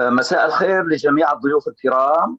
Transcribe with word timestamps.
مساء 0.00 0.46
الخير 0.46 0.84
لجميع 0.84 1.32
الضيوف 1.32 1.68
الكرام. 1.68 2.38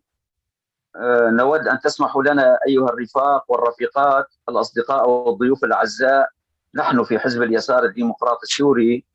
نود 1.29 1.67
أن 1.67 1.79
تسمحوا 1.79 2.23
لنا 2.23 2.59
أيها 2.67 2.89
الرفاق 2.89 3.51
والرفيقات 3.51 4.25
الأصدقاء 4.49 5.09
والضيوف 5.09 5.63
الأعزاء. 5.63 6.29
نحن 6.75 7.03
في 7.03 7.19
حزب 7.19 7.43
اليسار 7.43 7.83
الديمقراطي 7.83 8.43
السوري. 8.43 9.05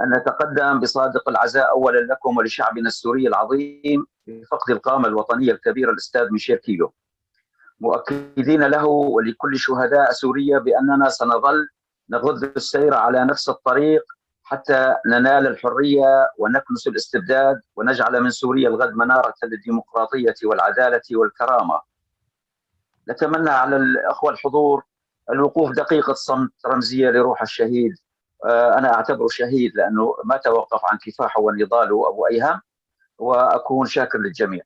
أن 0.00 0.10
نتقدم 0.16 0.80
بصادق 0.80 1.28
العزاء 1.28 1.70
أولا 1.70 1.98
لكم 1.98 2.36
ولشعبنا 2.36 2.88
السوري 2.88 3.28
العظيم 3.28 4.06
بفقد 4.26 4.70
القامة 4.70 5.08
الوطنية 5.08 5.52
الكبيرة 5.52 5.90
الأستاذ 5.90 6.30
ميشيل 6.30 6.56
كيلو. 6.56 6.92
مؤكدين 7.80 8.62
له 8.62 8.84
ولكل 8.86 9.58
شهداء 9.58 10.12
سوريا 10.12 10.58
بأننا 10.58 11.08
سنظل 11.08 11.68
نغذ 12.10 12.44
السير 12.56 12.94
على 12.94 13.24
نفس 13.24 13.48
الطريق 13.48 14.02
حتى 14.44 14.96
ننال 15.06 15.46
الحرية 15.46 16.28
ونكنس 16.38 16.86
الاستبداد 16.86 17.60
ونجعل 17.76 18.20
من 18.20 18.30
سوريا 18.30 18.68
الغد 18.68 18.94
منارة 18.94 19.34
للديمقراطية 19.44 20.34
والعدالة 20.44 21.02
والكرامة. 21.12 21.80
نتمنى 23.10 23.50
على 23.50 23.76
الأخوة 23.76 24.32
الحضور 24.32 24.84
الوقوف 25.30 25.70
دقيقه 25.72 26.12
صمت 26.12 26.52
رمزية 26.66 27.10
لروح 27.10 27.42
الشهيد 27.42 27.92
آه، 28.44 28.78
أنا 28.78 28.94
أعتبره 28.94 29.28
شهيد 29.28 29.76
لأنه 29.76 30.14
ما 30.24 30.36
توقف 30.36 30.80
عن 30.84 30.98
كفاحه 30.98 31.40
ونضاله 31.40 32.08
أبو 32.08 32.26
ايهم 32.26 32.60
وأكون 33.18 33.86
شاكر 33.86 34.18
للجميع. 34.18 34.62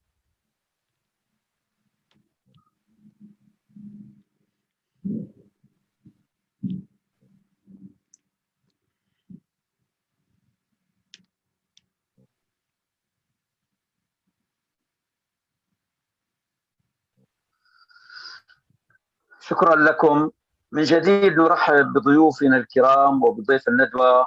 شكرا 19.49 19.77
لكم. 19.77 20.31
من 20.73 20.83
جديد 20.83 21.33
نرحب 21.33 21.93
بضيوفنا 21.93 22.57
الكرام 22.57 23.23
وبضيف 23.23 23.69
الندوة 23.69 24.27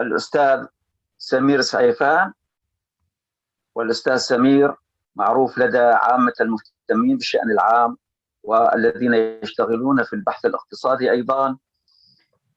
الأستاذ 0.00 0.66
سمير 1.18 1.60
سعيفان 1.60 2.32
والأستاذ 3.74 4.16
سمير 4.16 4.74
معروف 5.16 5.58
لدى 5.58 5.78
عامة 5.78 6.32
المهتمين 6.40 7.16
بالشأن 7.16 7.50
العام 7.50 7.96
والذين 8.42 9.14
يشتغلون 9.14 10.02
في 10.04 10.12
البحث 10.12 10.44
الاقتصادي 10.44 11.10
أيضا. 11.10 11.56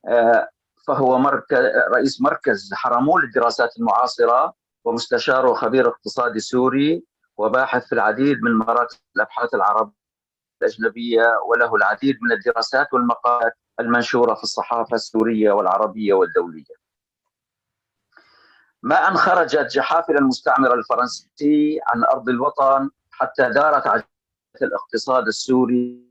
آه، 0.07 0.49
فهو 0.87 1.17
مركز 1.17 1.59
رئيس 1.93 2.21
مركز 2.21 2.73
حرمون 2.73 3.21
للدراسات 3.21 3.77
المعاصرة 3.77 4.53
ومستشار 4.85 5.45
وخبير 5.45 5.87
اقتصادي 5.87 6.39
سوري 6.39 7.03
وباحث 7.37 7.85
في 7.85 7.93
العديد 7.95 8.41
من 8.41 8.51
مراكز 8.51 9.01
الأبحاث 9.15 9.53
العربية. 9.53 10.04
الأجنبية 10.61 11.39
وله 11.49 11.75
العديد 11.75 12.17
من 12.21 12.31
الدراسات 12.31 12.93
والمقالات 12.93 13.53
المنشورة 13.79 14.33
في 14.33 14.43
الصحافة 14.43 14.95
السورية 14.95 15.51
والعربية 15.51 16.13
والدولية. 16.13 16.75
ما 18.83 18.95
أن 19.07 19.17
خرجت 19.17 19.71
جحافل 19.71 20.17
المستعمر 20.17 20.73
الفرنسي 20.73 21.79
عن 21.87 22.03
أرض 22.03 22.29
الوطن 22.29 22.89
حتى 23.11 23.49
دارت 23.49 23.87
عجلة 23.87 24.05
الاقتصاد 24.61 25.27
السوري. 25.27 26.05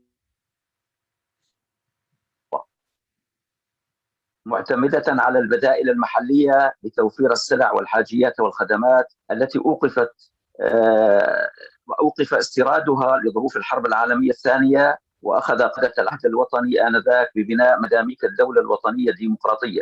معتمدة 4.45 5.03
على 5.07 5.39
البدائل 5.39 5.89
المحلية 5.89 6.73
لتوفير 6.83 7.31
السلع 7.31 7.71
والحاجيات 7.71 8.39
والخدمات 8.39 9.13
التي 9.31 9.59
أوقفت 9.59 10.31
آه، 10.61 11.49
وأوقف 11.87 12.33
استيرادها 12.33 13.17
لظروف 13.25 13.57
الحرب 13.57 13.85
العالمية 13.85 14.29
الثانية 14.29 14.97
وأخذ 15.21 15.61
قادة 15.63 15.93
العهد 15.99 16.25
الوطني 16.25 16.87
آنذاك 16.87 17.31
ببناء 17.35 17.79
مداميك 17.81 18.23
الدولة 18.25 18.61
الوطنية 18.61 19.09
الديمقراطية. 19.09 19.81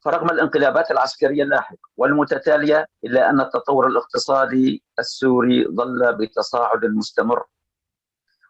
فرغم 0.00 0.30
الانقلابات 0.30 0.90
العسكرية 0.90 1.42
اللاحقة 1.42 1.78
والمتتالية 1.96 2.86
إلا 3.04 3.30
أن 3.30 3.40
التطور 3.40 3.86
الاقتصادي 3.86 4.82
السوري 4.98 5.68
ظل 5.68 6.16
بتصاعد 6.16 6.84
مستمر. 6.84 7.44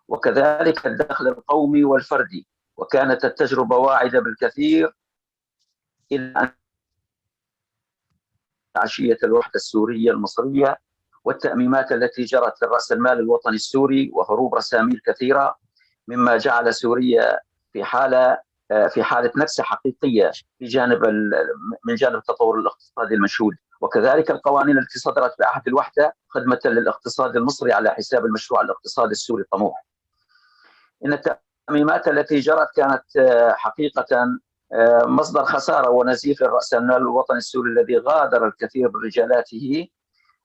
وكذلك 0.08 0.86
الدخل 0.86 1.28
القومي 1.28 1.84
والفردي 1.84 2.46
وكانت 2.76 3.24
التجربة 3.24 3.76
واعدة 3.76 4.20
بالكثير 4.20 4.96
إلى 6.12 6.32
أن 6.40 6.50
عشية 8.76 9.18
الوحدة 9.24 9.52
السورية 9.54 10.10
المصرية 10.10 10.76
والتأميمات 11.24 11.92
التي 11.92 12.24
جرت 12.24 12.62
للرأس 12.62 12.92
المال 12.92 13.18
الوطني 13.18 13.54
السوري 13.54 14.10
وهروب 14.14 14.54
رساميل 14.54 15.00
كثيرة 15.06 15.56
مما 16.08 16.36
جعل 16.36 16.74
سوريا 16.74 17.38
في 17.72 17.84
حالة 17.84 18.38
في 18.88 19.02
حالة 19.02 19.32
نكسة 19.36 19.62
حقيقية 19.62 20.30
في 20.58 20.64
جانب 20.64 21.06
من 21.84 21.94
جانب 21.94 22.14
التطور 22.16 22.58
الاقتصادي 22.58 23.14
المشهود. 23.14 23.54
وكذلك 23.80 24.30
القوانين 24.30 24.78
التي 24.78 24.98
صدرت 24.98 25.34
بعهد 25.38 25.62
الوحدة 25.68 26.16
خدمة 26.28 26.60
للاقتصاد 26.64 27.36
المصري 27.36 27.72
على 27.72 27.90
حساب 27.90 28.24
المشروع 28.24 28.60
الاقتصادي 28.60 29.10
السوري 29.10 29.42
الطموح 29.42 29.84
إن 31.04 31.12
التأميمات 31.12 32.08
التي 32.08 32.40
جرت 32.40 32.68
كانت 32.76 33.02
حقيقة 33.56 34.06
مصدر 35.04 35.44
خسارة 35.44 35.90
ونزيف 35.90 36.42
للرأس 36.42 36.74
المال 36.74 36.96
الوطني 36.96 37.36
السوري 37.38 37.70
الذي 37.70 37.98
غادر 37.98 38.46
الكثير 38.46 38.88
من 38.94 39.04
رجالاته 39.04 39.88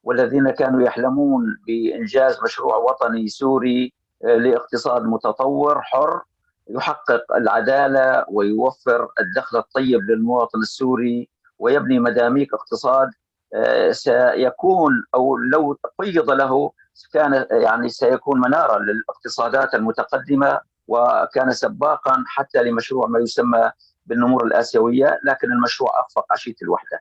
والذين 0.05 0.49
كانوا 0.49 0.81
يحلمون 0.81 1.57
بإنجاز 1.67 2.43
مشروع 2.43 2.75
وطني 2.75 3.27
سوري 3.27 3.93
آه، 4.25 4.35
لاقتصاد 4.35 5.03
متطور 5.03 5.81
حر 5.81 6.21
يحقق 6.69 7.35
العدالة 7.35 8.25
ويوفر 8.29 9.07
الدخل 9.19 9.57
الطيب 9.57 10.01
للمواطن 10.01 10.59
السوري 10.59 11.29
ويبني 11.59 11.99
مداميك 11.99 12.53
اقتصاد 12.53 13.09
آه، 13.53 13.91
سيكون 13.91 15.03
أو 15.15 15.37
لو 15.37 15.77
قيض 15.99 16.31
له 16.31 16.71
كان 17.13 17.45
يعني 17.51 17.89
سيكون 17.89 18.41
منارة 18.41 18.79
للاقتصادات 18.79 19.75
المتقدمة 19.75 20.59
وكان 20.87 21.51
سباقا 21.51 22.23
حتى 22.27 22.63
لمشروع 22.63 23.07
ما 23.07 23.19
يسمى 23.19 23.71
بالنمور 24.05 24.45
الآسيوية 24.45 25.19
لكن 25.23 25.51
المشروع 25.51 25.99
أخفق 25.99 26.25
عشية 26.31 26.55
الوحدة. 26.61 26.99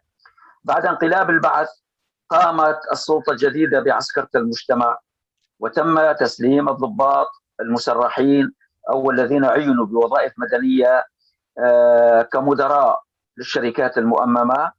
بعد 0.64 0.86
انقلاب 0.86 1.30
البعث 1.30 1.68
قامت 2.34 2.78
السلطة 2.92 3.30
الجديدة 3.32 3.80
بعسكرة 3.80 4.28
المجتمع 4.34 4.98
وتم 5.60 6.12
تسليم 6.12 6.68
الضباط 6.68 7.28
المسرحين 7.60 8.52
أو 8.90 9.10
الذين 9.10 9.44
عينوا 9.44 9.86
بوظائف 9.86 10.32
مدنية 10.38 11.04
آه، 11.58 12.22
كمدراء 12.22 13.02
للشركات 13.36 13.98
المؤممة. 13.98 14.72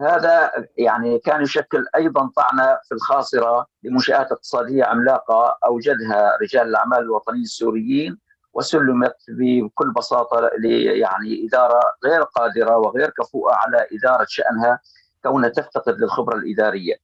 هذا 0.00 0.50
يعني 0.76 1.18
كان 1.18 1.42
يشكل 1.42 1.84
أيضا 1.96 2.30
طعنة 2.36 2.78
في 2.88 2.94
الخاصرة 2.94 3.66
لمنشآت 3.82 4.32
اقتصادية 4.32 4.84
عملاقة 4.84 5.58
اوجدها 5.66 6.38
رجال 6.42 6.68
الأعمال 6.68 6.98
الوطنيين 6.98 7.42
السوريين 7.42 8.18
وسلمت 8.52 9.16
بكل 9.28 9.92
بساطة 9.92 10.50
يعني 10.64 11.46
إدارة 11.46 11.80
غير 12.04 12.22
قادرة 12.22 12.76
وغير 12.76 13.10
كفؤة 13.10 13.54
على 13.54 13.86
إدارة 13.92 14.26
شأنها. 14.28 14.80
كونها 15.24 15.48
تفتقد 15.48 16.00
للخبرة 16.00 16.36
الإدارية. 16.36 16.94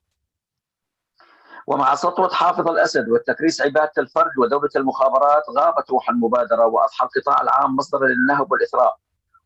ومع 1.66 1.94
سطوة 1.94 2.28
حافظ 2.28 2.68
الأسد 2.68 3.08
والتكريس 3.08 3.60
عبادة 3.62 3.92
الفرد 3.98 4.38
ودولة 4.38 4.70
المخابرات 4.76 5.42
غابت 5.58 5.90
روح 5.90 6.10
المبادرة 6.10 6.66
وأضحى 6.66 7.06
القطاع 7.06 7.42
العام 7.42 7.76
مصدرا 7.76 8.08
للنهب 8.08 8.52
والإثراء 8.52 8.96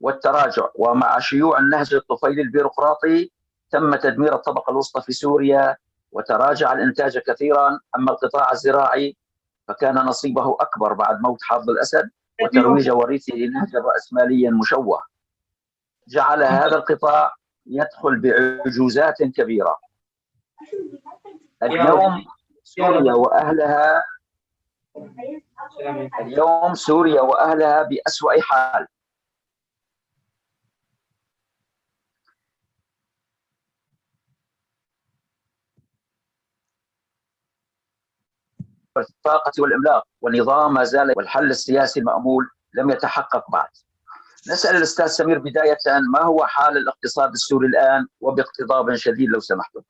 والتراجع. 0.00 0.68
ومع 0.74 1.18
شيوع 1.18 1.58
النهج 1.58 1.94
الطفيلي 1.94 2.42
البيروقراطي 2.42 3.30
تم 3.70 3.94
تدمير 3.94 4.34
الطبقة 4.34 4.70
الوسطى 4.70 5.00
في 5.02 5.12
سوريا 5.12 5.76
وتراجع 6.12 6.72
الإنتاج 6.72 7.18
كثيرا. 7.18 7.80
أما 7.96 8.12
القطاع 8.12 8.52
الزراعي 8.52 9.16
فكان 9.68 9.94
نصيبه 9.94 10.56
أكبر 10.60 10.92
بعد 10.92 11.20
موت 11.20 11.42
حافظ 11.42 11.70
الأسد 11.70 12.10
وترويج 12.42 12.90
وريثه 12.90 13.34
لنهج 13.34 13.76
رأسماليا 13.76 14.50
مشوه. 14.50 15.02
جعل 16.08 16.42
هذا 16.42 16.76
القطاع 16.76 17.34
يدخل 17.66 18.20
بعجوزات 18.20 19.22
كبيرة. 19.22 19.78
اليوم 21.62 22.24
سوريا 22.64 23.12
وأهلها 23.14 24.04
اليوم 26.20 26.74
سوريا 26.74 27.20
وأهلها 27.20 27.82
بأسوأ 27.82 28.40
حال. 28.40 28.86
الطاقة 38.96 39.52
والإملاق 39.58 40.04
والنظام 40.20 40.74
ما 40.74 40.84
زال 40.84 41.12
والحل 41.16 41.50
السياسي 41.50 42.00
المأمول 42.00 42.48
لم 42.74 42.90
يتحقق 42.90 43.50
بعد. 43.50 43.68
نسأل 44.48 44.76
الأستاذ 44.76 45.06
سمير 45.06 45.38
بداية 45.38 45.78
ما 46.12 46.22
هو 46.22 46.46
حال 46.46 46.76
الاقتصاد 46.76 47.30
السوري 47.32 47.66
الآن 47.66 48.06
وباقتضاب 48.20 48.96
شديد 48.96 49.28
لو 49.28 49.40
سمحتم. 49.40 49.80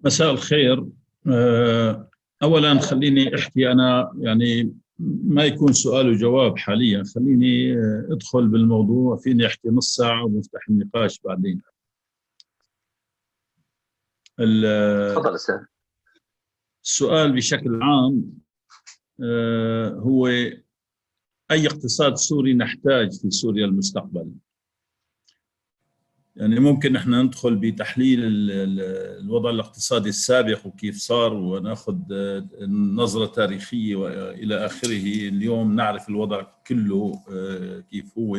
مساء 0.00 0.30
الخير. 0.30 0.86
آه، 1.32 2.10
اولا 2.42 2.80
خليني 2.80 3.34
أحكي 3.34 3.72
أنا 3.72 4.12
يعني 4.18 4.76
ما 5.24 5.44
يكون 5.44 5.72
سؤال 5.72 6.10
وجواب 6.10 6.58
حاليا. 6.58 7.02
خليني 7.14 7.76
آه، 7.76 8.08
أدخل 8.10 8.48
بالموضوع. 8.48 9.16
فيني 9.16 9.46
أحكي 9.46 9.68
نص 9.68 9.94
ساعة 9.94 10.24
ونفتح 10.24 10.68
النقاش 10.68 11.20
بعدين. 11.20 11.62
آه، 14.40 15.14
تفضل 15.14 15.34
أستاذ. 15.34 15.73
السؤال 16.84 17.32
بشكل 17.32 17.82
عام 17.82 18.24
آه، 19.22 19.88
هو 19.88 20.26
أي 21.50 21.66
اقتصاد 21.66 22.14
سوري 22.14 22.54
نحتاج 22.54 23.12
في 23.12 23.30
سوريا 23.30 23.66
المستقبل؟ 23.66 24.30
يعني 26.36 26.60
ممكن 26.60 26.96
إحنا 26.96 27.22
ندخل 27.22 27.56
بتحليل 27.56 28.20
الوضع 28.22 29.50
الاقتصادي 29.50 30.08
السابق 30.08 30.66
وكيف 30.66 30.96
صار 30.96 31.34
ونأخذ 31.34 31.98
نظرة 32.68 33.26
تاريخية 33.26 33.96
وإلى 33.96 34.66
آخره. 34.66 35.28
اليوم 35.28 35.76
نعرف 35.76 36.08
الوضع 36.08 36.46
كله 36.66 37.22
آه، 37.30 37.80
كيف 37.80 38.18
هو. 38.18 38.38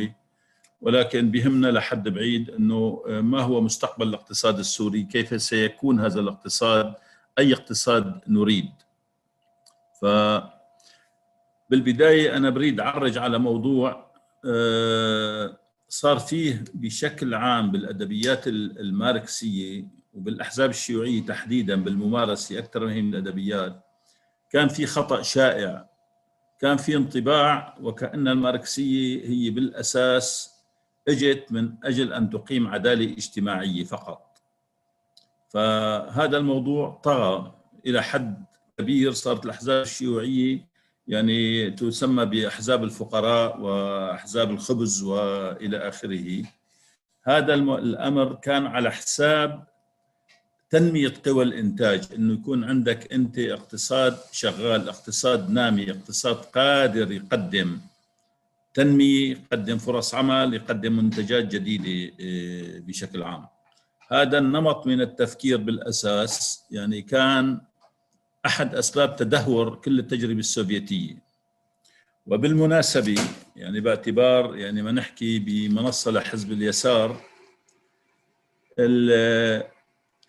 ولكن 0.81 1.31
بهمنا 1.31 1.67
لحد 1.67 2.09
بعيد 2.09 2.49
آه، 2.49 3.21
ما 3.21 3.41
هو 3.41 3.61
مستقبل 3.61 4.07
الاقتصاد 4.07 4.59
السوري؟ 4.59 5.03
كيف 5.03 5.41
سيكون 5.41 5.99
هذا 5.99 6.19
الاقتصاد؟ 6.19 6.93
أي 7.39 7.53
اقتصاد 7.53 8.21
نريد. 8.27 8.71
ف 10.01 10.05
بالبداية 11.69 12.37
أنا 12.37 12.49
بريد 12.49 12.79
أعرج 12.79 13.17
على 13.17 13.39
موضوع 13.39 14.11
آه، 14.45 15.57
صار 15.89 16.19
فيه 16.19 16.63
بشكل 16.73 17.33
عام 17.33 17.71
بالأدبيات 17.71 18.47
الماركسية 18.47 19.85
وبالأحزاب 20.13 20.69
الشيوعية 20.69 21.25
تحديدا 21.25 21.75
بالممارسة 21.83 22.59
أكثر 22.59 22.85
من 22.85 23.09
الأدبيات 23.13 23.83
كان 24.51 24.67
في 24.67 24.85
خطأ 24.85 25.21
شائع 25.21 25.89
كان 26.59 26.77
في 26.77 26.95
انطباع 26.95 27.77
وكأن 27.81 28.27
الماركسية 28.27 29.25
هي 29.29 29.49
بالأساس 29.49 30.55
إجت 31.07 31.51
من 31.51 31.73
أجل 31.83 32.13
أن 32.13 32.29
تقيم 32.29 32.67
عدالة 32.67 33.13
اجتماعية 33.13 33.83
فقط. 33.83 34.34
فهذا 35.49 36.37
الموضوع 36.37 37.01
طغى 37.03 37.53
إلى 37.85 38.03
حد 38.03 38.45
كبير 38.77 39.11
صارت 39.11 39.45
الأحزاب 39.45 39.81
الشيوعية 39.81 40.67
يعني 41.07 41.71
تسمى 41.71 42.25
بأحزاب 42.25 42.83
الفقراء 42.83 43.59
وأحزاب 43.59 44.51
الخبز 44.51 45.03
وإلى 45.03 45.77
آخره. 45.77 46.43
هذا 47.23 47.53
الأمر 47.53 48.33
كان 48.33 48.65
على 48.65 48.91
حساب 48.91 49.63
تنمية 50.69 51.13
قوى 51.25 51.43
الإنتاج 51.43 52.07
إنه 52.15 52.33
يكون 52.33 52.63
عندك 52.63 53.13
أنت 53.13 53.39
اقتصاد 53.39 54.17
شغال 54.31 54.89
اقتصاد 54.89 55.49
نامي 55.49 55.91
اقتصاد 55.91 56.35
قادر 56.35 57.11
يقدم 57.11 57.79
تنمية 58.73 59.31
يقدم 59.31 59.77
فرص 59.77 60.15
عمل 60.15 60.53
يقدم 60.53 60.97
منتجات 60.97 61.45
جديدة 61.45 62.13
آه، 62.21 62.79
بشكل 62.79 63.23
عام. 63.23 63.54
هذا 64.11 64.37
النمط 64.37 64.87
من 64.87 65.01
التفكير 65.01 65.57
بالأساس 65.57 66.63
يعني 66.71 67.01
كان 67.01 67.61
أحد 68.45 68.75
أسباب 68.75 69.15
تدهور 69.15 69.75
كل 69.75 69.99
التجربة 69.99 70.39
السوفيتية. 70.39 71.25
وبالمناسبة 72.27 73.15
يعني 73.55 73.79
باعتبار 73.79 74.55
يعني 74.55 74.81
ما 74.81 74.91
نحكي 74.91 75.39
بمنصة 75.39 76.11
لحزب 76.11 76.51
اليسار 76.51 77.21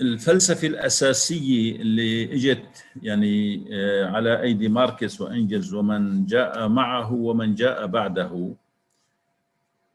الفلسفة 0.00 0.68
الأساسية 0.68 1.76
اللي 1.76 2.34
إجت 2.34 2.84
يعني 3.02 3.64
آه، 3.72 4.06
على 4.06 4.42
أيدي 4.42 4.68
ماركس 4.68 5.20
وإنجلز 5.20 5.74
ومن 5.74 6.26
جاء 6.26 6.68
معه 6.68 7.12
ومن 7.12 7.54
جاء 7.54 7.86
بعده 7.86 8.54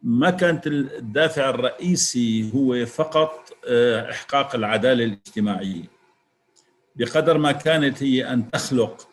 ما 0.03 0.29
كانت 0.29 0.67
الدافع 0.67 1.49
الرئيسي 1.49 2.51
هو 2.55 2.85
فقط 2.85 3.49
آه، 3.67 4.11
إحقاق 4.11 4.55
العدالة 4.55 5.03
الاجتماعية. 5.03 5.83
بقدر 6.95 7.37
ما 7.37 7.51
كانت 7.51 8.03
هي 8.03 8.33
أن 8.33 8.51
تخلق 8.51 9.07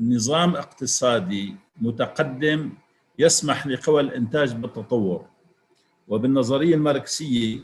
نظام 0.00 0.56
اقتصادي 0.56 1.54
متقدم 1.80 2.70
يسمح 3.18 3.66
لقوى 3.66 4.00
الإنتاج 4.00 4.52
بالتطور. 4.52 5.24
وبالنظرية 6.08 6.74
الماركسية 6.74 7.58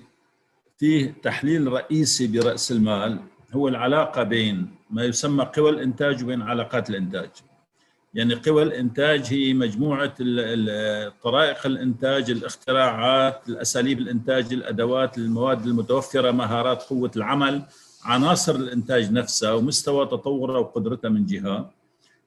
فيه 0.78 1.14
تحليل 1.22 1.72
رئيسي 1.72 2.26
برأس 2.26 2.72
المال 2.72 3.20
هو 3.52 3.68
العلاقة 3.68 4.22
بين 4.22 4.74
ما 4.90 5.04
يسمى 5.04 5.44
قوى 5.44 5.70
الإنتاج 5.70 6.24
وبين 6.24 6.42
علاقات 6.42 6.90
الإنتاج. 6.90 7.30
يعني 8.14 8.34
قوى 8.34 8.62
الانتاج 8.62 9.26
هي 9.32 9.54
مجموعة 9.54 10.14
طرائق 11.22 11.66
الإنتاج 11.66 12.30
الاختراعات 12.30 13.48
الأساليب 13.48 13.98
الإنتاج 13.98 14.52
الأدوات 14.52 15.18
المواد 15.18 15.66
المتوفرة 15.66 16.30
مهارات 16.30 16.82
قوة 16.82 17.10
العمل 17.16 17.62
عناصر 18.04 18.54
الإنتاج 18.54 19.12
نفسها 19.12 19.52
ومستوى 19.52 20.06
تطورها 20.06 20.58
وقدرتها 20.58 21.08
من 21.08 21.26
جهة. 21.26 21.70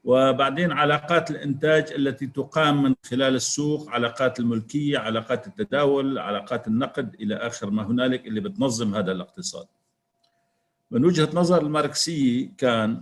وبعدين 0.03 0.71
علاقات 0.71 1.31
الإنتاج 1.31 1.91
التي 1.91 2.27
تقام 2.27 2.83
من 2.83 2.95
خلال 3.05 3.35
السوق 3.35 3.89
علاقات 3.89 4.39
الملكية 4.39 4.97
علاقات 4.97 5.47
التداول 5.47 6.17
علاقات 6.19 6.67
النقد 6.67 7.15
إلى 7.19 7.35
آخر 7.35 7.69
ما 7.69 7.87
هنالك 7.87 8.27
اللي 8.27 8.39
بتنظم 8.41 8.95
هذا 8.95 9.11
الاقتصاد. 9.11 9.65
من 10.91 11.05
وجهة 11.05 11.29
نظر 11.33 11.61
الماركسية 11.61 12.49
كان 12.57 13.01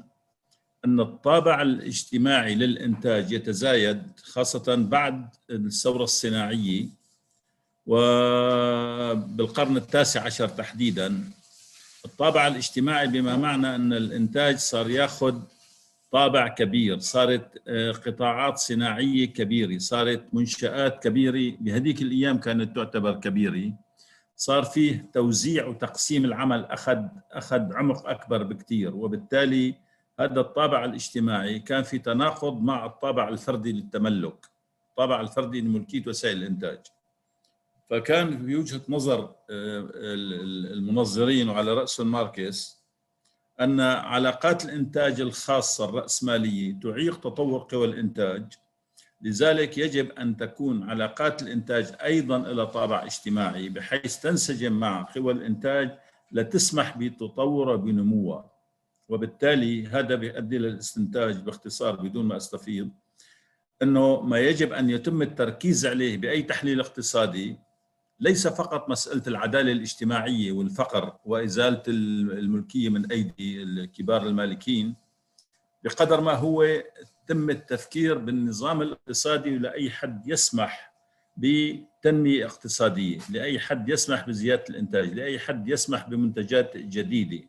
أن 0.86 1.00
الطابع 1.00 1.62
الاجتماعي 1.62 2.56
للإنتاج 2.56 3.32
يتزايد 3.32 4.02
خاصة 4.24 4.76
بعد 4.76 5.30
الثورة 5.50 6.04
الصناعية 6.04 6.88
وبالقرن 7.86 9.78
التاسع 9.78 10.22
عشر 10.26 10.48
تحديدا. 10.48 11.24
الطابع 12.06 12.48
الاجتماعي 12.48 13.08
بما 13.08 13.38
معنى 13.38 13.76
أن 13.76 13.94
الإنتاج 13.94 14.58
صار 14.58 14.90
ياخذ 14.90 15.40
طابع 16.12 16.48
كبير 16.48 17.00
صارت 17.00 17.62
آه، 17.68 17.92
قطاعات 17.92 18.58
صناعية 18.58 19.26
كبيرة 19.26 19.78
صارت 19.78 20.24
منشآت 20.34 21.04
كبيرة 21.04 21.58
بهذيك 21.60 22.02
الأيام 22.02 22.38
كانت 22.38 22.76
تعتبر 22.76 23.14
كبيرة. 23.20 23.74
صار 24.36 24.64
فيه 24.64 25.10
توزيع 25.14 25.66
وتقسيم 25.68 26.26
العمل 26.26 26.66
أخذ 26.66 26.98
أخذ 27.32 27.74
عمق 27.74 28.10
أكبر 28.10 28.44
بكثير 28.44 28.96
وبالتالي 28.96 29.85
هذا 30.20 30.40
الطابع 30.42 30.86
الاجتماعي 30.86 31.60
كان 31.60 31.84
في 31.84 32.00
تناقض 32.00 32.62
مع 32.62 32.86
الطابع 32.86 33.30
الفردي 33.30 33.72
للتملك 33.72 34.46
الطابع 34.90 35.22
الفردي 35.22 35.62
لملكية 35.62 36.04
وسائل 36.08 36.38
الإنتاج. 36.38 36.80
فكان 37.90 38.46
في 38.46 38.56
وجهه 38.56 38.82
نظر 38.90 39.36
آه، 39.50 39.90
المنظرين 40.74 41.50
وعلى 41.50 41.74
راسهم 41.74 42.12
ماركس 42.12 42.86
أن 43.62 43.80
علاقات 43.80 44.66
الإنتاج 44.66 45.22
الخاصة 45.22 45.86
الرأسمالية 45.86 46.80
تعيق 46.80 47.20
تطور 47.20 47.68
قوى 47.72 47.88
الإنتاج. 47.88 48.54
لذلك 49.22 49.78
يجب 49.78 50.12
أن 50.12 50.38
تكون 50.38 50.90
علاقات 50.90 51.42
الإنتاج 51.42 51.94
أيضا 52.04 52.38
لها 52.38 52.66
طابع 52.66 53.04
اجتماعي 53.04 53.70
بحيث 53.70 54.18
تنسجم 54.18 54.74
مع 54.74 55.08
قوى 55.16 55.34
الإنتاج 55.34 55.98
لتسمح 56.32 56.98
بتطورها 56.98 57.74
وبنموها 57.74 58.55
وبالتالي 59.10 59.88
هذا 59.88 60.16
بيؤدي 60.16 60.58
للاستنتاج 60.58 61.38
باختصار 61.38 61.96
بدون 61.96 62.26
ما 62.26 62.38
أستفيض 62.38 62.90
إنه 63.82 64.22
ما 64.22 64.40
يجب 64.40 64.74
أن 64.74 64.90
يتم 64.90 65.22
التركيز 65.22 65.86
عليه 65.86 66.18
بأي 66.18 66.42
تحليل 66.42 66.80
اقتصادي 66.80 67.58
ليس 68.20 68.48
فقط 68.48 68.90
مسألة 68.90 69.24
العدالة 69.28 69.72
الاجتماعية 69.72 70.52
والفقر 70.52 71.18
وإزالة 71.26 71.84
الملكية 71.88 72.90
من 72.90 73.12
أيدي 73.12 73.88
كبار 73.88 74.24
المالكين 74.24 74.96
بقدر 75.84 76.22
ما 76.22 76.34
هو 76.34 76.84
تم 77.28 77.50
التفكير 77.50 78.18
بالنظام 78.18 78.82
الاقتصادي 78.82 79.58
لأي 79.58 79.90
حد 79.90 80.28
يسمح 80.28 80.94
بتنمية 81.38 82.46
اقتصادية 82.46 83.20
لأي 83.30 83.60
حد 83.60 83.90
يسمح 83.90 84.28
بزيادة 84.28 84.64
الإنتاج 84.70 85.14
لأي 85.14 85.40
حد 85.40 85.70
يسمح 85.70 86.10
بمنتجات 86.10 86.78
جديدة. 86.78 87.48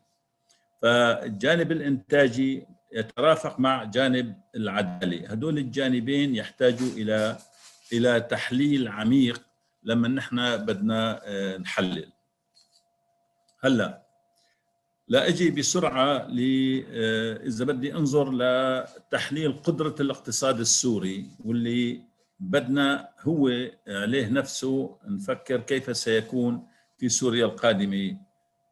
فالجانب 0.81 1.71
الإنتاجي 1.71 2.67
يترافق 2.93 3.59
مع 3.59 3.83
جانب 3.83 4.35
العدالة 4.55 5.27
هدول 5.27 5.57
الجانبين 5.57 6.35
يحتاجوا 6.35 6.87
إلى 6.87 7.37
إلى 7.93 8.21
تحليل 8.21 8.87
عميق 8.87 9.41
لما 9.83 10.07
نحن 10.07 10.57
بدنا 10.57 11.21
آه، 11.23 11.57
نحلل. 11.57 12.11
هلأ 13.59 14.07
لا 15.07 15.27
أجي 15.27 15.49
بسرعة 15.51 16.27
ل 16.27 16.39
آه، 16.91 17.45
إذا 17.45 17.65
بدي 17.65 17.93
أنظر 17.93 18.31
لتحليل 18.31 19.53
قدرة 19.53 19.95
الاقتصاد 19.99 20.59
السوري 20.59 21.29
واللي 21.45 22.01
بدنا 22.39 23.09
هو 23.21 23.49
عليه 23.87 24.27
نفسه 24.29 24.97
نفكر 25.07 25.59
كيف 25.59 25.97
سيكون 25.97 26.67
في 26.97 27.09
سوريا 27.09 27.45
القادمة 27.45 28.17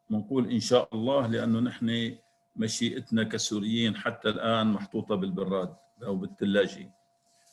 بنقول 0.09 0.51
إن 0.51 0.59
شاء 0.59 0.89
الله 0.93 1.27
لأنه 1.27 1.59
نحن 1.59 2.15
مشيئتنا 2.55 3.23
كسوريين 3.23 3.95
حتى 3.95 4.29
الآن 4.29 4.67
محطوطة 4.67 5.15
بالبراد 5.15 5.75
أو 6.03 6.15
بالثلاجة. 6.15 6.91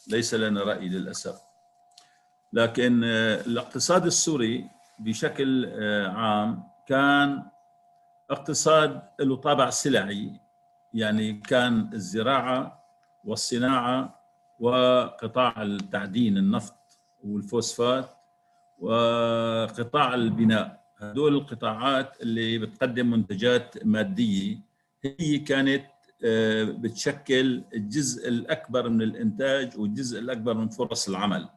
ليس 0.09 0.35
لنا 0.35 0.63
رأي 0.63 0.89
للأسف. 0.89 1.41
لكن 2.53 3.05
الاقتصاد 3.05 4.07
السوري 4.07 4.71
بشكل 4.99 5.67
عام 6.07 6.63
كان 6.87 7.43
اقتصاد 8.31 9.03
له 9.21 9.37
طابع 9.37 9.71
سلعي. 9.71 10.41
يعني 10.95 11.33
كان 11.33 11.91
الزراعة 11.93 12.85
والصناعة 13.25 14.21
وقطاع 14.61 15.63
التعدين 15.63 16.39
النفط 16.39 16.77
والفوسفات 17.25 18.11
وقطاع 18.79 20.15
البناء. 20.15 20.82
هدول 21.03 21.35
القطاعات 21.35 22.23
اللي 22.23 22.59
بتقدم 22.59 23.11
منتجات 23.11 23.87
مادية 23.87 24.59
هي 25.03 25.39
كانت 25.39 25.87
بتشكل 26.65 27.65
الجزء 27.75 28.29
الأكبر 28.29 28.89
من 28.89 29.03
الإنتاج 29.03 29.79
والجزء 29.79 30.19
الأكبر 30.19 30.55
من 30.55 30.69
فرص 30.69 31.09
العمل. 31.09 31.49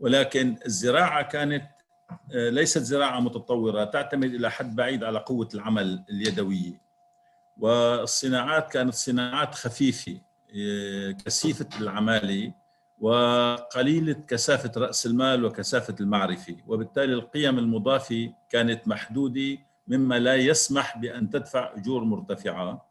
ولكن 0.00 0.56
الزراعة 0.66 1.22
كانت 1.22 1.64
ليست 2.34 2.78
زراعة 2.78 3.20
متطورة 3.20 3.84
تعتمد 3.84 4.34
إلى 4.34 4.50
حد 4.50 4.76
بعيد 4.76 5.04
على 5.04 5.18
قوة 5.18 5.48
العمل 5.54 6.04
اليدوية. 6.10 6.80
والصناعات 7.58 8.72
كانت 8.72 8.94
صناعات 8.94 9.54
خفيفة 9.54 10.20
كثيفة 11.24 11.68
العمالة. 11.80 12.52
وقليلة 12.98 14.12
كثافة 14.28 14.80
رأس 14.80 15.06
المال 15.06 15.44
وكثافة 15.44 15.94
المعرفة. 16.00 16.56
وبالتالي 16.66 17.12
القيم 17.12 17.58
المضافة 17.58 18.32
كانت 18.50 18.88
محدودة 18.88 19.58
مما 19.88 20.18
لا 20.18 20.34
يسمح 20.34 20.98
بأن 20.98 21.30
تدفع 21.30 21.72
أجور 21.76 22.04
مرتفعة. 22.04 22.86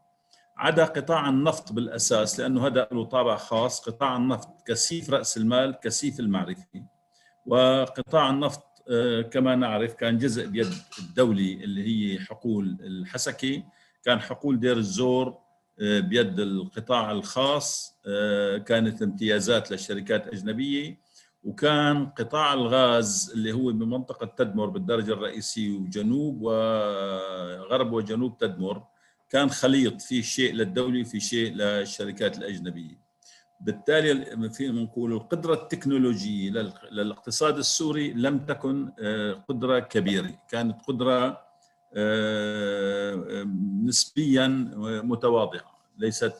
عدا 0.56 0.84
قطاع 0.84 1.28
النفط 1.28 1.72
بالأساس 1.72 2.40
لأنه 2.40 2.66
هذا 2.66 2.88
له 2.92 3.04
طابع 3.04 3.36
خاص 3.36 3.80
قطاع 3.80 4.16
النفط 4.16 4.62
كثيف 4.66 5.10
رأس 5.10 5.36
المال 5.36 5.78
كثيف 5.82 6.20
المعرفة. 6.20 6.84
وقطاع 7.46 8.30
النفط 8.30 8.64
كما 9.32 9.54
نعرف 9.56 9.94
كان 9.94 10.18
جزء 10.18 10.46
بيد 10.46 10.72
الدولة 10.98 11.52
اللي 11.64 12.14
هي 12.14 12.18
حقول 12.20 12.78
الحسكة 12.80 13.62
كان 14.04 14.20
حقول 14.20 14.60
دير 14.60 14.76
الزور 14.76 15.38
بيد 15.78 16.40
القطاع 16.40 17.12
الخاص 17.12 17.98
كانت 18.66 19.02
امتيازات 19.02 19.70
للشركات 19.70 20.28
أجنبية 20.28 20.98
وكان 21.44 22.06
قطاع 22.06 22.52
الغاز 22.54 23.32
اللي 23.34 23.52
هو 23.52 23.72
بمنطقة 23.72 24.26
تدمر 24.26 24.66
بالدرجة 24.66 25.12
الرئيسية 25.12 25.78
وجنوب 25.78 26.42
وغرب 26.42 27.92
وجنوب 27.92 28.38
تدمر 28.38 28.82
كان 29.28 29.50
خليط 29.50 30.02
في 30.02 30.22
شيء 30.22 30.52
للدولة 30.54 31.00
وفي 31.00 31.20
شيء 31.20 31.52
للشركات 31.54 32.38
الأجنبية. 32.38 33.04
بالتالي 33.60 34.50
فينا 34.50 34.82
نقول 34.82 35.12
القدرة 35.12 35.54
التكنولوجية 35.54 36.50
للاقتصاد 36.92 37.58
السوري 37.58 38.12
لم 38.12 38.38
تكن 38.38 38.90
قدرة 39.48 39.78
كبيرة. 39.78 40.42
كانت 40.50 40.76
قدرة 40.88 41.40
نسبيا 43.84 44.46
متواضعة 45.04 45.74
ليست 45.98 46.34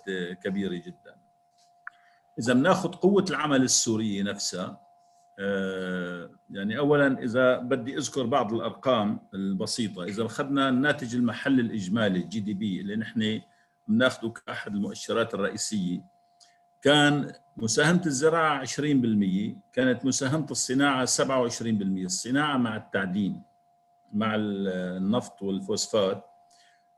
كبيرة 0.45 0.75
جدا. 0.75 1.15
إذا 2.39 2.53
بناخذ 2.53 2.89
قوة 2.93 3.25
العمل 3.31 3.63
السورية 3.63 4.23
نفسها 4.23 4.81
يعني 6.51 6.79
أولا 6.79 7.19
إذا 7.23 7.59
بدي 7.59 7.97
أذكر 7.99 8.27
بعض 8.27 8.53
الأرقام 8.53 9.19
البسيطة 9.35 10.05
إذا 10.05 10.27
أخذنا 10.27 10.69
الناتج 10.69 11.15
المحلي 11.15 11.63
الإجمالي 11.63 12.19
الجي 12.19 12.41
دي 12.41 12.55
بي 12.55 12.81
اللي 12.81 12.97
نحن 12.97 13.41
بناخذه 13.89 14.29
كأحد 14.29 14.75
المؤشرات 14.75 15.35
الرئيسية 15.35 16.05
كان 16.83 17.33
مساهمة 17.57 18.03
الزراعة 18.07 18.65
20% 18.65 18.71
كانت 19.73 20.05
مساهمة 20.05 20.47
الصناعة 20.51 21.07
27% 21.07 21.63
الصناعة 21.63 22.57
مع 22.57 22.77
التعدين. 22.77 23.43
مع 24.15 24.35
النفط 24.35 25.43
والفوسفات. 25.43 26.25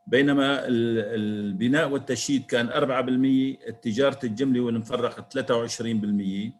بينما 0.07 0.61
البناء 0.67 1.89
والتشييد 1.89 2.45
كان 2.45 2.69
4% 2.69 3.67
التجارة 3.67 4.19
الجملة 4.23 4.61
والمفرق 4.61 5.19
23% 5.19 6.51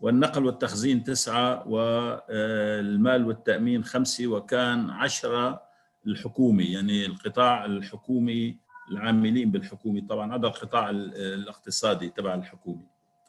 والنقل 0.00 0.44
والتخزين 0.44 1.04
9 1.04 1.68
والمال 1.68 3.26
والتأمين 3.26 3.84
5 3.84 4.26
وكان 4.26 4.90
10 4.90 5.62
الحكومي 6.06 6.64
يعني 6.64 7.06
القطاع 7.06 7.64
الحكومي 7.64 8.56
العاملين 8.90 9.50
بالحكومة. 9.50 10.06
طبعا 10.08 10.36
هذا 10.36 10.46
القطاع 10.46 10.90
الاقتصادي 10.90 12.08
تبع 12.08 12.34
الحكومة. 12.34 12.82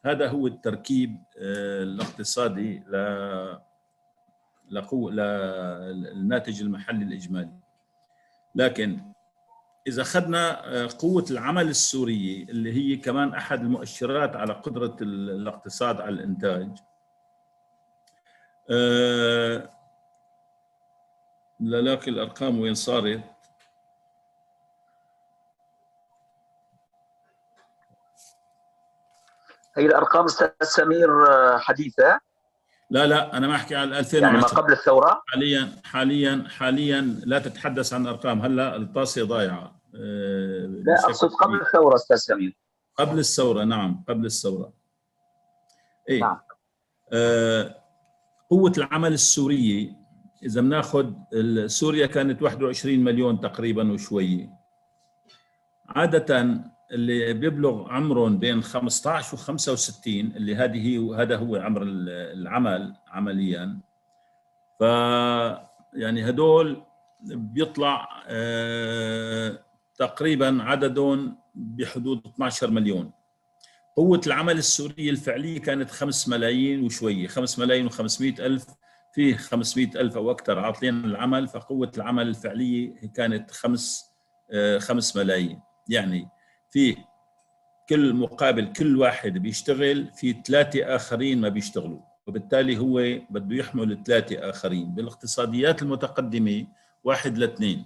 هذا 0.05 0.27
هو 0.27 0.47
التركيب 0.47 1.17
الاقتصادي 1.37 2.83
ل 2.87 2.95
لقوة 4.69 5.11
للناتج 5.11 6.61
المحلي 6.61 7.03
الإجمالي. 7.03 7.59
لكن 8.55 8.99
إذا 9.87 10.01
أخذنا 10.01 10.87
قوة 10.87 11.25
العمل 11.31 11.67
السورية 11.69 12.43
اللي 12.43 12.73
هي 12.73 12.97
كمان 12.97 13.33
أحد 13.33 13.61
المؤشرات 13.61 14.35
على 14.35 14.53
قدرة 14.53 14.97
الاقتصاد 15.01 16.01
على 16.01 16.09
الإنتاج 16.09 16.77
أه 18.71 19.69
للاقي 21.59 22.11
الأرقام 22.11 22.59
وين 22.59 22.73
صارت. 22.73 23.21
هي 29.77 29.85
الأرقام 29.85 30.25
أستاذ 30.25 30.49
سمير 30.61 31.09
حديثة. 31.59 32.28
لا 32.89 33.07
لا 33.07 33.37
أنا 33.37 33.47
ما 33.47 33.55
أحكي 33.55 33.75
عن 33.75 33.93
2010 33.93 34.19
يعني 34.19 34.37
ما 34.37 34.47
قبل 34.47 34.73
الثورة؟ 34.73 35.21
حاليا 35.27 35.71
حاليا 35.83 36.45
حاليا 36.49 37.01
لا 37.25 37.39
تتحدث 37.39 37.93
عن 37.93 38.07
ارقام 38.07 38.41
هلا 38.41 38.75
الطاسة 38.75 39.25
ضايعة. 39.25 39.79
لا 39.93 40.95
أقصد 41.03 41.29
قبل 41.29 41.61
الثورة 41.61 41.95
أستاذ 41.95 42.17
سمير. 42.17 42.57
قبل 42.95 43.19
الثورة 43.19 43.63
نعم 43.63 44.03
قبل 44.07 44.25
الثورة. 44.25 44.73
إيه. 46.09 46.21
نعم. 46.21 46.39
آه 47.13 47.75
قوة 48.49 48.73
العمل 48.77 49.13
السورية 49.13 49.99
إذا 50.43 50.61
بناخذ 50.61 51.13
سوريا 51.65 52.05
كانت 52.05 52.41
21 52.41 52.99
مليون 52.99 53.39
تقريبا 53.39 53.91
وشويه 53.91 54.49
عادة 55.89 56.61
اللي 56.91 57.33
بيبلغ 57.33 57.89
عمرهم 57.89 58.39
بين 58.39 58.63
15 58.63 59.33
و 59.33 59.37
65 59.37 60.13
اللي 60.19 60.55
هذه 60.55 61.15
هذا 61.21 61.37
هو 61.37 61.55
عمر 61.55 61.81
العمل 61.83 62.95
عمليا. 63.07 63.79
ف 64.79 64.81
يعني 65.93 66.29
هدول 66.29 66.83
بيطلع 67.23 68.23
آه 68.27 69.59
تقريبا 69.97 70.57
عددهم 70.63 71.37
بحدود 71.55 72.27
12 72.27 72.69
مليون. 72.71 73.11
قوة 73.95 74.21
العمل 74.27 74.57
السورية 74.57 75.09
الفعلية 75.09 75.59
كانت 75.59 75.89
5 75.89 76.29
ملايين 76.31 76.83
وشوية 76.83 77.27
5 77.27 77.61
ملايين 77.63 77.89
و500 77.89 78.39
ألف 78.39 78.65
فيه 79.13 79.35
500 79.35 79.87
ألف 79.95 80.17
أو 80.17 80.31
أكثر 80.31 80.59
عاطلين 80.59 81.05
العمل 81.05 81.47
فقوة 81.47 81.91
العمل 81.97 82.27
الفعلية 82.27 82.93
كانت 83.15 83.51
5 83.51 84.05
5 84.77 85.19
ملايين. 85.19 85.59
يعني 85.89 86.29
في 86.71 86.97
كل 87.89 88.13
مقابل 88.13 88.73
كل 88.73 88.97
واحد 88.97 89.37
بيشتغل 89.37 90.11
في 90.15 90.35
ثلاثة 90.45 90.95
آخرين 90.95 91.41
ما 91.41 91.49
بيشتغلوا. 91.49 91.99
وبالتالي 92.27 92.77
هو 92.77 93.21
بده 93.29 93.55
يحمل 93.55 94.03
ثلاثة 94.03 94.49
آخرين. 94.49 94.95
بالاقتصاديات 94.95 95.81
المتقدمة 95.81 96.67
واحد 97.03 97.37
لاثنين. 97.37 97.85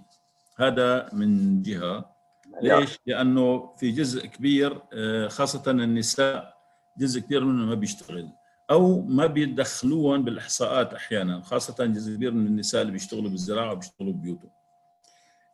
هذا 0.56 1.08
من 1.12 1.62
جهة. 1.62 2.14
ليش؟ 2.62 2.98
لأنه 3.06 3.74
في 3.76 3.90
جزء 3.90 4.26
كبير 4.26 4.82
خاصة 5.28 5.70
النساء 5.70 6.54
جزء 6.98 7.20
كبير 7.20 7.44
منهم 7.44 7.68
ما 7.68 7.74
بيشتغل. 7.74 8.28
أو 8.70 9.02
ما 9.02 9.26
بيدخلوهم 9.26 10.24
بالإحصاءات 10.24 10.94
أحيانا 10.94 11.40
خاصة 11.40 11.86
جزء 11.86 12.14
كبير 12.14 12.30
من 12.32 12.46
النساء 12.46 12.82
اللي 12.82 12.92
بيشتغلوا 12.92 13.30
بالزراعة 13.30 13.72
وبيشتغلوا 13.72 14.12
ببيوتهم. 14.12 14.50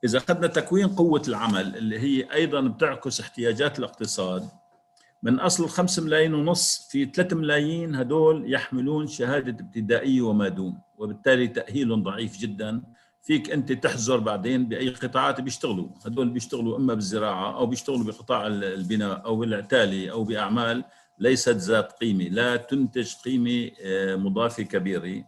إذا 0.04 0.18
أخذنا 0.18 0.46
تكوين 0.46 0.88
قوة 0.88 1.22
العمل 1.28 1.76
اللي 1.76 1.98
هي 1.98 2.32
أيضا 2.32 2.60
بتعكس 2.60 3.20
احتياجات 3.20 3.78
الاقتصاد 3.78 4.48
من 5.22 5.40
أصل 5.40 5.68
5 5.68 6.02
ملايين 6.02 6.34
ونص 6.34 6.88
في 6.90 7.04
3 7.04 7.36
ملايين 7.36 7.94
هدول 7.94 8.52
يحملون 8.52 9.06
شهادة 9.06 9.64
ابتدائية 9.64 10.22
وما 10.22 10.48
دون 10.48 10.78
وبالتالي 10.98 11.48
تأهيلهم 11.48 12.02
ضعيف 12.02 12.38
جدا. 12.38 12.82
فيك 13.22 13.50
أنت 13.50 13.72
تحذر 13.72 14.16
بعدين 14.16 14.68
بأي 14.68 14.88
قطاعات 14.88 15.40
بيشتغلوا 15.40 15.88
هدول 16.06 16.28
بيشتغلوا 16.28 16.76
إما 16.76 16.94
بالزراعة 16.94 17.56
أو 17.58 17.66
بيشتغلوا 17.66 18.04
بقطاع 18.04 18.46
البناء 18.46 19.24
أو 19.24 19.36
بالعتالي 19.36 20.10
أو 20.10 20.24
بأعمال 20.24 20.84
ليست 21.18 21.48
ذات 21.56 21.92
قيمة 21.92 22.24
لا 22.24 22.56
تنتج 22.56 23.14
قيمة 23.14 23.70
مضافة 24.16 24.62
كبيرة. 24.62 25.24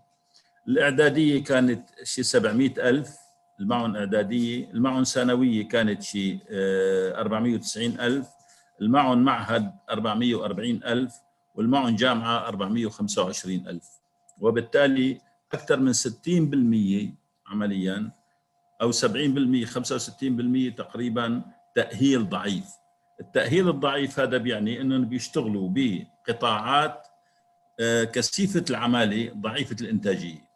الإعدادية 0.68 1.44
كانت 1.44 1.88
شيء 2.04 2.24
700 2.24 2.88
ألف 2.88 3.21
المعن 3.62 3.96
اعداديه 3.96 4.70
المعن 4.70 5.04
ثانويه 5.04 5.68
كانت 5.68 6.02
شيء 6.02 6.38
490 6.50 8.00
ألف 8.00 8.28
المعن 8.80 9.18
معهد 9.18 9.72
440 9.90 10.70
ألف 10.70 11.14
والمعن 11.54 11.96
جامعة 11.96 12.48
425 12.48 13.66
ألف. 13.66 13.84
وبالتالي 14.40 15.20
أكثر 15.52 15.80
من 15.80 15.92
60% 15.92 17.14
عمليا 17.46 18.10
أو 18.82 18.92
70% 18.92 19.66
65% 19.66 20.74
تقريبا 20.76 21.42
تأهيل 21.74 22.28
ضعيف. 22.28 22.64
التأهيل 23.20 23.68
الضعيف 23.68 24.20
هذا 24.20 24.36
بيعني 24.36 24.80
إنهم 24.80 25.04
بيشتغلوا 25.04 25.68
بقطاعات 25.72 27.06
كثيفة 28.12 28.64
العمالة 28.70 29.32
ضعيفة 29.36 29.76
الإنتاجية. 29.80 30.52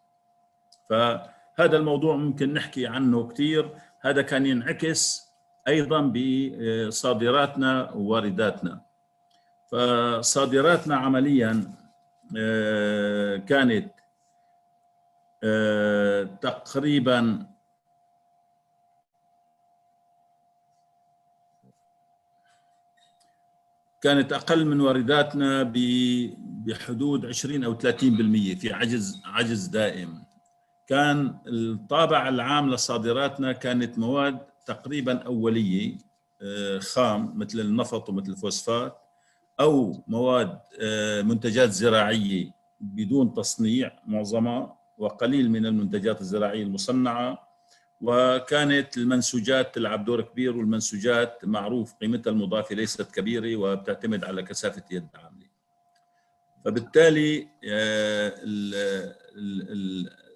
فهذا 1.57 1.77
الموضوع 1.77 2.15
ممكن 2.15 2.53
نحكي 2.53 2.87
عنه 2.87 3.27
كثير 3.27 3.77
هذا 4.01 4.21
كان 4.21 4.45
ينعكس 4.45 5.27
أيضا 5.67 6.13
بصادراتنا 6.15 7.91
ووارداتنا. 7.91 8.81
فصادراتنا 9.71 10.95
عمليا 10.95 11.73
كانت 13.47 13.93
تقريبا 16.41 17.45
كانت 24.01 24.33
أقل 24.33 24.65
من 24.65 24.81
وارداتنا 24.81 25.63
بحدود 26.65 27.25
20 27.25 27.63
أو 27.63 27.77
30% 27.77 28.55
في 28.55 28.73
عجز 28.73 29.21
عجز 29.25 29.67
دائم. 29.67 30.26
كان 30.87 31.37
الطابع 31.47 32.29
العام 32.29 32.69
لصادراتنا 32.73 33.51
كانت 33.51 33.99
مواد 33.99 34.39
تقريبا 34.65 35.23
أولية 35.23 35.97
خام 36.79 37.39
مثل 37.39 37.59
النفط 37.59 38.09
ومثل 38.09 38.31
الفوسفات 38.31 38.97
أو 39.59 40.03
مواد 40.07 40.59
منتجات 41.25 41.69
زراعية 41.69 42.51
بدون 42.79 43.33
تصنيع 43.33 43.91
معظمها 44.05 44.77
وقليل 44.97 45.51
من 45.51 45.65
المنتجات 45.65 46.21
الزراعية 46.21 46.63
المصنعة. 46.63 47.47
وكانت 48.01 48.97
المنسوجات 48.97 49.75
تلعب 49.75 50.05
دور 50.05 50.21
كبير 50.21 50.57
والمنسوجات 50.57 51.39
معروف 51.45 51.93
قيمتها 51.93 52.31
المضافة 52.31 52.75
ليست 52.75 53.01
كبيرة 53.01 53.55
وبتعتمد 53.55 54.23
على 54.23 54.43
كثافة 54.43 54.83
يد 54.91 55.07
عامله 55.15 55.47
فبالتالي 56.65 57.47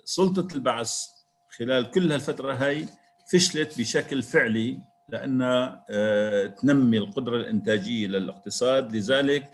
سلطة 0.06 0.56
البعث 0.56 1.08
خلال 1.58 1.92
كل 1.92 2.12
هالفترة 2.12 2.54
هاي 2.54 2.86
فشلت 3.32 3.80
بشكل 3.80 4.24
فعلي 4.24 4.80
لانها 5.10 5.86
تنمي 6.48 6.98
القدرة 6.98 7.38
الإنتاجية 7.38 8.08
للاقتصاد. 8.08 8.96
لذلك 8.96 9.52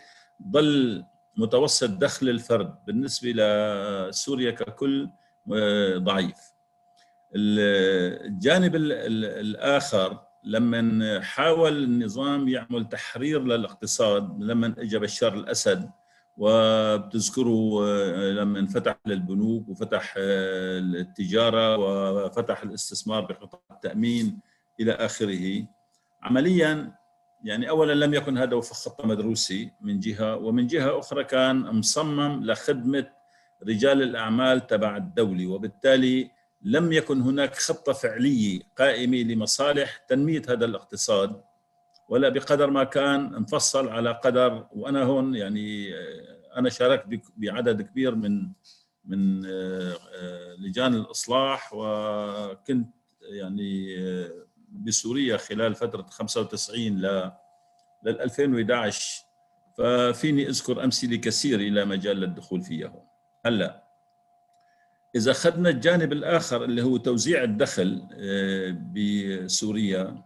ظل 0.52 1.04
متوسط 1.38 1.90
دخل 1.90 2.30
الفرد 2.30 2.76
بالنسبة 2.88 3.32
لسوريا 3.32 4.52
ككل 4.52 5.10
ضعيف. 5.98 6.38
الجانب 7.36 8.76
الآخر 8.76 10.22
لما 10.44 11.22
حاول 11.22 11.84
النظام 11.84 12.48
يعمل 12.48 12.90
تحرير 12.90 13.44
للاقتصاد 13.44 14.44
لما 14.44 14.76
اجى 14.78 15.00
بشار 15.00 15.34
الأسد 15.34 15.90
وبتذكروا 16.38 17.86
لما 18.32 18.60
انفتح 18.60 18.98
للبنوك 19.06 19.70
وفتح 19.70 20.14
التجارة 20.18 21.78
وفتح 21.78 22.64
الاستثمار 22.64 23.22
بقطاع 23.22 23.62
التأمين 23.72 24.40
إلى 24.80 24.92
آخره. 24.92 25.66
عمليا 26.24 26.92
يعني 27.44 27.70
أولا 27.70 28.06
لم 28.06 28.14
يكن 28.14 28.38
هذا 28.38 28.56
وفق 28.56 28.74
خطة 28.74 29.08
مدروسة 29.08 29.70
من 29.82 30.00
جهة 30.00 30.36
ومن 30.36 30.68
جهة 30.68 31.00
أخرى 31.00 31.24
كان 31.24 31.58
مصمم 31.62 32.44
لخدمة 32.46 33.08
رجال 33.68 34.02
الأعمال 34.02 34.68
تبع 34.68 34.98
الدولة 34.98 35.48
وبالتالي 35.48 36.32
لم 36.62 36.94
يكن 36.94 37.22
هناك 37.22 37.56
خطة 37.56 37.94
فعلية 37.94 38.62
قائمة 38.78 39.18
لمصالح 39.18 39.98
تنمية 39.98 40.42
هذا 40.50 40.66
الاقتصاد. 40.66 41.42
ولا 42.10 42.30
بقدر 42.30 42.70
ما 42.70 42.84
كان 42.84 43.42
مفصل 43.42 43.90
على 43.90 44.12
قدر. 44.12 44.68
وأنا 44.72 45.04
هون 45.04 45.36
يعني 45.36 45.94
أنا 46.58 46.70
شاركت 46.70 47.22
بعدد 47.38 47.82
كبير 47.82 48.16
من 48.16 48.52
من 49.06 49.42
لجان 50.58 50.94
الإصلاح. 50.94 51.70
وكنت 51.74 52.90
يعني 53.22 53.96
بسوريا 54.72 55.38
خلال 55.38 55.76
فترة 55.76 56.06
95 56.10 56.82
ل 56.82 57.32
لل 58.04 58.22
2011 58.22 59.24
ففيني 59.78 60.48
أذكر 60.48 60.84
امثله 60.84 61.16
كثيره 61.16 61.62
لا 61.62 61.86
مجال 61.86 62.18
للدخول 62.18 62.62
فيها 62.62 62.88
هون. 62.88 63.08
هلا 63.46 63.84
إذا 65.16 65.32
أخذنا 65.32 65.70
الجانب 65.70 66.14
الآخر 66.14 66.64
اللي 66.64 66.82
هو 66.82 66.98
توزيع 66.98 67.44
الدخل 67.44 68.02
بسوريا 68.94 70.24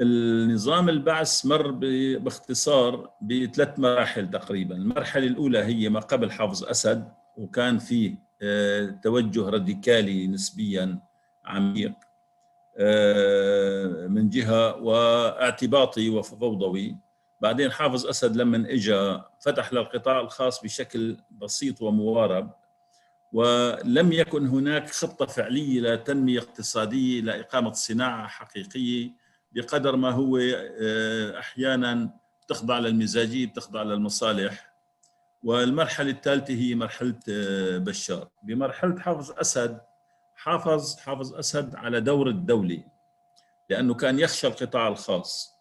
النظام 0.00 0.88
البعث 0.88 1.46
مر 1.46 1.70
باختصار 2.18 3.10
بثلاث 3.22 3.78
مراحل 3.78 4.30
تقريبا. 4.30 4.74
المرحلة 4.74 5.26
الأولى 5.26 5.58
هي 5.58 5.88
ما 5.88 6.00
قبل 6.00 6.30
حافظ 6.30 6.64
أسد 6.64 7.08
وكان 7.36 7.78
فيه 7.78 8.14
توجه 9.02 9.48
راديكالي 9.48 10.26
نسبيا 10.26 10.98
عميق 11.44 11.92
من 14.10 14.28
جهة 14.28 14.76
واعتباطي 14.76 16.10
وفوضوي. 16.10 16.96
بعدين 17.40 17.70
حافظ 17.72 18.06
أسد 18.06 18.36
لما 18.36 18.56
إجا 18.70 19.24
فتح 19.40 19.72
للقطاع 19.72 20.20
الخاص 20.20 20.62
بشكل 20.62 21.16
بسيط 21.30 21.82
وموارب 21.82 22.50
ولم 23.32 24.12
يكن 24.12 24.46
هناك 24.46 24.90
خطة 24.90 25.26
فعلية 25.26 25.80
لتنمية 25.80 26.38
اقتصادية 26.38 27.20
لإقامة 27.20 27.72
صناعة 27.72 28.26
حقيقية 28.26 29.10
بقدر 29.52 29.96
ما 29.96 30.10
هو 30.10 30.38
أحيانا 31.38 32.10
تخضع 32.48 32.78
للمزاجية 32.78 33.46
بتخضع 33.46 33.82
للمصالح. 33.82 34.72
والمرحلة 35.42 36.10
الثالثة 36.10 36.54
هي 36.54 36.74
مرحلة 36.74 37.14
بشار. 37.78 38.28
بمرحلة 38.42 38.98
حافظ 39.00 39.32
أسد 39.38 39.80
حافظ 40.36 40.96
حافظ 40.96 41.34
أسد 41.34 41.74
على 41.76 42.00
دور 42.00 42.28
الدولة 42.28 42.82
لأنه 43.70 43.94
كان 43.94 44.18
يخشى 44.18 44.46
القطاع 44.46 44.88
الخاص. 44.88 45.52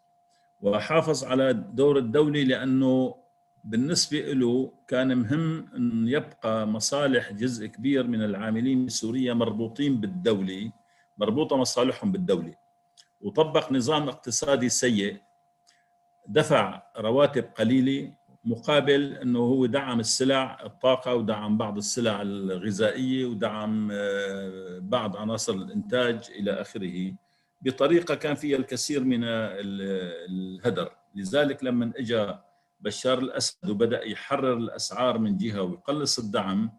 وحافظ 0.62 1.24
على 1.24 1.54
دور 1.54 1.98
الدولة 1.98 2.44
لأنه 2.44 3.16
بالنسبة 3.64 4.20
له 4.20 4.74
كان 4.88 5.18
مهم 5.18 5.70
أن 5.76 6.08
يبقى 6.08 6.68
مصالح 6.68 7.32
جزء 7.32 7.66
كبير 7.66 8.08
من 8.08 8.24
العاملين 8.26 8.86
بسوريا 8.86 9.34
مربوطين 9.34 10.02
بالدولة 10.02 10.72
مربوطة 11.18 11.58
مصالحهم 11.58 12.12
بالدولة 12.12 12.56
وطبق 13.26 13.72
نظام 13.72 14.10
اقتصادي 14.10 14.70
سيء 14.70 15.18
دفع 16.28 16.84
رواتب 16.98 17.44
قليلة 17.44 18.14
مقابل 18.44 19.14
أنه 19.14 19.40
هو 19.40 19.66
دعم 19.66 20.00
السلع 20.00 20.58
الطاقة 20.66 21.16
ودعم 21.16 21.58
بعض 21.58 21.78
السلع 21.78 22.22
الغذائية 22.22 23.26
ودعم 23.26 23.92
بعض 24.80 25.18
عناصر 25.18 25.54
الإنتاج 25.54 26.30
إلى 26.40 26.52
آخره 26.52 27.14
بطريقة 27.62 28.16
كان 28.16 28.36
فيها 28.36 28.58
الكثير 28.58 29.04
من 29.04 29.24
الهدر. 29.24 30.92
لذلك 31.16 31.64
لما 31.64 31.94
اجى 31.98 32.28
بشار 32.80 33.20
الأسد 33.20 33.70
وبدأ 33.70 34.04
يحرر 34.04 34.54
الأسعار 34.54 35.18
من 35.18 35.38
جهة 35.38 35.62
ويقلص 35.62 36.20
الدعم 36.20 36.72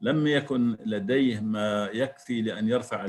لم 0.00 0.26
يكن 0.26 0.76
لديه 0.86 1.40
ما 1.40 1.88
يكفي 1.92 2.42
لأن 2.42 2.68
يرفع 2.68 3.06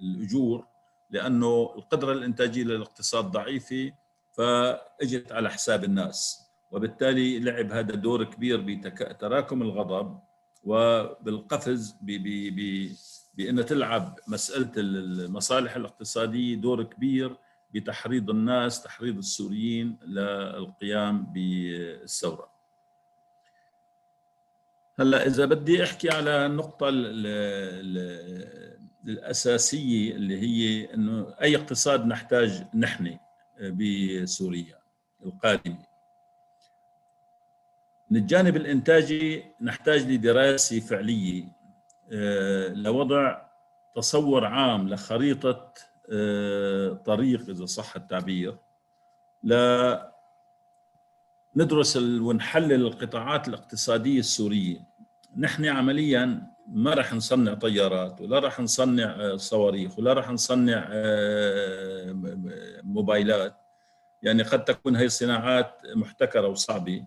الأجور. 0.00 0.66
لأنه 1.10 1.72
القدرة 1.76 2.12
الإنتاجية 2.12 2.64
للاقتصاد 2.64 3.24
ضعيفة 3.24 3.92
فإجت 4.32 5.32
على 5.32 5.50
حساب 5.50 5.84
الناس. 5.84 6.48
وبالتالي 6.70 7.40
لعب 7.40 7.72
هذا 7.72 7.94
دور 7.94 8.24
كبير 8.24 8.60
بتراكم 8.60 9.62
الغضب 9.62 10.18
وبالقفز 10.64 11.96
بأن 13.34 13.66
تلعب 13.66 14.18
مسألة 14.28 14.72
المصالح 14.76 15.76
الاقتصادية 15.76 16.56
دور 16.56 16.82
كبير 16.82 17.36
بتحريض 17.74 18.30
الناس 18.30 18.82
تحريض 18.82 19.18
السوريين 19.18 19.98
للقيام 20.06 21.26
بالثورة. 21.32 22.50
هلأ 25.00 25.26
إذا 25.26 25.44
بدي 25.44 25.84
أحكي 25.84 26.10
على 26.10 26.46
النقطه 26.46 26.88
الأساسية 29.08 30.12
اللي 30.14 30.40
هي 30.40 30.94
إنه 30.94 31.34
أي 31.42 31.56
اقتصاد 31.56 32.06
نحتاج 32.06 32.64
نحن 32.74 33.18
بسوريا 33.60 34.78
القادمة. 35.26 35.88
من 38.10 38.16
الجانب 38.20 38.56
الإنتاجي 38.56 39.44
نحتاج 39.60 40.06
لدراسة 40.06 40.80
فعلية 40.80 41.44
لوضع 42.68 43.42
تصور 43.96 44.44
عام 44.44 44.88
لخريطة 44.88 45.72
طريق 47.04 47.48
إذا 47.48 47.64
صح 47.66 47.96
التعبير 47.96 48.58
لا 49.42 50.12
ندرس 51.56 51.96
ونحلل 51.96 52.72
القطاعات 52.72 53.48
الاقتصادية 53.48 54.18
السورية. 54.18 54.78
نحن 55.36 55.64
عمليا 55.64 56.46
ما 56.72 56.94
راح 56.94 57.14
نصنع 57.14 57.54
طيارات 57.54 58.20
ولا 58.20 58.38
راح 58.38 58.60
نصنع 58.60 59.36
صواريخ 59.36 59.98
ولا 59.98 60.12
راح 60.12 60.30
نصنع 60.30 60.88
موبايلات. 62.82 63.56
يعني 64.22 64.42
قد 64.42 64.64
تكون 64.64 64.96
هي 64.96 65.04
الصناعات 65.04 65.82
محتكرة 65.94 66.48
وصعبة. 66.48 67.04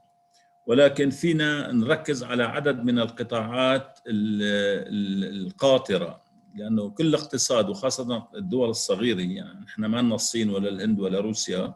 ولكن 0.65 1.09
فينا 1.09 1.71
نركز 1.71 2.23
على 2.23 2.43
عدد 2.43 2.83
من 2.83 2.99
القطاعات 2.99 3.99
القاطرة. 4.07 6.21
لأنه 6.55 6.89
كل 6.89 7.15
اقتصاد 7.15 7.69
وخاصة 7.69 8.27
الدول 8.35 8.69
الصغيرة 8.69 9.21
يعني 9.21 9.59
نحن 9.59 9.85
ما 9.85 10.01
لنا 10.01 10.15
الصين 10.15 10.49
ولا 10.49 10.69
الهند 10.69 10.99
ولا 10.99 11.19
روسيا 11.19 11.73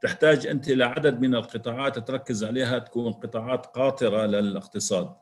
تحتاج 0.00 0.46
أنت 0.46 0.68
لعدد 0.68 1.20
من 1.20 1.34
القطاعات 1.34 1.98
تركز 1.98 2.44
عليها 2.44 2.78
تكون 2.78 3.12
قطاعات 3.12 3.66
قاطرة 3.66 4.26
للإقتصاد. 4.26 5.14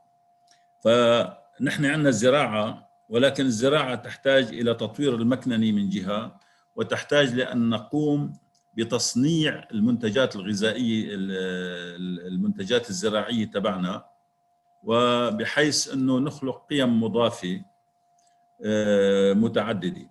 فنحن 1.58 1.84
عندنا 1.84 2.08
الزراعة 2.08 2.88
ولكن 3.08 3.46
الزراعة 3.46 3.94
تحتاج 3.94 4.44
إلى 4.44 4.74
تطوير 4.74 5.14
المكنني 5.14 5.72
من 5.72 5.88
جهة 5.88 6.40
وتحتاج 6.76 7.34
لأن 7.34 7.68
نقوم 7.68 8.32
بتصنيع 8.76 9.68
المنتجات 9.72 10.36
الغذائية 10.36 11.08
المنتجات 12.28 12.90
الزراعية 12.90 13.44
تبعنا. 13.44 14.04
وبحيث 14.84 15.92
إنه 15.92 16.18
نخلق 16.18 16.66
قيم 16.70 17.02
مضافة 17.02 17.62
آه، 18.64 19.32
متعددة. 19.32 20.10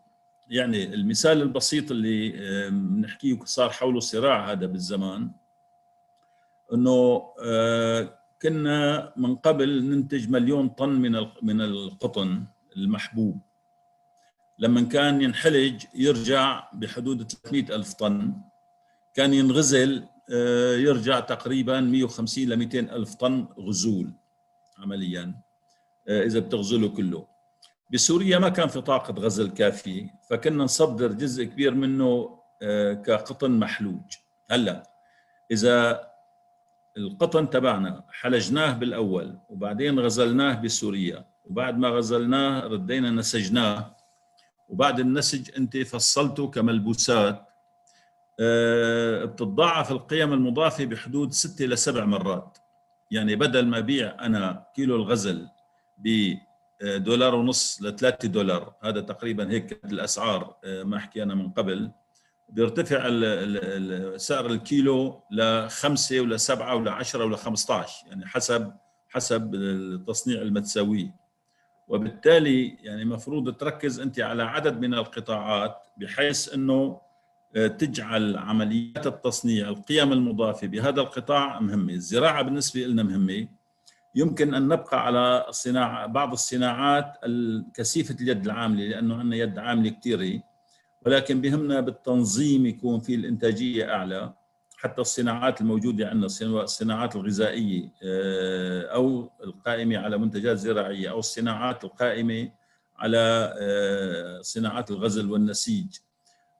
يعني 0.50 0.94
المثال 0.94 1.42
البسيط 1.42 1.92
اللي 1.92 2.34
آه، 2.40 2.70
بنحكيه 2.70 3.40
صار 3.44 3.70
حوله 3.70 4.00
صراع 4.00 4.52
هذا 4.52 4.66
بالزمان 4.66 5.32
إنه 6.74 7.24
آه، 7.44 8.21
كنا 8.42 9.14
من 9.18 9.36
قبل 9.36 9.84
ننتج 9.84 10.30
مليون 10.30 10.70
طن 10.70 10.90
من 10.90 11.12
من 11.42 11.62
القطن 11.62 12.44
المحبوب. 12.78 13.40
لما 14.60 14.82
كان 14.82 15.22
ينحلج 15.22 15.84
يرجع 15.96 16.70
بحدود 16.74 17.32
300 17.32 17.76
ألف 17.76 17.94
طن. 17.94 18.34
كان 19.14 19.34
ينغزل 19.34 20.04
آه، 20.34 20.76
يرجع 20.76 21.20
تقريبا 21.20 21.80
150 21.80 22.50
ل 22.50 22.56
200 22.56 22.80
ألف 22.80 23.16
طن 23.16 23.48
غزول 23.60 24.12
عمليا 24.78 25.36
آه، 26.08 26.24
إذا 26.24 26.40
بتغزله 26.40 26.90
كله. 26.90 27.28
بسوريا 27.94 28.40
ما 28.40 28.50
كان 28.50 28.68
في 28.68 28.82
طاقة 28.82 29.14
غزل 29.14 29.50
كافية 29.50 30.14
فكنا 30.30 30.64
نصدر 30.64 31.12
جزء 31.12 31.44
كبير 31.44 31.74
منه 31.74 32.40
آه، 32.62 32.94
كقطن 32.94 33.52
محلوج. 33.52 34.02
هلأ 34.52 34.92
إذا 35.52 36.11
القطن 36.98 37.50
تبعنا 37.50 38.04
حلجناه 38.10 38.74
بالأول 38.74 39.38
وبعدين 39.50 40.00
غزلناه 40.00 40.62
بسوريا 40.62 41.26
وبعد 41.46 41.78
ما 41.78 41.90
غزلناه 41.90 42.68
ردينا 42.68 43.12
نسجناه 43.12 43.96
وبعد 44.70 45.00
النسج 45.00 45.50
أنت 45.58 45.78
فصلته 45.78 46.48
كملبوسات. 46.48 47.48
آه، 48.40 49.26
بتتضاعف 49.26 49.92
القيم 49.92 50.34
المضافة 50.34 50.86
بحدود 50.86 51.32
ستة 51.32 51.66
إلى 51.66 51.76
سبع 51.76 52.06
مرات. 52.06 52.58
يعني 53.12 53.36
بدل 53.36 53.66
ما 53.68 53.80
بيع 53.80 54.26
أنا 54.26 54.66
كيلو 54.76 54.96
الغزل 54.96 55.48
بدولار 55.98 57.36
ونص 57.36 57.82
لثلاثة 57.82 58.28
دولار 58.28 58.74
هذا 58.84 59.02
تقريبا 59.02 59.52
هيك 59.52 59.86
الأسعار 59.86 60.56
آه، 60.64 60.84
ما 60.84 61.00
حكينا 61.00 61.36
من 61.36 61.50
قبل. 61.50 61.92
بيرتفع 62.52 62.98
سعر 64.18 64.46
الكيلو 64.46 65.24
لخمسة 65.32 66.20
ولا 66.20 66.38
سبعة 66.38 66.76
ولا 66.76 66.92
عشرة 66.92 67.26
ولا 67.26 67.38
15 67.38 68.08
يعني 68.08 68.26
حسب 68.26 68.74
حسب 69.10 69.56
التصنيع 69.56 70.42
المتساوي 70.42 71.12
وبالتالي 71.88 72.68
يعني 72.82 73.06
مفروض 73.06 73.56
تركز 73.56 74.00
أنت 74.00 74.20
على 74.20 74.44
عدد 74.44 74.80
من 74.80 74.94
القطاعات 74.94 75.76
بحيث 75.98 76.54
إنه 76.54 77.02
تجعل 77.54 78.38
عمليات 78.38 79.08
التصنيع 79.08 79.70
القيم 79.70 80.14
المضافة 80.14 80.68
بهذا 80.68 81.02
القطاع 81.02 81.60
مهمة. 81.60 81.94
الزراعة 81.94 82.42
بالنسبة 82.42 82.82
لنا 82.82 83.04
مهمة. 83.04 83.48
يمكن 84.16 84.54
أن 84.54 84.68
نبقى 84.68 85.06
على 85.06 85.46
الصناعة 85.50 86.08
بعض 86.08 86.32
الصناعات 86.32 87.14
الكثيفة 87.24 88.16
اليد 88.22 88.46
العاملة 88.46 88.84
لأنه 88.84 89.16
عندنا 89.20 89.36
يد 89.36 89.60
عاملة 89.60 89.90
كثيرة. 89.90 90.42
ولكن 91.06 91.42
بهمنا 91.42 91.80
بالتنظيم 91.80 92.66
يكون 92.66 93.00
في 93.00 93.16
الإنتاجية 93.16 93.94
أعلى. 93.94 94.34
حتى 94.78 95.02
الصناعات 95.02 95.62
الموجودة 95.62 96.10
عندنا 96.10 96.26
الصناعات 96.64 97.16
الغذائية 97.16 97.90
آه، 98.04 98.82
أو 98.82 99.30
القائمة 99.44 99.98
على 99.98 100.18
منتجات 100.18 100.58
زراعية 100.58 101.10
أو 101.10 101.20
الصناعات 101.20 101.84
القائمة 101.84 102.52
على 102.98 103.54
آه، 103.62 104.42
صناعات 104.42 104.92
الغزل 104.92 105.32
والنسيج. 105.32 105.86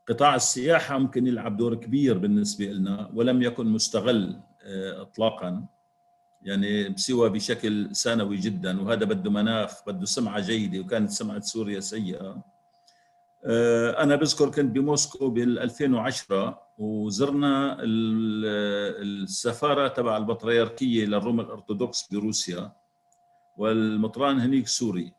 قطاع 0.10 0.36
السياحة 0.36 0.98
ممكن 0.98 1.28
يلعب 1.28 1.58
دور 1.58 1.76
كبير 1.76 2.18
بالنسبة 2.18 2.66
لنا 2.66 3.10
ولم 3.14 3.42
يكن 3.42 3.66
مستغل 3.66 4.40
آه، 4.64 5.02
اطلاقا. 5.02 5.66
يعني 6.42 6.90
بسوى 6.90 7.30
بشكل 7.30 7.96
ثانوي 7.96 8.38
جدا 8.38 8.82
وهذا 8.82 9.06
بده 9.06 9.32
مناخ 9.32 9.86
بده 9.88 10.06
سمعة 10.06 10.40
جيدة 10.40 10.80
وكانت 10.80 11.10
سمعة 11.10 11.40
سوريا 11.40 11.80
سيئة. 11.80 12.44
آه، 13.46 14.04
أنا 14.04 14.16
بذكر 14.16 14.50
كنت 14.50 14.76
بموسكو 14.76 15.30
بال 15.30 15.60
2010 15.60 16.62
وزرنا 16.78 17.78
السفارة 19.02 19.88
تبع 19.88 20.18
البطريركية 20.18 21.06
للروم 21.06 21.40
الأرثوذكس 21.40 22.08
بروسيا 22.12 22.72
والمطران 23.58 24.40
هنيك 24.40 24.68
سوري. 24.68 25.14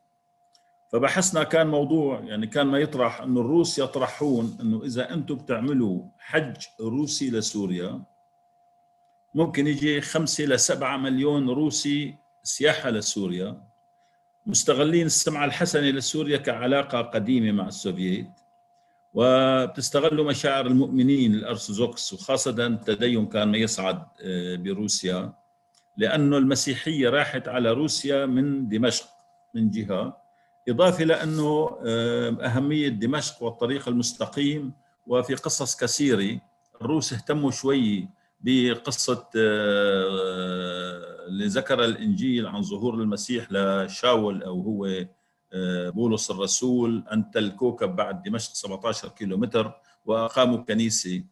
فبحثنا 0.93 1.43
كان 1.43 1.67
موضوع 1.67 2.21
يعني 2.21 2.47
كان 2.47 2.67
ما 2.67 2.79
يطرح 2.79 3.21
إنه 3.21 3.41
الروس 3.41 3.79
يطرحون 3.79 4.57
إنه 4.61 4.85
إذا 4.85 5.15
أنتم 5.15 5.35
بتعملوا 5.35 6.03
حج 6.19 6.57
روسي 6.81 7.31
لسوريا 7.31 8.03
ممكن 9.35 9.67
يجي 9.67 10.01
خمسة 10.01 10.45
لسبعة 10.45 10.97
مليون 10.97 11.49
روسي 11.49 12.15
سياحة 12.43 12.91
لسوريا. 12.91 13.72
مستغلين 14.47 15.07
السمعة 15.07 15.45
الحسنة 15.45 15.91
لسوريا 15.91 16.37
كعلاقة 16.37 17.01
قديمة 17.03 17.53
مع 17.53 17.69
السوفييت 17.69 18.31
وبتستغلوا 19.15 20.25
مشاعر 20.25 20.67
المؤمنين 20.67 21.35
الأرثوذكس 21.35 22.13
وخاصة 22.13 22.67
التدين 22.67 23.27
كان 23.27 23.49
ما 23.49 23.59
يصعد 23.59 24.03
آه، 24.23 24.57
بروسيا 24.57 25.33
لأنه 25.97 26.39
المسيحية 26.39 27.09
راحت 27.11 27.49
على 27.49 27.73
روسيا 27.73 28.27
من 28.27 28.69
دمشق 28.69 29.07
من 29.55 29.71
جهة 29.71 30.17
إضافة 30.69 31.05
لأنه 31.05 31.79
آه، 31.87 32.31
أهمية 32.41 32.89
دمشق 32.89 33.43
والطريق 33.43 33.89
المستقيم 33.89 34.73
وفي 35.07 35.35
قصص 35.35 35.77
كثيرة 35.77 36.41
الروس 36.83 37.13
اهتموا 37.13 37.51
شوي 37.51 38.09
بقصة 38.41 39.29
آه، 39.37 40.72
اللي 41.33 41.47
ذكر 41.47 41.85
الإنجيل 41.85 42.47
عن 42.47 42.63
ظهور 42.63 42.95
المسيح 42.95 43.53
لشاول 43.53 44.43
أو 44.43 44.61
هو 44.61 44.87
آه، 45.55 45.91
بولس 45.91 46.31
الرسول 46.31 47.05
أنت 47.13 47.37
الكوكب 47.37 47.97
بعد 47.97 48.23
دمشق 48.23 48.55
17 48.55 49.09
كيلومتر 49.09 49.73
وأقاموا 50.05 50.59
كنيسة 50.59 51.25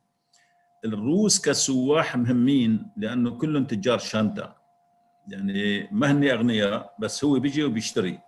الروس 0.84 1.40
كسواح 1.40 2.16
مهمين 2.16 2.90
لأنه 2.96 3.30
كلهم 3.30 3.64
تجار 3.64 3.98
شانتا. 3.98 4.54
يعني 5.28 5.88
ما 5.92 6.10
هن 6.10 6.28
أغنياء 6.28 6.94
بس 6.98 7.24
هو 7.24 7.38
بيجي 7.38 7.64
وبيشتري. 7.64 8.18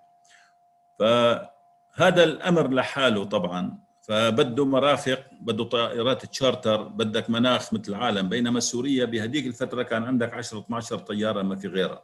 فهذا 0.98 2.24
الأمر 2.24 2.70
لحاله 2.70 3.24
طبعا. 3.24 3.78
فبده 4.12 4.64
مرافق 4.64 5.18
بده 5.40 5.64
طائرات 5.64 6.26
تشارتر 6.26 6.82
بدك 6.82 7.30
مناخ 7.30 7.74
مثل 7.74 7.92
العالم. 7.92 8.28
بينما 8.28 8.60
سوريا 8.60 9.04
بهذيك 9.04 9.46
الفترة 9.46 9.82
كان 9.82 10.04
عندك 10.04 10.34
10 10.34 10.58
12 10.58 10.98
طيارة 10.98 11.42
ما 11.42 11.56
في 11.56 11.68
غيرها. 11.68 12.02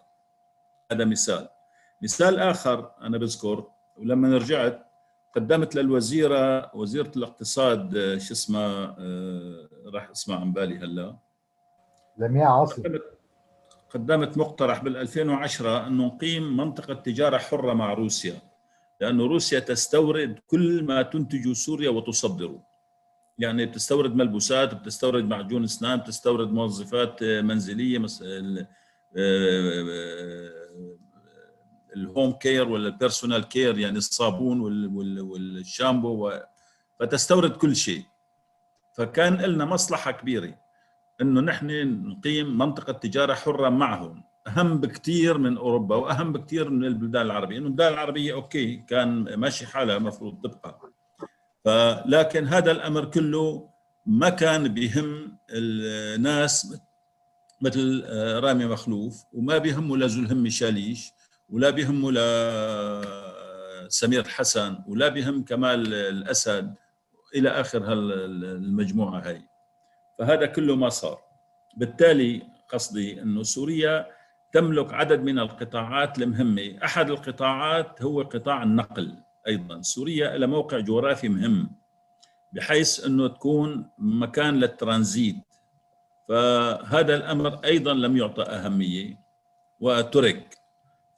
هذا 0.93 1.05
مثال. 1.05 1.49
مثال 2.03 2.39
آخر 2.39 2.91
أنا 3.01 3.19
بذكر 3.19 3.65
ولما 3.97 4.37
رجعت 4.37 4.87
قدمت 5.37 5.75
للوزيرة 5.75 6.77
وزيرة 6.77 7.13
الاقتصاد 7.17 7.93
شو 8.19 8.35
اسمها 8.35 8.97
آه، 8.99 9.69
راح 9.95 10.11
اسمها 10.11 10.39
عن 10.39 10.53
بالي 10.53 10.79
هلا. 10.79 11.17
لمياء 12.19 12.51
عاصم 12.51 12.83
قدمت 13.91 14.39
مقترح 14.39 14.83
بال 14.83 14.97
2010 14.97 15.87
إنه 15.87 16.07
نقيم 16.07 16.57
منطقة 16.57 16.95
تجارة 16.95 17.39
حرة 17.39 17.73
مع 17.73 17.93
روسيا. 17.93 18.48
لأن 19.01 19.21
روسيا 19.21 19.59
تستورد 19.59 20.39
كل 20.47 20.83
ما 20.85 21.03
تنتجه 21.03 21.53
سوريا 21.53 21.91
وتصدره. 21.91 22.63
يعني 23.39 23.67
بتستورد 23.67 24.15
ملبوسات 24.15 24.75
بتستورد 24.75 25.25
معجون 25.25 25.65
اسنان 25.65 25.99
بتستورد 25.99 26.53
منظفات 26.53 27.23
منزلية 27.23 28.07
ال 31.97 32.04
home 32.04 32.33
care 32.33 32.69
ولا 32.69 32.89
ال 32.89 32.95
personal 32.95 33.45
care 33.45 33.79
يعني 33.79 33.99
الصابون 33.99 34.61
والشامبو 35.21 36.33
فتستورد 37.01 37.51
كل 37.51 37.77
شيء. 37.77 38.03
فكان 38.97 39.35
لنا 39.35 39.65
مصلحة 39.65 40.11
كبيرة 40.11 40.59
إنه 41.21 41.41
نحن 41.41 41.67
نقيم 42.09 42.59
منطقة 42.59 42.93
تجارة 42.93 43.35
حرة 43.35 43.69
معهم. 43.69 44.28
أهم 44.49 44.81
بكثير 44.81 45.39
من 45.39 45.57
أوروبا 45.57 45.97
وأهم 45.97 46.33
بكثير 46.33 46.71
من 46.71 46.85
البلدان 46.85 47.27
العربية 47.27 47.59
إنه 47.59 47.67
البلدان 47.67 47.93
العربية 47.93 48.33
okay 48.33 48.77
كان 48.77 49.35
ماشي 49.35 49.67
حالها 49.67 49.97
المفروض 49.97 50.41
تبقى. 50.47 50.81
فلكن 51.65 52.47
هذا 52.47 52.71
الأمر 52.71 53.05
كله 53.05 53.69
ما 54.07 54.29
كان 54.29 54.69
بيهم 54.69 55.39
الناس 55.51 56.77
مثل 57.61 58.05
رامي 58.45 58.67
مخلوف 58.67 59.25
وما 59.33 59.59
بيهمه 59.59 59.97
لزلهم 59.97 60.49
شاليش 60.49 61.13
ولا 61.51 61.71
بيهمه 61.71 62.13
لسمير 63.87 64.25
حسن 64.25 64.79
ولا 64.89 65.09
بيهم 65.09 65.45
كمال 65.45 65.95
الأسد 65.95 66.75
إلى 67.35 67.49
آخر 67.49 67.93
المجموعة 67.93 69.21
هاي. 69.21 69.43
فهذا 70.19 70.47
كله 70.47 70.77
ما 70.77 70.89
صار. 70.89 71.19
بالتالي 71.77 72.43
قصدي 72.73 73.23
إنه 73.23 73.43
سوريا 73.43 74.18
تملك 74.53 74.93
عدد 74.95 75.23
من 75.23 75.39
القطاعات 75.39 76.19
المهمة. 76.19 76.79
أحد 76.85 77.11
القطاعات 77.11 78.03
هو 78.03 78.23
قطاع 78.23 78.63
النقل 78.63 79.15
أيضا. 79.47 79.83
سوريا 79.83 80.39
لها 80.39 80.49
موقع 80.49 80.79
جغرافي 80.79 81.29
مهم 81.29 81.71
بحيث 82.53 83.05
إنه 83.05 83.29
تكون 83.29 83.91
مكان 83.99 84.61
للترانزيت. 84.61 85.37
فهذا 86.29 87.17
الأمر 87.17 87.61
أيضا 87.65 87.95
لم 87.95 88.17
يعطى 88.17 88.43
أهمية. 88.43 89.19
وترك. 89.81 90.59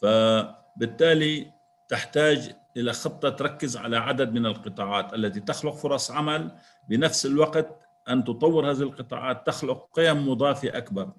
فبالتالي 0.02 1.52
تحتاج 1.88 2.56
إلى 2.76 2.92
خطة 2.92 3.28
تركز 3.28 3.76
على 3.76 3.96
عدد 3.96 4.32
من 4.32 4.46
القطاعات 4.46 5.14
التي 5.14 5.40
تخلق 5.40 5.74
فرص 5.74 6.10
عمل. 6.10 6.50
بنفس 6.88 7.26
الوقت 7.26 7.80
أن 8.08 8.24
تطور 8.24 8.70
هذه 8.70 8.82
القطاعات 8.82 9.46
تخلق 9.46 9.88
قيم 9.94 10.28
مضافة 10.28 10.68
أكبر. 10.78 11.12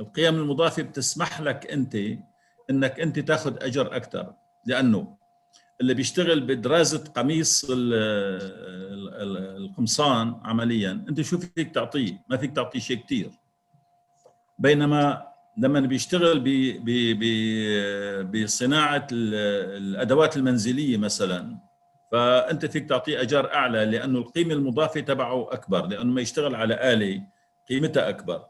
القيم 0.00 0.34
المضافة 0.34 0.82
بتسمح 0.82 1.40
لك 1.40 1.70
أنت 1.72 1.96
إنك 2.70 3.00
أنت 3.00 3.18
تاخذ 3.18 3.56
أجر 3.62 3.96
أكثر. 3.96 4.32
لأنه 4.66 5.16
اللي 5.80 5.94
بيشتغل 5.94 6.40
بدراسة 6.40 7.04
قميص 7.04 7.66
القمصان 9.56 10.40
عمليا 10.44 11.04
أنت 11.08 11.20
شو 11.20 11.38
فيك 11.38 11.74
تعطيه؟ 11.74 12.22
ما 12.30 12.36
فيك 12.36 12.56
تعطيه 12.56 12.80
شيء 12.80 12.96
كثير 12.96 13.30
بينما 14.58 15.28
لما 15.58 15.80
بيشتغل 15.80 16.40
بصناعة 18.24 19.06
الأدوات 19.12 20.36
المنزلية 20.36 20.96
مثلا 20.96 21.56
فأنت 22.12 22.66
فيك 22.66 22.88
تعطيه 22.88 23.22
أجار 23.22 23.54
أعلى 23.54 23.84
لأنه 23.84 24.18
القيمة 24.18 24.54
المضافة 24.54 25.00
تبعه 25.00 25.52
أكبر 25.52 25.86
لأنه 25.86 26.12
ما 26.12 26.20
يشتغل 26.20 26.54
على 26.54 26.92
آلة 26.92 27.22
قيمتها 27.68 28.08
أكبر. 28.08 28.44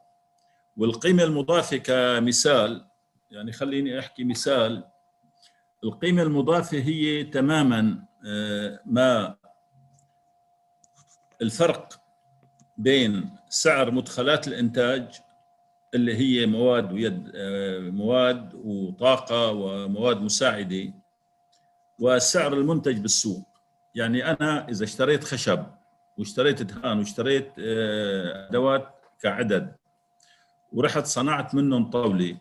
والقيمة 0.78 1.22
المضافة 1.22 1.76
كمثال 1.76 2.84
يعني 3.30 3.52
خليني 3.52 3.98
أحكي 3.98 4.24
مثال. 4.24 4.84
القيمة 5.84 6.22
المضافة 6.22 6.78
هي 6.78 7.24
تماما 7.24 8.04
آه، 8.26 8.80
ما 8.86 9.36
الفرق 11.42 12.00
بين 12.78 13.30
سعر 13.48 13.90
مدخلات 13.90 14.48
الإنتاج 14.48 15.04
اللي 15.94 16.16
هي 16.16 16.46
مواد 16.46 16.92
ويد 16.92 17.32
آه، 17.34 17.78
مواد 17.78 18.54
وطاقة 18.54 19.52
ومواد 19.52 20.20
مساعدة 20.20 20.92
وسعر 21.98 22.52
المنتج 22.52 22.98
بالسوق. 22.98 23.48
يعني 23.94 24.30
أنا 24.30 24.68
إذا 24.68 24.84
اشتريت 24.84 25.24
خشب 25.24 25.66
واشتريت 26.18 26.62
دهان 26.62 26.98
واشتريت 26.98 27.52
آه، 27.58 28.48
أدوات 28.48 28.88
كعدد 29.20 29.77
ورحت 30.72 31.06
صنعت 31.06 31.54
منهم 31.54 31.90
طاولة. 31.90 32.36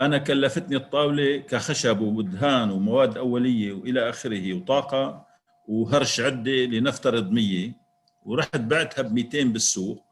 أنا 0.00 0.18
كلفتني 0.18 0.76
الطاولة 0.76 1.36
كخشب 1.36 2.00
ودهان 2.00 2.70
ومواد 2.70 3.18
أولية 3.18 3.72
وإلى 3.72 4.08
آخره 4.08 4.54
وطاقة 4.54 5.26
وهرش 5.68 6.20
عدة 6.20 6.52
لنفترض 6.52 7.30
100 7.30 7.72
ورحت 8.26 8.56
بعتها 8.60 9.02
ب 9.02 9.12
200 9.12 9.44
بالسوق. 9.44 10.04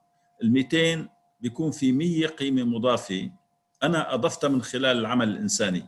ال 0.43 0.53
200 0.53 1.09
بيكون 1.41 1.71
في 1.71 1.93
100 1.93 2.27
قيمة 2.27 2.65
مضافة. 2.65 3.31
أنا 3.83 4.15
أضفتها 4.15 4.49
من 4.49 4.63
خلال 4.63 4.99
العمل 4.99 5.29
الإنساني. 5.29 5.83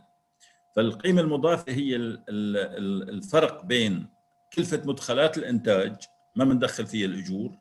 فالقيمة 0.75 1.21
المضافة 1.21 1.71
هي 1.71 1.95
الفرق 1.95 3.65
بين 3.65 4.07
كلفة 4.53 4.81
مدخلات 4.85 5.37
الإنتاج 5.37 5.95
ما 6.35 6.45
بندخل 6.45 6.87
فيها 6.87 7.05
الأجور 7.05 7.51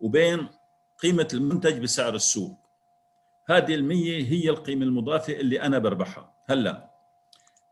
وبين 0.00 0.48
قيمة 1.02 1.28
المنتج 1.34 1.78
بسعر 1.78 2.14
السوق. 2.14 2.59
هذه 3.50 3.74
المية 3.74 4.24
هي 4.24 4.50
القيمة 4.50 4.84
المضافة 4.84 5.32
اللي 5.32 5.62
أنا 5.62 5.78
بربحها. 5.78 6.34
هلأ 6.46 6.90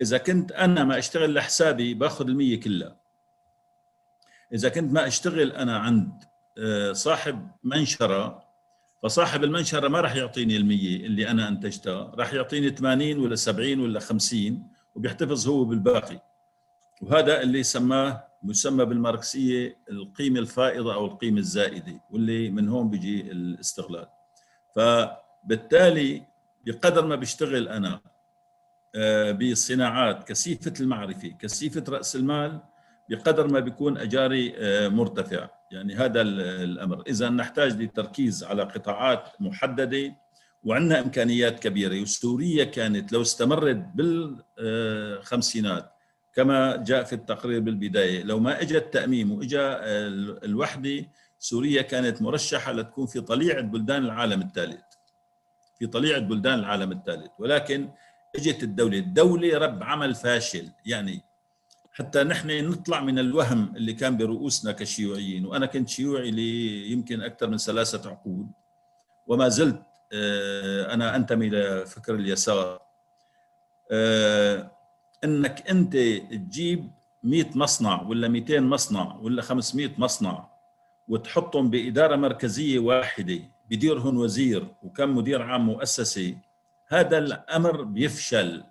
إذا 0.03 0.19
كنت 0.19 0.53
أنا 0.53 0.85
ما 0.85 0.99
أشتغل 0.99 1.35
لحسابي 1.35 1.95
باخذ 1.95 2.29
المية 2.29 2.61
كلها. 2.61 2.97
إذا 4.53 4.69
كنت 4.69 4.93
ما 4.93 5.07
أشتغل 5.07 5.53
أنا 5.53 5.79
عند 5.79 6.25
آه، 6.59 6.93
صاحب 6.93 7.51
منشرة 7.65 8.49
فصاحب 9.03 9.45
المنشرة 9.45 9.89
ما 9.89 10.01
راح 10.01 10.17
يعطيني 10.17 10.57
المية 10.57 10.97
اللي 10.97 11.31
أنا 11.31 11.49
أنتجتها. 11.49 12.13
راح 12.15 12.33
يعطيني 12.35 12.71
80 12.71 13.19
ولا 13.19 13.35
70 13.35 13.81
ولا 13.81 14.01
50 14.01 14.69
وبيحتفظ 14.95 15.49
هو 15.49 15.65
بالباقي. 15.65 16.21
وهذا 17.03 17.43
اللي 17.43 17.63
سماه 17.63 18.29
مسمى 18.43 18.85
بالماركسية 18.85 19.77
القيمة 19.91 20.41
الفائضة 20.41 20.95
أو 20.95 21.07
القيمة 21.07 21.39
الزائدة 21.39 22.01
واللي 22.11 22.51
من 22.51 22.69
هون 22.69 22.91
بيجي 22.91 23.21
الاستغلال. 23.21 24.07
فبالتالي 25.45 26.23
بقدر 26.67 27.07
ما 27.07 27.17
بشتغل 27.17 27.69
أنا 27.69 28.01
آه، 28.95 29.33
بصناعات 29.33 30.29
كثيفة 30.29 30.73
المعرفة 30.81 31.29
كثيفة 31.29 31.85
رأس 31.89 32.17
المال 32.17 32.61
بقدر 33.11 33.49
ما 33.49 33.61
بيكون 33.61 33.99
أجاري 33.99 34.55
آه، 34.57 34.89
مرتفع. 34.89 35.49
يعني 35.73 35.95
هذا 35.95 36.21
الأمر. 36.23 37.03
إذا 37.07 37.29
نحتاج 37.29 37.73
للتركيز 37.77 38.45
على 38.45 38.63
قطاعات 38.63 39.23
محددة 39.41 40.17
وعندنا 40.65 41.01
إمكانيات 41.01 41.61
كبيرة 41.61 42.03
وسوريا 42.03 42.65
كانت 42.65 43.13
لو 43.13 43.23
استمرت 43.23 43.85
بالخمسينات 44.59 45.93
كما 46.35 46.77
جاء 46.77 47.05
في 47.05 47.13
التقرير 47.13 47.61
بالبداية 47.61 48.23
لو 48.23 48.41
ما 48.41 48.63
اجى 48.63 48.79
التأميم 48.79 49.33
واجى 49.33 49.61
الوحدة 50.45 51.07
سوريا 51.39 51.83
كانت 51.83 52.23
مرشحة 52.23 52.73
لتكون 52.73 53.07
في 53.07 53.21
طليعة 53.21 53.61
بلدان 53.61 54.05
العالم 54.05 54.43
الثالث. 54.43 54.88
في 55.79 55.87
طليعة 55.87 56.21
بلدان 56.21 56.59
العالم 56.59 56.93
الثالث. 56.93 57.31
ولكن 57.39 57.89
اجت 58.37 58.63
الدولة 58.63 58.99
الدولة 58.99 59.59
رب 59.59 59.83
عمل 59.83 60.15
فاشل. 60.15 60.69
يعني 60.87 61.23
حتى 61.93 62.25
نحن 62.25 62.69
نطلع 62.69 63.01
من 63.01 63.19
الوهم 63.19 63.77
اللي 63.77 63.93
كان 63.93 64.17
برؤوسنا 64.17 64.73
كشيوعيين. 64.73 65.47
وأنا 65.47 65.67
كنت 65.67 65.89
شيوعي 65.89 66.31
لي 66.31 66.91
يمكن 66.93 67.23
أكثر 67.23 67.47
من 67.49 67.57
ثلاثة 67.57 68.11
عقود. 68.11 68.49
وما 69.27 69.49
زلت 69.49 69.83
آه، 70.13 70.95
أنا 70.95 71.17
أنتمي 71.17 71.49
لفكر 71.49 72.15
اليسار. 72.15 72.81
آه، 73.91 74.71
إنك 75.25 75.71
أنت 75.71 75.93
تجيب 76.31 76.91
100 77.23 77.45
مصنع 77.55 78.03
ولا 78.03 78.29
200 78.29 78.61
مصنع 78.61 79.17
ولا 79.23 79.43
500 79.43 79.91
مصنع 79.99 80.49
وتحطهم 81.09 81.71
بإدارة 81.71 82.17
مركزية 82.17 82.79
واحدة 82.79 83.41
بديرهم 83.71 84.17
وزير 84.17 84.67
وكم 84.83 85.17
مدير 85.17 85.43
عام 85.43 85.67
مؤسسه 85.67 86.37
هذا 86.89 87.19
الأمر 87.19 87.83
بيفشل. 87.83 88.65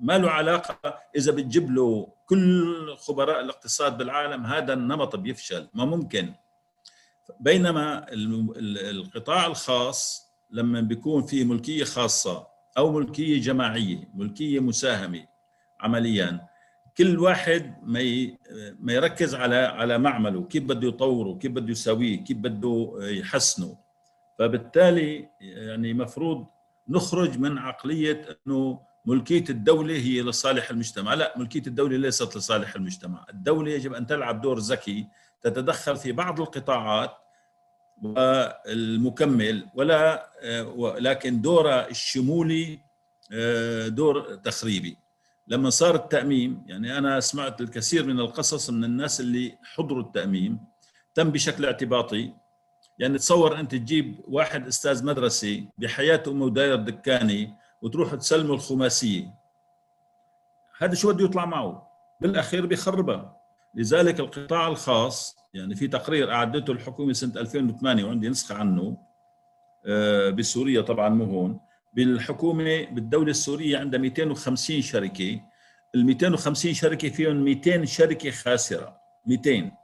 ما 0.00 0.18
له 0.18 0.30
علاقة 0.30 0.98
إذا 1.16 1.32
بتجيب 1.32 1.70
له 1.70 2.08
كل 2.26 2.96
خبراء 2.96 3.40
الاقتصاد 3.40 3.98
بالعالم 3.98 4.46
هذا 4.46 4.72
النمط 4.72 5.16
بيفشل 5.16 5.68
ما 5.74 5.84
ممكن. 5.84 6.32
بينما 7.40 8.06
القطاع 8.90 9.46
الخاص 9.46 10.24
لما 10.50 10.80
بيكون 10.80 11.22
في 11.22 11.44
ملكية 11.44 11.84
خاصة 11.84 12.46
أو 12.78 12.92
ملكية 12.92 13.40
جماعية 13.40 14.08
ملكية 14.14 14.60
مساهمة 14.60 15.26
عمليا 15.80 16.48
كل 16.98 17.18
واحد 17.18 17.76
ما 17.82 18.00
ما 18.80 18.92
يركز 18.92 19.34
على 19.34 19.56
على 19.56 19.98
معمله 19.98 20.44
كيف 20.44 20.62
بده 20.64 20.88
يطوره 20.88 21.38
كيف 21.38 21.52
بده 21.52 21.70
يسويه 21.70 22.16
كيف 22.24 22.36
بده 22.36 22.92
يحسنه. 23.00 23.83
فبالتالي 24.38 25.28
يعني 25.40 25.94
مفروض 25.94 26.46
نخرج 26.88 27.38
من 27.38 27.58
عقلية 27.58 28.38
إنه 28.46 28.80
ملكية 29.06 29.44
الدولة 29.50 29.94
هي 29.94 30.22
لصالح 30.22 30.70
المجتمع. 30.70 31.14
لا 31.14 31.34
ملكية 31.36 31.62
الدولة 31.66 31.96
ليست 31.96 32.36
لصالح 32.36 32.74
المجتمع. 32.74 33.26
الدولة 33.30 33.70
يجب 33.70 33.94
أن 33.94 34.06
تلعب 34.06 34.40
دور 34.40 34.58
ذكي 34.58 35.06
تتدخل 35.42 35.96
في 35.96 36.12
بعض 36.12 36.40
القطاعات 36.40 37.10
والمكمل 38.02 39.66
ولا 39.74 40.30
لكن 40.98 41.40
دورها 41.40 41.90
الشمولي 41.90 42.78
دور 43.86 44.34
تخريبي. 44.34 44.98
لما 45.48 45.70
صار 45.70 45.94
التأميم 45.94 46.62
يعني 46.66 46.98
أنا 46.98 47.20
سمعت 47.20 47.60
الكثير 47.60 48.06
من 48.06 48.20
القصص 48.20 48.70
من 48.70 48.84
الناس 48.84 49.20
اللي 49.20 49.58
حضروا 49.62 50.02
التأميم 50.02 50.58
تم 51.14 51.30
بشكل 51.30 51.64
اعتباطي. 51.64 52.32
يعني 52.98 53.18
تصور 53.18 53.60
أنت 53.60 53.74
تجيب 53.74 54.20
واحد 54.28 54.66
أستاذ 54.66 55.04
مدرسه 55.04 55.64
بحياته 55.78 56.30
أمه 56.30 56.50
داير 56.50 56.76
دكاني 56.76 57.54
وتروح 57.82 58.14
تسلمه 58.14 58.54
الخماسية. 58.54 59.34
هذا 60.78 60.94
شو 60.94 61.12
بده 61.12 61.24
يطلع 61.24 61.44
معه؟ 61.46 61.88
بالأخير 62.20 62.66
بيخربها. 62.66 63.36
لذلك 63.74 64.20
القطاع 64.20 64.68
الخاص 64.68 65.36
يعني 65.54 65.74
في 65.74 65.88
تقرير 65.88 66.32
أعدته 66.32 66.72
الحكومة 66.72 67.12
سنة 67.12 67.32
2008 67.40 68.04
وعندي 68.04 68.28
نسخة 68.28 68.54
عنه 68.54 68.96
آه، 69.86 70.30
بسوريا 70.30 70.80
طبعا 70.80 71.08
مو 71.08 71.24
هون. 71.24 71.60
بالحكومة 71.94 72.84
بالدولة 72.84 73.30
السورية 73.30 73.78
عندها 73.78 74.00
250 74.00 74.82
شركة. 74.82 75.40
ال 75.94 76.06
250 76.06 76.74
شركة 76.74 77.08
فيهم 77.08 77.36
200 77.36 77.84
شركة 77.84 78.30
خاسرة. 78.30 78.96
200 79.26 79.83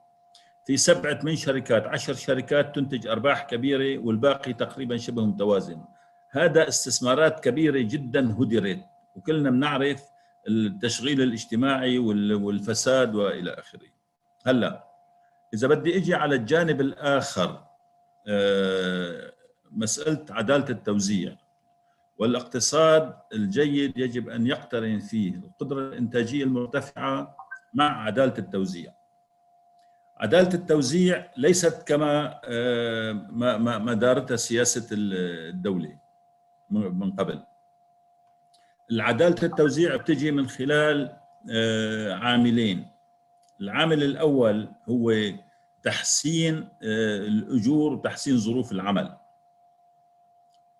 في 0.67 0.77
سبعة 0.77 1.19
من 1.23 1.37
شركات 1.37 1.87
عشر 1.87 2.15
شركات 2.15 2.75
تنتج 2.75 3.07
أرباح 3.07 3.43
كبيرة 3.43 3.99
والباقي 3.99 4.53
تقريبا 4.53 4.97
شبه 4.97 5.27
متوازن 5.27 5.85
هذا 6.31 6.69
استثمارات 6.69 7.41
كبيرة 7.41 7.81
جدا 7.81 8.33
هدرت 8.33 8.81
وكلنا 9.17 9.51
بنعرف 9.51 10.03
التشغيل 10.49 11.23
الاجتماعي 11.23 11.99
والفساد 11.99 13.15
وإلى 13.15 13.51
آخره. 13.51 13.87
هلا 14.47 14.85
إذا 15.55 15.69
بدي 15.69 15.97
إجي 15.97 16.15
على 16.15 16.35
الجانب 16.35 16.81
الآخر 16.81 17.65
آه، 18.29 19.33
مسألة 19.71 20.25
عدالة 20.31 20.71
التوزيع 20.71 21.37
والاقتصاد 22.19 23.15
الجيد 23.35 23.99
يجب 23.99 24.29
أن 24.29 24.47
يقترن 24.47 24.99
فيه 24.99 25.35
القدرة 25.35 25.81
الإنتاجية 25.81 26.45
المرتفعة 26.45 27.37
مع 27.75 28.05
عدالة 28.05 28.35
التوزيع. 28.39 29.00
عدالة 30.21 30.55
التوزيع 30.55 31.31
ليست 31.37 31.83
كما 31.89 32.41
آه، 32.45 33.13
ما 33.79 33.95
دارتها 33.95 34.37
سياسة 34.37 34.87
الدولة 34.93 35.99
من 36.71 37.11
قبل. 37.13 37.43
العدالة 38.91 39.37
التوزيع 39.43 39.97
بتجي 39.97 40.31
من 40.31 40.49
خلال 40.49 41.17
آه، 41.51 42.15
عاملين 42.15 42.87
العامل 43.61 44.03
الأول 44.03 44.69
هو 44.89 45.15
تحسين 45.83 46.69
آه، 46.83 47.19
الأجور 47.19 47.93
وتحسين 47.93 48.39
ظروف 48.39 48.73
العمل 48.73 49.17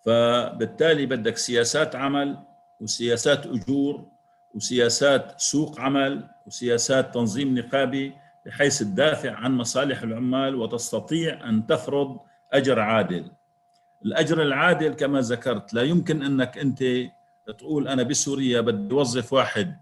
فبالتالي 0.05 1.07
بدك 1.07 1.37
سياسات 1.37 1.97
عمل 1.97 2.39
وسياسات 2.81 3.47
أجور 3.47 4.09
وسياسات 4.55 5.41
سوق 5.41 5.81
عمل 5.81 6.29
وسياسات 6.47 7.15
تنظيم 7.15 7.59
نقابي 7.59 8.15
بحيث 8.47 8.79
تدافع 8.79 9.33
عن 9.33 9.53
مصالح 9.53 10.03
العمال 10.03 10.55
وتستطيع 10.55 11.49
أن 11.49 11.67
تفرض 11.67 12.19
أجر 12.53 12.81
عادل. 12.81 13.31
الأجر 14.05 14.43
العادل 14.43 14.95
كما 14.95 15.21
ذكرت 15.21 15.75
لا 15.75 15.83
يمكن 15.83 16.23
أنك 16.23 16.59
أنت 16.59 16.85
تقول 17.59 17.89
أنا 17.89 18.03
بسوريا 18.03 18.61
بدي 18.61 18.95
أوظف 18.95 19.33
واحد 19.33 19.77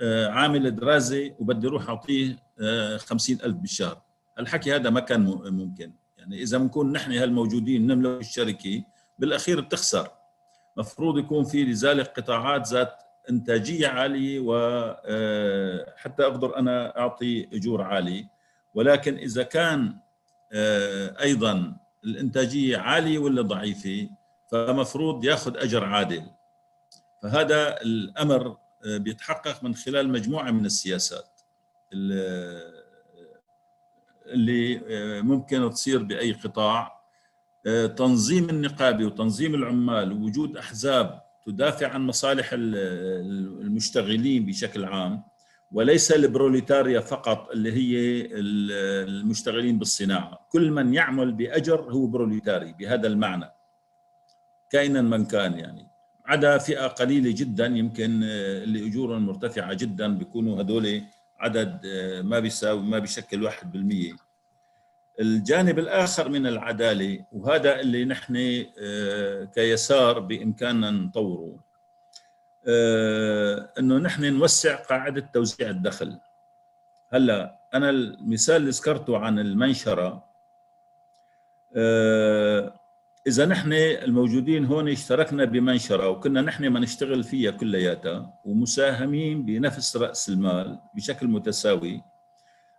آه، 0.00 0.28
عامل 0.28 0.76
دراسه 0.76 1.34
وبدي 1.38 1.66
أروح 1.66 1.88
أعطيه 1.88 2.36
آه، 2.60 2.96
خمسين 2.96 3.38
ألف 3.44 3.56
بالشهر. 3.56 4.02
الحكي 4.38 4.74
هذا 4.74 4.90
ما 4.90 5.00
كان 5.00 5.24
ممكن. 5.44 5.92
يعني 6.18 6.42
إذا 6.42 6.58
بنكون 6.58 6.92
نحن 6.92 7.12
هالموجودين 7.12 7.86
نملك 7.86 8.20
الشركة 8.20 8.82
بالأخير 9.18 9.60
بتخسر. 9.60 10.08
مفروض 10.76 11.18
يكون 11.18 11.44
في 11.44 11.64
لذلك 11.64 12.06
قطاعات 12.06 12.66
ذات 12.68 13.07
انتاجيه 13.30 13.88
عاليه 13.88 14.40
وحتى 14.40 16.22
آه، 16.22 16.26
أقدر 16.26 16.56
أنا 16.56 16.98
أعطي 16.98 17.48
أجور 17.52 17.82
عاليه 17.82 18.24
ولكن 18.74 19.14
إذا 19.14 19.42
كان 19.42 19.96
أيضا 21.20 21.76
الإنتاجية 22.04 22.76
عالية 22.78 23.18
ولا 23.18 23.42
ضعيفة 23.42 24.08
فمفروض 24.50 25.24
ياخذ 25.24 25.56
أجر 25.56 25.84
عادل. 25.84 26.22
فهذا 27.22 27.82
الأمر 27.82 28.56
آه، 28.86 28.96
بيتحقق 28.96 29.64
من 29.64 29.74
خلال 29.74 30.08
مجموعة 30.08 30.50
من 30.50 30.66
السياسات. 30.66 31.40
اللي 34.26 34.80
آه، 34.88 35.20
ممكن 35.20 35.70
تصير 35.70 36.02
بأي 36.02 36.32
قطاع. 36.32 36.98
آه، 37.66 37.86
تنظيم 37.86 38.50
النقابي 38.50 39.04
وتنظيم 39.04 39.54
العمال 39.54 40.12
ووجود 40.12 40.56
أحزاب 40.56 41.22
تدافع 41.46 41.88
عن 41.88 42.06
مصالح 42.06 42.50
المشتغلين 42.52 44.46
بشكل 44.46 44.84
عام 44.84 45.22
وليس 45.72 46.12
البروليتاريا 46.12 47.00
فقط 47.00 47.50
اللي 47.50 47.72
هي 47.72 48.26
المشتغلين 48.34 49.78
بالصناعة، 49.78 50.46
كل 50.48 50.70
من 50.70 50.94
يعمل 50.94 51.32
بأجر 51.32 51.80
هو 51.80 52.06
بروليتاري 52.06 52.72
بهذا 52.72 53.06
المعنى 53.08 53.50
كائنا 54.70 55.02
من 55.02 55.24
كان 55.24 55.58
يعني. 55.58 55.88
عدا 56.26 56.58
فئة 56.58 56.86
قليلة 56.86 57.30
جدا 57.36 57.66
يمكن 57.66 58.22
آه، 58.22 58.64
اللي 58.64 58.86
أجورهم 58.86 59.26
مرتفعة 59.26 59.74
جدا 59.74 60.18
بيكونوا 60.18 60.62
هذول 60.62 61.02
عدد 61.38 61.86
آه، 61.86 62.22
ما 62.22 62.38
بيساوي 62.38 62.82
ما 62.82 62.98
بيشكل 62.98 63.50
1% 63.50 64.27
الجانب 65.20 65.78
الآخر 65.78 66.28
من 66.28 66.46
العدالة 66.46 67.24
وهذا 67.32 67.80
اللي 67.80 68.04
نحن 68.04 68.64
آه، 68.82 69.44
كيسار 69.44 70.18
بإمكاننا 70.18 70.90
نطوره. 70.90 71.68
إنه 73.78 73.98
نحن 73.98 74.24
نوسع 74.34 74.74
قاعدة 74.74 75.30
توزيع 75.34 75.70
الدخل. 75.70 76.18
هلأ 77.12 77.58
أنا 77.74 77.90
المثال 77.90 78.56
اللي 78.56 78.70
ذكرته 78.70 79.18
عن 79.18 79.38
المنشرة 79.38 80.24
إذا 83.26 83.46
نحن 83.46 83.72
الموجودين 83.72 84.64
هون 84.64 84.88
اشتركنا 84.88 85.44
بمنشرة 85.44 86.08
وكنا 86.08 86.42
نحن 86.42 86.68
ما 86.68 86.80
نشتغل 86.80 87.24
فيها 87.24 87.50
كلياتها 87.50 88.40
ومساهمين 88.44 89.44
بنفس 89.44 89.96
رأس 89.96 90.28
المال 90.28 90.78
بشكل 90.94 91.26
متساوي 91.28 92.02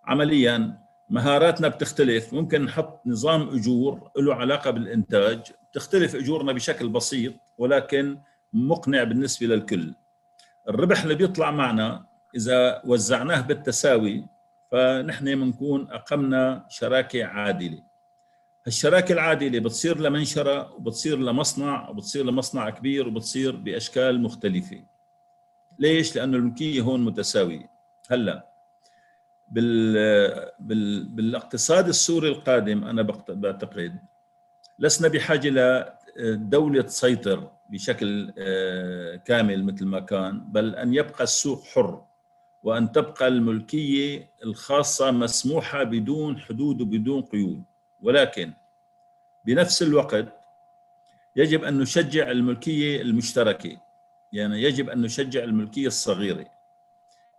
عمليا 0.05 0.77
مهاراتنا 1.09 1.67
بتختلف. 1.67 2.33
ممكن 2.33 2.65
نحط 2.65 3.01
نظام 3.05 3.49
أجور 3.49 4.11
له 4.17 4.35
علاقة 4.35 4.71
بالإنتاج. 4.71 5.41
بتختلف 5.71 6.15
أجورنا 6.15 6.53
بشكل 6.53 6.89
بسيط 6.89 7.33
ولكن 7.57 8.17
مقنع 8.53 9.03
بالنسبة 9.03 9.47
للكل. 9.47 9.93
الربح 10.69 11.03
اللي 11.03 11.15
بيطلع 11.15 11.51
معنا 11.51 12.05
إذا 12.35 12.81
وزعناه 12.85 13.41
بالتساوي 13.41 14.25
فنحن 14.71 15.25
بنكون 15.25 15.87
أقمنا 15.91 16.65
شراكة 16.69 17.25
عادلة. 17.25 17.83
الشراكه 18.67 19.13
العادلة 19.13 19.59
بتصير 19.59 19.99
لمنشرة 19.99 20.73
وبتصير 20.73 21.17
لمصنع 21.17 21.89
وبتصير 21.89 22.25
لمصنع 22.25 22.69
كبير 22.69 23.07
وبتصير 23.07 23.55
بأشكال 23.55 24.21
مختلفة. 24.21 24.83
ليش؟ 25.79 26.15
لأنه 26.15 26.37
الملكية 26.37 26.81
هون 26.81 27.05
متساوية. 27.05 27.69
هلأ 28.11 28.49
بال 29.51 29.93
بال 30.59 31.05
بالاقتصاد 31.05 31.87
السوري 31.87 32.29
القادم 32.29 32.83
أنا 32.83 33.01
بعتقد 33.29 33.99
لسنا 34.79 35.07
بحاجة 35.07 35.49
لدوله 36.17 36.81
تسيطر 36.81 37.51
بشكل 37.69 38.33
آه، 38.37 39.15
كامل 39.15 39.63
مثل 39.65 39.85
ما 39.85 39.99
كان 39.99 40.39
بل 40.39 40.75
أن 40.75 40.93
يبقى 40.93 41.23
السوق 41.23 41.63
حر 41.63 42.03
وأن 42.63 42.91
تبقى 42.91 43.27
الملكية 43.27 44.29
الخاصة 44.43 45.11
مسموحة 45.11 45.83
بدون 45.83 46.39
حدود 46.39 46.81
وبدون 46.81 47.21
قيود. 47.21 47.63
ولكن 48.01 48.53
بنفس 49.45 49.81
الوقت 49.81 50.25
يجب 51.35 51.63
أن 51.63 51.77
نشجع 51.79 52.31
الملكية 52.31 53.01
المشتركة 53.01 53.77
يعني 54.33 54.63
يجب 54.63 54.89
أن 54.89 55.01
نشجع 55.01 55.43
الملكية 55.43 55.87
الصغيرة. 55.87 56.58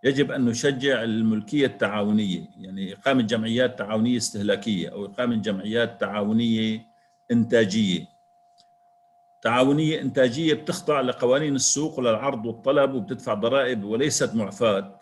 يجب 0.03 0.31
أن 0.31 0.45
نشجع 0.45 1.03
الملكية 1.03 1.65
التعاونية 1.65 2.45
يعني 2.57 2.93
إقامة 2.93 3.21
جمعيات 3.21 3.79
تعاونية 3.79 4.17
استهلاكية 4.17 4.89
أو 4.89 5.05
إقامة 5.05 5.35
جمعيات 5.35 6.01
تعاونية 6.01 6.85
إنتاجية. 7.31 8.05
تعاونية 9.41 10.01
إنتاجية 10.01 10.53
بتخضع 10.53 11.01
لقوانين 11.01 11.55
السوق 11.55 11.99
وللعرض 11.99 12.45
والطلب 12.45 12.93
وبتدفع 12.93 13.33
ضرائب 13.33 13.83
وليست 13.83 14.35
معفاة. 14.35 14.99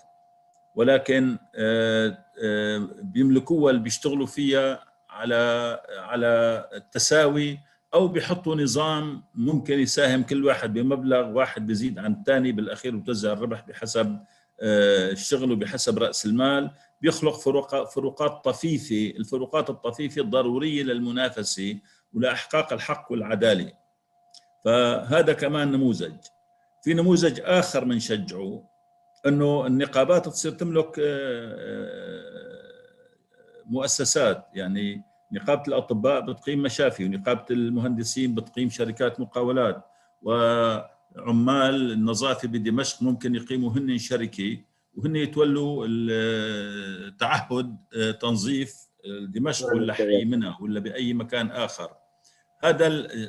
ولكن 0.75 1.37
آه، 1.55 2.17
آه، 2.43 2.87
بيملكوها 3.01 3.71
اللي 3.71 3.81
بيشتغلوا 3.83 4.27
فيها 4.27 4.83
على 5.09 5.79
على 5.97 6.65
التساوي 6.73 7.59
أو 7.93 8.07
بيحطوا 8.07 8.55
نظام 8.55 9.23
ممكن 9.35 9.79
يساهم 9.79 10.23
كل 10.23 10.45
واحد 10.45 10.73
بمبلغ 10.73 11.29
واحد 11.29 11.67
بيزيد 11.67 11.99
عن 11.99 12.13
الثاني 12.13 12.51
بالأخير 12.51 12.95
بتوزع 12.95 13.33
الربح 13.33 13.65
بحسب 13.67 14.19
آه، 14.61 15.11
الشغل 15.11 15.51
وبحسب 15.51 15.99
رأس 15.99 16.25
المال 16.25 16.71
بيخلق 17.01 17.39
فروقات 17.39 17.91
فروقات 17.91 18.45
طفيفة 18.45 19.17
الفروقات 19.19 19.69
الطفيفة 19.69 20.21
الضرورية 20.21 20.83
للمنافسة 20.83 21.77
ولأحقاق 22.13 22.73
الحق 22.73 23.11
والعدالة. 23.11 23.71
فهذا 24.65 25.33
كمان 25.33 25.71
نموذج. 25.71 26.15
في 26.83 26.93
نموذج 26.93 27.41
آخر 27.43 27.83
بنشجعه 27.83 28.63
إنه 29.27 29.67
النقابات 29.67 30.29
تصير 30.29 30.51
تملك 30.51 30.99
آه، 30.99 31.55
آه، 31.59 32.69
مؤسسات. 33.65 34.47
يعني 34.53 35.03
نقابة 35.31 35.63
الأطباء 35.67 36.21
بتقيم 36.21 36.61
مشافي 36.61 37.05
ونقابة 37.05 37.45
المهندسين 37.51 38.35
بتقيم 38.35 38.69
شركات 38.69 39.19
مقاولات. 39.19 39.83
وعمال 41.17 41.91
النظافة 41.91 42.47
بدمشق 42.47 43.03
ممكن 43.03 43.35
يقيموا 43.35 43.71
هن 43.71 43.97
شركه 43.97 44.57
وهن 44.95 45.15
يتولوا 45.15 45.87
تعهد 47.19 47.77
تنظيف 48.21 48.75
دمشق 49.21 49.67
ولا 49.67 49.93
حي 49.93 50.25
منها 50.25 50.57
ولا 50.61 50.79
بأي 50.79 51.13
مكان 51.13 51.51
آخر. 51.51 51.89
هذا 52.63 52.87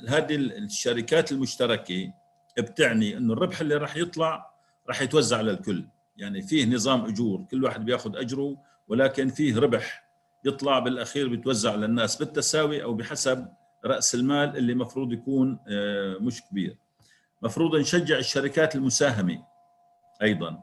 هذه 0.09 0.37
الشركات 0.37 1.33
المشتركة 1.33 2.13
بتعني 2.59 3.17
إنه 3.17 3.33
الربح 3.33 3.61
اللي 3.61 3.77
راح 3.77 3.97
يطلع 3.97 4.51
راح 4.89 5.03
يتوزع 5.03 5.39
على 5.39 5.51
الكل. 5.51 5.85
يعني 6.17 6.43
فيه 6.43 6.67
نظام 6.67 7.05
أجور 7.05 7.47
كل 7.51 7.65
واحد 7.65 7.85
بياخذ 7.85 8.17
أجره 8.17 8.57
ولكن 8.89 9.29
فيه 9.29 9.59
ربح 9.59 10.11
يطلع 10.45 10.79
بالأخير 10.79 11.29
بيتوزع 11.29 11.73
على 11.73 11.87
الناس 11.87 12.17
بالتساوي 12.17 12.83
أو 12.83 12.95
بحسب 12.95 13.49
رأس 13.85 14.15
المال 14.15 14.57
اللي 14.57 14.75
مفروض 14.75 15.13
يكون 15.13 15.59
آه، 15.69 16.17
مش 16.21 16.43
كبير. 16.43 16.77
مفروض 17.43 17.77
نشجع 17.77 18.19
الشركات 18.19 18.77
المساهمة 18.77 19.43
أيضا. 20.23 20.63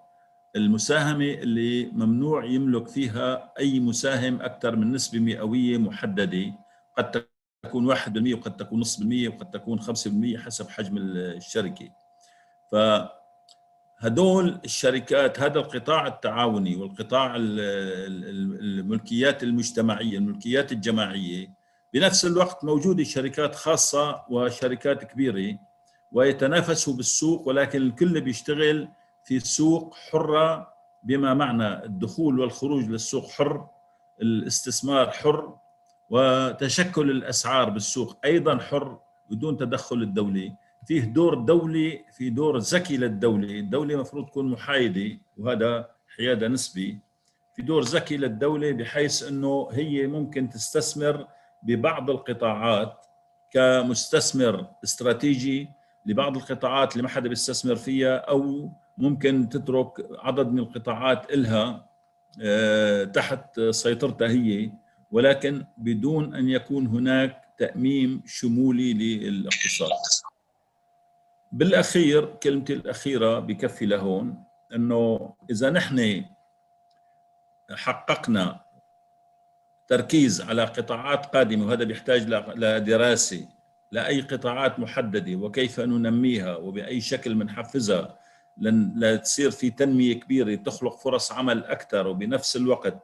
المساهمة 0.56 1.26
اللي 1.26 1.86
ممنوع 1.86 2.46
يملك 2.46 2.88
فيها 2.88 3.54
أي 3.60 3.80
مساهم 3.80 4.42
أكثر 4.42 4.76
من 4.76 4.92
نسبة 4.92 5.20
مئوية 5.20 5.78
محددة. 5.78 6.54
قد 6.98 7.26
تكون 7.64 7.96
1% 7.96 8.34
وقد 8.34 8.58
تكون 8.58 8.80
نصف 8.80 9.00
بالمية 9.00 9.30
وقد 9.30 9.52
تكون 9.52 9.82
5% 9.82 10.38
حسب 10.38 10.70
حجم 10.70 10.98
الشركة. 10.98 11.90
ف 12.72 12.76
هدول 14.00 14.60
الشركات 14.66 15.40
هذا 15.40 15.60
القطاع 15.60 16.08
التعاوني 16.08 16.76
والقطاع 16.76 17.34
الملكيات 17.38 19.44
المجتمعية 19.44 20.18
الملكيات 20.18 20.72
الجماعية 20.72 21.54
بنفس 21.94 22.26
الوقت 22.26 22.64
موجودة 22.64 23.04
شركات 23.04 23.56
خاصة 23.56 24.24
وشركات 24.30 25.04
كبيرة. 25.04 25.58
ويتنافسوا 26.12 26.94
بالسوق 26.94 27.48
ولكن 27.48 27.82
الكل 27.82 28.22
بيشتغل 28.22 28.88
في 29.24 29.40
سوق 29.40 29.96
حرة 29.96 30.74
بما 31.04 31.34
معنى 31.34 31.84
الدخول 31.84 32.40
والخروج 32.40 32.84
للسوق 32.84 33.30
حر 33.30 33.68
الاستثمار 34.22 35.12
حر 35.12 35.56
وتشكل 36.10 37.12
الأسعار 37.12 37.70
بالسوق 37.70 38.18
أيضا 38.26 38.58
حر 38.58 39.00
بدون 39.30 39.58
تدخل 39.58 39.96
الدولة 39.96 40.54
فيه 40.86 41.02
دور 41.04 41.36
دولي 41.36 42.06
في 42.18 42.30
دور 42.30 42.58
ذكي 42.58 42.98
للدوله 42.98 43.60
الدولة 43.60 43.96
المفروض 43.96 44.26
تكون 44.26 44.52
محايدة 44.52 45.18
وهذا 45.38 45.90
حيادة 46.18 46.48
نسبي. 46.48 47.00
في 47.56 47.62
دور 47.62 47.82
ذكي 47.84 48.18
للدوله 48.18 48.72
بحيث 48.72 49.24
إنه 49.24 49.70
هي 49.72 50.08
ممكن 50.08 50.50
تستثمر 50.50 51.28
ببعض 51.64 52.10
القطاعات 52.10 53.06
كمستثمر 53.52 54.66
استراتيجي 54.84 55.70
لبعض 56.08 56.38
القطاعات 56.38 56.92
اللي 56.92 57.04
ما 57.04 57.10
حدا 57.10 57.30
بيستثمر 57.30 57.76
فيها 57.76 58.18
أو 58.18 58.72
ممكن 58.98 59.50
تترك 59.50 60.08
عدد 60.20 60.48
من 60.48 60.60
القطاعات 60.60 61.34
إلها 61.34 61.88
آه، 62.42 63.04
تحت 63.04 63.60
سيطرتها 63.60 64.28
هي 64.28 64.72
ولكن 65.12 65.66
بدون 65.78 66.36
أن 66.36 66.50
يكون 66.50 66.88
هناك 66.88 67.42
تأميم 67.58 68.22
شمولي 68.26 68.94
للاقتصاد. 68.94 69.90
بالأخير 71.52 72.26
كلمتي 72.26 72.74
الأخيرة 72.74 73.40
بكفي 73.40 73.86
لهون 73.86 74.44
إنه 74.76 75.34
إذا 75.50 75.70
نحن 75.70 76.26
حققنا 77.72 78.62
تركيز 79.88 80.42
على 80.42 80.64
قطاعات 80.64 81.26
قادمة 81.26 81.66
وهذا 81.66 81.84
بيحتاج 81.84 82.28
لدراسة 82.56 83.48
لأي 83.92 84.22
قطاعات 84.22 84.80
محددة 84.80 85.36
وكيف 85.36 85.80
ننميها 85.80 86.56
وبأي 86.56 87.02
شكل 87.02 87.34
بنحفزها 87.34 88.20
لتصير 88.58 89.52
في 89.52 89.70
تنمية 89.70 90.14
كبيرة 90.14 90.56
تخلق 90.56 90.98
فرص 90.98 91.32
عمل 91.32 91.66
أكثر 91.66 92.08
وبنفس 92.08 92.56
الوقت 92.56 93.04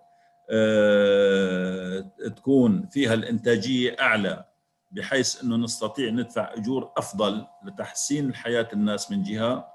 آه، 0.50 2.06
تكون 2.36 2.88
فيها 2.92 3.14
الإنتاجية 3.14 3.96
أعلى 4.00 4.46
بحيث 4.92 5.44
إنه 5.44 5.56
نستطيع 5.56 6.10
ندفع 6.10 6.54
أجور 6.54 6.92
أفضل 6.98 7.46
لتحسين 7.66 8.36
حياه 8.36 8.68
الناس 8.74 9.12
من 9.12 9.24
جهة. 9.24 9.68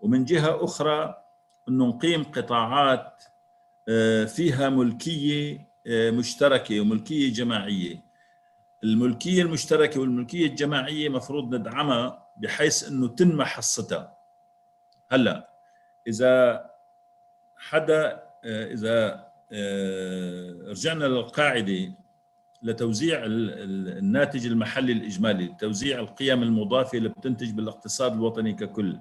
ومن 0.00 0.24
جهة 0.24 0.64
أخرى 0.64 1.14
إنه 1.68 1.86
نقيم 1.86 2.24
قطاعات 2.24 3.22
آه، 3.88 4.24
فيها 4.24 4.68
ملكية 4.68 5.68
آه، 5.86 6.10
مشتركة 6.10 6.80
وملكية 6.80 7.32
جماعيه 8.82 8.94
الملكية 8.94 9.42
المشتركة 9.42 10.00
والملكية 10.00 10.46
الجماعية 10.46 11.08
مفروض 11.08 11.54
ندعمها 11.54 12.26
بحيث 12.36 12.88
إنه 12.88 13.08
تنمى 13.08 13.44
حصتها 13.44 14.16
هلأ 15.08 15.50
إذا 16.06 16.64
حدا 17.56 18.22
آه، 18.44 18.72
إذا 18.72 19.30
رجعنا 20.70 21.04
للقاعدة 21.04 21.92
لتوزيع 22.62 23.22
الناتج 23.24 24.46
المحلي 24.46 24.92
الإجمالي 24.92 25.54
توزيع 25.58 26.00
القيم 26.00 26.42
المضافة 26.42 26.98
اللي 26.98 27.08
بتنتج 27.08 27.50
بالاقتصاد 27.50 28.12
الوطني 28.12 28.52
ككل 28.52 28.98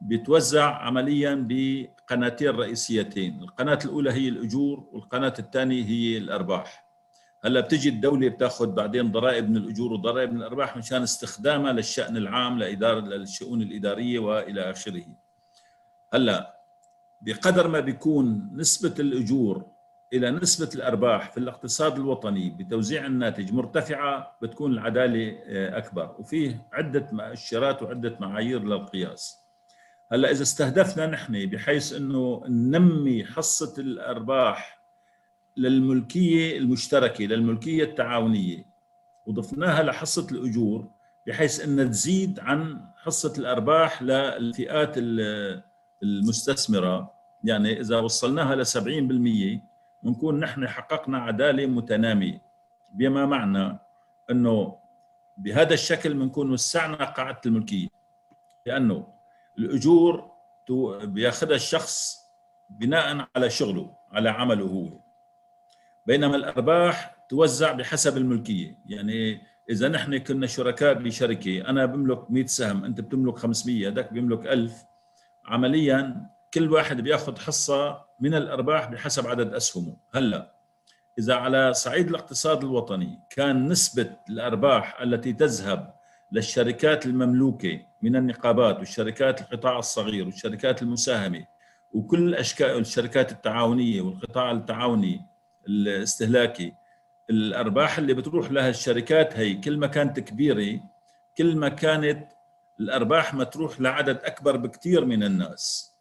بيتوزع 0.00 0.76
عمليا 0.76 1.46
بقناتين 1.48 2.48
رئيسيتين 2.48 3.42
القناة 3.42 3.78
الأولى 3.84 4.12
هي 4.12 4.28
الأجور 4.28 4.88
والقناة 4.92 5.34
الثانية 5.38 5.84
هي 5.84 6.18
الأرباح. 6.18 6.83
هلا 7.44 7.60
بتجي 7.60 7.88
الدولة 7.88 8.28
بتاخذ 8.28 8.66
بعدين 8.66 9.12
ضرائب 9.12 9.50
من 9.50 9.56
الأجور 9.56 9.92
وضرائب 9.92 10.32
من 10.32 10.36
الأرباح 10.36 10.76
مشان 10.76 11.02
استخدامها 11.02 11.72
للشأن 11.72 12.16
العام 12.16 12.58
لاداره 12.58 13.00
للشؤون 13.00 13.62
الإدارية 13.62 14.18
وإلى 14.18 14.70
آخره. 14.70 15.04
هلا 16.14 16.60
بقدر 17.22 17.68
ما 17.68 17.80
بيكون 17.80 18.50
نسبة 18.52 18.94
الأجور 18.98 19.66
إلى 20.12 20.30
نسبة 20.30 20.70
الأرباح 20.74 21.32
في 21.32 21.38
الاقتصاد 21.38 21.96
الوطني 21.96 22.50
بتوزيع 22.50 23.06
الناتج 23.06 23.52
مرتفعة 23.52 24.36
بتكون 24.42 24.72
العدالة 24.72 25.38
آه، 25.46 25.78
أكبر. 25.78 26.16
وفيه 26.18 26.66
عدة 26.72 27.08
مؤشرات 27.12 27.82
وعدة 27.82 28.16
معايير 28.20 28.62
للقياس. 28.64 29.38
هلا 30.12 30.30
إذا 30.30 30.42
استهدفنا 30.42 31.06
نحن 31.06 31.46
بحيث 31.46 31.92
إنه 31.92 32.42
ننمي 32.48 33.24
حصة 33.24 33.74
الأرباح 33.78 34.73
للملكية 35.56 36.58
المشتركة 36.58 37.24
للملكية 37.24 37.84
التعاونية. 37.84 38.66
وضفناها 39.26 39.82
لحصة 39.82 40.26
الأجور 40.32 40.90
بحيث 41.26 41.64
إنها 41.64 41.84
تزيد 41.84 42.40
عن 42.40 42.80
حصة 42.96 43.32
الأرباح 43.38 44.02
للفئات 44.02 44.94
المستثمرة. 46.02 47.14
يعني 47.44 47.80
إذا 47.80 47.98
وصلناها 47.98 48.54
ل 48.54 48.66
70% 48.66 49.60
بنكون 50.02 50.40
نحن 50.40 50.68
حققنا 50.68 51.18
عدالة 51.18 51.66
متنامية. 51.66 52.42
بما 52.94 53.26
معنى 53.26 53.78
إنه 54.30 54.76
بهذا 55.38 55.74
الشكل 55.74 56.14
بنكون 56.14 56.50
وسعنا 56.50 57.04
قاعدة 57.04 57.40
الملكية. 57.46 57.88
لأنه 58.66 59.06
الأجور 59.58 60.30
بياخذها 61.02 61.56
الشخص 61.56 62.18
بناء 62.70 63.26
على 63.36 63.50
شغله 63.50 63.94
على 64.12 64.30
عمله 64.30 64.64
هو. 64.66 64.88
بينما 66.06 66.36
الأرباح 66.36 67.16
توزع 67.28 67.72
بحسب 67.72 68.16
الملكية. 68.16 68.78
يعني 68.86 69.40
إذا 69.70 69.88
نحن 69.88 70.18
كنا 70.18 70.46
شركاء 70.46 70.94
بشركة 70.94 71.68
أنا 71.68 71.86
بملك 71.86 72.30
100 72.30 72.46
سهم 72.46 72.84
أنت 72.84 73.00
بتملك 73.00 73.38
500 73.38 73.88
هذاك 73.88 74.12
بيملك 74.12 74.46
1000 74.46 74.84
عمليا 75.46 76.26
كل 76.54 76.72
واحد 76.72 77.00
بيأخذ 77.00 77.38
حصة 77.38 78.04
من 78.20 78.34
الأرباح 78.34 78.90
بحسب 78.90 79.26
عدد 79.26 79.54
أسهمه. 79.54 79.96
هلأ 80.14 80.54
إذا 81.18 81.34
على 81.34 81.72
صعيد 81.72 82.08
الاقتصاد 82.08 82.64
الوطني 82.64 83.20
كان 83.30 83.68
نسبة 83.68 84.10
الأرباح 84.30 85.00
التي 85.00 85.32
تذهب 85.32 85.94
للشركات 86.32 87.06
المملوكة 87.06 87.80
من 88.02 88.16
النقابات 88.16 88.78
والشركات 88.78 89.40
القطاع 89.40 89.78
الصغير 89.78 90.24
والشركات 90.26 90.82
المساهمة 90.82 91.46
وكل 91.92 92.34
اشكال 92.34 92.78
الشركات 92.78 93.32
التعاونية 93.32 94.00
والقطاع 94.00 94.50
التعاوني 94.50 95.20
الاستهلاكي. 95.68 96.72
الأرباح 97.30 97.98
اللي 97.98 98.14
بتروح 98.14 98.50
لها 98.50 98.68
الشركات 98.68 99.36
هي 99.36 99.54
كل 99.54 99.78
ما 99.78 99.86
كانت 99.86 100.20
كبيرة 100.20 100.80
كل 101.38 101.56
ما 101.56 101.68
كانت 101.68 102.28
الأرباح 102.80 103.34
ما 103.34 103.44
تروح 103.44 103.80
لعدد 103.80 104.16
أكبر 104.24 104.56
بكثير 104.56 105.04
من 105.04 105.24
الناس. 105.24 105.92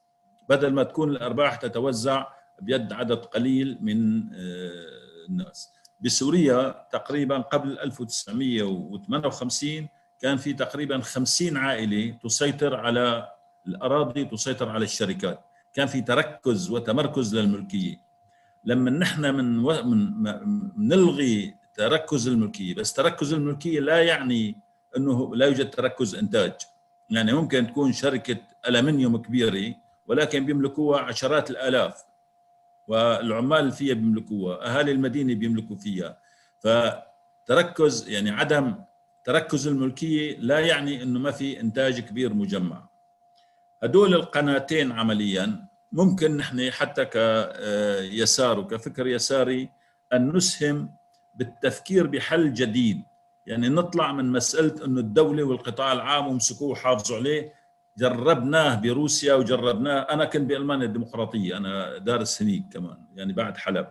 بدل 0.50 0.74
ما 0.74 0.84
تكون 0.84 1.10
الأرباح 1.10 1.56
تتوزع 1.56 2.28
بيد 2.62 2.94
عدد 2.94 3.18
قليل 3.18 3.78
من 3.82 4.24
آه، 4.34 5.28
الناس. 5.30 5.70
بسوريا 6.00 6.88
تقريبا 6.92 7.38
قبل 7.38 7.80
1958 7.80 9.88
كان 10.22 10.38
في 10.38 10.54
تقريبا 10.54 11.02
50 11.02 11.58
عائلة 11.58 12.18
تسيطر 12.24 12.76
على 12.76 13.30
الأراضي 13.68 14.26
تسيطر 14.26 14.70
على 14.70 14.86
الشركات. 14.86 15.40
كان 15.74 15.88
في 15.88 16.02
تركز 16.02 16.70
وتمركز 16.72 17.36
للملكية. 17.36 17.98
لما 18.66 18.92
نحن 18.92 19.36
من. 19.36 19.58
من 19.58 20.72
نلغي 20.78 21.56
تركز 21.74 22.28
الملكية. 22.28 22.76
بس 22.76 22.94
تركز 22.94 23.34
الملكية 23.34 23.80
لا 23.80 24.04
يعني 24.04 24.56
إنه 24.98 25.36
لا 25.36 25.46
يوجد 25.46 25.70
تركز 25.70 26.16
إنتاج. 26.16 26.54
يعني 27.10 27.34
ممكن 27.34 27.68
تكون 27.68 27.94
شركة 27.94 28.38
ألمنيوم 28.68 29.18
كبيرة 29.18 29.76
ولكن 30.08 30.46
بيملكوها 30.46 31.00
عشرات 31.02 31.50
الآلاف 31.50 32.04
والعمال 32.88 33.72
فيها 33.72 33.94
بيملكوها 33.94 34.66
أهالي 34.66 34.92
المدينة 34.92 35.36
بيملكوا 35.36 35.76
فيها. 35.76 36.18
فتركز 36.60 38.10
يعني 38.10 38.32
عدم 38.32 38.76
تركز 39.26 39.68
الملكية 39.68 40.38
لا 40.40 40.60
يعني 40.60 41.04
إنه 41.04 41.20
ما 41.20 41.32
في 41.32 41.60
إنتاج 41.60 42.00
كبير 42.00 42.34
مجمع. 42.34 42.90
هدول 43.84 44.14
القناتين 44.14 44.92
عمليا 44.92 45.66
ممكن 45.94 46.38
نحن 46.38 46.72
حتى 46.72 47.06
كيسار 47.06 48.60
وكفكر 48.60 49.08
يساري 49.08 49.70
أن 50.14 50.36
نسهم 50.36 50.90
بالتفكير 51.36 52.08
بحل 52.08 52.54
جديد. 52.54 53.04
يعني 53.46 53.70
نطلع 53.70 54.12
من 54.12 54.32
مسألة 54.32 54.86
إنه 54.86 55.00
الدولة 55.00 55.44
والقطاع 55.44 55.94
العام 55.94 56.28
ومسكوه 56.28 56.70
وحافظوا 56.70 57.18
عليه. 57.18 57.54
جربناه 57.98 58.76
بروسيا 58.76 59.34
وجربناه. 59.34 60.00
أنا 60.00 60.26
كنت 60.26 60.50
بألمانيا 60.50 60.86
الديمقراطية 60.86 61.58
أنا 61.58 61.98
دارس 61.98 62.42
هنيك 62.42 62.64
كمان 62.74 62.98
يعني 63.16 63.34
بعد 63.34 63.58
حلب. 63.58 63.88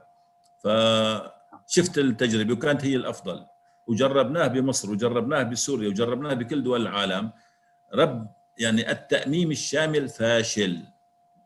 فشفت 0.65 1.99
التجربة 1.99 2.53
وكانت 2.53 2.85
هي 2.85 2.97
الأفضل. 2.97 3.47
وجربناه 3.87 4.47
بمصر 4.47 4.91
وجربناه 4.91 5.43
بسوريا 5.43 5.89
وجربناه 5.89 6.35
بكل 6.35 6.63
دول 6.63 6.83
العالم. 6.83 7.31
رب 7.95 8.27
يعني 8.59 8.91
التأميم 8.91 9.51
الشامل 9.51 10.09
فاشل. 10.09 10.81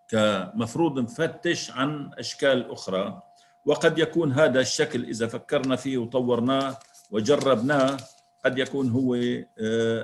كمفروض 0.08 0.98
نفتش 0.98 1.70
عن 1.70 2.10
أشكال 2.18 2.70
أخرى 2.70 3.22
وقد 3.64 3.98
يكون 3.98 4.32
هذا 4.32 4.60
الشكل 4.60 5.04
إذا 5.04 5.26
فكرنا 5.26 5.76
فيه 5.76 5.98
وطورناه 5.98 6.76
وجربناه 7.10 7.96
قد 8.44 8.58
يكون 8.58 8.90
هو 8.90 9.16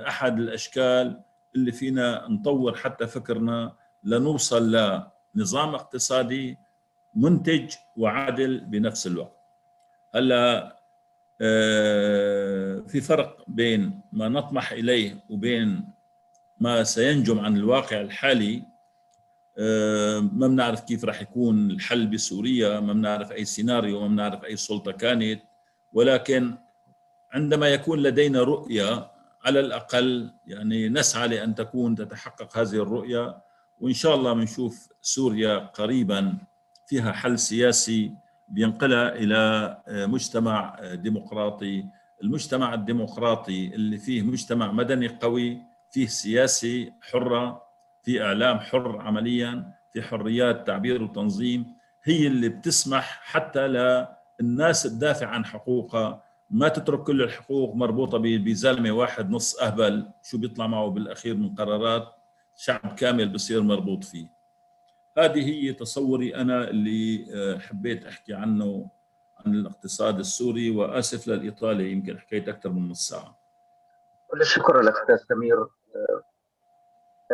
أحد 0.07 0.39
الأشكال 0.39 1.21
اللي 1.55 1.71
فينا 1.71 2.27
نطور 2.29 2.75
حتى 2.75 3.07
فكرنا 3.07 3.73
لنوصل 4.03 4.71
لنظام 5.35 5.75
اقتصادي 5.75 6.57
منتج 7.15 7.73
وعادل 7.97 8.59
بنفس 8.59 9.07
الوقت. 9.07 9.37
هلا 10.15 10.75
في 12.87 13.01
فرق 13.01 13.43
بين 13.47 14.01
ما 14.11 14.29
نطمح 14.29 14.71
إليه 14.71 15.23
وبين 15.29 15.89
ما 16.59 16.83
سينجم 16.83 17.39
عن 17.39 17.57
الواقع 17.57 18.01
الحالي 18.01 18.63
ما 20.33 20.47
بنعرف 20.47 20.81
كيف 20.81 21.05
راح 21.05 21.21
يكون 21.21 21.71
الحل 21.71 22.07
بسوريا 22.07 22.79
ما 22.79 22.93
بنعرف 22.93 23.31
أي 23.31 23.45
سيناريو 23.45 24.01
ما 24.01 24.07
بنعرف 24.07 24.43
أي 24.43 24.55
سلطة 24.55 24.91
كانت. 24.91 25.41
ولكن 25.93 26.55
عندما 27.33 27.67
يكون 27.67 27.99
لدينا 27.99 28.41
رؤية 28.41 29.11
على 29.45 29.59
الأقل 29.59 30.31
يعني 30.47 30.89
نسعى 30.89 31.27
لأن 31.27 31.55
تكون 31.55 31.95
تتحقق 31.95 32.57
هذه 32.57 32.75
الرؤية. 32.75 33.37
وإن 33.81 33.93
شاء 33.93 34.15
الله 34.15 34.33
بنشوف 34.33 34.87
سوريا 35.01 35.57
قريبا 35.57 36.37
فيها 36.87 37.11
حل 37.11 37.39
سياسي 37.39 38.11
بينقلها 38.47 39.15
إلى 39.15 39.77
مجتمع 39.87 40.79
ديمقراطي. 40.93 41.85
المجتمع 42.23 42.73
الديمقراطي 42.73 43.75
اللي 43.75 43.97
فيه 43.97 44.21
مجتمع 44.21 44.71
مدني 44.71 45.07
قوي 45.07 45.61
فيه 45.91 46.07
سياسي 46.07 46.93
حرة. 47.01 47.62
في 48.03 48.23
إعلام 48.23 48.59
حر 48.59 49.01
عمليا 49.01 49.73
في 49.93 50.01
حريات 50.01 50.67
تعبير 50.67 51.03
وتنظيم 51.03 51.65
هي 52.03 52.27
اللي 52.27 52.49
بتسمح 52.49 53.19
حتى 53.23 53.67
للناس 53.67 54.83
تدافع 54.83 55.27
عن 55.27 55.45
حقوقها. 55.45 56.23
ما 56.49 56.67
تترك 56.67 57.03
كل 57.03 57.21
الحقوق 57.21 57.75
مربوطة 57.75 58.17
بزلمة 58.17 58.91
واحد 58.91 59.29
نص 59.29 59.59
أهبل 59.59 60.09
شو 60.23 60.37
بيطلع 60.37 60.67
معه 60.67 60.87
بالأخير 60.87 61.35
من 61.35 61.55
قرارات 61.55 62.07
شعب 62.55 62.95
كامل 62.95 63.29
بصير 63.29 63.61
مربوط 63.61 64.03
فيه. 64.03 64.27
هذه 65.17 65.49
هي 65.49 65.73
تصوري 65.73 66.35
أنا 66.35 66.69
اللي 66.69 67.25
حبيت 67.59 68.05
أحكي 68.05 68.33
عنه 68.33 68.89
عن 69.45 69.53
الاقتصاد 69.53 70.19
السوري 70.19 70.69
وآسف 70.69 71.27
للإطالة 71.27 71.83
يمكن 71.83 72.19
حكيت 72.19 72.49
أكثر 72.49 72.69
من 72.69 72.89
نص 72.89 73.09
ساعة. 73.09 73.37
كل 74.31 74.41
الشكر 74.41 74.81
لك 74.81 74.93
أستاذ 74.93 75.35
سمير. 75.35 75.65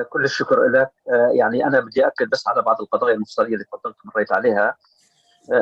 كل 0.09 0.23
الشكر 0.23 0.67
لك. 0.67 0.91
يعني 1.33 1.65
أنا 1.65 1.79
بدي 1.79 2.07
اكد 2.07 2.29
بس 2.29 2.47
على 2.47 2.61
بعض 2.61 2.81
القضايا 2.81 3.13
المفصلية 3.13 3.53
اللي 3.53 3.65
تفضلت 3.65 3.95
مريت 4.15 4.31
عليها. 4.31 4.75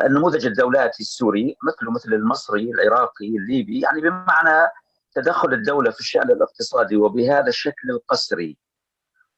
النموذج 0.03 0.45
الدولاتي 0.45 1.03
السوري 1.03 1.57
مثله 1.63 1.91
مثل 1.91 2.13
المصري 2.13 2.71
العراقي 2.71 3.37
الليبي 3.37 3.81
يعني 3.81 4.01
بمعنى 4.01 4.69
تدخل 5.15 5.53
الدولة 5.53 5.91
في 5.91 5.99
الشأن 5.99 6.31
الاقتصادي 6.31 6.95
وبهذا 6.95 7.47
الشكل 7.47 7.89
القسري. 7.89 8.57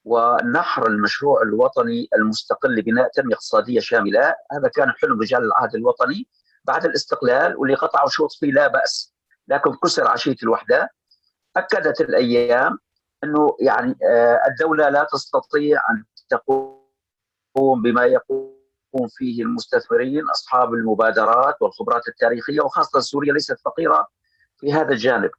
ونحر 0.05 0.87
المشروع 0.87 1.41
الوطني 1.41 2.09
المستقل 2.15 2.75
لبناء 2.75 3.09
تنمية 3.09 3.35
اقتصادية 3.35 3.79
شاملة. 3.79 4.35
هذا 4.51 4.67
كان 4.75 4.91
حلم 4.91 5.21
رجال 5.21 5.43
العهد 5.43 5.75
الوطني 5.75 6.27
بعد 6.65 6.85
الاستقلال 6.85 7.57
واللي 7.57 7.75
قطعوا 7.75 8.09
شوط 8.09 8.31
فيه 8.31 8.51
لا 8.51 8.67
بأس 8.67 9.13
لكن 9.47 9.75
كسر 9.83 10.07
عشية 10.07 10.35
الوحدة. 10.43 10.89
أكدت 11.57 12.01
الأيام 12.01 12.79
إنه 13.23 13.57
يعني 13.59 13.97
الدولة 14.47 14.89
لا 14.89 15.07
تستطيع 15.11 15.81
أن 15.91 16.03
تقوم 16.29 17.81
بما 17.81 18.05
يقوم 18.05 18.59
فيه 19.17 19.43
المستثمرين 19.43 20.29
أصحاب 20.29 20.73
المبادرات 20.73 21.61
والخبرات 21.61 22.07
التاريخية 22.07 22.61
وخاصة 22.61 22.99
سوريا 22.99 23.33
ليست 23.33 23.59
فقيرة 23.65 24.07
في 24.57 24.73
هذا 24.73 24.91
الجانب. 24.91 25.31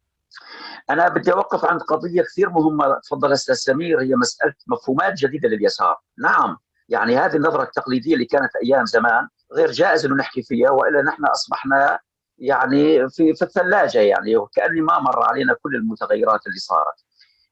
أنا 0.91 1.09
بدي 1.09 1.33
أوقف 1.33 1.65
عند 1.65 1.81
قضية 1.83 2.23
كثير 2.23 2.51
مهمة 2.51 3.01
تفضل 3.05 3.33
أستاذ 3.33 3.55
سمير 3.55 4.01
هي 4.01 4.15
مسألة 4.15 4.55
مفهومات 4.67 5.15
جديدة 5.15 5.49
لليسار، 5.49 6.01
نعم 6.19 6.57
يعني 6.89 7.17
هذه 7.17 7.37
النظرة 7.37 7.63
التقليدية 7.63 8.15
اللي 8.15 8.25
كانت 8.25 8.51
أيام 8.65 8.87
زمان 8.87 9.29
غير 9.53 9.71
جائز 9.71 10.07
إنه 10.07 10.15
نحكي 10.15 10.43
فيها 10.43 10.71
وإلا 10.71 11.03
نحن 11.03 11.25
أصبحنا 11.25 11.99
يعني 12.39 13.09
في 13.09 13.35
في 13.35 13.43
الثلاجة 13.43 13.99
يعني 13.99 14.37
وكأني 14.37 14.81
ما 14.81 14.99
مر 14.99 15.23
علينا 15.25 15.55
كل 15.63 15.77
المتغيرات 15.77 16.47
اللي 16.47 16.59
صارت. 16.59 17.05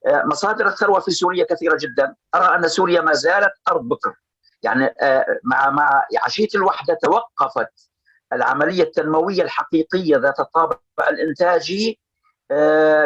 مصادر 0.06 0.66
الثروة 0.66 1.00
في 1.00 1.10
سوريا 1.10 1.46
كثيرة 1.50 1.76
جدا، 1.80 2.14
أرى 2.34 2.56
أن 2.56 2.68
سوريا 2.68 3.00
ما 3.00 3.12
زالت 3.12 3.52
أرض 3.70 3.88
بكر. 3.88 4.14
يعني 4.62 4.94
مع 5.44 5.70
مع 5.70 6.04
عشية 6.22 6.48
الوحدة 6.54 6.98
توقفت 7.02 7.90
العملية 8.32 8.82
التنموية 8.82 9.42
الحقيقية 9.42 10.16
ذات 10.16 10.40
الطابع 10.40 10.76
الإنتاجي 11.10 12.00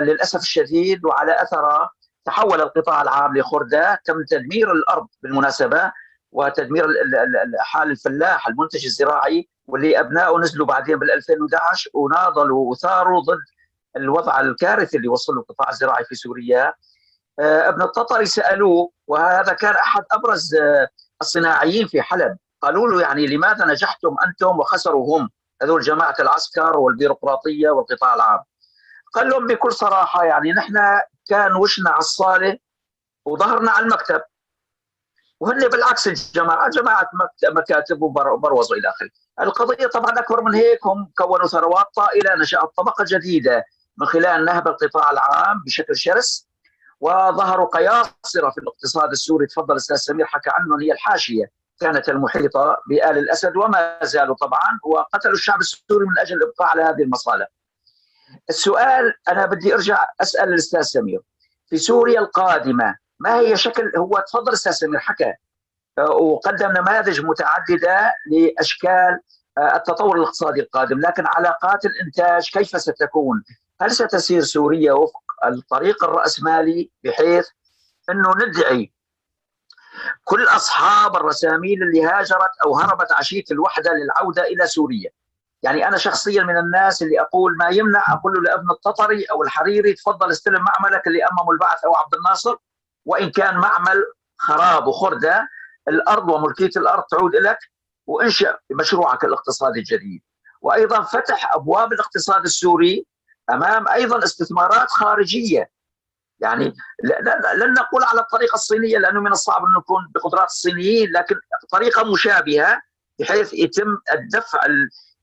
للأسف 0.02 0.40
الشديد 0.40 1.04
وعلى 1.04 1.42
اثرها 1.42 1.90
تحول 2.24 2.60
القطاع 2.60 3.02
العام 3.02 3.36
لخردة 3.36 4.00
تم 4.04 4.24
تدمير 4.30 4.72
الأرض 4.72 5.06
بالمناسبة 5.22 5.92
وتدمير 6.32 6.86
حال 7.60 7.90
الفلاح 7.90 8.48
المنتج 8.48 8.84
الزراعي 8.84 9.48
واللي 9.66 10.00
ابنائه 10.00 10.38
نزلوا 10.38 10.66
بعدين 10.66 10.96
بال 10.98 11.10
2011 11.10 11.90
وناضلوا 11.94 12.70
وثاروا 12.70 13.20
ضد 13.20 13.44
الوضع 13.96 14.40
الكارثي 14.40 14.96
اللي 14.96 15.08
وصل 15.08 15.32
القطاع 15.32 15.70
الزراعي 15.70 16.04
في 16.04 16.14
سوريا. 16.14 16.74
ابن 17.40 17.82
التطري 17.82 18.26
سألوه 18.26 18.90
وهذا 19.06 19.52
كان 19.52 19.74
أحد 19.74 20.04
أبرز 20.12 20.56
الصناعيين 21.20 21.86
في 21.88 22.02
حلب. 22.02 22.36
قالوا 22.62 22.88
له 22.88 23.00
يعني 23.00 23.26
لماذا 23.26 23.64
نجحتم 23.64 24.16
أنتم 24.26 24.58
وخسروا 24.58 25.18
هم 25.18 25.30
هذول 25.62 25.80
جماعة 25.80 26.14
العسكر 26.20 26.76
والبيروقراطية 26.78 27.70
والقطاع 27.70 28.14
العام؟ 28.14 28.40
قال 29.14 29.28
لهم 29.28 29.46
بكل 29.46 29.72
صراحة 29.72 30.24
يعني 30.24 30.52
نحن 30.52 30.78
كان 31.28 31.52
وشنا 31.56 31.90
على 31.90 31.98
الصالة 31.98 32.58
وظهرنا 33.24 33.70
على 33.70 33.86
المكتب. 33.86 34.22
وهن 35.40 35.68
بالعكس 35.68 36.06
الجماعة 36.08 36.70
جماعة 36.70 37.10
مكاتب 37.50 38.02
وبروزوا 38.02 38.76
إلى 38.76 38.88
آخره. 38.88 39.10
القضية 39.40 39.86
طبعا 39.86 40.18
أكبر 40.18 40.42
من 40.42 40.54
هيك 40.54 40.86
هم 40.86 41.12
كونوا 41.18 41.46
ثروات 41.46 41.86
طائلة 41.94 42.34
نشأت 42.34 42.70
طبقة 42.76 43.04
جديدة. 43.08 43.64
من 43.98 44.06
خلال 44.06 44.44
نهب 44.44 44.68
القطاع 44.68 45.10
العام 45.10 45.62
بشكل 45.66 45.96
شرس 45.96 46.48
وظهروا 47.00 47.66
قياصرة 47.66 48.50
في 48.50 48.58
الاقتصاد 48.58 49.10
السوري 49.10 49.46
تفضل 49.46 49.76
أستاذ 49.76 49.96
سمير 49.96 50.26
حكى 50.26 50.50
عنهم 50.50 50.80
هي 50.80 50.92
الحاشية 50.92 51.50
كانت 51.80 52.08
المحيطة 52.08 52.76
بآل 52.88 53.18
الأسد 53.18 53.56
وما 53.56 53.98
زالوا 54.02 54.36
طبعا 54.36 54.78
وقتلوا 54.84 55.34
الشعب 55.34 55.60
السوري 55.60 56.06
من 56.06 56.18
أجل 56.18 56.36
الإبقاء 56.36 56.68
على 56.68 56.82
هذه 56.82 57.02
المصالح. 57.02 57.46
السؤال 58.50 59.14
أنا 59.28 59.46
بدي 59.46 59.74
أرجع 59.74 60.06
أسأل 60.20 60.48
الأستاذ 60.48 60.80
سمير 60.80 61.20
في 61.66 61.76
سوريا 61.76 62.20
القادمة 62.20 62.96
ما 63.20 63.38
هي 63.38 63.56
شكل 63.56 63.92
هو 63.96 64.24
تفضل 64.28 64.52
أستاذ 64.52 64.72
سمير 64.72 65.00
حكى 65.00 65.32
وقدم 65.98 66.68
نماذج 66.72 67.20
متعددة 67.20 68.14
لأشكال 68.30 69.20
التطور 69.58 70.16
الاقتصادي 70.16 70.60
القادم 70.60 71.00
لكن 71.00 71.26
علاقات 71.26 71.84
الإنتاج 71.84 72.50
كيف 72.50 72.80
ستكون؟ 72.80 73.44
هل 73.82 73.90
ستسير 73.90 74.42
سوريا 74.42 74.92
وفق 74.92 75.22
الطريق 75.44 76.04
الرأسمالي 76.04 76.90
بحيث 77.04 77.48
أنه 78.10 78.34
ندعي 78.46 78.92
كل 80.24 80.44
أصحاب 80.44 81.16
الرساميل 81.16 81.82
اللي 81.82 82.04
هاجرت 82.04 82.50
أو 82.64 82.76
هربت 82.76 83.12
عشية 83.12 83.44
الوحدة 83.50 83.90
للعودة 83.92 84.42
إلى 84.42 84.66
سوريا؟ 84.66 85.10
يعني 85.62 85.88
أنا 85.88 85.96
شخصيا 85.96 86.42
من 86.42 86.58
الناس 86.58 87.02
اللي 87.02 87.20
أقول 87.20 87.56
ما 87.56 87.68
يمنع 87.68 88.04
أقول 88.08 88.32
له 88.32 88.40
لابن 88.40 88.70
التطري 88.70 89.24
أو 89.24 89.42
الحريري 89.42 89.92
تفضل 89.92 90.30
استلم 90.30 90.64
معملك 90.64 91.06
اللي 91.06 91.24
امموا 91.24 91.52
البعث 91.52 91.84
أو 91.84 91.96
عبد 91.96 92.14
الناصر 92.14 92.56
وإن 93.06 93.30
كان 93.30 93.56
معمل 93.56 94.04
خراب 94.38 94.86
وخرده 94.86 95.48
الأرض 95.88 96.28
وملكية 96.30 96.70
الأرض 96.76 97.02
تعود 97.10 97.36
لك 97.36 97.58
وانشأ 98.06 98.58
مشروعك 98.70 99.24
الاقتصادي 99.24 99.78
الجديد. 99.78 100.22
وأيضا 100.60 101.02
فتح 101.02 101.54
أبواب 101.54 101.92
الاقتصاد 101.92 102.42
السوري 102.44 103.06
أمام 103.50 103.88
أيضا 103.88 104.24
استثمارات 104.24 104.88
خارجية. 104.90 105.70
يعني 106.40 106.74
لن 107.56 107.72
نقول 107.72 108.04
على 108.04 108.20
الطريقة 108.20 108.54
الصينية 108.54 108.98
لأنه 108.98 109.20
من 109.20 109.32
الصعب 109.32 109.64
أن 109.64 109.72
نكون 109.78 110.10
بقدرات 110.14 110.48
الصينيين 110.48 111.12
لكن 111.12 111.34
طريقة 111.70 112.12
مشابهة 112.12 112.82
بحيث 113.20 113.54
يتم 113.54 113.98
الدفع 114.14 114.60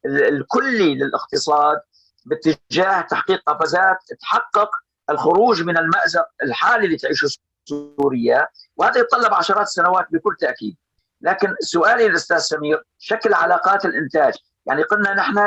الكلي 0.06 0.96
للاقتصاد 0.96 1.82
باتجاه 2.26 3.02
تحقيق 3.02 3.42
قفزات 3.48 3.98
تحقق 4.22 4.70
الخروج 5.10 5.64
من 5.64 5.78
المأزق 5.78 6.26
الحالي 6.44 6.86
اللي 6.86 6.98
تعيشه 6.98 7.28
سوريا. 7.70 8.48
وهذا 8.76 9.00
يتطلب 9.00 9.34
عشرات 9.34 9.68
السنوات 9.68 10.08
بكل 10.12 10.36
تأكيد. 10.40 10.78
لكن 11.22 11.56
سؤالي 11.60 12.08
للأستاذ 12.08 12.38
سمير 12.38 12.84
شكل 12.98 13.34
علاقات 13.34 13.86
الإنتاج. 13.86 14.34
يعني 14.70 14.84
قلنا 14.84 15.14
نحن 15.14 15.38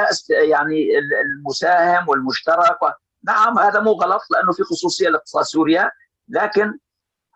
يعني 0.48 0.98
المساهم 0.98 2.08
والمشترك 2.08 2.78
نعم 3.24 3.58
هذا 3.58 3.80
مو 3.80 3.92
غلط 3.92 4.22
لأنه 4.30 4.52
في 4.52 4.62
خصوصية 4.62 5.08
لاقتصاد 5.08 5.44
سوريا 5.44 5.90
لكن 6.28 6.78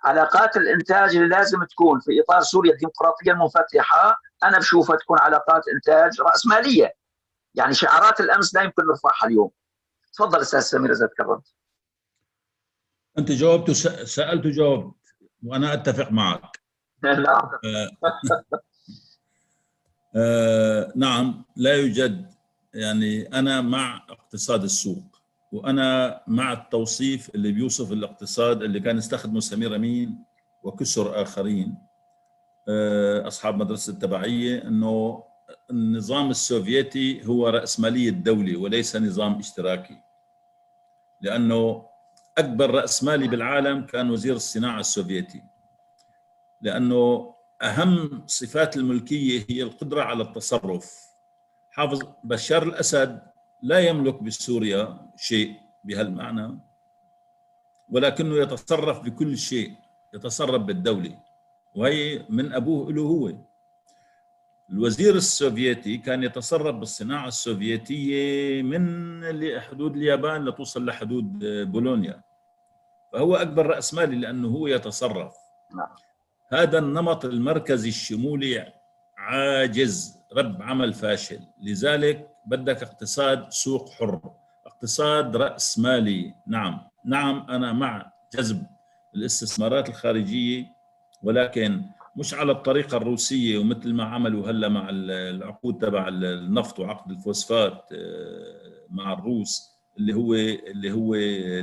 علاقات 0.04 0.56
الإنتاج 0.56 1.16
اللي 1.16 1.28
لازم 1.28 1.64
تكون 1.64 2.00
في 2.00 2.20
إطار 2.20 2.40
سوريا 2.40 2.72
الديمقراطيه 2.72 3.32
المنفتحه 3.32 4.20
أنا 4.44 4.58
بشوفها 4.58 4.96
تكون 4.96 5.18
علاقات 5.18 5.62
إنتاج 5.74 6.20
راسماليه 6.20 6.94
يعني 7.54 7.74
شعارات 7.74 8.20
الأمس 8.20 8.54
لا 8.54 8.62
يمكن 8.62 8.82
نرفعها 8.86 9.28
اليوم. 9.28 9.50
تفضل 10.12 10.40
أستاذ 10.40 10.60
سمير 10.60 10.92
إذا 10.92 11.06
تكرمت. 11.06 11.54
أنت 13.18 13.32
جاوبت 13.32 13.70
سألت 13.70 14.46
وجاوبت 14.46 14.94
وأنا 15.42 15.74
أتفق 15.74 16.12
معك. 16.12 16.60
نعم. 17.04 17.50
آه 20.16 20.92
نعم 20.96 21.44
لا 21.56 21.74
يوجد 21.74 22.30
يعني 22.74 23.22
أنا 23.22 23.60
مع 23.60 23.96
اقتصاد 24.10 24.62
السوق 24.62 25.02
وأنا 25.52 26.20
مع 26.26 26.52
التوصيف 26.52 27.34
اللي 27.34 27.52
بيوصف 27.52 27.92
الاقتصاد 27.92 28.62
اللي 28.62 28.80
كان 28.80 28.98
يستخدمه 28.98 29.40
سمير 29.40 29.76
أمين 29.76 30.18
وكسر 30.62 31.22
آخرين 31.22 31.74
آه 32.68 33.26
أصحاب 33.26 33.56
مدرسة 33.56 33.92
التبعية 33.92 34.62
إنه 34.68 35.22
النظام 35.70 36.30
السوفيتي 36.30 37.26
هو 37.26 37.48
راسماليه 37.48 38.08
الدولة 38.08 38.56
وليس 38.56 38.96
نظام 38.96 39.38
اشتراكي 39.38 39.96
لأنه 41.22 41.86
أكبر 42.38 42.70
راسمالي 42.70 43.28
بالعالم 43.28 43.86
كان 43.86 44.10
وزير 44.10 44.36
الصناعة 44.36 44.80
السوفيتي 44.80 45.42
لأنه 46.62 47.34
أهم 47.62 48.22
صفات 48.26 48.76
الملكية 48.76 49.46
هي 49.50 49.62
القدرة 49.62 50.02
على 50.02 50.22
التصرف. 50.22 51.06
حافظ 51.70 52.02
بشار 52.24 52.62
الأسد 52.62 53.22
لا 53.62 53.78
يملك 53.78 54.22
بسوريا 54.22 55.10
شيء 55.16 55.54
بهالمعنى 55.84 56.58
ولكنه 57.88 58.36
يتصرف 58.36 59.00
بكل 59.00 59.38
شيء 59.38 59.72
يتصرف 60.14 60.62
بالدولة. 60.62 61.18
وهي 61.74 62.26
من 62.28 62.52
أبوه 62.52 62.92
له 62.92 63.02
هو. 63.02 63.32
الوزير 64.70 65.14
السوفيتي 65.14 65.96
كان 65.96 66.22
يتصرف 66.22 66.74
بالصناعة 66.74 67.28
السوفيتية 67.28 68.62
من 68.62 69.60
حدود 69.60 69.96
اليابان 69.96 70.44
لتوصل 70.44 70.86
لحدود 70.86 71.38
بولونيا. 71.72 72.22
فهو 73.12 73.36
أكبر 73.36 73.66
رأس 73.66 73.94
مالي 73.94 74.16
لأنه 74.16 74.48
هو 74.48 74.66
يتصرف. 74.66 75.34
نعم. 75.76 76.05
هذا 76.52 76.78
النمط 76.78 77.24
المركزي 77.24 77.88
الشمولي 77.88 78.72
عاجز 79.16 80.16
رب 80.36 80.62
عمل 80.62 80.92
فاشل. 80.94 81.40
لذلك 81.62 82.28
بدك 82.46 82.82
اقتصاد 82.82 83.50
سوق 83.50 83.90
حر 83.90 84.20
اقتصاد 84.66 85.36
رأس 85.36 85.78
مالي. 85.78 86.34
نعم. 86.46 86.80
نعم 87.04 87.46
أنا 87.50 87.72
مع 87.72 88.12
جذب 88.34 88.66
الاستثمارات 89.14 89.88
الخارجية 89.88 90.66
ولكن 91.22 91.82
مش 92.16 92.34
على 92.34 92.52
الطريقة 92.52 92.96
الروسية 92.96 93.58
ومثل 93.58 93.94
ما 93.94 94.04
عملوا 94.04 94.50
هلا 94.50 94.68
مع 94.68 94.86
العقود 94.90 95.78
تبع 95.78 96.08
النفط 96.08 96.78
وعقد 96.78 97.10
الفوسفات 97.10 97.88
مع 98.90 99.12
الروس 99.12 99.70
اللي 99.98 100.14
هو 100.14 100.34
اللي 100.34 100.92
هو 100.92 101.14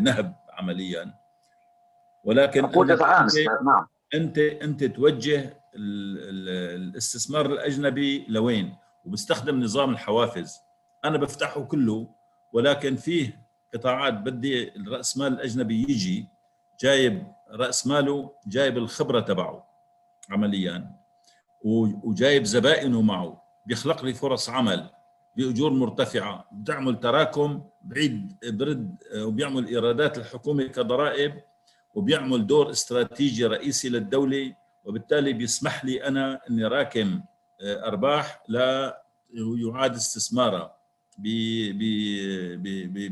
نهب 0.02 0.36
عمليا. 0.54 1.14
ولكن 2.24 2.66
عقود 2.66 2.92
نعم. 3.66 3.88
أنت 4.14 4.38
أنت 4.38 4.84
توجه 4.84 5.58
الاستثمار 5.76 7.46
الأجنبي 7.46 8.26
لوين؟ 8.28 8.76
وبستخدم 9.06 9.64
نظام 9.64 9.90
الحوافز. 9.90 10.58
أنا 11.06 11.18
بفتحه 11.18 11.64
كله 11.64 12.08
ولكن 12.54 12.96
فيه 12.96 13.44
قطاعات 13.74 14.14
بدي 14.14 14.76
الراس 14.76 15.18
مال 15.18 15.34
الاجنبي 15.34 15.82
يجي 15.82 16.28
جايب 16.80 17.24
رأس 17.52 17.88
ماله 17.88 18.32
جايب 18.48 18.78
الخبرة 18.78 19.20
تبعه 19.20 19.68
عمليا 20.30 20.92
وجايب 22.04 22.44
زبائنه 22.44 23.02
معه. 23.02 23.44
بيخلق 23.66 24.06
لي 24.06 24.14
فرص 24.14 24.50
عمل 24.50 24.90
بأجور 25.38 25.72
مرتفعة. 25.74 26.46
بتعمل 26.52 27.00
تراكم 27.00 27.64
بعيد 27.82 28.38
برد 28.44 28.96
وبيعمل 29.16 29.68
إيرادات 29.68 30.18
الحكومة 30.18 30.64
كضرائب. 30.64 31.42
وبيعمل 31.94 32.48
دور 32.48 32.70
استراتيجي 32.72 33.46
رئيسي 33.46 33.90
للدولة 33.90 34.56
وبالتالي 34.86 35.34
بيسمح 35.34 35.86
لي 35.86 36.08
أنا 36.08 36.40
إني 36.50 36.66
راكم 36.66 37.22
أرباح 37.62 38.44
لا 38.48 39.02
يعاد 39.34 39.96
استثمارها 39.96 40.78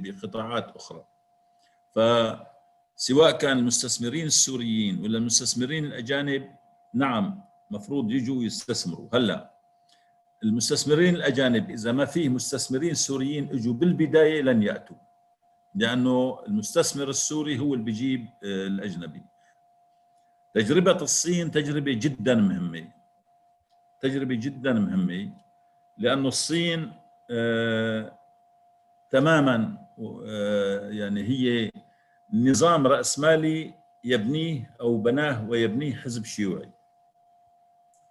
بقطاعات 0.03 0.75
أخرى. 0.75 1.05
فسواء 1.95 3.31
كان 3.31 3.57
المستثمرين 3.57 4.25
السوريين 4.25 5.03
ولا 5.03 5.17
المستثمرين 5.17 5.85
الأجانب 5.85 6.49
نعم 6.93 7.41
مفروض 7.71 8.11
يجوا 8.11 8.43
يستثمروا. 8.43 9.09
هلأ 9.13 9.51
المستثمرين 10.43 11.15
الأجانب 11.15 11.69
إذا 11.69 11.91
ما 11.91 12.05
فيه 12.05 12.29
مستثمرين 12.29 12.93
سوريين 12.93 13.49
إجوا 13.49 13.73
بالبداية 13.73 14.41
لن 14.41 14.63
يأتوا. 14.63 14.97
لأنه 15.75 16.39
المستثمر 16.47 17.09
السوري 17.09 17.59
هو 17.59 17.73
اللي 17.73 17.85
بيجيب 17.85 18.27
الأجنبي. 18.43 19.21
تجربة 20.53 20.91
الصين 21.01 21.51
تجربة 21.51 21.93
جدا 21.93 22.35
مهمة. 22.35 22.87
تجربة 24.01 24.35
جدا 24.35 24.73
مهمة 24.73 25.29
لأنه 25.97 26.27
الصين 26.27 26.91
آه 27.31 28.17
تماما 29.09 29.77
آه 30.27 30.89
يعني 30.89 31.23
هي 31.23 31.71
نظام 32.33 32.87
رأسمالي 32.87 33.73
يبنيه 34.03 34.75
أو 34.81 34.97
بناه 34.97 35.49
ويبنيه 35.49 35.95
حزب 35.95 36.25
شيوعي. 36.25 36.69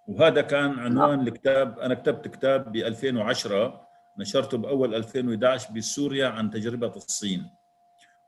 وهذا 0.07 0.41
كان 0.41 0.79
عنوان 0.79 1.27
الكتاب 1.27 1.79
أنا 1.79 1.93
كتبت 1.93 2.27
كتاب 2.27 2.71
ب 2.71 2.75
2010 2.75 3.87
نشرته 4.17 4.57
بأول 4.57 4.95
2011 4.95 5.73
بسوريا 5.73 6.27
عن 6.27 6.49
تجربة 6.51 6.93
الصين. 6.95 7.49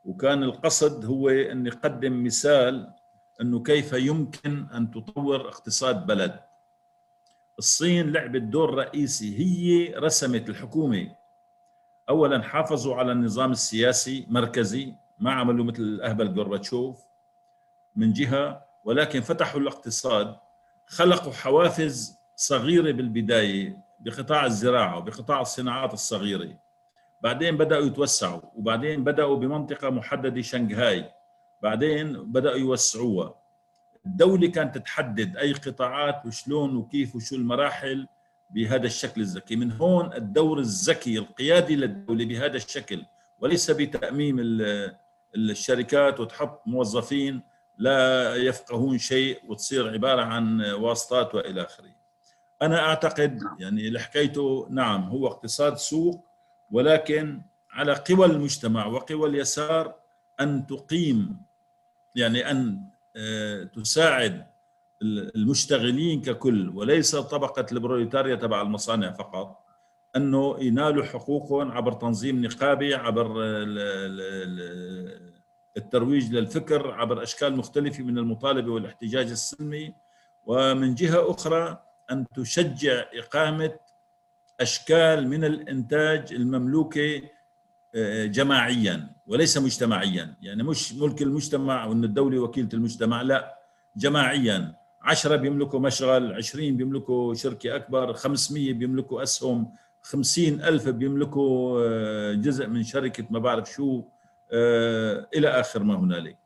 وكان 0.05 0.43
القصد 0.43 1.05
هو 1.05 1.29
أن 1.29 1.67
يقدم 1.67 2.23
مثال 2.23 2.93
أنه 3.41 3.63
كيف 3.63 3.93
يمكن 3.93 4.67
أن 4.73 4.91
تطور 4.91 5.47
اقتصاد 5.47 6.05
بلد. 6.05 6.39
الصين 7.59 8.11
لعبت 8.11 8.41
دور 8.41 8.73
رئيسي 8.73 9.39
هي 9.39 9.93
رسمت 9.95 10.49
الحكومة. 10.49 11.15
اولا 12.09 12.43
حافظوا 12.43 12.95
على 12.95 13.11
النظام 13.11 13.51
السياسي 13.51 14.25
مركزي 14.29 14.93
ما 15.19 15.31
عملوا 15.33 15.65
مثل 15.65 15.81
الأهبل 15.81 16.27
غورباتشوف 16.27 17.03
من 17.95 18.13
جهة 18.13 18.65
ولكن 18.85 19.21
فتحوا 19.21 19.59
الاقتصاد 19.61 20.35
خلقوا 20.87 21.33
حوافز 21.33 22.17
صغيرة 22.35 22.91
بالبداية. 22.91 23.77
بقطاع 24.03 24.45
الزراعة 24.45 24.97
وبقطاع 24.97 25.41
الصناعات 25.41 25.93
الصغيرة. 25.93 26.57
بعدين 27.21 27.57
بدأوا 27.57 27.85
يتوسعوا 27.85 28.41
وبعدين 28.55 29.03
بدأوا 29.03 29.37
بمنطقة 29.37 29.89
محددة 29.89 30.41
شنغهاي. 30.41 31.05
بعدين 31.61 32.31
بدأوا 32.31 32.57
يوسعوها. 32.57 33.35
الدولة 34.05 34.47
كانت 34.47 34.77
تحدد 34.77 35.37
أي 35.37 35.53
قطاعات 35.53 36.25
وشلون 36.25 36.75
وكيف 36.75 37.15
وشو 37.15 37.35
المراحل 37.35 38.07
بهذا 38.49 38.85
الشكل 38.85 39.21
الذكي. 39.21 39.55
من 39.55 39.71
هون 39.71 40.13
الدور 40.13 40.59
الذكي 40.59 41.17
القيادي 41.17 41.75
للدولة 41.75 42.25
بهذا 42.25 42.57
الشكل 42.57 43.05
وليس 43.39 43.71
بتأميم 43.71 44.37
الشركات 45.35 46.19
وتحط 46.19 46.61
موظفين 46.65 47.41
لا 47.77 48.35
يفقهون 48.35 48.97
شيء 48.97 49.39
وتصير 49.47 49.93
عبارة 49.93 50.21
عن 50.21 50.61
واسطات 50.61 51.35
وإلى 51.35 51.61
آخره. 51.61 52.02
أنا 52.63 52.79
أعتقد 52.79 53.43
يعني 53.59 53.87
اللي 53.87 53.99
حكيته 53.99 54.67
نعم 54.69 55.03
هو 55.03 55.27
اقتصاد 55.27 55.77
سوق 55.77 56.25
ولكن 56.71 57.41
على 57.71 57.93
قوى 57.93 58.25
المجتمع 58.25 58.85
وقوى 58.85 59.29
اليسار 59.29 59.95
أن 60.39 60.67
تقيم 60.67 61.37
يعني 62.15 62.51
أن 62.51 62.81
آه، 63.15 63.63
تساعد 63.63 64.45
المشتغلين 65.35 66.21
ككل 66.21 66.69
وليس 66.75 67.15
طبقة 67.15 67.65
البروليتاريا 67.71 68.35
تبع 68.35 68.61
المصانع 68.61 69.11
فقط 69.11 69.59
أنه 70.15 70.55
ينالوا 70.59 71.05
حقوقهم 71.05 71.71
عبر 71.71 71.91
تنظيم 71.91 72.45
نقابي 72.45 72.95
عبر 72.95 73.33
الترويج 75.77 76.33
للفكر 76.33 76.91
عبر 76.91 77.23
أشكال 77.23 77.57
مختلفة 77.57 78.03
من 78.03 78.17
المطالبة 78.17 78.71
والاحتجاج 78.71 79.29
السلمي. 79.31 79.93
ومن 80.45 80.95
جهة 80.95 81.31
أخرى 81.31 81.82
أن 82.11 82.25
تشجع 82.35 83.03
إقامة 83.13 83.71
أشكال 84.61 85.27
من 85.27 85.43
الإنتاج 85.43 86.33
المملوكة 86.33 87.21
آه، 87.95 88.25
جماعيا 88.25 89.09
وليس 89.27 89.57
مجتمعيا. 89.57 90.35
يعني 90.41 90.63
مش 90.63 90.93
ملك 90.93 91.21
المجتمع 91.21 91.85
وأن 91.85 92.03
الدولة 92.03 92.39
وكيلة 92.39 92.69
المجتمع 92.73 93.21
لا 93.21 93.59
جماعيا. 93.97 94.75
10 95.01 95.35
بيملكوا 95.35 95.79
مشغل 95.79 96.33
20 96.33 96.77
بيملكوا 96.77 97.33
شركة 97.33 97.75
أكبر 97.75 98.13
500 98.13 98.73
بيملكوا 98.73 99.23
أسهم 99.23 99.71
50 100.01 100.61
ألف 100.61 100.89
بيملكوا 100.89 101.81
آه، 101.87 102.33
جزء 102.33 102.67
من 102.67 102.83
شركة 102.83 103.25
ما 103.29 103.39
بعرف 103.39 103.71
شو 103.71 104.03
آه، 104.51 105.27
إلى 105.35 105.47
آخر 105.47 105.83
ما 105.83 105.99
هنالك. 105.99 106.37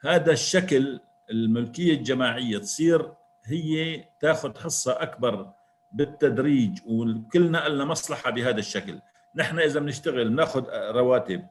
هذا 0.00 0.32
الشكل 0.32 1.00
الملكية 1.30 1.94
الجماعية 1.94 2.58
تصير 2.58 3.12
هي 3.44 4.04
تاخذ 4.20 4.58
حصة 4.58 5.02
أكبر 5.02 5.52
بالتدريج 5.92 6.78
وكلنا 6.86 7.68
لنا 7.68 7.84
مصلحة 7.84 8.30
بهذا 8.30 8.58
الشكل. 8.58 9.00
نحن 9.36 9.58
إذا 9.58 9.80
بنشتغل 9.80 10.28
بناخذ 10.28 10.64
رواتب 10.70 11.46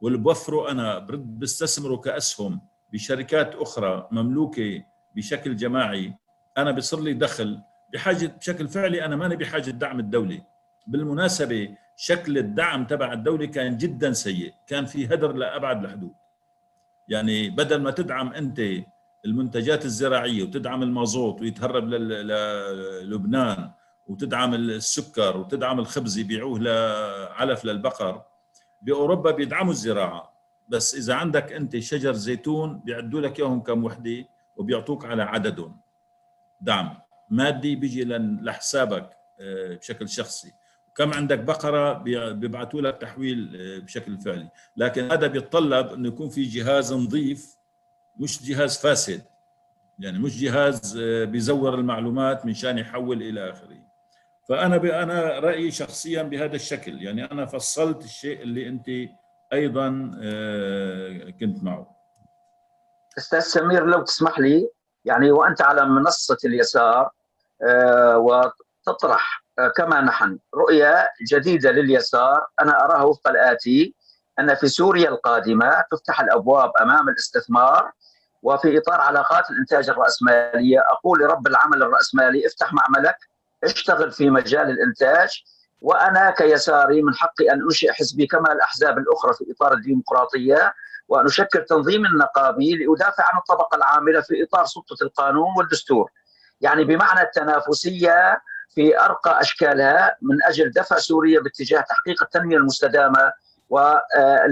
واللي 0.00 0.18
بوفره 0.18 0.70
أنا 0.70 0.98
برد 0.98 1.38
بستثمره 1.38 1.96
كأسهم 1.96 2.60
بشركات 2.92 3.54
أخرى 3.54 4.08
مملوكة 4.10 4.84
بشكل 5.16 5.56
جماعي 5.56 6.14
أنا 6.58 6.70
بصير 6.70 7.00
لي 7.00 7.12
دخل 7.12 7.60
بحاجة 7.92 8.26
بشكل 8.26 8.68
فعلي 8.68 9.04
أنا 9.04 9.16
ماني 9.16 9.36
بحاجة 9.36 9.70
دعم 9.70 10.00
الدولي 10.00 10.42
بالمناسبة 10.86 11.76
شكل 11.96 12.38
الدعم 12.38 12.84
تبع 12.86 13.12
الدولة 13.12 13.46
كان 13.46 13.76
جدا 13.76 14.12
سيء 14.12 14.54
كان 14.66 14.86
في 14.86 15.06
هدر 15.06 15.32
لأبعد 15.32 15.84
الحدود. 15.84 16.14
يعني 17.08 17.50
بدل 17.50 17.82
ما 17.82 17.90
تدعم 17.90 18.32
أنت 18.32 18.60
المنتجات 19.24 19.84
الزراعية 19.84 20.42
وتدعم 20.42 20.82
المازوت 20.82 21.40
ويتهرب 21.40 21.88
للبنان 21.88 23.70
وتدعم 24.06 24.54
السكر 24.54 25.36
وتدعم 25.36 25.78
الخبز 25.78 26.18
يبيعوه 26.18 26.58
لعلف 26.58 27.64
للبقر. 27.64 28.22
بأوروبا 28.82 29.30
بيدعموا 29.30 29.72
الزراعة 29.72 30.32
بس 30.68 30.94
إذا 30.94 31.14
عندك 31.14 31.52
أنت 31.52 31.78
شجر 31.78 32.12
زيتون 32.12 32.78
بيعدوا 32.78 33.20
لك 33.20 33.38
إياهم 33.38 33.60
كم 33.60 33.84
وحدة 33.84 34.24
وبيعطوك 34.56 35.04
على 35.04 35.22
عددهم 35.22 35.80
دعم 36.60 36.98
مادي 37.30 37.76
بيجي 37.76 38.04
لحسابك 38.04 39.10
آه، 39.40 39.74
بشكل 39.74 40.08
شخصي. 40.08 40.52
كم 40.96 41.12
عندك 41.12 41.38
بقرة 41.38 41.92
بيبعثوا 42.32 42.80
لك 42.80 42.96
تحويل 43.00 43.56
آه، 43.56 43.78
بشكل 43.78 44.18
فعلي. 44.18 44.48
لكن 44.76 45.10
هذا 45.12 45.26
بيتطلب 45.26 45.92
إنه 45.92 46.08
يكون 46.08 46.28
في 46.28 46.42
جهاز 46.42 46.92
نظيف 46.92 47.56
مش 48.16 48.42
جهاز 48.42 48.78
فاسد. 48.78 49.22
يعني 49.98 50.18
مش 50.18 50.40
جهاز 50.40 50.96
آه، 51.02 51.24
بيزور 51.24 51.74
المعلومات 51.74 52.46
من 52.46 52.54
شان 52.54 52.78
يحول 52.78 53.22
إلى 53.22 53.50
آخره. 53.50 53.82
فأنا 54.48 55.02
أنا 55.02 55.38
رأيي 55.38 55.70
شخصيا 55.70 56.22
بهذا 56.22 56.56
الشكل. 56.56 57.02
يعني 57.02 57.24
أنا 57.24 57.46
فصلت 57.46 58.04
الشيء 58.04 58.42
اللي 58.42 58.68
أنت 58.68 58.86
أيضا 59.52 60.10
آه، 60.22 61.30
كنت 61.40 61.64
معه. 61.64 61.96
أستاذ 63.18 63.40
سمير 63.40 63.86
لو 63.86 64.02
تسمح 64.02 64.38
لي 64.38 64.68
يعني 65.04 65.30
وأنت 65.30 65.62
على 65.62 65.86
منصة 65.86 66.36
اليسار 66.44 67.10
وتطرح 68.16 69.44
كما 69.76 70.00
نحن 70.00 70.38
رؤية 70.54 71.08
جديدة 71.32 71.70
لليسار. 71.70 72.46
أنا 72.62 72.84
أراها 72.84 73.02
وفق 73.02 73.28
الآتي 73.28 73.94
أن 74.38 74.54
في 74.54 74.68
سوريا 74.68 75.08
القادمة 75.08 75.84
تفتح 75.90 76.20
الأبواب 76.20 76.70
أمام 76.80 77.08
الاستثمار. 77.08 77.92
وفي 78.42 78.78
إطار 78.78 79.00
علاقات 79.00 79.50
الإنتاج 79.50 79.90
الرأسمالية 79.90 80.80
أقول 80.92 81.20
لرب 81.20 81.46
العمل 81.46 81.82
الرأسمالي 81.82 82.46
افتح 82.46 82.72
معملك 82.72 83.16
اشتغل 83.64 84.12
في 84.12 84.30
مجال 84.30 84.70
الإنتاج 84.70 85.42
وأنا 85.80 86.30
كيساري 86.30 87.02
من 87.02 87.14
حقي 87.14 87.50
أن 87.52 87.62
أنشئ 87.62 87.92
حزبي 87.92 88.26
كما 88.26 88.52
الأحزاب 88.52 88.98
الأخرى 88.98 89.32
في 89.34 89.44
إطار 89.52 89.72
الديمقراطية 89.72 90.74
وأن 91.08 91.26
أشكل 91.26 91.64
تنظيم 91.64 92.06
النقابي 92.06 92.74
لأدافع 92.76 93.24
عن 93.32 93.38
الطبقة 93.38 93.76
العاملة 93.76 94.20
في 94.20 94.42
إطار 94.42 94.64
سلطة 94.66 94.96
القانون 95.02 95.54
والدستور. 95.58 96.10
يعني 96.60 96.84
بمعنى 96.84 97.20
التنافسية 97.22 98.40
في 98.74 99.00
أرقى 99.00 99.40
أشكالها 99.40 100.16
من 100.22 100.42
أجل 100.48 100.70
دفع 100.70 100.96
سوريا 100.98 101.40
باتجاه 101.40 101.80
تحقيق 101.80 102.22
التنمية 102.22 102.56
المستدامة 102.56 103.32
و 103.72 103.78
آه، 103.78 104.46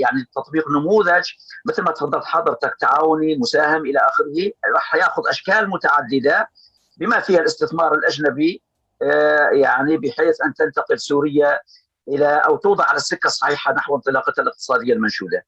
يعني 0.00 0.26
تطبيق 0.36 0.70
نموذج 0.70 1.24
مثل 1.66 1.82
ما 1.82 1.90
تفضلت 1.90 2.24
حضرتك 2.24 2.76
تعاوني 2.80 3.36
مساهم 3.36 3.86
إلى 3.86 3.98
آخره 3.98 4.52
راح 4.74 4.94
يأخذ 4.94 5.22
أشكال 5.28 5.70
متعددة 5.70 6.50
بما 6.96 7.20
فيها 7.20 7.40
الاستثمار 7.40 7.94
الأجنبي 7.94 8.62
آه، 9.02 9.48
يعني 9.52 9.96
بحيث 9.96 10.40
أن 10.46 10.54
تنتقل 10.54 10.98
سوريا 11.00 11.60
إلى 12.08 12.26
أو 12.26 12.56
توضع 12.56 12.84
على 12.84 12.96
السكة 12.96 13.26
الصحيحة 13.26 13.72
نحو 13.72 13.96
انطلاقتها 13.96 14.42
الاقتصادية 14.42 14.92
المنشودة. 14.92 15.46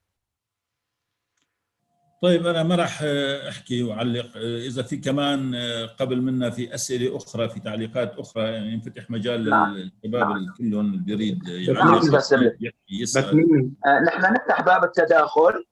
طيب 2.22 2.46
أنا 2.46 2.62
ما 2.62 2.74
راح 2.74 3.02
أحكي 3.48 3.82
وأعلق. 3.82 4.36
إذا 4.36 4.82
في 4.82 4.96
كمان 4.96 5.54
قبل 6.00 6.20
منا 6.22 6.50
في 6.50 6.74
أسئلة 6.74 7.16
أخرى 7.16 7.48
في 7.48 7.60
تعليقات 7.60 8.18
أخرى 8.18 8.42
يعني 8.42 8.72
ينفتح 8.72 9.10
مجال 9.10 9.50
نعم. 9.50 9.74
للشباب 9.74 10.28
نعم. 10.28 10.54
كلهم 10.58 10.86
اللي 10.86 10.98
بيريد 10.98 11.48
يعني 11.48 12.74
يسأل. 12.90 13.24
آه، 13.86 14.00
نحن 14.00 14.32
نفتح 14.32 14.60
باب 14.62 14.84
التداخل. 14.84 15.64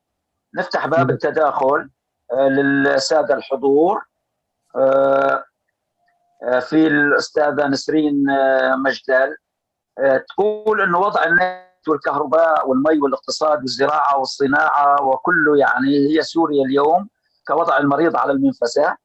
نفتح 0.55 0.87
باب 0.87 1.11
التداخل 1.11 1.91
آه، 2.33 2.49
للساده 2.49 3.35
الحضور. 3.35 4.03
آه، 4.77 5.45
في 6.61 6.87
الأستاذة 6.87 7.67
نسرين 7.67 8.25
مجدل. 8.85 9.37
تقول 10.29 10.81
إنه 10.81 10.99
وضع 10.99 11.25
الناس 11.25 11.66
والكهرباء 11.89 12.69
والمي 12.69 12.99
والاقتصاد 12.99 13.59
والزراعة 13.59 14.19
والصناعة 14.19 15.03
وكله 15.03 15.59
يعني 15.59 16.09
هي 16.09 16.23
سوريا 16.23 16.65
اليوم 16.65 17.09
كوضع 17.47 17.79
المريض 17.79 18.17
على 18.17 18.33
المنفسة. 18.33 18.97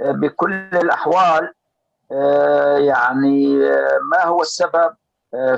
آه، 0.00 0.12
بكل 0.12 0.52
الأحوال 0.52 1.52
آه، 2.12 2.78
يعني 2.78 3.66
آه، 3.70 3.98
ما 4.10 4.24
هو 4.24 4.42
السبب؟ 4.42 4.94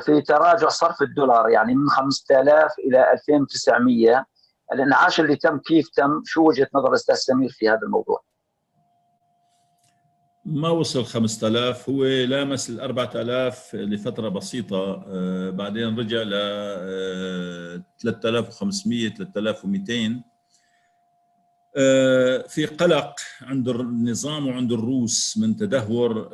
في 0.01 0.23
تراجع 0.23 0.69
صرف 0.69 1.03
الدولار 1.03 1.49
يعني 1.49 1.75
من 1.75 1.89
5000 1.89 2.79
إلى 2.79 3.13
2900 3.13 4.27
الانعاش 4.73 5.21
اللي 5.21 5.37
تم 5.37 5.59
كيف 5.59 5.89
تم؟ 5.89 6.23
شو 6.25 6.49
وجهة 6.49 6.69
نظر 6.75 6.95
أستاذ 6.95 7.15
سمير 7.15 7.51
في 7.51 7.69
هذا 7.71 7.81
الموضوع؟ 7.83 8.23
ما 10.47 10.69
وصل 10.69 11.05
5000 11.05 11.89
هو 11.89 12.05
لامس 12.05 12.71
ال 12.71 12.81
4000 12.81 13.75
لفترة 13.75 14.29
بسيطة 14.29 15.05
آه، 15.07 15.51
بعدين 15.51 15.99
رجع 15.99 16.23
ل 16.23 17.83
3500 17.99 19.09
3200 19.09 20.23
في 22.49 22.67
قلق 22.79 23.15
عند 23.43 23.69
النظام 23.69 24.47
وعند 24.47 24.73
الروس 24.73 25.39
من 25.39 25.57
تدهور 25.57 26.31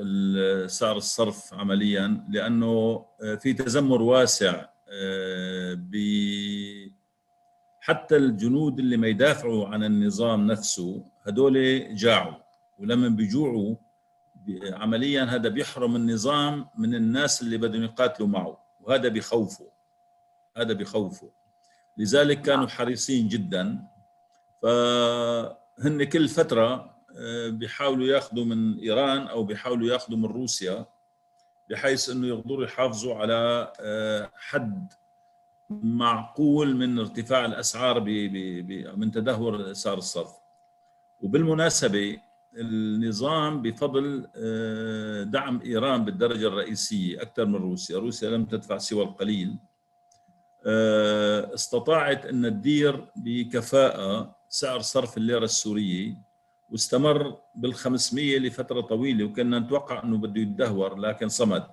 سعر 0.67 0.97
الصرف 0.97 1.55
عمليا 1.55 2.27
لأنه 2.31 3.05
آه، 3.23 3.35
في 3.35 3.53
تذمر 3.53 4.03
واسع 4.03 4.67
آه، 4.93 5.75
ب 5.75 5.97
حتى 7.81 8.17
الجنود 8.17 8.79
اللي 8.79 8.97
ما 8.97 9.09
يدافعوا 9.09 9.69
عن 9.69 9.85
النظام 9.85 10.47
نفسه 10.47 11.05
هدول 11.27 11.87
جاعوا 11.95 12.35
ولما 12.79 13.09
بيجوعوا 13.09 13.77
عمليا 14.73 15.25
هذا 15.25 15.49
بيحرم 15.49 15.97
النظام 15.97 16.69
من 16.79 16.95
الناس 16.95 17.43
اللي 17.43 17.57
بدهم 17.57 17.83
يقاتلوا 17.83 18.29
معه 18.29 18.59
وهذا 18.81 19.09
بخوفه. 19.09 19.67
هذا 20.57 20.73
بخوفه. 20.73 21.31
لذلك 21.97 22.43
كانوا 22.43 22.67
حريصين 22.67 23.29
جدا. 23.29 23.83
فهن 24.63 26.05
كل 26.13 26.29
فترة 26.29 26.91
آه، 27.17 27.49
بيحاولوا 27.49 28.07
ياخذوا 28.07 28.45
من 28.45 28.79
إيران 28.79 29.27
أو 29.27 29.45
بيحاولوا 29.45 29.89
ياخذوا 29.89 30.19
من 30.19 30.25
روسيا 30.25 30.87
بحيث 31.71 32.11
أنه 32.11 32.27
يقدروا 32.27 32.65
يحافظوا 32.65 33.15
على 33.15 33.73
آه، 33.81 34.31
حد 34.35 34.93
معقول 35.71 36.77
من 36.77 36.99
ارتفاع 36.99 37.45
الأسعار 37.45 38.01
من 38.97 39.11
تدهور 39.11 39.73
سعر 39.73 39.99
الصرف. 39.99 40.33
وبالمناسبة 41.23 42.19
النظام 42.57 43.63
بفضل 43.63 44.27
آه، 44.37 45.23
دعم 45.23 45.61
إيران 45.61 46.05
بالدرجة 46.05 46.47
الرئيسية 46.49 47.23
أكثر 47.23 47.47
من 47.47 47.55
روسيا. 47.55 47.99
روسيا 47.99 48.31
لم 48.31 48.45
تدفع 48.45 48.79
سوى 48.79 49.05
القليل. 49.05 49.57
آه، 50.67 51.55
استطاعت 51.55 52.27
أن 52.27 52.43
تدير 52.43 53.05
بكفاءة 53.17 54.37
سعر 54.49 54.81
صرف 54.81 55.17
الليرة 55.17 55.45
السورية 55.45 56.15
واستمر 56.71 57.37
بال 57.57 57.75
500 57.75 58.39
لفترة 58.39 58.81
طويلة 58.81 59.25
وكنا 59.25 59.59
نتوقع 59.59 60.03
أنه 60.05 60.19
بده 60.19 60.41
يتدهور 60.41 60.97
لكن 60.99 61.29
صمد. 61.29 61.67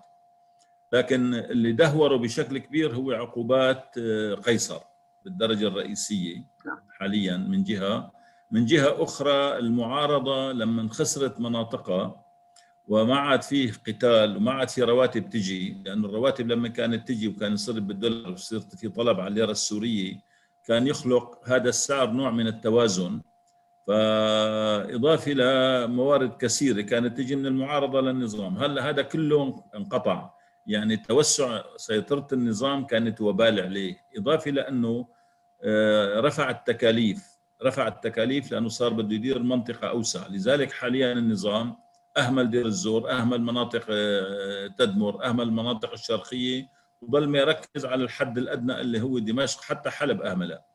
لكن 0.93 1.34
اللي 1.34 1.71
دهوره 1.71 2.17
بشكل 2.17 2.57
كبير 2.57 2.95
هو 2.95 3.11
عقوبات 3.11 3.97
آه، 3.97 4.34
قيصر 4.34 4.80
بالدرجة 5.25 5.67
الرئيسية 5.67 6.43
حاليا 6.89 7.38
من 7.38 7.63
جهة. 7.63 8.16
من 8.52 8.66
جهة 8.66 9.04
أخرى 9.04 9.58
المعارضة 9.58 10.52
لما 10.52 10.89
خسرت 10.89 11.39
مناطقها 11.39 12.24
وما 12.88 13.16
عاد 13.20 13.41
فيه 13.41 13.72
قتال 13.88 14.38
وما 14.38 14.52
عاد 14.52 14.70
في 14.70 14.84
رواتب 14.84 15.30
تجي 15.30 15.78
لأن 15.86 16.06
الرواتب 16.06 16.48
لما 16.48 16.68
كانت 16.68 17.08
تجي 17.08 17.28
وكان 17.28 17.54
يصير 17.54 17.80
بالدولار 17.80 18.32
ويصير 18.32 18.60
في 18.60 18.89
طلب 18.89 19.20
على 19.20 19.28
الليرة 19.28 19.52
السورية 19.52 20.20
كان 20.68 20.88
يخلق 20.88 21.50
هذا 21.50 21.70
السعر 21.70 22.12
نوع 22.12 22.32
من 22.32 22.48
التوازن. 22.48 23.22
فإضافة 23.88 25.32
إلى 25.32 25.88
موارد 25.88 26.38
كثيرة 26.38 26.82
كانت 26.82 27.18
تجي 27.18 27.36
من 27.36 27.45
المعارضة 27.45 28.02
للنظام. 28.02 28.58
هلأ 28.58 28.89
هذا 28.89 29.02
كله 29.02 29.64
انقطع. 29.76 30.30
يعني 30.68 30.98
توسع 30.98 31.62
سيطرة 31.78 32.28
النظام 32.34 32.86
كانت 32.86 33.22
وبال 33.22 33.60
عليه. 33.60 33.98
إضافة 34.18 34.52
إلى 34.52 34.62
أنه 34.62 35.08
آه، 35.64 36.20
رفع 36.20 36.50
التكاليف. 36.50 37.36
رفع 37.64 37.88
التكاليف 37.88 38.51
لأنه 38.51 38.70
صار 38.70 38.93
بده 38.93 39.16
يدير 39.16 39.39
منطقة 39.39 39.89
أوسع 39.89 40.28
لذلك 40.28 40.72
حاليا 40.72 41.14
النظام 41.14 41.76
أهمل 42.18 42.49
دير 42.49 42.66
الزور 42.66 43.12
أهمل 43.12 43.41
مناطق 43.41 43.86
آه، 43.89 44.68
تدمر 44.68 45.26
أهمل 45.26 45.43
المناطق 45.43 45.91
الشرقية 45.91 46.70
وضل 47.01 47.30
ما 47.30 47.39
يركز 47.39 47.86
على 47.86 48.03
الحد 48.03 48.38
الأدنى 48.38 48.82
اللي 48.82 49.01
هو 49.01 49.20
دمشق 49.20 49.62
حتى 49.62 49.89
حلب 49.89 50.22
أهملها 50.22 50.66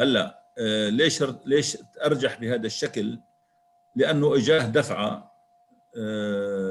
هلأ 0.00 0.44
آه، 0.58 0.88
ليش 0.88 1.24
ليش 1.44 1.78
أرجح 2.04 2.40
بهذا 2.40 2.66
الشكل؟ 2.66 3.18
لأنه 3.96 4.36
إجاه 4.36 4.66
دفعة 4.66 5.34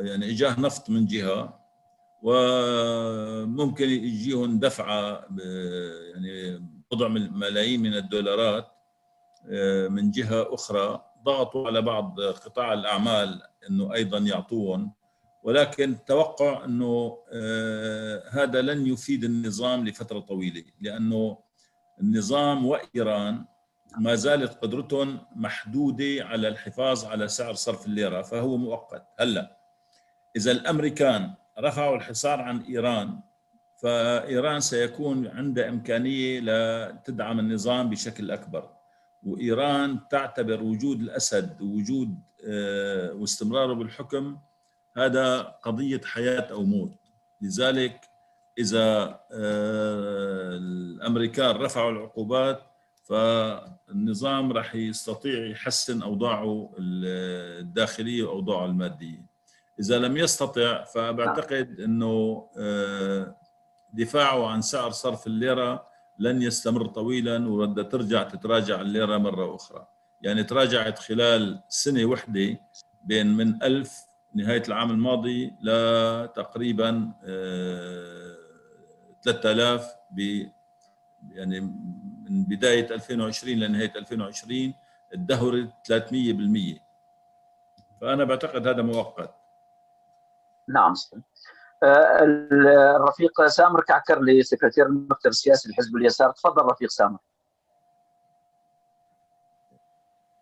يعني 0.03 0.31
إجاه 0.31 0.59
نفط 0.59 0.89
من 0.89 1.05
جهة 1.05 1.59
وممكن 2.23 3.89
يجيهم 3.89 4.59
دفعة 4.59 5.25
يعني 6.13 6.63
بضع 6.91 7.07
ملايين 7.07 7.81
من 7.81 7.93
الدولارات 7.93 8.67
آه، 8.67 8.72
من 9.89 10.11
جهة 10.11 10.53
أخرى 10.53 11.05
ضغطوا 11.23 11.67
على 11.67 11.81
بعض 11.81 12.21
قطاع 12.21 12.73
الأعمال 12.73 13.41
إنه 13.69 13.93
أيضا 13.93 14.17
يعطوهم 14.17 14.91
ولكن 15.43 15.95
توقع 16.05 16.65
إنه 16.65 17.17
آه، 17.33 18.23
هذا 18.29 18.61
لن 18.61 18.87
يفيد 18.87 19.23
النظام 19.23 19.87
لفترة 19.87 20.19
طويلة 20.19 20.63
لأنه 20.81 21.37
النظام 22.01 22.65
وإيران 22.65 23.45
ما 23.97 24.15
زالت 24.15 24.53
قدرتهم 24.53 25.19
محدودة 25.35 26.25
على 26.25 26.47
الحفاظ 26.47 27.05
على 27.05 27.27
سعر 27.27 27.53
صرف 27.53 27.85
الليرة 27.85 28.21
فهو 28.21 28.57
مؤقت. 28.57 29.05
هلأ 29.19 29.57
إذا 30.35 30.51
الأمريكان 30.51 31.33
رفعوا 31.59 31.95
الحصار 31.95 32.41
عن 32.41 32.61
إيران 32.61 33.19
فإيران 33.81 34.59
سيكون 34.59 35.27
عندها 35.27 35.69
إمكانية 35.69 36.39
لتدعم 36.39 37.39
النظام 37.39 37.89
بشكل 37.89 38.31
أكبر. 38.31 38.72
وإيران 39.25 39.99
تعتبر 40.11 40.63
وجود 40.63 41.01
الأسد 41.01 41.61
ووجود 41.61 42.19
آه، 42.47 43.13
واستمراره 43.13 43.73
بالحكم 43.73 44.37
هذا 44.97 45.41
قضية 45.41 46.01
حياة 46.05 46.41
أو 46.51 46.63
موت. 46.63 46.91
لذلك 47.41 48.01
إذا 48.57 49.19
آه، 49.31 50.57
الأمريكان 50.57 51.55
رفعوا 51.55 51.91
العقوبات 51.91 52.61
فالنظام 53.03 54.51
راح 54.51 54.75
يستطيع 54.75 55.45
يحسن 55.45 56.01
أوضاعه 56.01 56.73
الداخلية 56.79 58.23
واوضاعه 58.23 58.65
المادية. 58.65 59.25
إذا 59.79 59.99
لم 59.99 60.17
يستطع 60.17 60.83
فبعتقد 60.83 61.79
إنه 61.79 62.47
آه، 62.57 63.35
دفاعه 63.93 64.47
عن 64.47 64.61
سعر 64.61 64.91
صرف 64.91 65.27
الليرة 65.27 65.92
لن 66.19 66.41
يستمر 66.41 66.85
طويلا 66.85 67.47
وبدها 67.49 67.83
ترجع 67.83 68.23
تتراجع 68.23 68.81
الليره 68.81 69.17
مرة 69.17 69.55
أخرى. 69.55 69.87
يعني 70.21 70.43
تراجعت 70.43 70.99
خلال 70.99 71.63
سنة 71.69 72.05
واحدة 72.05 72.57
بين 73.03 73.27
من 73.27 73.63
ألف 73.63 74.05
نهاية 74.35 74.63
العام 74.67 74.91
الماضي 74.91 75.53
لتقريبا 75.61 77.11
3000 79.21 79.81
آه، 79.81 79.89
ب 80.11 80.47
يعني 81.31 81.59
من 82.29 82.43
بداية 82.43 82.91
2020 82.91 83.59
لنهاية 83.59 83.93
2020 83.95 84.73
ادهرت 85.13 85.69
300% 85.83 86.81
فأنا 88.01 88.23
بعتقد 88.23 88.67
هذا 88.67 88.81
مؤقت. 88.81 89.35
نعم 90.67 90.93
الرفيق 91.83 93.45
سامر 93.45 93.81
كعكر 93.81 94.21
لسكرتير 94.21 94.85
المكتب 94.85 95.29
السياسي 95.29 95.69
لحزب 95.69 95.95
اليسار. 95.95 96.31
تفضل 96.31 96.65
رفيق 96.65 96.89
سامر. 96.89 97.17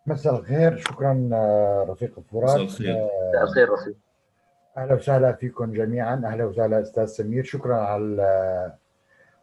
مساء 0.08 0.36
الخير. 0.36 0.78
شكرا 0.78 1.30
آه، 1.34 1.86
رفيق 1.90 2.14
الفرات. 2.18 2.44
مساء 2.44 2.62
الخير. 2.62 2.94
مساء 3.30 3.44
الخير 3.44 3.70
رفيق. 3.70 3.96
أهلا 4.78 4.94
وسهلا 4.94 5.34
فيكم 5.34 5.74
جميعا. 5.74 6.22
أهلا 6.26 6.46
وسهلا 6.46 6.82
أستاذ 6.82 7.06
سمير. 7.06 7.44
شكرا 7.44 7.76
على 7.76 8.24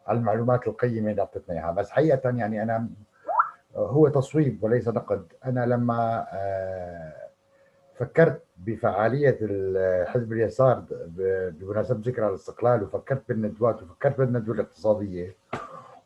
على 0.06 0.18
المعلومات 0.18 0.68
القيمة 0.68 1.10
اللي 1.10 1.22
اعطيتنا 1.22 1.54
اياها 1.54 1.70
بس 1.70 1.90
حقيقة 1.90 2.30
يعني 2.30 2.62
أنا 2.62 2.88
هو 3.76 4.08
تصويب 4.08 4.64
وليس 4.64 4.88
نقد. 4.88 5.32
أنا 5.44 5.66
لما 5.66 6.26
آه، 6.32 7.27
فكرت 7.98 8.42
بفعالية 8.58 9.38
حزب 10.06 10.32
اليسار 10.32 10.84
بمناسبة 11.60 12.00
ذكرى 12.10 12.28
الاستقلال 12.28 12.82
وفكرت 12.82 13.22
بالندوات 13.28 13.82
وفكرت 13.82 14.18
بالندوة 14.18 14.54
الاقتصادية. 14.54 15.36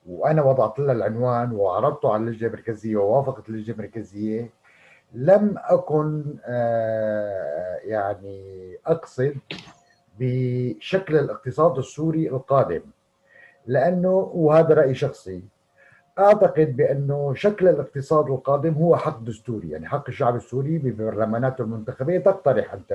وأنا 0.06 0.42
وضعت 0.42 0.78
لها 0.78 0.92
العنوان 0.92 1.52
وعرضته 1.52 2.12
على 2.12 2.22
اللجنة 2.22 2.48
المركزية 2.48 2.96
ووافقت 2.96 3.48
اللجنة 3.48 3.74
المركزية. 3.76 4.50
لم 5.14 5.54
أكن 5.58 6.24
آه، 6.44 7.76
يعني 7.84 8.76
أقصد 8.86 9.34
بشكل 10.18 11.16
الاقتصاد 11.16 11.78
السوري 11.78 12.28
القادم 12.28 12.82
لأنه 13.66 14.30
وهذا 14.34 14.74
رأي 14.74 14.94
شخصي 14.94 15.42
أعتقد 16.18 16.76
بأنه 16.76 17.34
شكل 17.34 17.68
الاقتصاد 17.68 18.26
القادم 18.30 18.74
هو 18.74 18.96
حق 18.96 19.20
دستوري 19.20 19.70
يعني 19.70 19.88
حق 19.88 20.04
الشعب 20.08 20.36
السوري 20.36 20.78
ببرلماناته 20.78 21.62
المنتخبية 21.62 22.18
تقترح 22.18 22.74
أنت 22.74 22.92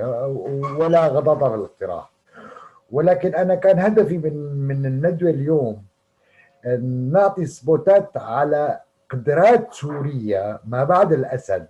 ولا 0.78 1.06
غضاضه 1.08 1.48
بالاقتراح 1.48 2.10
ولكن 2.90 3.34
أنا 3.34 3.54
كان 3.54 3.78
هدفي 3.78 4.18
من 4.18 4.36
من 4.68 4.86
الندوة 4.86 5.30
اليوم 5.30 5.82
نعطي 7.12 7.46
سبوتات 7.46 8.16
على 8.16 8.80
قدرات 9.10 9.72
سوريا 9.74 10.58
ما 10.64 10.84
بعد 10.84 11.12
الأسد. 11.12 11.66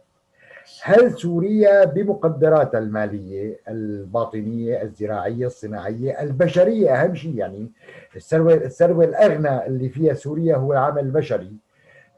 هل 0.83 1.19
سوريا 1.19 1.85
بمقدراتها 1.85 2.79
المالية 2.79 3.61
الباطنية 3.69 4.83
الزراعية 4.83 5.47
الصناعية 5.47 6.23
البشرية 6.23 6.95
أهم 6.95 7.15
شيء 7.15 7.35
يعني 7.35 7.73
الثروة 8.17 8.55
الثروة 8.55 9.05
الأغنى 9.05 9.67
اللي 9.67 9.89
فيها 9.89 10.15
سوريا 10.15 10.57
هو 10.57 10.73
العمل 10.73 11.03
البشري 11.03 11.53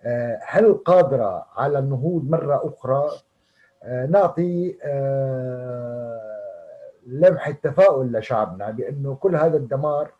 آه، 0.05 0.41
هل 0.47 0.75
قادرة 0.75 1.47
على 1.57 1.79
النهوض 1.79 2.31
مرة 2.31 2.69
أخرى؟ 2.69 3.11
آه، 3.83 4.07
نعطي 4.07 4.77
آه، 4.83 6.21
لمحه 7.07 7.53
تفاؤل 7.53 8.19
لشعبنا 8.19 8.71
بأنه 8.71 9.15
كل 9.15 9.37
هذا 9.37 9.57
الدمار 9.57 10.11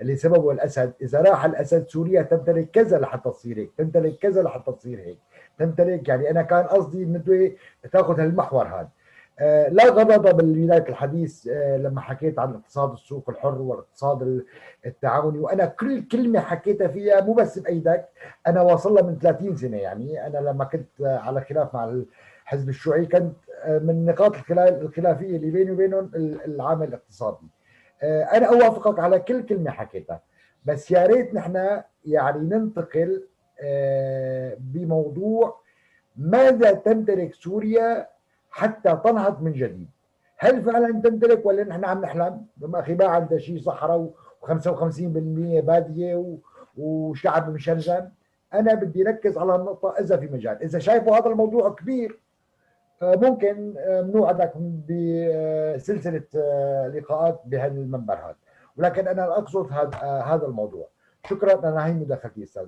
اللي 0.00 0.16
سببه 0.16 0.50
الأسد 0.50 0.92
إذا 1.02 1.20
راح 1.20 1.44
الأسد 1.44 1.88
سوريا 1.88 2.22
تمتلك 2.22 2.70
كذا 2.70 2.98
لحتى 2.98 3.30
تصير 3.30 3.58
هيك 3.58 3.70
تمتلك 3.78 4.18
كذا 4.18 4.42
لحتى 4.42 4.72
تصير 4.72 5.00
هيك. 5.00 5.18
تمتلك. 5.58 6.08
يعني 6.08 6.30
أنا 6.30 6.42
كان 6.42 6.64
قصدي 6.64 7.02
الندوه 7.02 7.52
تأخذ 7.92 8.20
هالمحور 8.20 8.66
هذا. 8.66 8.88
آه 9.40 9.68
لا 9.68 9.84
غضب 9.84 10.36
بالبدايه 10.36 10.88
الحديث 10.88 11.48
آه 11.48 11.76
لما 11.76 12.00
حكيت 12.00 12.38
عن 12.38 12.54
اقتصاد 12.54 12.92
السوق 12.92 13.30
الحر 13.30 13.62
والاقتصاد 13.62 14.44
التعاوني. 14.86 15.38
وأنا 15.38 15.64
كل 15.66 16.08
كلمة 16.08 16.40
حكيتها 16.40 16.88
فيها 16.88 17.20
مو 17.20 17.32
بس 17.32 17.58
بأيدك. 17.58 18.08
أنا 18.46 18.62
واصل 18.62 18.94
لها 18.94 19.02
من 19.02 19.18
30 19.18 19.56
سنة 19.56 19.76
يعني. 19.76 20.26
أنا 20.26 20.38
لما 20.38 20.64
كنت 20.64 21.00
على 21.00 21.40
خلاف 21.40 21.74
مع 21.74 21.84
الحزب 22.44 22.68
الشيوعي 22.68 23.06
كانت 23.06 23.34
آه، 23.64 23.78
من 23.78 24.04
نقاط 24.06 24.36
الخلافية 24.50 25.36
اللي 25.36 25.50
بيني 25.50 25.70
وبينهم 25.70 26.10
العامل 26.14 26.88
الاقتصادي. 26.88 27.46
أنا 28.02 28.46
أوافقك 28.46 28.98
على 28.98 29.18
كل 29.18 29.42
كلمة 29.46 29.70
حكيتها. 29.70 30.20
بس 30.64 30.90
يا 30.90 31.06
ريت 31.06 31.34
نحن 31.34 31.80
يعني 32.04 32.38
ننتقل 32.38 33.24
بموضوع 34.58 35.60
ماذا 36.16 36.72
تمتلك 36.72 37.34
سوريا 37.34 38.08
حتى 38.50 38.98
تنهض 39.04 39.42
من 39.42 39.52
جديد؟ 39.52 39.88
هل 40.38 40.62
فعلا 40.62 41.00
تمتلك 41.00 41.46
ولا 41.46 41.64
نحن 41.64 41.84
عم 41.84 42.00
نحلم؟ 42.00 42.46
بما 42.56 42.80
أخي 42.80 42.94
ما 42.94 43.04
عندها 43.04 43.38
شيء 43.38 43.60
صحراء 43.60 44.10
و55% 44.42 44.50
بادية 45.60 46.38
وشعب 46.76 47.50
مشرذم 47.50 48.10
أنا 48.54 48.74
بدي 48.74 49.02
ركز 49.02 49.38
على 49.38 49.54
النقطة 49.54 49.94
إذا 50.00 50.16
في 50.16 50.26
مجال. 50.26 50.62
إذا 50.62 50.78
شايفوا 50.78 51.16
هذا 51.18 51.26
الموضوع 51.26 51.70
كبير 51.70 52.18
آه، 53.02 53.14
ممكن 53.14 53.74
آه، 53.78 54.00
بنوعدك 54.00 54.52
بسلسلة 54.56 56.22
آه، 56.36 56.88
لقاءات 56.88 57.40
بهالمنبر 57.44 58.14
هذا. 58.14 58.36
ولكن 58.76 59.08
أنا 59.08 59.38
أقصد 59.38 59.72
هذا 60.02 60.46
الموضوع. 60.46 60.88
شكرا. 61.28 61.68
أنا 61.68 61.86
هي 61.86 61.92
مداخلتي 61.92 62.42
أستاذ 62.42 62.66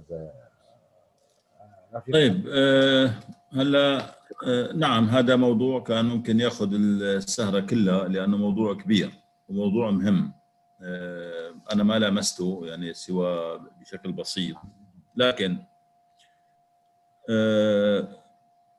طيب 2.13 2.49
هلا 3.53 4.15
نعم 4.75 5.05
هذا 5.09 5.37
موضوع 5.37 5.81
كان 5.81 6.05
ممكن 6.05 6.41
ياخذ 6.41 6.69
السهرة 6.75 7.61
كلها 7.61 8.09
لأنه 8.09 8.37
موضوع 8.37 8.75
كبير 8.75 9.11
وموضوع 9.49 9.91
مهم. 9.91 10.33
أنا 11.73 11.83
ما 11.83 11.99
لامسته 11.99 12.61
يعني 12.65 12.95
سوى 12.95 13.61
بشكل 13.81 14.13
بسيط. 14.13 14.57
لكن 15.17 15.57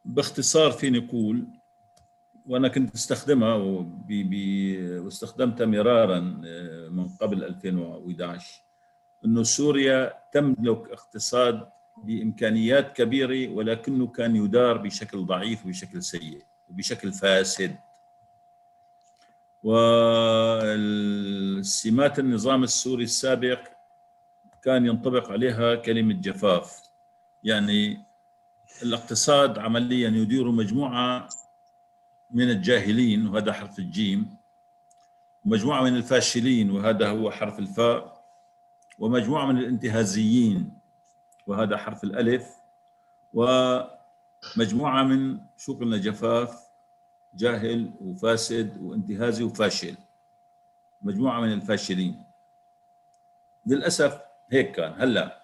باختصار 0.06 0.72
فيني 0.72 1.08
أقول 1.08 1.48
وأنا 2.48 2.68
كنت 2.68 2.96
أستخدمها 2.96 3.54
واستخدمتها 5.00 5.66
مرارا 5.66 6.42
آه، 6.46 6.90
من 6.90 7.10
قبل 7.10 7.44
2011 7.44 8.62
إنه 9.26 9.44
سوريا 9.44 10.14
تملك 10.34 10.92
اقتصاد 10.92 11.68
بإمكانيات 11.98 12.96
كبيرة 12.96 13.54
ولكنه 13.54 14.08
كان 14.08 14.36
يدار 14.36 14.78
بشكل 14.78 15.26
ضعيف 15.26 15.66
وبشكل 15.66 16.04
سيء 16.04 16.44
وبشكل 16.70 17.14
فاسد. 17.14 17.76
والسمات 20.84 22.20
النظام 22.20 22.64
السوري 22.64 23.04
السابق 23.04 23.60
كان 24.64 24.86
ينطبق 24.86 25.32
عليها 25.32 25.76
كلمة 25.76 26.14
جفاف. 26.14 26.82
يعني 27.44 28.02
الاقتصاد 28.84 29.60
عمليا 29.60 30.10
يدير 30.10 30.52
مجموعة 30.52 31.30
من 32.32 32.50
الجاهلين 32.50 33.28
وهذا 33.28 33.54
حرف 33.54 33.80
الجيم 33.80 34.36
ومجموعة 35.46 35.82
من 35.84 35.96
الفاشلين 35.96 36.72
وهذا 36.72 37.08
هو 37.10 37.32
حرف 37.32 37.60
الفاء 37.60 38.24
ومجموعة 39.00 39.46
من 39.46 39.58
الانتهازيين. 39.58 40.81
وهذا 41.48 41.78
حرف 41.78 42.04
الألف. 42.04 42.56
ومجموعة 43.34 45.04
من 45.04 45.40
شو 45.58 45.74
قلنا 45.74 45.98
جفاف 45.98 46.68
جاهل 47.36 47.92
وفاسد 48.02 48.78
وانتهازي 48.82 49.44
وفاشل. 49.44 49.96
مجموعة 51.02 51.40
من 51.40 51.54
الفاشلين. 51.54 52.24
للأسف 53.66 54.22
هيك 54.52 54.72
كان. 54.72 54.94
هلأ 54.98 55.42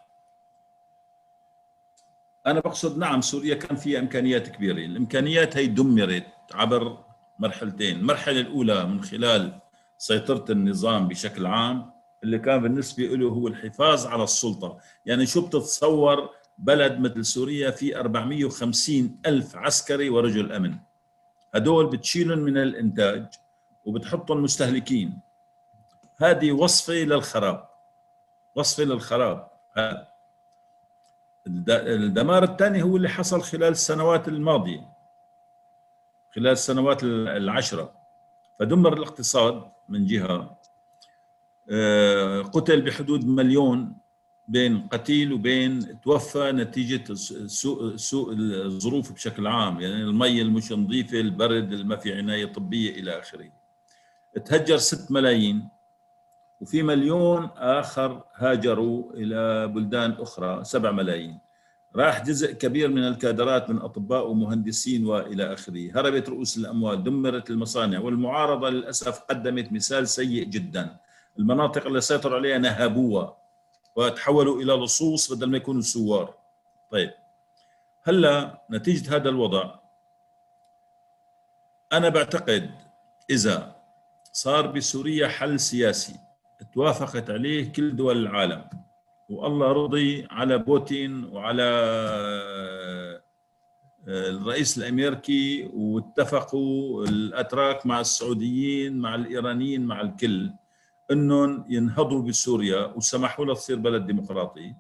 أنا 2.48 2.60
بقصد 2.60 2.98
نعم 2.98 3.22
سوريا 3.22 3.56
كان 3.56 3.76
فيها 3.76 4.00
إمكانيات 4.00 4.48
كبيرة. 4.48 4.78
الإمكانيات 4.78 5.58
هي 5.58 5.68
دمرت 5.68 6.28
عبر 6.54 6.98
مرحلتين. 7.40 8.00
المرحلة 8.00 8.40
الأولى 8.40 8.86
من 8.86 9.04
خلال 9.04 9.60
سيطرة 9.98 10.52
النظام 10.52 11.08
بشكل 11.08 11.46
عام. 11.46 11.97
اللي 12.28 12.40
كان 12.40 12.62
بالنسبة 12.62 13.04
له 13.04 13.30
هو 13.30 13.48
الحفاظ 13.48 14.08
على 14.08 14.24
السلطة. 14.24 14.78
يعني 15.06 15.26
شو 15.26 15.48
بتتصور 15.48 16.30
بلد 16.58 17.00
مثل 17.00 17.26
سوريا 17.26 17.72
في 17.72 18.00
450 18.00 19.20
ألف 19.26 19.56
عسكري 19.56 20.10
ورجل 20.10 20.52
أمن؟ 20.52 20.76
هدول 21.56 21.86
بتشيلهم 21.86 22.40
من 22.40 22.58
الإنتاج 22.58 23.26
وبتحطهم 23.86 24.44
مستهلكين. 24.44 25.20
هذه 26.18 26.52
وصفة 26.52 26.94
للخراب. 26.94 27.68
وصفة 28.56 28.84
للخراب. 28.84 29.48
الدمار 31.48 32.44
الثاني 32.44 32.84
هو 32.84 32.98
اللي 32.98 33.10
حصل 33.10 33.42
خلال 33.42 33.72
السنوات 33.72 34.28
الماضية. 34.28 34.88
خلال 36.36 36.48
السنوات 36.48 37.04
العشرة. 37.04 37.94
فدمر 38.60 38.94
الاقتصاد 38.94 39.64
من 39.90 40.06
جهة 40.06 40.57
قتل 42.54 42.82
بحدود 42.82 43.28
مليون 43.28 43.98
بين 44.48 44.88
قتيل 44.88 45.34
وبين 45.34 46.02
توفى 46.02 46.52
نتيجة 46.52 47.14
سوء, 47.46 47.96
سوء 47.96 48.34
الظروف 48.34 49.12
بشكل 49.12 49.48
عام 49.48 49.82
يعني 49.82 50.04
المي 50.04 50.42
المش 50.42 50.72
نظيفة 50.72 51.20
البرد 51.20 51.74
ما 51.74 51.96
في 51.96 52.14
عناية 52.14 52.46
طبية 52.46 52.92
إلى 52.92 53.20
آخره. 53.20 53.50
تهجر 54.46 54.78
6 54.78 55.14
ملايين 55.14 55.68
وفي 56.62 56.84
مليون 56.84 57.50
آخر 57.58 58.24
هاجروا 58.36 59.14
إلى 59.14 59.68
بلدان 59.68 60.12
أخرى 60.12 60.64
سبع 60.64 60.92
ملايين. 60.92 61.40
راح 61.96 62.24
جزء 62.24 62.54
كبير 62.54 62.90
من 62.90 63.08
الكادرات 63.08 63.70
من 63.70 63.78
أطباء 63.78 64.30
ومهندسين 64.30 65.06
وإلى 65.06 65.54
آخره. 65.54 65.92
هربت 65.96 66.30
رؤوس 66.30 66.58
الأموال 66.58 67.04
دمرت 67.04 67.50
المصانع 67.50 68.00
والمعارضة 68.00 68.70
للأسف 68.70 69.20
قدمت 69.20 69.72
مثال 69.72 70.08
سيء 70.08 70.44
جدا. 70.44 70.98
المناطق 71.40 71.86
اللي 71.86 72.02
سيطروا 72.02 72.38
عليها 72.38 72.58
نهبوها 72.58 73.38
وتحولوا 73.96 74.62
إلى 74.62 74.74
لصوص 74.74 75.34
بدل 75.34 75.50
ما 75.50 75.58
يكونوا 75.58 75.82
سوار. 75.82 76.34
طيب 76.92 77.12
هلا 78.04 78.62
نتيجة 78.72 79.16
هذا 79.16 79.30
الوضع. 79.30 79.76
أنا 81.94 82.10
بعتقد 82.10 82.72
إذا 83.30 83.76
صار 84.34 84.68
بسوريا 84.68 85.28
حل 85.28 85.60
سياسي 85.60 86.16
توافقت 86.74 87.30
عليه 87.30 87.72
كل 87.72 87.96
دول 87.96 88.18
العالم 88.18 88.64
والله 89.30 89.72
رضي 89.72 90.28
على 90.32 90.58
بوتين 90.58 91.24
وعلى 91.24 91.64
آه، 91.64 93.22
الرئيس 94.08 94.78
الأمريكي 94.78 95.70
واتفقوا 95.74 97.06
الأتراك 97.06 97.86
مع 97.86 98.00
السعوديين 98.00 98.98
مع 98.98 99.16
الإيرانيين 99.16 99.86
مع 99.86 100.02
الكل. 100.02 100.52
إنهم 101.12 101.66
ينهضوا 101.70 102.22
بسوريا 102.22 102.86
وسمحوا 102.86 103.46
لها 103.46 103.56
تصير 103.56 103.80
بلد 103.80 104.06
ديمقراطي 104.06 104.76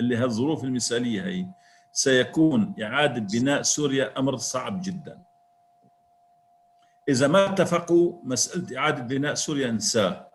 اللي 0.00 0.16
هالظروف 0.16 0.64
المثالية 0.64 1.22
هي 1.22 1.46
سيكون 1.92 2.74
إعادة 2.82 3.20
بناء 3.38 3.62
سوريا 3.62 4.18
أمر 4.18 4.36
صعب 4.36 4.80
جدا. 4.84 5.18
إذا 7.08 7.26
ما 7.28 7.44
اتفقوا 7.52 8.12
مسألة 8.24 8.78
إعادة 8.78 9.02
بناء 9.02 9.34
سوريا 9.34 9.68
انساه 9.70 10.28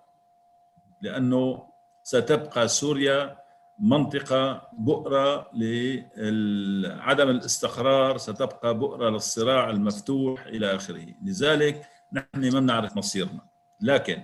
لأنه 1.02 1.64
ستبقى 2.04 2.68
سوريا 2.68 3.38
منطقة 3.80 4.68
بؤرة 4.74 5.50
لعدم 5.54 7.30
الاستقرار 7.30 8.18
ستبقى 8.18 8.78
بؤرة 8.78 9.10
للصراع 9.10 9.70
المفتوح 9.70 10.46
إلى 10.46 10.76
آخره. 10.76 11.06
لذلك 11.24 11.86
نحن 12.14 12.54
ما 12.54 12.60
بنعرف 12.60 12.98
مصيرنا. 12.98 13.42
لكن 13.82 14.22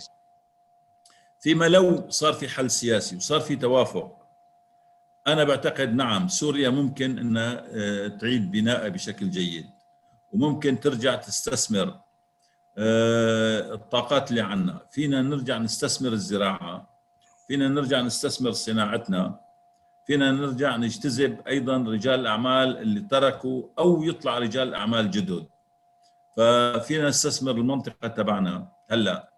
فيما 1.41 1.65
لو 1.65 2.09
صار 2.09 2.33
في 2.33 2.49
حل 2.49 2.71
سياسي 2.71 3.15
وصار 3.15 3.39
في 3.39 3.55
توافق 3.55 4.17
أنا 5.27 5.43
بعتقد 5.43 5.95
نعم 5.95 6.27
سوريا 6.27 6.69
ممكن 6.69 7.19
أنها 7.19 7.63
آه، 7.69 8.07
تعيد 8.07 8.51
بناءها 8.51 8.89
بشكل 8.89 9.29
جيد 9.29 9.65
وممكن 10.33 10.79
ترجع 10.79 11.15
تستثمر 11.15 11.99
آه، 12.77 13.73
الطاقات 13.73 14.29
اللي 14.29 14.41
عندنا. 14.41 14.79
فينا 14.91 15.21
نرجع 15.21 15.57
نستثمر 15.57 16.11
الزراعة 16.11 16.89
فينا 17.47 17.67
نرجع 17.67 18.01
نستثمر 18.01 18.51
صناعتنا 18.51 19.39
فينا 20.07 20.31
نرجع 20.31 20.77
نجتذب 20.77 21.47
أيضا 21.47 21.77
رجال 21.77 22.19
الأعمال 22.19 22.77
اللي 22.77 22.99
تركوا 22.99 23.63
أو 23.79 24.03
يطلع 24.03 24.37
رجال 24.37 24.73
اعمال 24.75 25.11
جدد. 25.11 25.45
ففينا 26.37 27.07
نستثمر 27.09 27.51
المنطقة 27.51 28.07
تبعنا. 28.07 28.67
هلأ 28.91 29.30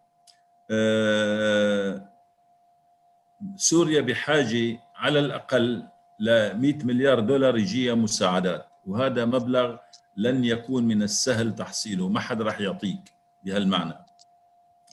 سوريا 3.56 4.02
بحاجة 4.02 4.80
على 4.96 5.20
الأقل 5.20 5.84
ل 6.20 6.58
100 6.58 6.84
مليار 6.84 7.20
دولار 7.20 7.58
يجيها 7.58 7.96
مساعدات. 7.96 8.66
وهذا 8.86 9.26
مبلغ 9.26 9.78
لن 10.18 10.44
يكون 10.44 10.84
من 10.84 11.04
السهل 11.04 11.56
تحصيله. 11.56 12.10
ما 12.10 12.20
حد 12.20 12.42
راح 12.42 12.60
يعطيك 12.60 13.14
بهالمعنى. 13.44 13.94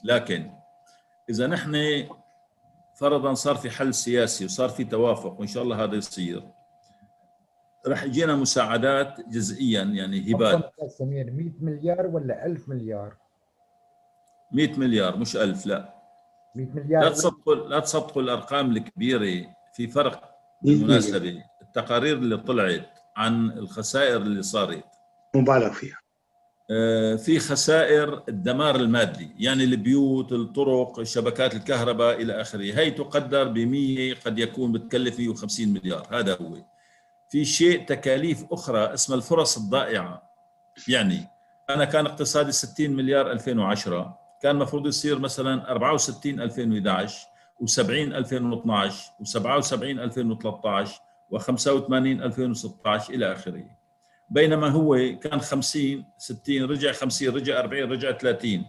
لكن 0.05 0.51
إذا 1.31 1.47
نحن 1.47 2.05
فرضا 2.95 3.35
صار 3.35 3.55
في 3.55 3.71
حل 3.71 3.95
سياسي 3.95 4.45
وصار 4.45 4.69
في 4.69 4.85
توافق 4.85 5.41
وإن 5.41 5.47
شاء 5.47 5.63
الله 5.63 5.85
هذا 5.85 5.95
يصير 5.97 6.43
راح 7.87 8.03
يجينا 8.03 8.37
مساعدات 8.37 9.29
جزئيا 9.29 9.83
يعني 9.83 10.35
هبات. 10.35 10.73
سمير 10.89 11.31
100 11.31 11.53
مليار 11.61 12.07
ولا 12.07 12.47
1000 12.47 12.69
مليار؟ 12.69 13.17
100 14.53 14.79
مليار 14.79 15.17
مش 15.17 15.37
1000 15.37 15.67
لا. 15.67 15.95
100 16.55 16.67
مليار. 16.75 17.03
لا 17.03 17.11
تصدقوا 17.11 17.55
لا 17.55 17.81
تصدقوا 17.81 18.23
الأرقام 18.23 18.77
الكبيرة 18.77 19.47
في 19.73 19.89
فرق 19.89 20.31
بالمناسبة. 20.63 21.43
التقارير 21.63 22.17
اللي 22.17 22.37
طلعت 22.37 22.99
عن 23.17 23.51
الخسائر 23.51 24.17
اللي 24.17 24.43
صارت. 24.43 24.85
مبالغ 25.35 25.73
فيها. 25.73 26.01
آه، 26.71 27.17
في 27.17 27.39
خسائر 27.39 28.23
الدمار 28.29 28.77
المادي 28.77 29.31
يعني 29.39 29.65
البيوت 29.65 30.33
الطرق 30.33 31.03
شبكات 31.03 31.55
الكهرباء 31.55 32.23
إلى 32.23 32.41
آخره. 32.41 32.61
هي 32.61 32.91
تقدر 32.91 33.49
ب 33.49 33.59
100 33.59 34.15
قد 34.15 34.39
يكون 34.39 34.73
بتكلف 34.73 35.19
150 35.19 35.69
مليار. 35.69 36.07
هذا 36.11 36.37
هو. 36.37 36.57
في 37.31 37.45
شيء 37.45 37.85
تكاليف 37.87 38.45
أخرى 38.53 38.95
اسمها 38.95 39.19
الفرص 39.19 39.57
الضائعة. 39.57 40.23
يعني 40.89 41.29
أنا 41.71 41.85
كان 41.85 42.07
اقتصادي 42.07 42.53
60 42.53 42.91
مليار 42.91 43.33
2010 43.33 44.20
كان 44.41 44.57
المفروض 44.57 44.87
يصير 44.87 45.19
مثلا 45.19 45.71
64 45.73 46.41
2011 46.41 47.27
و70 47.63 47.91
2012 47.91 49.13
و77 49.23 49.83
2013 49.83 51.01
و85 51.33 51.93
2016 51.93 53.15
إلى 53.15 53.33
آخره. 53.33 53.65
بينما 54.31 54.69
هو 54.69 54.97
كان 55.23 55.41
50 55.41 56.05
60 56.19 56.63
رجع 56.63 56.93
50 56.93 57.29
رجع 57.35 57.61
40 57.61 57.93
رجع 57.93 58.13
30 58.13 58.65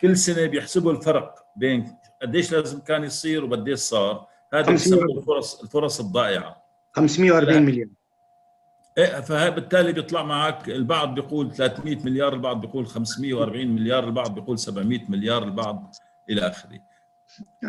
كل 0.00 0.16
سنة 0.16 0.46
بيحسبوا 0.46 0.92
الفرق 0.92 1.46
بين 1.56 1.96
قديش 2.22 2.52
لازم 2.52 2.80
كان 2.80 3.04
يصير 3.04 3.44
وقديش 3.44 3.78
صار. 3.78 4.26
هذا 4.52 4.66
50 4.66 4.74
بيسموه 4.74 5.18
الفرص 5.18 5.62
الفرص 5.62 6.00
الضائعة. 6.00 6.62
540 6.92 7.54
لا. 7.54 7.60
مليون. 7.60 7.99
فبالتالي 9.22 9.92
بيطلع 9.92 10.22
معك 10.22 10.68
البعض 10.68 11.14
بيقول 11.14 11.52
300 11.54 11.96
مليار 12.04 12.34
البعض 12.34 12.60
بيقول 12.60 12.86
540 12.86 13.66
مليار 13.66 14.04
البعض 14.04 14.34
بيقول 14.34 14.58
700 14.58 15.00
مليار 15.08 15.42
البعض 15.44 15.94
إلى 16.30 16.40
آخره. 16.48 16.78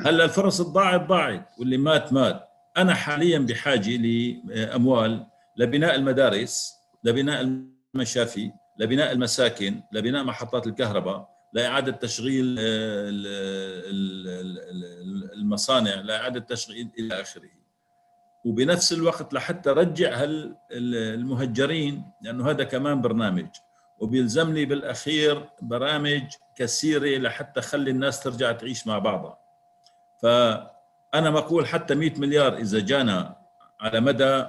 هلا 0.05 0.23
الفرص 0.25 0.61
الضاعت 0.61 1.07
ضاعت 1.07 1.49
واللي 1.59 1.77
مات 1.77 2.13
مات. 2.13 2.47
أنا 2.77 2.93
حاليا 2.93 3.39
بحاجه 3.39 3.97
لأموال 3.97 5.25
لبناء 5.57 5.95
المدارس 5.95 6.73
لبناء 7.03 7.65
المشافي 7.95 8.51
لبناء 8.79 9.11
المساكن 9.11 9.81
لبناء 9.91 10.23
محطات 10.23 10.67
الكهرباء 10.67 11.29
لإعادة 11.53 11.91
تشغيل 11.91 12.45
ال- 12.45 12.57
ال- 13.89 14.27
ال- 14.27 15.33
المصانع 15.33 15.93
لإعادة 15.95 16.39
تشغيل 16.39 16.89
إلى 16.99 17.21
آخره. 17.21 17.49
وبنفس 18.45 18.93
الوقت 18.93 19.33
لحتى 19.33 19.69
رجع 19.69 20.25
المهجرين 20.71 22.11
لأنه 22.21 22.49
هذا 22.49 22.63
كمان 22.63 23.01
برنامج. 23.01 23.47
وبيلزمني 23.99 24.65
بالأخير 24.65 25.49
برامج 25.61 26.23
كثيرة 26.55 27.17
لحتى 27.17 27.59
اخلي 27.59 27.91
الناس 27.91 28.19
ترجع 28.19 28.51
تعيش 28.51 28.87
مع 28.87 28.99
بعضها. 28.99 29.37
فأنا 30.21 31.29
بقول 31.29 31.67
حتى 31.67 31.95
100 31.95 32.19
مليار 32.19 32.57
إذا 32.57 32.79
جانا 32.79 33.35
على 33.79 33.99
مدى 33.99 34.45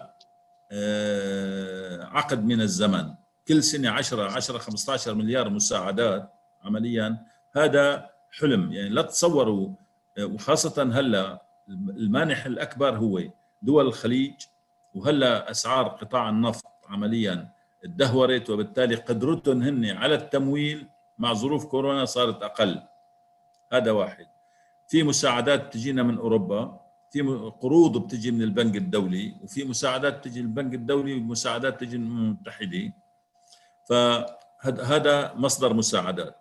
آه، 0.72 2.04
عقد 2.04 2.44
من 2.44 2.60
الزمن 2.60 3.14
كل 3.48 3.62
سنة 3.62 3.90
10 3.90 4.22
10 4.22 4.58
15 4.58 5.14
مليار 5.14 5.50
مساعدات 5.50 6.32
عمليا 6.64 7.16
هذا 7.56 8.10
حلم. 8.40 8.72
يعني 8.72 8.88
لا 8.88 9.02
تصوروا 9.02 9.68
آه، 10.18 10.24
وخاصة 10.24 10.82
هلأ 10.82 11.42
المانح 11.68 12.46
الأكبر 12.46 12.96
هو 12.96 13.20
دول 13.62 13.86
الخليج 13.86 14.34
وهلا 14.94 15.50
أسعار 15.50 15.88
قطاع 15.88 16.28
النفط 16.28 16.64
عمليا 16.88 17.48
ادهورت 17.84 18.50
وبالتالي 18.50 18.94
قدرتهم 18.94 19.62
هن 19.62 19.90
على 19.90 20.14
التمويل 20.14 20.86
مع 21.18 21.32
ظروف 21.32 21.64
كورونا 21.64 22.04
صارت 22.04 22.42
أقل. 22.42 22.82
هذا 23.72 23.90
واحد. 23.90 24.26
في 24.88 25.02
مساعدات 25.02 25.66
بتجينا 25.66 26.02
من 26.02 26.18
أوروبا 26.18 26.80
في 27.10 27.20
قروض 27.60 28.06
بتجي 28.06 28.30
من 28.30 28.42
البنك 28.42 28.76
الدولي 28.76 29.34
وفي 29.42 29.64
مساعدات 29.64 30.18
بتجي 30.18 30.42
من 30.42 30.46
البنك 30.46 30.74
الدولي 30.74 31.14
ومساعدات 31.14 31.74
بتجي 31.74 31.98
من 31.98 32.06
الامم 32.06 32.24
المتحده 32.24 32.92
فهذا 33.84 35.34
مصدر 35.34 35.74
مساعدات. 35.74 36.36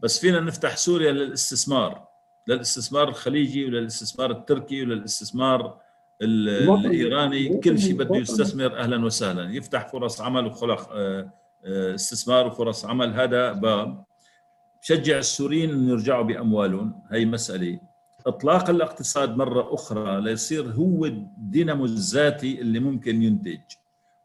بس 0.00 0.18
فينا 0.20 0.40
نفتح 0.40 0.76
سوريا 0.76 1.12
للاستثمار 1.12 2.08
للاستثمار 2.46 3.08
الخليجي 3.08 3.64
وللاستثمار 3.66 4.30
التركي 4.30 4.82
وللاستثمار. 4.82 5.80
الإيراني 6.22 7.48
كل 7.58 7.78
شيء 7.78 7.94
بده. 7.94 8.16
يستثمر 8.16 8.76
أهلا 8.76 9.04
وسهلا. 9.04 9.54
يفتح 9.54 9.88
فرص 9.88 10.20
عمل 10.20 10.46
وخلق 10.46 10.88
آه، 10.92 11.30
آه، 11.64 11.94
استثمار 11.94 12.46
وفرص 12.46 12.84
عمل. 12.84 13.14
هذا 13.14 13.52
باب 13.52 14.04
بشجع 14.82 15.18
السوريين 15.18 15.70
انه 15.70 15.90
يرجعوا 15.90 16.22
بأموالهم. 16.24 17.02
هي 17.12 17.24
مسألة. 17.24 17.80
اطلاق 18.26 18.70
الاقتصاد 18.70 19.36
مرة 19.36 19.74
أخرى 19.74 20.20
ليصير 20.20 20.70
هو 20.70 21.04
الدينامو 21.04 21.84
الذاتي 21.84 22.60
اللي 22.60 22.80
ممكن 22.80 23.22
ينتج. 23.22 23.60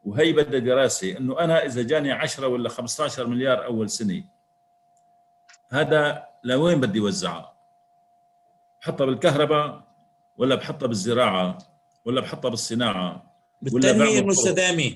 وهي 0.05 0.33
بدها 0.33 0.59
دراسة 0.59 1.17
إنه 1.17 1.39
أنا 1.39 1.65
إذا 1.65 1.81
جاني 1.81 2.11
10 2.11 2.47
ولا 2.47 2.69
15 2.69 3.27
مليار 3.27 3.65
أول 3.65 3.89
سنة 3.89 4.23
هذا 5.71 6.23
لوين 6.43 6.81
بدي 6.81 6.99
وزعها؟ 6.99 7.53
بحطها 8.81 9.05
بالكهرباء 9.05 9.83
ولا 10.37 10.55
بحطها 10.55 10.87
بالزراعة؟ 10.87 11.57
ولا 12.05 12.21
بحطها 12.21 12.49
بالصناعة؟ 12.49 13.23
بعمل 13.61 14.01
المستدامة. 14.17 14.91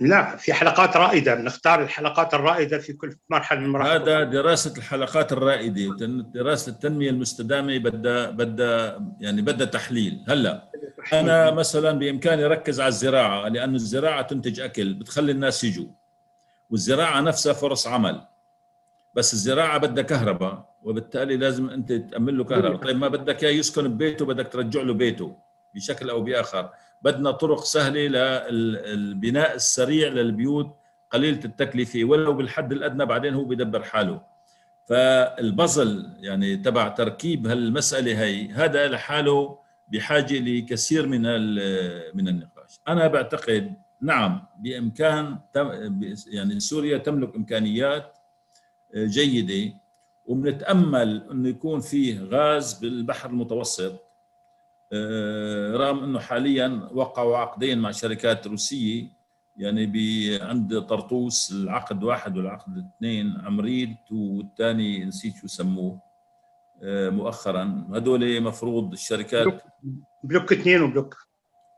لا 0.00 0.36
في 0.36 0.52
حلقات 0.52 0.96
رائدة. 0.96 1.34
بنختار 1.34 1.82
الحلقات 1.82 2.34
الرائدة 2.34 2.78
في 2.78 2.92
كل 2.92 3.16
مرحلة 3.30 3.60
من 3.60 3.68
مراحل. 3.68 3.90
هذا 3.90 4.22
دراسة 4.24 4.76
الحلقات 4.76 5.32
الرائدة. 5.32 5.88
وتن- 5.90 6.32
دراسة 6.34 6.72
التنمية 6.72 7.10
المستدامة 7.10 7.78
بدها 7.78 8.30
بدها 8.30 9.06
يعني 9.20 9.42
بدها 9.42 9.66
تحليل. 9.66 10.24
هلا 10.28 10.70
أنا 11.12 11.50
مثلا 11.50 11.98
بإمكاني 11.98 12.44
أركز 12.44 12.80
على 12.80 12.88
الزراعة 12.88 13.48
لأن 13.48 13.74
الزراعة 13.74 14.22
تنتج 14.22 14.60
أكل 14.60 14.94
بتخلي 14.94 15.32
الناس 15.32 15.64
يجوا. 15.64 15.86
والزراعة 16.70 17.20
نفسها 17.20 17.52
فرص 17.52 17.86
عمل. 17.86 18.20
بس 19.16 19.32
الزراعة 19.32 19.78
بدها 19.78 20.04
كهرباء 20.04 20.76
وبالتالي 20.82 21.36
لازم 21.36 21.70
أنت 21.70 21.92
تأمن 21.92 22.36
له 22.36 22.44
كهرباء. 22.44 22.76
طيب 22.76 22.96
ما 22.96 23.08
بدك 23.08 23.44
إياه 23.44 23.52
يسكن 23.52 23.88
ببيته 23.88 24.24
بدك 24.26 24.48
ترجع 24.52 24.82
له 24.82 24.94
بيته. 24.94 25.36
بشكل 25.74 26.10
أو 26.10 26.20
بآخر. 26.22 26.70
بدنا 27.02 27.30
طرق 27.30 27.64
سهلة 27.64 28.48
للبناء 28.48 29.54
السريع 29.54 30.08
للبيوت 30.08 30.76
قليلة 31.10 31.40
التكلفة 31.44 32.04
ولو 32.04 32.32
بالحد 32.32 32.72
الأدنى 32.72 33.04
بعدين 33.06 33.34
هو 33.34 33.44
بيدبر 33.44 33.82
حاله. 33.82 34.20
فالبازل 34.88 36.12
يعني 36.20 36.56
تبع 36.56 36.88
تركيب 36.88 37.46
هالمسألة 37.46 38.22
هي 38.24 38.48
هذا 38.52 38.88
لحاله 38.88 39.58
بحاجة 39.88 40.38
لكثير 40.38 41.06
من 41.06 41.22
من 42.16 42.28
النقاش. 42.28 42.80
أنا 42.88 43.06
بعتقد 43.06 43.74
نعم 44.00 44.42
بإمكان 44.58 45.38
تم- 45.52 46.00
يعني 46.26 46.60
سوريا 46.60 46.98
تملك 46.98 47.36
إمكانيات 47.36 48.18
جيدة 48.96 49.74
وبنتامل 50.26 51.26
إنه 51.30 51.48
يكون 51.48 51.80
فيه 51.80 52.20
غاز 52.24 52.74
بالبحر 52.74 53.30
المتوسط. 53.30 53.92
آه، 53.92 54.05
رغم 55.76 56.04
أنه 56.04 56.18
حاليا 56.18 56.88
وقعوا 56.92 57.36
عقدين 57.36 57.78
مع 57.78 57.90
شركات 57.90 58.46
روسية 58.46 59.16
يعني 59.56 59.86
ب- 59.86 60.42
عند 60.42 60.80
طرطوس 60.80 61.52
العقد 61.52 62.04
واحد 62.04 62.36
والعقد 62.36 62.78
اثنين 62.96 63.34
عمريد 63.44 63.96
والثاني 64.12 65.04
نسيت 65.04 65.34
شو 65.36 65.46
سموه 65.46 66.00
آه، 66.82 67.08
مؤخرا. 67.10 67.88
هذول 67.94 68.40
مفروض 68.42 68.92
الشركات 68.92 69.62
block 70.24 70.52
اثنين 70.52 70.82
و 70.82 70.88
block 70.88 71.16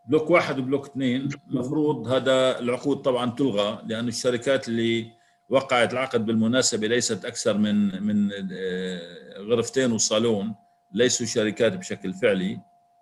block 0.09 0.31
واحد 0.31 0.59
و 0.59 0.64
block 0.64 0.87
اثنين. 0.87 1.29
مفروض 1.47 2.09
هذا 2.09 2.59
العقود 2.59 2.97
طبعا 2.97 3.31
تلغى 3.31 3.83
لأن 3.87 4.09
الشركات 4.09 4.69
اللي 4.69 5.11
وقعت 5.51 5.93
العقد 5.93 6.27
بالمناسبة 6.27 6.87
ليست 6.87 7.25
أكثر 7.25 7.59
من 7.59 8.03
من 8.03 8.31
آه، 8.53 9.01
غرفتين 9.39 9.93
وصالون 9.93 10.55
ليسوا 10.93 11.27
شركات 11.27 11.77
بشكل 11.77 12.15
فعلي. 12.15 12.61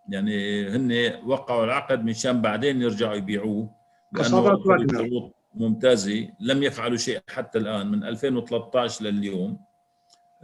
يعني 0.09 0.69
هن 0.69 1.13
وقعوا 1.27 1.65
العقد 1.65 2.05
مشان 2.05 2.43
بعدين 2.43 2.83
يرجعوا 2.83 3.15
يبيعوه 3.15 3.71
واجنر. 4.17 4.63
شروط 4.89 5.35
ممتازة. 5.55 6.29
لم 6.41 6.63
يفعلوا 6.63 6.97
شيء 6.97 7.21
حتى 7.29 7.59
الآن 7.59 7.87
من 7.91 8.05
2013 8.05 9.05
لليوم 9.05 9.59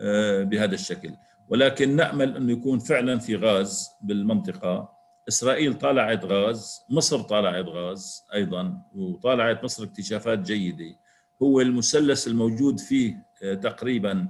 آه، 0.01 0.43
بهذا 0.43 0.75
الشكل. 0.75 1.11
ولكن 1.49 1.97
نأمل 1.97 2.37
أنه 2.37 2.53
يكون 2.53 2.79
فعلا 2.79 3.19
في 3.19 3.37
غاز 3.37 3.91
بالمنطقة. 4.03 4.89
إسرائيل 5.29 5.75
طالعت 5.75 6.25
غاز 6.25 6.81
مصر 6.91 7.21
طالعت 7.21 7.65
غاز 7.65 8.23
أيضا 8.35 8.83
وطالعت 8.95 9.65
مصر 9.65 9.85
اكتشافات 9.85 10.39
جيدة. 10.39 10.97
هو 11.43 11.61
المثلث 11.61 12.27
الموجود 12.27 12.81
فيه 12.81 13.27
آه، 13.43 13.55
تقريبا 13.55 14.29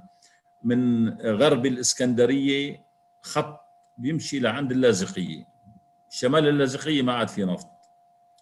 من 0.63 1.09
غرب 1.19 1.65
الإسكندرية 1.65 2.85
خط 3.21 3.62
بيمشي 3.97 4.39
لعند 4.39 4.71
اللاذقية. 4.71 5.47
شمال 6.09 6.47
اللاذقية 6.47 7.01
ما 7.01 7.13
عاد 7.13 7.27
في 7.27 7.45
نفط. 7.45 7.67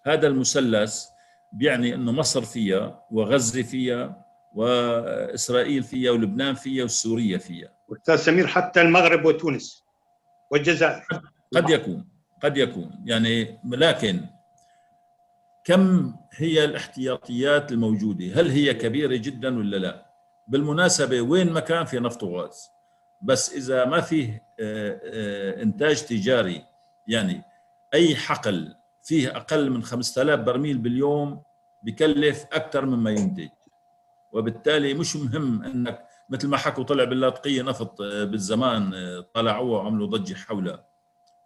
هذا 0.06 0.28
المثلث 0.28 1.06
بيعني 1.54 1.96
أنه 1.96 2.12
مصر 2.12 2.42
فيها 2.42 3.06
وغزة 3.12 3.62
فيها 3.62 4.26
وإسرائيل 4.56 5.84
فيها 5.84 6.12
ولبنان 6.12 6.56
فيها 6.56 6.84
وسوريا 6.84 7.38
فيها. 7.38 7.70
أستاذ 7.92 8.16
سمير 8.16 8.48
حتى 8.48 8.82
المغرب 8.82 9.26
وتونس 9.26 9.84
والجزائر. 10.52 11.08
قد 11.56 11.70
يكون 11.70 12.08
قد 12.44 12.58
يكون. 12.58 13.02
يعني 13.06 13.60
لكن 13.66 14.26
كم 15.64 16.16
هي 16.36 16.66
الاحتياطيات 16.66 17.72
الموجودة؟ 17.72 18.26
هل 18.26 18.50
هي 18.52 18.74
كبيرة 18.74 19.16
جدا 19.16 19.58
ولا 19.58 19.78
لا؟ 19.78 20.06
بالمناسبة 20.48 21.22
وين 21.22 21.54
ما 21.54 21.60
كان 21.60 21.86
في 21.86 22.00
نفط 22.00 22.24
وغاز؟ 22.24 22.70
بس 23.22 23.54
إذا 23.54 23.86
ما 23.86 24.02
فيه 24.02 24.44
آه، 24.60 25.02
آه، 25.04 25.64
إنتاج 25.64 26.06
تجاري 26.06 26.66
يعني 27.08 27.44
أي 27.94 28.16
حقل 28.16 28.76
فيه 29.04 29.38
أقل 29.38 29.70
من 29.70 29.84
5000 29.84 30.40
برميل 30.40 30.78
باليوم 30.78 31.44
بكلف 31.84 32.46
أكثر 32.52 32.86
مما 32.86 33.12
ينتج. 33.12 33.50
وبالتالي 34.34 34.94
مش 34.94 35.16
مهم 35.16 35.64
إنك 35.64 36.06
مثل 36.30 36.48
ما 36.48 36.58
حكوا 36.58 36.84
طلع 36.84 37.04
باللاذقيه 37.04 37.62
نفط 37.62 38.02
آه، 38.02 38.24
بالزمان 38.24 38.94
طلعوه 39.34 39.78
وعملوا 39.78 40.08
ضجة 40.08 40.34
حولها. 40.34 40.86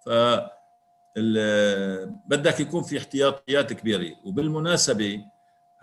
ف 0.05 0.09
بدك 2.25 2.59
يكون 2.59 2.83
في 2.83 2.97
احتياطيات 2.97 3.73
كبيرة. 3.73 4.15
وبالمناسبة 4.25 5.25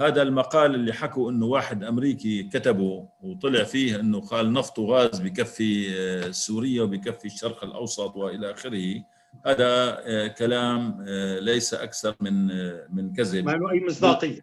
هذا 0.01 0.23
المقال 0.23 0.75
اللي 0.75 0.93
حكوا 0.93 1.31
إنه 1.31 1.47
واحد 1.47 1.85
أمريكي 1.85 2.43
كتبه 2.43 3.09
وطلع 3.23 3.65
فيه 3.65 4.01
إنه 4.01 4.21
قال 4.21 4.53
نفط 4.53 4.79
وغاز 4.79 5.21
بكفي 5.21 5.95
آه، 5.99 6.31
سوريا 6.31 6.83
وبكفي 6.83 7.25
الشرق 7.25 7.65
الأوسط 7.65 8.17
وإلى 8.17 8.51
آخره. 8.51 9.05
هذا 9.47 9.99
آه، 10.07 10.27
كلام 10.27 11.05
آه، 11.09 11.39
ليس 11.39 11.75
أكثر 11.75 12.15
من 12.21 12.47
من 12.95 13.13
كذب. 13.13 13.45
ما 13.45 13.53
له 13.53 13.71
أي 13.71 13.87
مصداقية. 13.87 14.41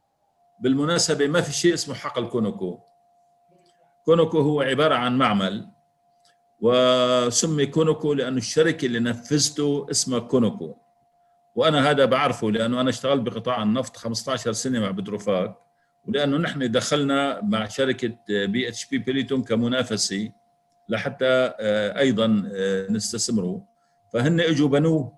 بالمناسبة 0.61 1.27
ما 1.27 1.41
في 1.41 1.53
شيء 1.53 1.73
اسمه 1.73 1.95
حقل 1.95 2.27
كونوكو. 2.27 2.79
كونوكو 4.05 4.39
هو 4.39 4.61
عبارة 4.61 4.95
عن 4.95 5.17
معمل 5.17 5.69
وسمي 6.61 7.65
كونوكو 7.65 8.13
لأنه 8.13 8.37
الشركة 8.37 8.85
اللي 8.85 8.99
نفذته 8.99 9.87
اسمها 9.91 10.19
كونوكو. 10.19 10.75
وأنا 11.59 11.89
هذا 11.89 12.05
بعرفه 12.05 12.51
لأنه 12.51 12.81
أنا 12.81 12.89
اشتغلت 12.89 13.21
بقطاع 13.21 13.63
النفط 13.63 13.97
15 13.97 14.51
سنة 14.51 14.79
مع 14.79 14.91
بتروفاك 14.91 15.55
ولأنه 16.07 16.37
نحن 16.37 16.71
دخلنا 16.71 17.41
مع 17.41 17.67
شركة 17.67 18.17
BHP 18.27 18.67
Billiton 18.67 19.43
كمنافسة 19.43 20.31
لحتى 20.89 21.53
آه، 21.59 21.99
أيضا 21.99 22.51
آه، 22.55 22.91
نستثمروا 22.91 23.61
فهن 24.13 24.39
إجوا 24.39 24.69
بنوه 24.69 25.13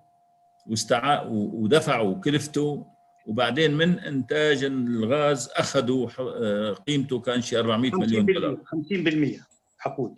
واستع 0.66 1.22
ودفعوا 1.28 2.14
كلفته 2.14 2.86
وبعدين 3.26 3.74
من 3.74 3.98
إنتاج 3.98 4.64
الغاز 4.64 5.50
أخذوا 5.56 6.08
آه، 6.18 6.72
قيمته 6.72 7.20
كان 7.20 7.42
شيء 7.42 7.58
400 7.58 7.92
مليون 7.94 8.26
دولار. 8.26 8.56
50% 8.56 9.46
حقود. 9.78 10.14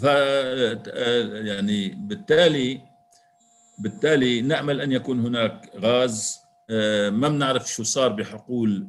ف 0.00 0.04
يعني 1.44 1.88
بالتالي 1.88 2.95
بالتالي 3.78 4.42
نأمل 4.42 4.80
أن 4.80 4.92
يكون 4.92 5.20
هناك 5.20 5.70
غاز. 5.76 6.38
آه، 6.70 7.10
ما 7.10 7.28
بنعرف 7.28 7.72
شو 7.72 7.82
صار 7.82 8.08
بحقول 8.08 8.88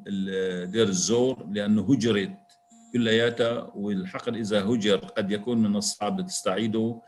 دير 0.72 0.88
الزور 0.88 1.48
لأنه 1.52 1.94
هجرت 1.94 2.38
كلياتها 2.94 3.72
والحقل 3.76 4.36
إذا 4.36 4.64
هجر 4.64 4.98
قد 4.98 5.32
يكون 5.32 5.58
من 5.58 5.76
الصعب 5.76 6.26
تستعيده. 6.26 7.02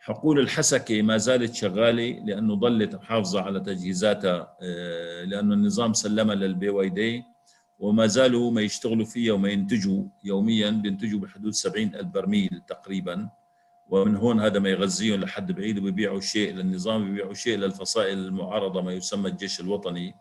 حقول 0.00 0.38
الحسكة 0.40 1.02
ما 1.02 1.16
زالت 1.16 1.54
شغالة 1.54 2.24
لأنه 2.26 2.60
ظلت 2.60 2.94
محافظة 2.94 3.40
على 3.40 3.60
تجهيزاتها 3.60 4.56
آه، 4.62 5.24
لأنه 5.24 5.54
النظام 5.54 5.92
سلمها 5.92 6.34
للبي 6.34 6.68
واي 6.68 6.88
دي 6.88 7.24
وما 7.78 8.06
زالوا 8.06 8.50
ما 8.50 8.60
يشتغلوا 8.60 9.04
فيها 9.04 9.32
وما 9.32 9.48
ينتجوا 9.48 10.04
يوميا 10.24 10.70
بينتجوا 10.70 11.20
بحدود 11.20 11.52
70 11.52 11.94
ألف 11.94 12.06
برميل 12.06 12.62
تقريبا. 12.68 13.28
ومن 13.92 14.16
هون 14.16 14.40
هذا 14.40 14.58
ما 14.58 14.68
يغذيهم 14.68 15.20
لحد 15.20 15.52
بعيد 15.52 15.78
وبيبيعوا 15.78 16.20
شيء 16.20 16.54
للنظام 16.54 17.04
بيبيعوا 17.04 17.34
شيء 17.34 17.56
للفصائل 17.58 18.18
المعارضة 18.18 18.82
ما 18.82 18.92
يسمى 18.92 19.28
الجيش 19.28 19.60
الوطني. 19.60 20.14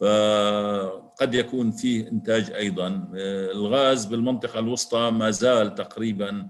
فقد 0.00 1.34
يكون 1.34 1.70
فيه 1.70 2.08
إنتاج 2.08 2.50
أيضا. 2.50 3.08
الغاز 3.52 4.04
بالمنطقة 4.04 4.58
الوسطى 4.58 5.10
ما 5.10 5.30
زال 5.30 5.74
تقريبا 5.74 6.48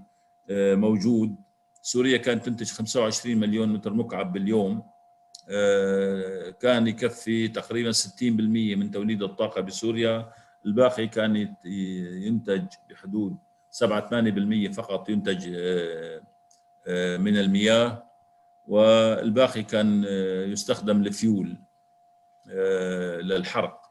آه، 0.49 0.75
موجود. 0.75 1.35
سوريا 1.81 2.17
كانت 2.17 2.45
تنتج 2.45 2.71
25 2.71 3.37
مليون 3.37 3.69
متر 3.69 3.93
مكعب 3.93 4.33
باليوم. 4.33 4.83
آه، 5.49 6.49
كان 6.49 6.87
يكفي 6.87 7.47
تقريبا 7.47 7.91
60% 7.91 8.75
من 8.75 8.91
توليد 8.91 9.23
الطاقة 9.23 9.61
بسوريا. 9.61 10.29
الباقي 10.65 11.07
كان 11.07 11.55
ينتج 12.25 12.65
بحدود 12.89 13.37
7 13.69 14.09
8% 14.09 14.71
فقط 14.71 15.09
ينتج 15.09 15.53
آه، 15.55 16.21
من 17.17 17.37
المياه 17.37 18.05
والباقي 18.67 19.63
كان 19.63 20.05
آه، 20.07 20.45
يستخدم 20.45 21.03
لفيول 21.03 21.57
آه، 22.51 23.17
للحرق. 23.17 23.81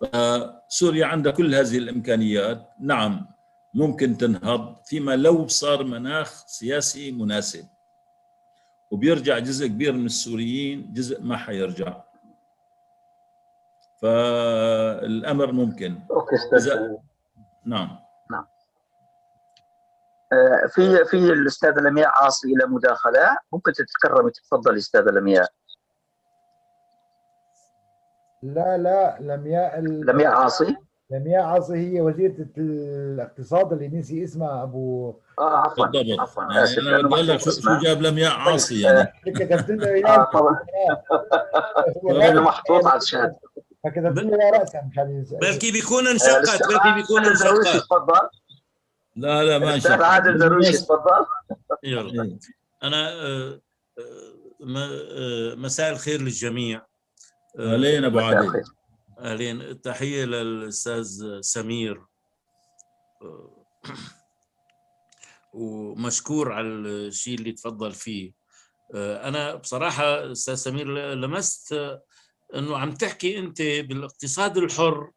فسوريا 0.00 1.06
عندها 1.06 1.32
كل 1.32 1.54
هذه 1.54 1.78
الإمكانيات. 1.78 2.68
نعم 2.80 3.26
ممكن 3.74 4.16
تنهض 4.16 4.76
فيما 4.84 5.16
لو 5.16 5.46
صار 5.46 5.84
مناخ 5.84 6.46
سياسي 6.46 7.12
مناسب. 7.12 7.66
وبيرجع 8.90 9.38
جزء 9.38 9.66
كبير 9.66 9.92
من 9.92 10.06
السوريين 10.06 10.92
جزء 10.92 11.22
ما 11.22 11.36
حيرجع. 11.36 12.02
فالأمر 14.02 15.52
ممكن. 15.52 16.00
أوكي 16.10 16.34
أستاذ 16.34 16.96
نعم. 17.64 17.88
آه، 17.88 18.01
في 20.68 21.04
في 21.04 21.16
الأستاذة 21.16 21.80
لمياء 21.80 22.10
عاصي 22.22 22.48
إلى 22.48 22.66
مداخلة. 22.66 23.36
ممكن 23.52 23.72
تتكرمي 23.72 24.30
تفضلي 24.30 24.78
أستاذة 24.78 25.10
لمياء. 25.10 25.48
لا 28.42 28.78
لا 28.78 29.16
لمياء 29.20 29.78
ال... 29.78 30.06
لمياء 30.06 30.32
عاصي؟ 30.32 30.76
لمياء 31.10 31.42
عاصي 31.42 31.74
هي 31.74 32.00
وزيرة 32.00 32.46
الاقتصاد 32.58 33.72
اللي 33.72 33.88
نسي 33.88 34.24
اسمها 34.24 34.62
أبو 34.62 35.14
آه 35.38 35.56
عفوا 35.56 35.86
عفوا. 36.20 36.64
آسف 36.64 36.78
أنا 36.78 37.08
بقول 37.08 37.28
لك 37.28 37.40
شو 37.40 37.78
جاب 37.82 38.02
لمياء 38.02 38.32
عاصي 38.32 38.80
يعني؟ 38.80 39.12
كتبت 39.26 39.70
لنا 39.70 39.86
آه 39.86 39.94
اياه 39.94 40.30
طبعا 40.32 40.58
لأنه 42.04 42.40
محطوط 42.40 42.86
على 42.86 42.98
الشهادة. 42.98 43.36
فكتبت 43.84 44.22
لنا 44.22 44.50
راسا 44.50 44.82
مشان 44.90 45.24
بلكي 45.40 45.72
بيكون 45.72 46.06
آه، 46.06 46.10
انشقت 46.10 46.68
بلكي 46.68 46.94
بيكون 46.94 47.26
انشقت؟ 47.26 47.76
تفضل. 47.76 48.28
لا 49.16 49.44
لا 49.44 49.58
ما 49.58 49.70
الاستاذ 49.70 49.92
انشق 49.92 50.04
عادل 50.04 50.38
درويش 50.38 50.80
تفضل 50.80 51.26
يلا 51.84 52.22
إيه. 52.22 52.38
أنا 52.82 53.12
آه، 53.12 53.60
آه، 53.98 54.34
آه، 54.60 55.54
مساء 55.54 55.92
الخير 55.92 56.20
للجميع. 56.20 56.86
اهلين 57.58 58.04
أبو 58.04 58.18
عادل. 58.18 58.64
اهلين 59.18 59.80
تحية 59.80 60.24
للأستاذ 60.24 61.40
سمير. 61.40 62.02
ومشكور 65.54 66.52
على 66.52 66.68
الشيء 66.68 67.38
اللي 67.38 67.52
تفضل 67.52 67.92
فيه. 67.92 68.32
أنا 68.94 69.54
بصراحة 69.54 70.32
أستاذ 70.32 70.54
سمير 70.54 71.14
لمست 71.14 71.98
إنه 72.54 72.78
عم 72.78 72.94
تحكي 72.94 73.38
أنت 73.38 73.62
بالإقتصاد 73.62 74.58
الحر 74.58 75.10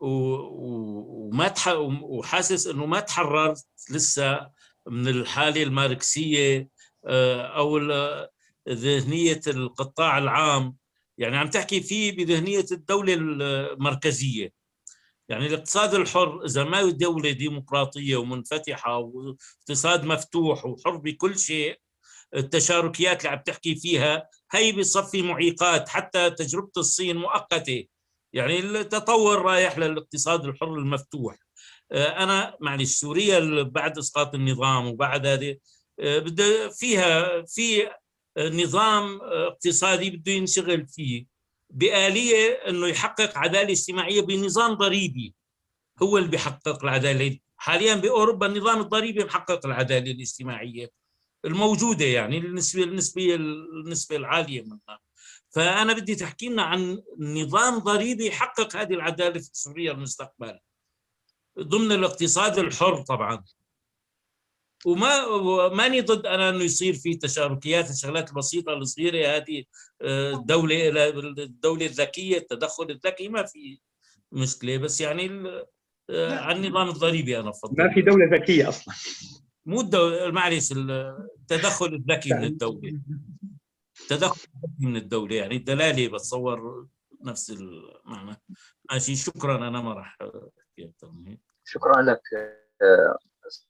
وما. 0.00 1.54
وحاسس 2.02 2.66
إنه 2.66 2.86
ما 2.86 3.00
تحررت 3.00 3.66
لسه 3.90 4.50
من 4.86 5.08
الحالة 5.08 5.62
الماركسية 5.62 6.68
آه، 7.06 7.42
أو 7.42 7.78
ذهنية 8.68 9.40
القطاع 9.46 10.18
العام. 10.18 10.76
يعني 11.18 11.36
عم 11.36 11.50
تحكي 11.50 11.80
فيه 11.80 12.16
بذهنية 12.16 12.66
الدولة 12.72 13.14
المركزية. 13.14 14.52
يعني 15.28 15.46
الاقتصاد 15.46 15.94
الحر 15.94 16.44
إذا 16.44 16.64
ما 16.64 16.90
دولة 16.90 17.30
ديمقراطية 17.30 18.16
ومنفتحة 18.16 18.98
واقتصاد 18.98 20.04
مفتوح 20.04 20.66
وحر 20.66 20.96
بكل 20.96 21.38
شيء 21.38 21.80
التشاركيات 22.36 23.20
اللي 23.20 23.36
عم 23.36 23.42
تحكي 23.46 23.74
فيها 23.74 24.28
هي 24.52 24.72
بصفي 24.72 25.22
معيقات. 25.22 25.88
حتى 25.88 26.30
تجربة 26.30 26.72
الصين 26.76 27.16
مؤقتة. 27.16 27.86
يعني 28.32 28.58
التطور 28.58 29.42
رايح 29.42 29.78
للاقتصاد 29.78 30.44
الحر 30.44 30.74
المفتوح. 30.74 31.36
آه، 31.92 32.22
أنا 32.22 32.56
معلش 32.60 32.94
سوريا 32.94 33.62
بعد 33.62 33.98
إسقاط 33.98 34.34
النظام 34.34 34.86
وبعد 34.86 35.26
هذه 35.26 35.56
آه، 36.00 36.18
بده 36.18 36.68
فيها 36.68 37.42
في 37.42 37.90
نظام 38.38 39.20
اقتصادي 39.22 40.10
بده 40.10 40.32
ينشغل 40.32 40.88
فيه 40.88 41.26
بآلية 41.70 42.52
إنه 42.68 42.86
يحقق 42.86 43.38
عدالة 43.38 43.72
اجتماعية 43.72 44.20
بنظام 44.20 44.74
ضريبي. 44.74 45.34
هو 46.02 46.18
اللي 46.18 46.28
بيحقق 46.28 46.84
العدالة. 46.84 47.38
حاليا 47.56 47.94
بأوروبا 47.94 48.46
النظام 48.46 48.80
الضريبي 48.80 49.24
محقق 49.24 49.66
العدالة 49.66 50.10
الاجتماعية 50.10 50.90
الموجودة 51.44 52.04
يعني 52.04 52.38
النسبة 52.38 52.82
النسبة 52.82 53.34
النسبة 53.34 54.16
العالية 54.16 54.62
منها. 54.62 55.07
فأنا 55.50 55.92
بدي 55.92 56.14
تحكي 56.14 56.48
لنا 56.48 56.62
عن 56.62 57.02
نظام 57.18 57.78
ضريبي 57.78 58.26
يحقق 58.26 58.76
هذه 58.76 58.94
العدالة 58.94 59.40
في 59.40 59.50
سوريا 59.52 59.92
المستقبل 59.92 60.58
ضمن 61.58 61.92
الاقتصاد 61.92 62.58
الحر 62.58 63.02
طبعا. 63.02 63.44
وما 64.86 65.68
ماني 65.68 66.00
ضد 66.00 66.26
أنا 66.26 66.48
إنه 66.48 66.64
يصير 66.64 66.94
في 66.94 67.14
تشاركيات 67.14 67.90
الشغلات 67.90 68.30
البسيطه 68.30 68.72
الصغيره 68.72 69.36
هذه 69.36 69.64
آه، 70.02 70.32
الدولة 70.32 70.88
الدولة 71.44 71.86
الذكية 71.86 72.38
التدخل 72.38 72.90
الذكي 72.90 73.28
ما 73.28 73.42
في 73.42 73.78
مشكلة. 74.32 74.76
بس 74.76 75.00
يعني 75.00 75.48
آه، 76.10 76.38
عن 76.38 76.64
النظام 76.64 76.88
الضريبي 76.88 77.40
أنا 77.40 77.50
بفضل 77.50 77.84
ما 77.84 77.94
في 77.94 78.02
دولة 78.02 78.36
ذكية 78.36 78.68
أصلا. 78.68 78.94
مو 79.66 79.80
الدولة 79.80 80.30
معلش 80.30 80.72
التدخل 80.72 81.94
الذكي 81.94 82.34
من 82.34 82.44
الدولة. 82.44 83.00
الذكي 84.12 84.48
من 84.80 84.96
الدولة 84.96 85.36
يعني 85.36 85.56
الدلالة 85.56 86.08
بتصور 86.08 86.86
نفس 87.24 87.50
المعنى. 87.50 88.42
ماشي 88.90 89.16
شكرا 89.16 89.68
أنا 89.68 89.80
ما 89.80 89.92
راح 89.92 90.18
شكرا 91.64 92.02
لك 92.02 92.22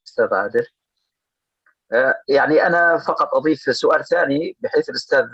أستاذ 0.06 0.34
عادل. 0.34 0.66
يعني 2.28 2.66
أنا 2.66 2.98
فقط 2.98 3.34
أضيف 3.34 3.58
سؤال 3.60 4.04
ثاني 4.04 4.56
بحيث 4.60 4.90
الأستاذ 4.90 5.26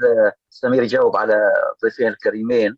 سمير 0.50 0.82
يجاوب 0.82 1.16
على 1.16 1.52
ضيفين 1.84 2.08
الكريمين. 2.08 2.76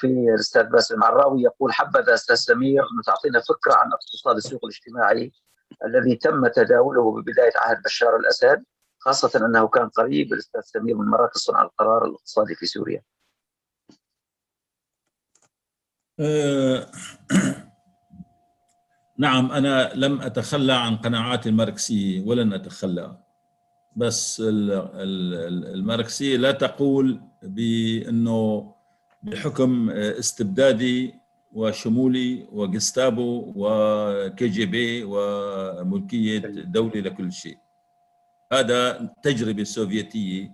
في 0.00 0.06
الأستاذ 0.34 0.64
باسل 0.64 0.94
المعراوي 0.94 1.42
يقول 1.42 1.72
حبذا 1.72 2.14
أستاذ 2.14 2.34
سمير 2.34 2.82
أن 2.82 3.02
تعطينا 3.06 3.40
فكرة 3.40 3.74
عن 3.74 3.92
اقتصاد 3.92 4.36
السوق 4.36 4.64
الاجتماعي 4.64 5.32
الذي 5.84 6.16
تم 6.16 6.46
تداوله 6.46 7.12
ببداية 7.12 7.52
عهد 7.56 7.82
بشار 7.82 8.16
الأسد. 8.16 8.64
خاصة 9.06 9.46
أنه 9.46 9.68
كان 9.68 9.88
قريب 9.88 10.32
الأستاذ 10.32 10.60
سمير 10.60 10.96
من 10.96 11.06
مراكز 11.06 11.40
صنع 11.40 11.62
القرار 11.62 12.04
الاقتصادي 12.04 12.54
في 12.54 12.66
سوريا. 12.66 13.02
أه 16.20 16.86
نعم 19.18 19.52
أنا 19.52 19.94
لم 19.94 20.20
أتخلى 20.20 20.72
عن 20.72 20.96
قناعاتي 20.96 21.48
الماركسية 21.48 22.26
ولن 22.26 22.52
أتخلى. 22.52 23.16
بس 23.96 24.42
الماركسية 25.74 26.36
لا 26.36 26.52
تقول 26.52 27.20
بأنه 27.42 28.74
بحكم 29.22 29.90
استبدادي 29.90 31.14
وشمولي 31.52 32.48
وجستابو 32.52 33.52
وكي 33.56 34.48
جي 34.48 34.66
بي 34.66 35.04
وملكية 35.04 36.38
دولة 36.48 37.00
لكل 37.00 37.32
شيء. 37.32 37.65
هذا 38.52 39.10
تجربة 39.22 39.64
سوفيتية 39.64 40.52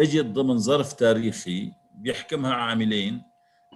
اجت 0.00 0.26
ضمن 0.26 0.58
ظرف 0.58 0.92
تاريخي 0.92 1.72
بيحكمها 1.94 2.54
عاملين 2.54 3.22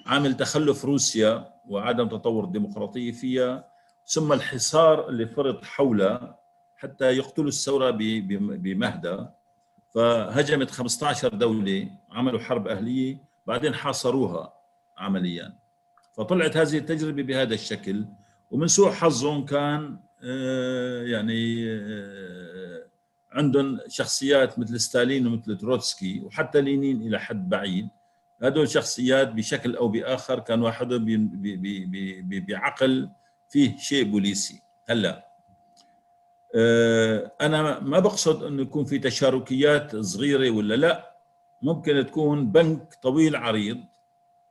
عامل 0.07 0.37
تخلف 0.37 0.85
روسيا 0.85 1.53
وعدم 1.69 2.09
تطور 2.09 2.45
الديمقراطية 2.45 3.13
فيها 3.13 3.69
ثم 4.07 4.33
الحصار 4.33 5.09
اللي 5.09 5.27
فرض 5.27 5.65
حولها 5.65 6.39
حتى 6.77 7.05
يقتلوا 7.05 7.49
الثورة 7.49 7.91
بمهدى. 8.31 9.27
فهجمت 9.95 10.71
15 10.71 11.29
دولة 11.29 11.91
عملوا 12.11 12.41
حرب 12.41 12.69
أهلية 12.69 13.19
بعدين 13.47 13.75
حاصروها 13.75 14.53
عمليا. 14.99 15.53
فطلعت 16.13 16.57
هذه 16.57 16.79
التجربة 16.79 17.23
بهذا 17.23 17.55
الشكل. 17.55 18.05
ومن 18.51 18.67
سوء 18.67 18.91
حظهم 18.91 19.45
كان 19.45 19.99
آه، 20.25 21.03
يعني 21.03 21.71
آه، 21.71 22.87
عندهم 23.37 23.81
شخصيات 23.89 24.59
مثل 24.59 24.81
ستالين 24.81 25.27
ومثل 25.27 25.59
تروتسكي 25.59 26.21
وحتى 26.21 26.61
لينين 26.61 27.03
إلى 27.03 27.21
حد 27.21 27.49
بعيد. 27.49 27.89
هذول 28.43 28.69
شخصيات 28.69 29.29
بشكل 29.29 29.77
أو 29.77 29.89
بآخر 29.89 30.39
كان 30.39 30.63
واحدهم 30.63 31.31
بعقل 32.49 33.11
فيه 33.49 33.77
شيء 33.77 34.05
بوليسي. 34.05 34.63
هلا 34.89 35.27
آه، 36.55 37.33
أنا 37.41 37.81
ما 37.81 37.99
بقصد 37.99 38.43
إنه 38.43 38.63
يكون 38.63 38.85
في 38.85 38.99
تشاركيات 38.99 39.97
صغيرة 39.97 40.51
ولا 40.51 40.75
لا. 40.75 41.17
ممكن 41.63 42.07
تكون 42.07 42.53
بنك 42.53 42.95
طويل 43.03 43.37
عريض 43.37 43.81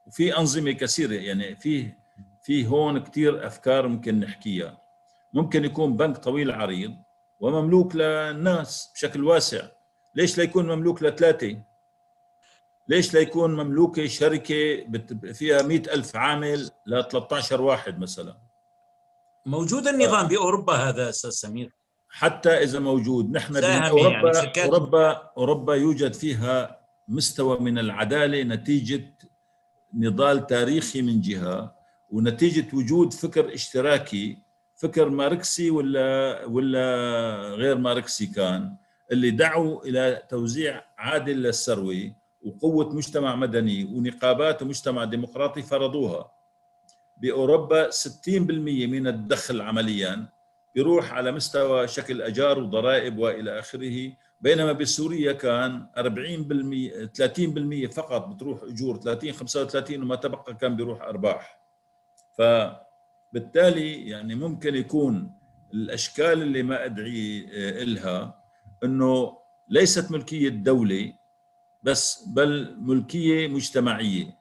وفي 0.07 0.37
أنظمة 0.37 0.71
كثيرة 0.71 1.13
يعني 1.13 1.55
فيه 1.55 1.97
في 2.41 2.67
هون 2.67 2.99
كثير 2.99 3.47
أفكار 3.47 3.87
ممكن 3.87 4.19
نحكيها. 4.19 4.77
ممكن 5.33 5.65
يكون 5.65 5.97
بنك 5.97 6.17
طويل 6.17 6.51
عريض 6.51 6.95
ومملوك 7.39 7.95
للناس 7.95 8.91
بشكل 8.93 9.23
واسع. 9.23 9.67
ليش 10.15 10.37
لا 10.37 10.43
يكون 10.43 10.65
مملوك 10.67 11.03
لثلاثة؟ 11.03 11.57
ليش 12.87 13.13
لا 13.13 13.19
يكون 13.19 13.55
مملوكه 13.55 14.07
شركة 14.07 14.85
فيها 15.33 15.61
مئة 15.61 15.93
ألف 15.93 16.15
عامل 16.15 16.69
ل 16.87 17.03
13 17.03 17.61
واحد 17.61 17.99
مثلا؟ 17.99 18.37
موجود 19.45 19.87
النظام 19.87 20.27
بأوروبا 20.27 20.73
هذا 20.73 21.09
أستاذ 21.09 21.29
سمير. 21.29 21.71
حتى 22.09 22.49
إذا 22.49 22.79
موجود. 22.79 23.31
نحن 23.31 23.53
باوروبا 23.53 24.37
يعني 24.37 24.63
اوروبا 24.63 25.31
أوروبا 25.37 25.75
يوجد 25.75 26.13
فيها 26.13 26.79
مستوى 27.07 27.59
من 27.59 27.77
العدالة 27.77 28.43
نتيجة 28.43 29.13
نضال 29.93 30.47
تاريخي 30.47 31.01
من 31.01 31.21
جهة 31.21 31.75
ونتيجة 32.11 32.75
وجود 32.75 33.13
فكر 33.13 33.53
اشتراكي 33.53 34.37
فكر 34.75 35.09
ماركسي 35.09 35.69
ولا 35.71 36.45
ولا 36.45 36.85
غير 37.55 37.77
ماركسي 37.77 38.25
كان 38.27 38.75
اللي 39.11 39.31
دعوا 39.31 39.83
إلى 39.85 40.23
توزيع 40.29 40.83
عادل 40.97 41.43
للثروه 41.43 42.11
وقوة 42.45 42.95
مجتمع 42.95 43.35
مدني 43.35 43.83
ونقابات 43.83 44.61
ومجتمع 44.61 45.03
ديمقراطي 45.03 45.61
فرضوها. 45.61 46.31
بأوروبا 47.21 47.89
60% 47.89 48.29
من 48.87 49.07
الدخل 49.07 49.61
عمليا 49.61 50.25
يروح 50.75 51.13
على 51.13 51.31
مستوى 51.31 51.87
شكل 51.87 52.21
أجار 52.21 52.59
وضرائب 52.59 53.17
وإلى 53.17 53.59
آخره 53.59 54.11
بينما 54.41 54.71
بسوريا 54.71 55.31
كان 55.33 55.87
40% 55.97 57.87
30% 57.87 57.91
فقط 57.93 58.27
بتروح 58.27 58.63
أجور 58.63 58.97
30 58.97 59.31
35 59.31 60.01
وما 60.03 60.15
تبقى 60.15 60.53
كان 60.53 60.75
بيروح 60.75 61.01
أرباح. 61.01 61.59
فبالتالي 63.35 64.09
يعني 64.09 64.35
ممكن 64.35 64.75
يكون 64.75 65.31
الأشكال 65.73 66.41
اللي 66.41 66.63
ما 66.63 66.85
ادعي 66.85 67.45
لها 67.85 68.43
إنه 68.83 69.37
ليست 69.69 70.11
ملكية 70.11 70.49
دولة 70.49 71.13
بس 71.83 72.23
بل 72.27 72.75
ملكية 72.79 73.47
مجتمعية 73.47 74.37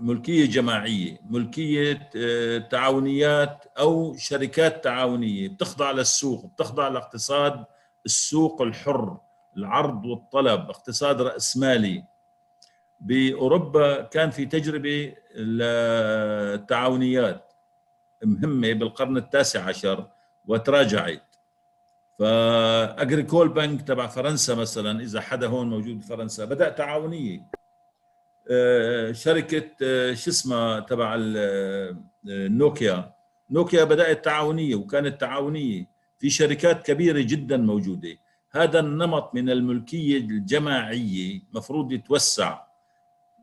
ملكية 0.00 0.46
جماعية 0.46 1.20
ملكية 1.30 2.10
تعاونيات 2.58 3.64
أو 3.78 4.16
شركات 4.16 4.84
تعاونية 4.84 5.48
بتخضع 5.48 5.90
للسوق 5.90 6.46
بتخضع 6.46 6.88
لاقتصاد 6.88 7.64
السوق 8.06 8.62
الحر 8.62 9.18
العرض 9.56 10.04
والطلب 10.06 10.60
اقتصاد 10.70 11.22
رأسمالي. 11.22 12.04
بأوروبا 13.00 14.02
كان 14.02 14.30
في 14.30 14.46
تجربة 14.46 15.14
للتعاونيات 15.36 17.52
مهمة 18.24 18.72
بالقرن 18.72 19.16
التاسع 19.16 19.64
عشر 19.64 20.06
وتراجعت. 20.46 21.22
فأجريكول 22.18 23.48
بنك 23.48 23.82
تبع 23.82 24.06
فرنسا 24.06 24.54
مثلا 24.54 25.00
إذا 25.00 25.20
حدا 25.20 25.46
هون 25.46 25.70
موجود 25.70 25.98
بفرنسا 25.98 26.44
بدأ 26.44 26.68
تعاونية. 26.68 27.40
آه، 28.50 29.12
شركة 29.12 29.70
آه، 29.82 30.14
شو 30.14 30.30
اسمها 30.30 30.80
تبع 30.80 31.16
النوكيا 32.26 32.92
آه، 32.92 33.14
نوكيا 33.50 33.84
بدأت 33.84 34.24
تعاونية 34.24 34.74
وكانت 34.74 35.20
تعاونية. 35.20 35.86
في 36.18 36.30
شركات 36.30 36.86
كبيرة 36.86 37.20
جدا 37.20 37.56
موجودة. 37.56 38.16
هذا 38.50 38.80
النمط 38.80 39.34
من 39.34 39.50
الملكية 39.50 40.18
الجماعية 40.18 41.40
مفروض 41.52 41.92
يتوسع. 41.92 42.69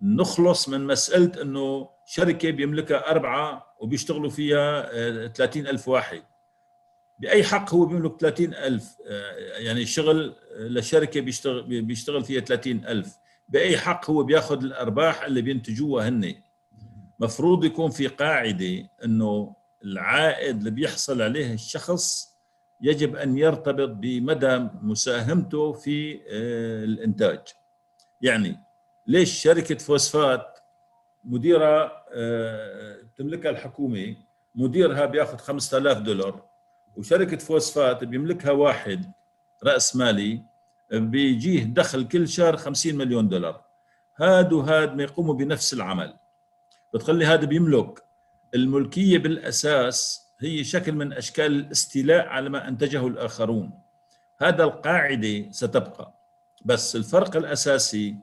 نخلص 0.02 0.70
من 0.70 0.88
مسألة 0.88 1.42
أنه 1.42 1.90
شركة 2.06 2.52
بيملكها 2.52 3.12
أربعة 3.12 3.76
وبيشتغلوا 3.80 4.30
فيها 4.30 5.28
30 5.28 5.68
آه، 5.68 5.70
ألف 5.70 5.88
واحد. 5.88 6.24
بأي 7.20 7.44
حق 7.44 7.74
هو 7.74 7.86
بيملك 7.86 8.20
30 8.20 8.54
ألف؟ 8.54 8.98
آه، 9.08 9.58
يعني 9.58 9.86
شغل 9.86 10.36
لشركة 10.58 11.22
بيشتغل, 11.22 11.82
بيشتغل 11.82 12.24
فيها 12.24 12.42
30 12.42 12.86
ألف. 12.86 13.18
بأي 13.50 13.78
حق 13.78 14.10
هو 14.10 14.24
بياخذ 14.24 14.64
الأرباح 14.64 15.24
اللي 15.24 15.42
بينتجوها 15.42 16.10
هن؟ 16.10 16.36
مفروض 17.20 17.66
يكون 17.66 17.92
في 17.92 18.08
قاعدة 18.08 18.90
أنه 19.06 19.56
العائد 19.84 20.58
اللي 20.58 20.72
بيحصل 20.72 21.22
عليه 21.22 21.54
الشخص 21.54 22.28
يجب 22.82 23.16
أن 23.16 23.38
يرتبط 23.38 23.90
بمدى 23.90 24.68
مساهمته 24.82 25.74
في 25.74 26.16
آه، 26.16 26.84
الإنتاج. 26.84 27.40
يعني 28.22 28.67
ليش 29.08 29.42
شركة 29.42 29.76
فوسفات 29.78 30.60
مديرها 31.24 32.06
آه، 32.14 32.98
تملكها 33.18 33.50
الحكومة 33.50 34.16
مديرها 34.56 35.06
بياخذ 35.06 35.38
5000 35.38 35.98
دولار 35.98 36.46
وشركة 36.98 37.38
فوسفات 37.38 38.04
بيملكها 38.04 38.52
واحد 38.52 39.12
رأس 39.64 39.96
مالي 39.96 40.42
بيجيه 40.92 41.64
دخل 41.64 42.08
كل 42.08 42.28
شهر 42.28 42.58
50 42.58 42.96
مليون 42.96 43.30
دولار. 43.30 43.62
هاد 44.18 44.54
وهاد 44.54 44.96
ما 44.96 45.04
يقوموا 45.04 45.34
بنفس 45.34 45.74
العمل. 45.74 46.14
بتخلي 46.94 47.26
هذا 47.26 47.46
بيملك. 47.46 48.04
الملكية 48.56 49.18
بالأساس 49.18 50.28
هي 50.40 50.64
شكل 50.64 50.92
من 50.92 51.14
أشكال 51.14 51.46
الاستيلاء 51.46 52.28
على 52.28 52.50
ما 52.50 52.68
أنتجه 52.68 53.08
الآخرون. 53.08 53.72
هذا 54.42 54.64
القاعدة 54.64 55.52
ستبقى. 55.52 56.14
بس 56.66 56.96
الفرق 56.96 57.36
الأساسي 57.36 58.16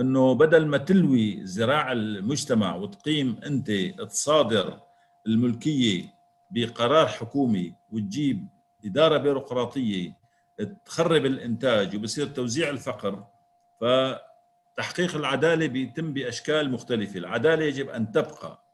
إنه 0.00 0.34
بدل 0.34 0.66
ما 0.66 0.78
تلوي 0.78 1.46
زراع 1.46 1.92
المجتمع 1.92 2.76
وتقيم 2.76 3.40
أنت 3.46 3.70
تصادر 4.00 4.80
الملكية 5.26 6.04
بقرار 6.50 7.06
حكومي 7.06 7.74
وتجيب 7.92 8.48
إدارة 8.84 9.16
بيروقراطية 9.16 10.12
تخرب 10.84 11.26
الإنتاج 11.26 11.96
وبصير 11.96 12.26
توزيع 12.26 12.68
الفقر 12.70 13.24
فتحقيق 13.80 15.16
العدالة 15.16 15.66
بيتم 15.66 16.12
بأشكال 16.12 16.70
مختلفة، 16.70 17.18
العدالة 17.18 17.64
يجب 17.64 17.88
أن 17.88 18.12
تبقى. 18.12 18.64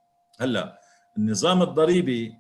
هلأ 0.41 0.81
النظام 1.19 1.63
الضريبي 1.63 2.39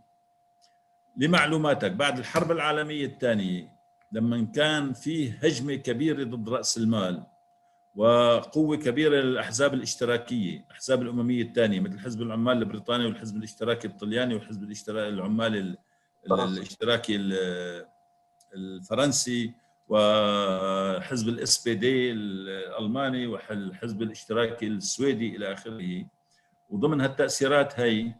لمعلوماتك 1.16 1.90
بعد 1.92 2.18
الحرب 2.18 2.50
العالمية 2.52 3.06
الثانية 3.06 3.74
لما 4.12 4.46
كان 4.54 4.92
فيه 4.92 5.38
هجمة 5.42 5.74
كبيرة 5.74 6.24
ضد 6.24 6.48
رأس 6.48 6.78
المال 6.78 7.22
وقوة 7.96 8.76
كبيرة 8.76 9.16
للأحزاب 9.16 9.74
الاشتراكية 9.74 10.64
الأحزاب 10.66 11.02
الأممية 11.02 11.42
الثانية 11.42 11.80
مثل 11.80 11.98
حزب 11.98 12.22
العمال 12.22 12.58
البريطاني 12.58 13.06
والحزب 13.06 13.36
الاشتراكي 13.36 13.88
الطلياني 13.88 14.34
والحزب 14.34 14.62
الاشتراكي 14.62 15.08
العمال 15.08 15.76
الاشتراكي 16.30 17.16
الفرنسي 18.54 19.52
وحزب 19.88 21.28
ال 21.28 21.64
SPD 21.64 22.12
الألماني 22.12 23.26
والحزب 23.26 24.02
الاشتراكي 24.02 24.66
السويدي 24.66 25.36
إلى 25.36 25.52
آخره. 25.52 26.06
وضمن 26.70 27.00
هالتأثيرات 27.00 27.80
هي 27.80 28.14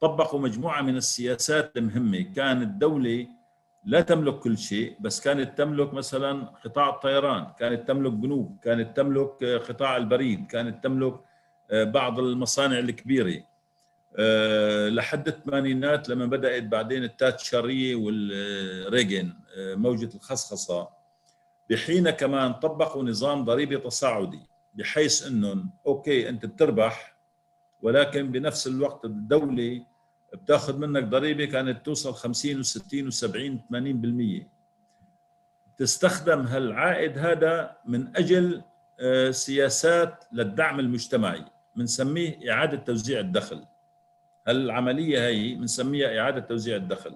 طبقوا 0.00 0.40
مجموعة 0.40 0.82
من 0.82 0.96
السياسات 0.96 1.76
المهمة. 1.76 2.22
كان 2.22 2.62
الدولة 2.62 3.26
لا 3.84 4.00
تملك 4.00 4.38
كل 4.38 4.58
شيء 4.58 4.96
بس 5.00 5.20
كانت 5.20 5.58
تملك 5.58 5.94
مثلا 5.94 6.44
قطاع 6.64 6.88
الطيران 6.88 7.46
كانت 7.58 7.88
تملك 7.88 8.12
بنوك 8.12 8.64
كانت 8.64 8.96
تملك 8.96 9.44
قطاع 9.44 9.96
البريد 9.96 10.46
كانت 10.46 10.84
تملك 10.84 11.20
بعض 11.72 12.18
المصانع 12.18 12.78
الكبيرة. 12.78 13.42
آه، 14.18 14.88
لحد 14.88 15.28
الثمانينات 15.28 16.08
لما 16.08 16.26
بدأت 16.26 16.62
بعدين 16.62 17.04
التاتشريه 17.04 17.96
والريجن 17.96 19.32
آه، 19.58 19.74
موجة 19.74 20.16
الخصخصة. 20.16 20.88
بحين 21.70 22.10
كمان 22.10 22.52
طبقوا 22.52 23.02
نظام 23.02 23.44
ضريبي 23.44 23.76
تصاعدي 23.76 24.40
بحيث 24.74 25.26
إنهم 25.26 25.70
أوكي 25.86 26.28
أنت 26.28 26.46
بتربح 26.46 27.16
ولكن 27.82 28.32
بنفس 28.32 28.66
الوقت 28.66 29.04
الدولة 29.04 29.86
بتاخذ 30.34 30.78
منك 30.78 31.04
ضريبة 31.04 31.44
كانت 31.44 31.86
توصل 31.86 32.14
50 32.14 32.62
و60 32.62 33.12
و70 33.12 33.58
80% 34.42 34.46
تستخدم 35.78 36.40
هالعائد 36.40 37.18
هذا 37.18 37.76
من 37.86 38.16
أجل 38.16 38.62
آه، 39.00 39.30
سياسات 39.30 40.24
للدعم 40.32 40.80
المجتمعي 40.80 41.44
بنسميه 41.76 42.52
إعادة 42.52 42.76
توزيع 42.76 43.20
الدخل. 43.20 43.64
هالعملية 44.48 45.26
هي 45.26 45.54
بنسميها 45.54 46.18
إعادة 46.18 46.40
توزيع 46.40 46.76
الدخل. 46.76 47.14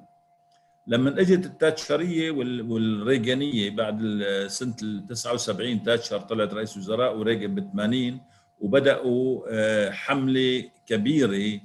لما 0.87 1.21
أجت 1.21 1.47
التاتشرية 1.47 2.31
والريغانية 2.31 3.71
بعد 3.71 4.25
سنة 4.47 4.77
ال 4.83 5.07
79 5.07 5.83
تاتشر 5.83 6.19
طلعت 6.21 6.55
رئيس 6.55 6.77
وزراء 6.77 7.17
وريغن 7.17 7.55
ب 7.55 7.73
80 7.73 8.21
وبدأوا 8.61 9.43
آه، 9.51 9.91
حملة 9.91 10.65
كبيرة 10.87 11.61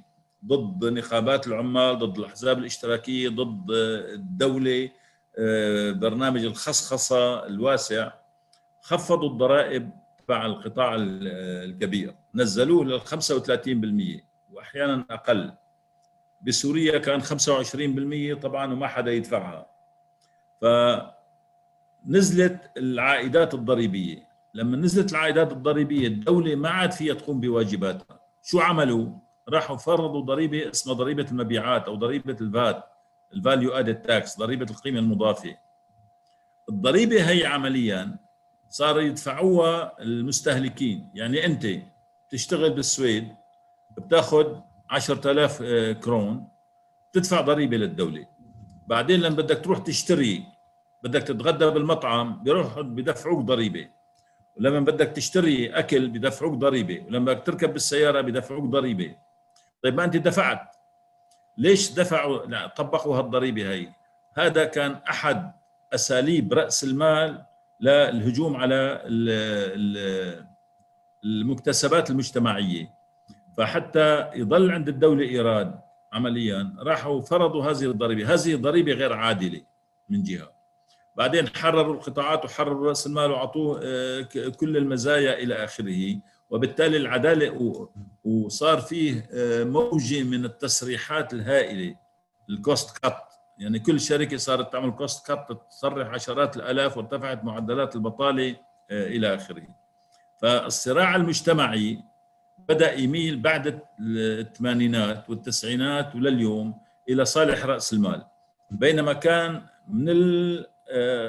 ضد 0.45 0.85
نقابات 0.85 1.47
العمال 1.47 1.99
ضد 1.99 2.17
الأحزاب 2.19 2.57
الاشتراكية 2.59 3.29
ضد 3.29 3.65
الدولة 4.13 4.89
آه، 5.39 5.91
برنامج 5.91 6.45
الخصخصة 6.45 7.45
الواسع. 7.45 8.11
خفضوا 8.81 9.29
الضرائب 9.29 9.91
تبع 10.25 10.45
القطاع 10.45 10.95
الكبير. 10.99 12.15
نزلوه 12.35 12.85
لل 12.85 13.01
35% 13.01 14.23
واحيانا 14.51 15.05
أقل. 15.09 15.51
بسوريا 16.47 16.97
كان 16.97 17.21
25% 17.21 18.33
طبعا 18.33 18.73
وما 18.73 18.87
حدا 18.87 19.11
يدفعها. 19.11 19.67
فنزلت 22.05 22.71
العائدات 22.77 23.53
الضريبية. 23.53 24.27
لما 24.53 24.77
نزلت 24.77 25.11
العائدات 25.11 25.51
الضريبية 25.51 26.07
الدولة 26.07 26.55
ما 26.55 26.69
عاد 26.69 26.91
فيها 26.91 27.13
تقوم 27.13 27.39
بواجباتها. 27.39 28.19
شو 28.43 28.59
عملوا؟ 28.59 29.09
راحوا 29.53 29.77
فرضوا 29.77 30.21
ضريبة 30.21 30.69
اسمها 30.69 30.95
ضريبة 30.95 31.25
المبيعات 31.31 31.85
أو 31.87 31.95
ضريبة 31.95 32.37
ال 32.41 32.52
VAT 32.52 32.83
ال 33.33 33.40
value 33.40 33.71
added 33.71 34.01
tax 34.01 34.37
ضريبة 34.37 34.65
القيمة 34.69 34.99
المضافة. 34.99 35.55
الضريبة 36.69 37.29
هي 37.29 37.45
عمليا 37.45 38.17
صار 38.69 39.01
يدفعوها 39.01 40.01
المستهلكين. 40.01 41.09
يعني 41.13 41.45
أنت 41.45 41.67
تشتغل 42.29 42.69
بالسويد 42.73 43.27
بتاخذ 43.97 44.55
10000 44.89 45.61
آه، 45.61 45.91
كرون 45.91 46.47
تدفع 47.13 47.41
ضريبة 47.41 47.77
للدولة. 47.77 48.27
بعدين 48.87 49.19
لما 49.19 49.35
بدك 49.35 49.63
تروح 49.63 49.79
تشتري 49.79 50.43
بدك 51.03 51.23
تتغدى 51.23 51.69
بالمطعم 51.69 52.43
بيروحوا 52.43 52.83
بدفعوك 52.83 53.39
ضريبة. 53.39 53.87
ولما 54.57 54.79
بدك 54.79 55.07
تشتري 55.07 55.69
أكل 55.69 56.07
بدفعوك 56.07 56.53
ضريبة. 56.53 57.03
ولما 57.07 57.33
بدك 57.33 57.43
تركب 57.45 57.73
بالسيارة 57.73 58.21
بدفعوك 58.21 58.63
ضريبة. 58.63 59.15
طيب 59.83 59.95
ما 59.95 60.03
أنت 60.03 60.17
دفعت. 60.17 60.75
ليش 61.57 61.91
دفعوا؟ 61.91 62.45
لا 62.45 62.67
طبقوا 62.67 63.17
هالضريبه 63.17 63.71
هي 63.73 63.89
هذا 64.37 64.65
كان 64.65 64.91
أحد 65.09 65.51
أساليب 65.93 66.53
رأس 66.53 66.83
المال 66.83 67.45
للهجوم 67.79 68.55
على 68.55 69.01
المكتسبات 71.23 72.09
المجتمعية. 72.09 72.93
فحتى 73.57 74.29
يضل 74.35 74.71
عند 74.71 74.89
الدولة 74.89 75.23
إيراد 75.23 75.79
عمليا 76.13 76.75
راحوا 76.79 77.21
فرضوا 77.21 77.63
هذه 77.63 77.91
الضريبة. 77.91 78.33
هذه 78.33 78.55
ضريبة 78.55 78.91
غير 78.93 79.13
عادلة 79.13 79.61
من 80.09 80.23
جهة. 80.23 80.51
بعدين 81.15 81.47
حرروا 81.47 81.93
القطاعات 81.93 82.45
وحرروا 82.45 82.89
رأس 82.89 83.07
المال 83.07 83.31
وعطوه 83.31 83.79
آه، 83.83 84.21
كل 84.59 84.77
المزايا 84.77 85.33
إلى 85.33 85.63
آخره. 85.63 86.19
وبالتالي 86.51 86.97
العدالة 86.97 87.79
وصار 88.23 88.81
فيه 88.81 89.29
آه، 89.33 89.63
موجة 89.63 90.23
من 90.23 90.45
التسريحات 90.45 91.33
الهائلة 91.33 91.95
ال 92.49 92.59
cost 92.59 92.97
cut 92.97 93.33
يعني 93.57 93.79
كل 93.79 93.99
شركة 93.99 94.37
صارت 94.37 94.73
تعمل 94.73 94.91
cost 94.91 95.27
cut 95.27 95.47
تسرح 95.69 96.07
عشرات 96.07 96.57
الآلاف 96.57 96.97
وارتفعت 96.97 97.43
معدلات 97.43 97.95
البطالة 97.95 98.55
آه، 98.91 99.07
إلى 99.07 99.35
آخره. 99.35 99.67
فالصراع 100.41 101.15
المجتمعي 101.15 101.99
بدأ 102.69 102.93
يميل 102.93 103.39
بعد 103.39 103.81
الثمانينات 103.99 105.29
والتسعينات 105.29 106.15
ولليوم 106.15 106.79
إلى 107.09 107.25
صالح 107.25 107.65
رأس 107.65 107.93
المال. 107.93 108.25
بينما 108.71 109.13
كان 109.13 109.61
من 109.87 110.09
ال 110.09 110.65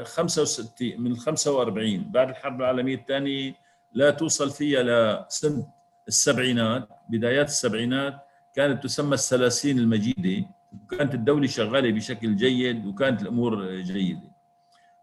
65 0.07 0.93
آه، 0.93 0.97
من 0.97 1.13
ال 1.13 1.19
45 1.19 2.11
بعد 2.11 2.29
الحرب 2.29 2.61
العالمية 2.61 2.95
الثانية 2.95 3.55
لا 3.95 4.11
توصل 4.11 4.51
فيها 4.51 4.83
لسنه 4.83 5.67
السبعينات 6.09 6.89
بدايات 7.09 7.49
السبعينات 7.49 8.15
كانت 8.55 8.83
تسمى 8.83 9.15
الثلاثين 9.15 9.79
المجيدة 9.79 10.49
وكانت 10.85 11.15
الدولة 11.15 11.47
شغالة 11.47 11.91
بشكل 11.93 12.37
جيد 12.37 12.87
وكانت 12.87 13.23
الأمور 13.23 13.81
جيدة. 13.81 14.33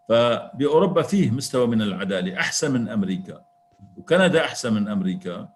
فبأوروبا 0.10 1.02
فيه 1.02 1.32
مستوى 1.32 1.68
من 1.68 1.82
العدالة 1.82 2.40
أحسن 2.40 2.72
من 2.72 2.90
أمريكا. 2.90 3.42
وكندا 3.98 4.46
أحسن 4.46 4.74
من 4.74 4.88
أمريكا. 4.88 5.50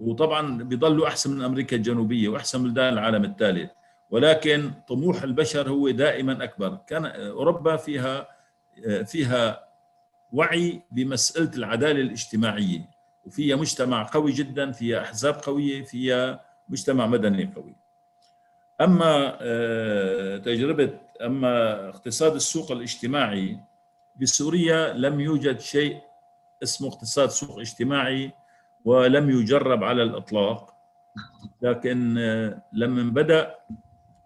وطبعا 0.00 0.62
بيضلوا 0.62 1.06
أحسن 1.06 1.30
من 1.30 1.44
أمريكا 1.44 1.76
الجنوبية 1.76 2.28
وأحسن 2.28 2.60
من 2.60 2.68
بلدان 2.68 2.92
العالم 2.92 3.24
الثالث. 3.24 3.70
ولكن 4.10 4.72
طموح 4.88 5.22
البشر 5.22 5.68
هو 5.68 5.90
دائما 5.90 6.44
أكبر. 6.44 6.78
كان 6.86 7.06
أوروبا 7.06 7.76
فيها 7.76 8.28
فيها 9.06 9.71
وعي 10.32 10.82
بمسألة 10.90 11.50
العدالة 11.56 12.00
الاجتماعية. 12.00 12.90
وفيها 13.26 13.56
مجتمع 13.56 14.02
قوي 14.12 14.32
جدا 14.32 14.72
فيها 14.72 15.00
أحزاب 15.02 15.34
قوية 15.34 15.84
فيها 15.84 16.40
مجتمع 16.68 17.06
مدني 17.06 17.52
قوي. 17.56 17.74
أما 18.80 19.38
آه، 19.40 20.36
تجربة 20.36 20.98
أما 21.22 21.88
اقتصاد 21.88 22.34
السوق 22.34 22.72
الاجتماعي 22.72 23.58
بسوريا 24.20 24.92
لم 24.92 25.20
يوجد 25.20 25.60
شيء 25.60 26.00
اسمه 26.62 26.88
اقتصاد 26.88 27.28
سوق 27.28 27.58
اجتماعي 27.58 28.32
ولم 28.84 29.30
يجرب 29.30 29.84
على 29.84 30.02
الإطلاق. 30.02 30.74
لكن 31.62 32.18
آه، 32.18 32.62
لما 32.72 33.02
بدأ 33.02 33.54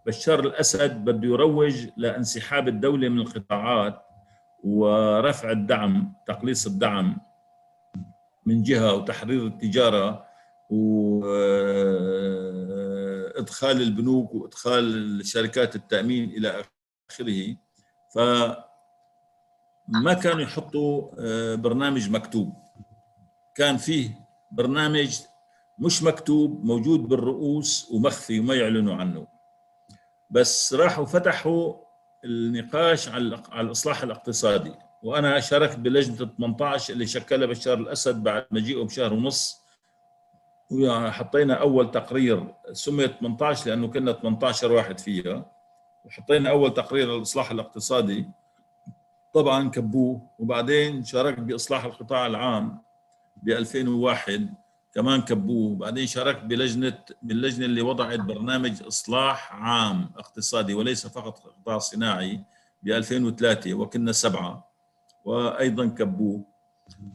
بشار 0.07 0.41
الأسد 0.41 1.05
بده 1.05 1.28
يروج 1.28 1.87
لانسحاب 1.97 2.69
الدولة 2.69 3.09
من 3.09 3.19
القطاعات. 3.19 4.06
ورفع 4.66 5.51
الدعم 5.51 6.12
تقليص 6.26 6.66
الدعم 6.66 7.16
من 8.47 8.62
جهة 8.62 8.94
وتحرير 8.94 9.47
التجارة 9.47 10.26
والتحرير 10.70 12.16
ادخال 13.36 13.82
البنوك 13.82 14.34
وإدخال 14.34 15.20
شركات 15.26 15.76
التأمين 15.76 16.30
إلى 16.30 16.64
آخره. 17.10 17.56
فما 18.14 20.14
كانوا 20.22 20.40
يحطوا 20.40 21.10
آه، 21.18 21.55
برنامج 21.55 22.10
مكتوب. 22.10 22.52
كان 23.55 23.76
فيه 23.76 24.10
برنامج 24.52 25.18
مش 25.78 26.02
مكتوب 26.02 26.64
موجود 26.64 27.01
بالرؤوس 27.01 27.90
ومخفي 27.90 28.40
وما 28.40 28.55
يعلنوا 28.55 28.94
عنه. 28.94 29.26
بس 30.30 30.74
راحوا 30.74 31.05
فتحوا 31.05 31.85
النقاش 32.27 33.09
على 33.09 33.40
الإصلاح 33.61 34.03
الاقتصادي. 34.03 34.73
وأنا 35.03 35.40
شاركت 35.40 35.77
بلجنة 35.78 36.16
18 36.39 36.93
اللي 36.93 37.07
شكلها 37.07 37.47
بشار 37.47 37.78
الأسد 37.78 38.23
بعد 38.23 38.47
مجيئه 38.51 38.82
بشهر 38.85 39.12
ونص. 39.12 39.62
وحطينا 40.70 41.55
أول 41.55 41.90
تقرير 41.90 42.55
سميت 42.73 43.12
18 43.20 43.70
لأنه 43.70 43.89
كنا 43.89 44.12
18 44.12 44.73
واحد 44.73 44.98
فيها. 45.01 45.44
وحطينا 46.05 46.51
أول 46.51 46.74
تقرير 46.74 47.16
للإصلاح 47.16 47.51
الاقتصادي. 47.51 48.27
طبعا 49.35 49.70
كبوه. 49.70 50.20
وبعدين 50.39 51.05
شاركت 51.05 51.40
بإصلاح 51.40 51.85
القطاع 51.85 52.27
العام 52.27 52.78
ب 53.43 53.48
2001 53.48 54.55
كمان 54.97 55.23
كبوه. 55.23 55.77
بعدين 55.77 56.06
شاركت 56.06 56.44
بلجنه 56.44 56.98
باللجنه 57.23 57.64
اللي 57.64 57.82
وضعت 57.82 58.18
برنامج 58.18 58.82
إصلاح 58.82 59.52
عام 59.52 60.10
اقتصادي 60.16 60.74
وليس 60.74 61.06
فقط 61.06 61.39
قطاع 61.39 61.78
صناعي 61.78 62.40
ب 62.82 62.89
2003 62.89 63.74
وكنا 63.74 64.12
سبعة 64.12 64.70
وأيضا 65.24 65.86
كبوه. 65.86 66.44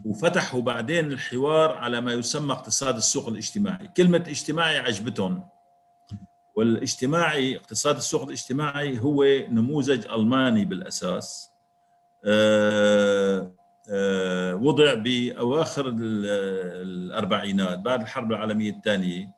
وفتحوا 0.06 0.62
بعدين 0.62 1.12
الحوار 1.12 1.78
على 1.78 2.02
ما 2.02 2.14
يسمى 2.14 2.54
اقتصاد 2.54 2.96
السوق 2.96 3.28
الاجتماعي. 3.28 3.88
كلمة 3.88 4.24
اجتماعي 4.28 4.78
عجبتهم. 4.78 5.44
والاجتماعي 6.56 7.58
اقتصاد 7.58 7.96
السوق 7.96 8.24
الاجتماعي 8.24 9.00
هو 9.00 9.24
نموذج 9.50 10.08
ألماني 10.08 10.66
بالأساس. 10.66 11.50
أه 12.26 13.40
أه 13.40 13.61
وضع 14.54 14.94
بأواخر 14.94 15.94
الأربعينات 15.98 17.80
بعد 17.80 18.02
الحرب 18.02 18.32
العالمية 18.32 18.72
الثانية. 18.72 19.30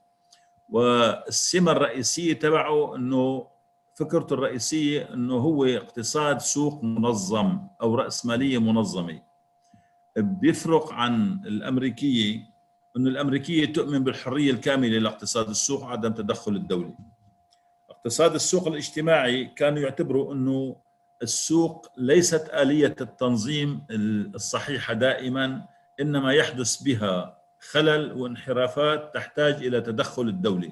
والسمة 0.69 1.71
الرئيسية 1.71 2.33
تبعه 2.33 2.95
إنه 2.95 3.47
فكرته 3.95 4.33
الرئيسية 4.33 5.13
إنه 5.13 5.35
هو 5.37 5.65
اقتصاد 5.65 6.39
سوق 6.41 6.83
منظم 6.83 7.59
أو 7.81 7.95
راسماليه 7.95 8.57
منظمة. 8.57 9.21
بيفرق 10.17 10.93
عن 10.93 11.41
الأمريكية 11.45 12.39
إنه 12.97 13.09
الأمريكية 13.09 13.73
تؤمن 13.73 14.03
بالحرية 14.03 14.51
الكاملة 14.51 14.97
لاقتصاد 14.97 15.49
السوق 15.49 15.83
وعدم 15.83 16.13
تدخل 16.13 16.55
الدولة. 16.55 16.93
اقتصاد 17.89 18.33
السوق 18.33 18.67
الاجتماعي 18.67 19.45
كانوا 19.45 19.79
يعتبروا 19.79 20.33
إنه 20.33 20.75
السوق 21.23 21.87
ليست 21.97 22.49
آلية 22.53 22.95
التنظيم 23.01 23.85
الصحيحة 24.35 24.93
دائما 24.93 25.65
إنما 26.01 26.33
يحدث 26.33 26.83
بها 26.83 27.37
خلل 27.71 28.11
وانحرافات 28.13 29.13
تحتاج 29.13 29.53
إلى 29.53 29.81
تدخل 29.81 30.21
الدولة. 30.21 30.71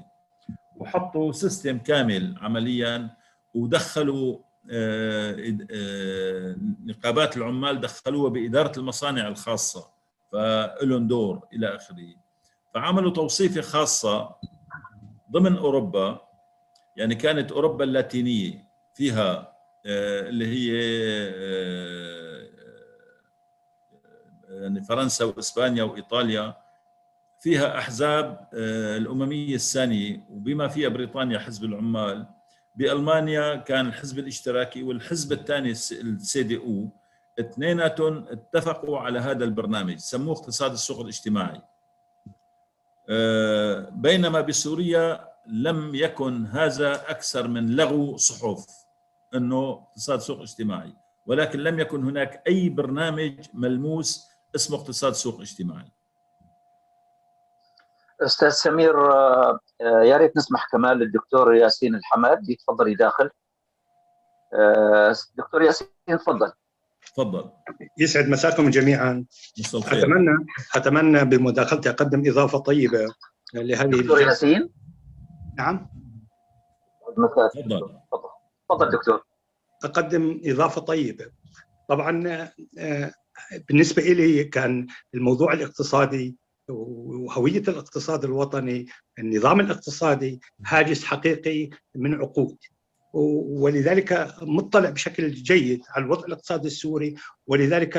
وحطوا 0.77 1.31
سيستم 1.31 1.77
كامل 1.77 2.35
عمليا 2.41 3.09
ودخلوا 3.53 4.37
نقابات 6.85 7.37
العمال 7.37 7.81
دخلوها 7.81 8.29
بإدارة 8.29 8.79
المصانع 8.79 9.27
الخاصة 9.27 9.89
فإلهم 10.31 11.07
دور 11.07 11.47
إلى 11.53 11.75
آخره. 11.75 12.15
فعملوا 12.73 13.11
توصيفة 13.11 13.61
خاصة 13.61 14.35
ضمن 15.31 15.57
أوروبا 15.57 16.21
يعني 16.97 17.15
كانت 17.15 17.51
أوروبا 17.51 17.83
اللاتينية 17.83 18.67
فيها 18.95 19.50
اللي 19.85 20.47
هي 20.47 20.71
يعني 24.49 24.83
فرنسا 24.83 25.25
وإسبانيا 25.25 25.83
وإيطاليا 25.83 26.57
فيها 27.39 27.77
أحزاب 27.77 28.47
الأممية 28.53 29.55
الثانية. 29.55 30.25
وبما 30.29 30.67
فيها 30.67 30.89
بريطانيا 30.89 31.39
حزب 31.39 31.63
العمال. 31.63 32.25
بألمانيا 32.75 33.55
كان 33.55 33.87
الحزب 33.87 34.19
الاشتراكي 34.19 34.83
والحزب 34.83 35.31
الثاني 35.31 35.71
السي 35.71 36.43
دي 36.43 36.57
أو. 36.57 36.89
اثنيناتهم 37.39 38.25
اتفقوا 38.27 38.99
على 38.99 39.19
هذا 39.19 39.43
البرنامج. 39.43 39.97
سموه 39.97 40.33
اقتصاد 40.33 40.71
السوق 40.71 40.99
الاجتماعي. 40.99 41.61
بينما 43.91 44.41
بسوريا 44.41 45.27
لم 45.47 45.95
يكن 45.95 46.45
هذا 46.45 47.11
أكثر 47.11 47.47
من 47.47 47.75
لغو 47.75 48.17
صحف. 48.17 48.80
أنه 49.35 49.69
اقتصاد 49.69 50.19
سوق 50.19 50.41
اجتماعي. 50.41 50.93
ولكن 51.27 51.59
لم 51.59 51.79
يكن 51.79 52.03
هناك 52.03 52.43
أي 52.47 52.69
برنامج 52.69 53.47
ملموس 53.53 54.21
اسمه 54.55 54.77
اقتصاد 54.77 55.13
سوق 55.13 55.41
اجتماعي. 55.41 55.91
أستاذ 58.21 58.49
سمير 58.49 58.95
يا 59.81 60.17
ريت 60.17 60.37
نسمح 60.37 60.67
كمان 60.71 60.97
للدكتور 60.97 61.55
ياسين 61.55 61.95
الحماد 61.95 62.49
يتفضل 62.49 62.87
يداخل 62.87 63.29
دكتور 65.35 65.61
ياسين 65.61 65.87
تفضل. 66.07 66.51
تفضل. 67.13 67.51
يسعد 67.97 68.29
مساكم 68.29 68.69
جميعا. 68.69 69.25
أتمنى 69.75 70.45
أتمنى 70.75 71.25
بمداخلتي 71.25 71.89
أقدم 71.89 72.29
إضافة 72.29 72.57
طيبة 72.59 73.05
لهذه 73.53 73.89
دكتور 73.89 74.21
ياسين؟ 74.21 74.73
نعم. 75.57 75.89
تفضل. 77.53 77.99
تفضل 78.71 78.91
دكتور. 78.91 79.23
أقدم 79.83 80.41
إضافة 80.45 80.81
طيبة. 80.81 81.25
طبعا 81.89 82.49
بالنسبة 83.69 84.01
لي 84.01 84.43
كان 84.43 84.87
الموضوع 85.15 85.53
الاقتصادي 85.53 86.35
وهوية 86.69 87.63
الاقتصاد 87.67 88.23
الوطني 88.23 88.85
النظام 89.19 89.59
الاقتصادي 89.59 90.41
هاجس 90.65 91.03
حقيقي 91.03 91.69
من 91.95 92.13
عقود. 92.13 92.57
ولذلك 93.13 94.35
مطلع 94.41 94.89
بشكل 94.89 95.31
جيد 95.31 95.81
على 95.89 96.05
الوضع 96.05 96.25
الاقتصادي 96.25 96.67
السوري. 96.67 97.15
ولذلك 97.47 97.97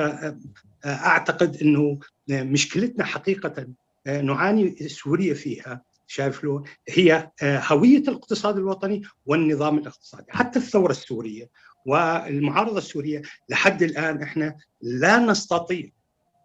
أعتقد 0.87 1.57
إنه 1.57 1.99
مشكلتنا 2.31 3.05
حقيقة 3.05 3.67
نعاني 4.07 4.89
سوريا 4.89 5.35
فيها. 5.35 5.83
شايف 6.13 6.45
له 6.45 6.63
هي 6.89 7.31
هوية 7.43 7.99
الاقتصاد 7.99 8.57
الوطني 8.57 9.03
والنظام 9.27 9.79
الاقتصادي 9.79 10.27
حتى 10.31 10.59
الثورة 10.59 10.91
السورية 10.91 11.51
والمعارضة 11.87 12.79
السورية 12.79 13.23
لحد 13.49 13.83
الآن 13.83 14.23
إحنا 14.23 14.57
لا 14.81 15.19
نستطيع 15.19 15.91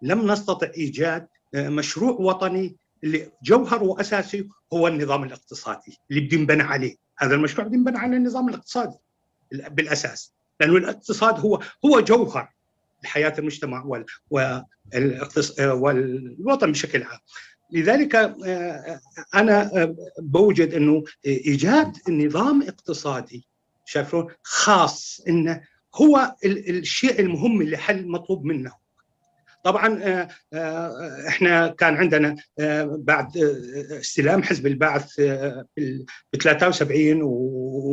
لم 0.01 0.31
نستطع 0.31 0.67
إيجاد 0.77 1.27
مشروع 1.55 2.11
وطني 2.11 2.75
اللي 3.03 3.31
جوهر 3.43 3.83
وأساسي 3.83 4.49
هو 4.73 4.87
النظام 4.87 5.23
الاقتصادي 5.23 5.99
اللي 6.11 6.21
بده 6.21 6.37
ينبنى 6.37 6.63
عليه. 6.63 6.95
هذا 7.17 7.35
المشروع 7.35 7.67
بده 7.67 7.75
ينبنى 7.77 7.97
على 7.97 8.17
النظام 8.17 8.49
الاقتصادي 8.49 8.97
بالأساس. 9.51 10.33
لأنه 10.59 10.77
الاقتصاد 10.77 11.39
هو 11.39 11.59
هو 11.85 11.99
جوهر 11.99 12.53
حياه 13.03 13.33
المجتمع 13.39 13.85
والوطن 15.59 16.71
بشكل 16.71 17.03
عام. 17.03 17.19
لذلك 17.71 18.15
أنا 19.35 19.71
بوجد 20.19 20.73
أنه 20.73 21.03
إيجاد 21.25 21.97
نظام 22.09 22.61
اقتصادي 22.61 23.47
شايفون 23.85 24.27
خاص 24.43 25.21
إنه 25.27 25.61
هو 25.95 26.35
الشيء 26.45 27.19
المهم 27.19 27.61
اللي 27.61 27.77
حل 27.77 28.07
مطلوب 28.07 28.45
منه. 28.45 28.71
طبعا 29.67 30.23
إحنا 31.27 31.67
كان 31.67 31.95
عندنا 31.95 32.35
بعد 32.89 33.37
استلام 33.91 34.43
حزب 34.43 34.67
البعث 34.67 35.19
ب 36.33 36.37
73 36.43 37.19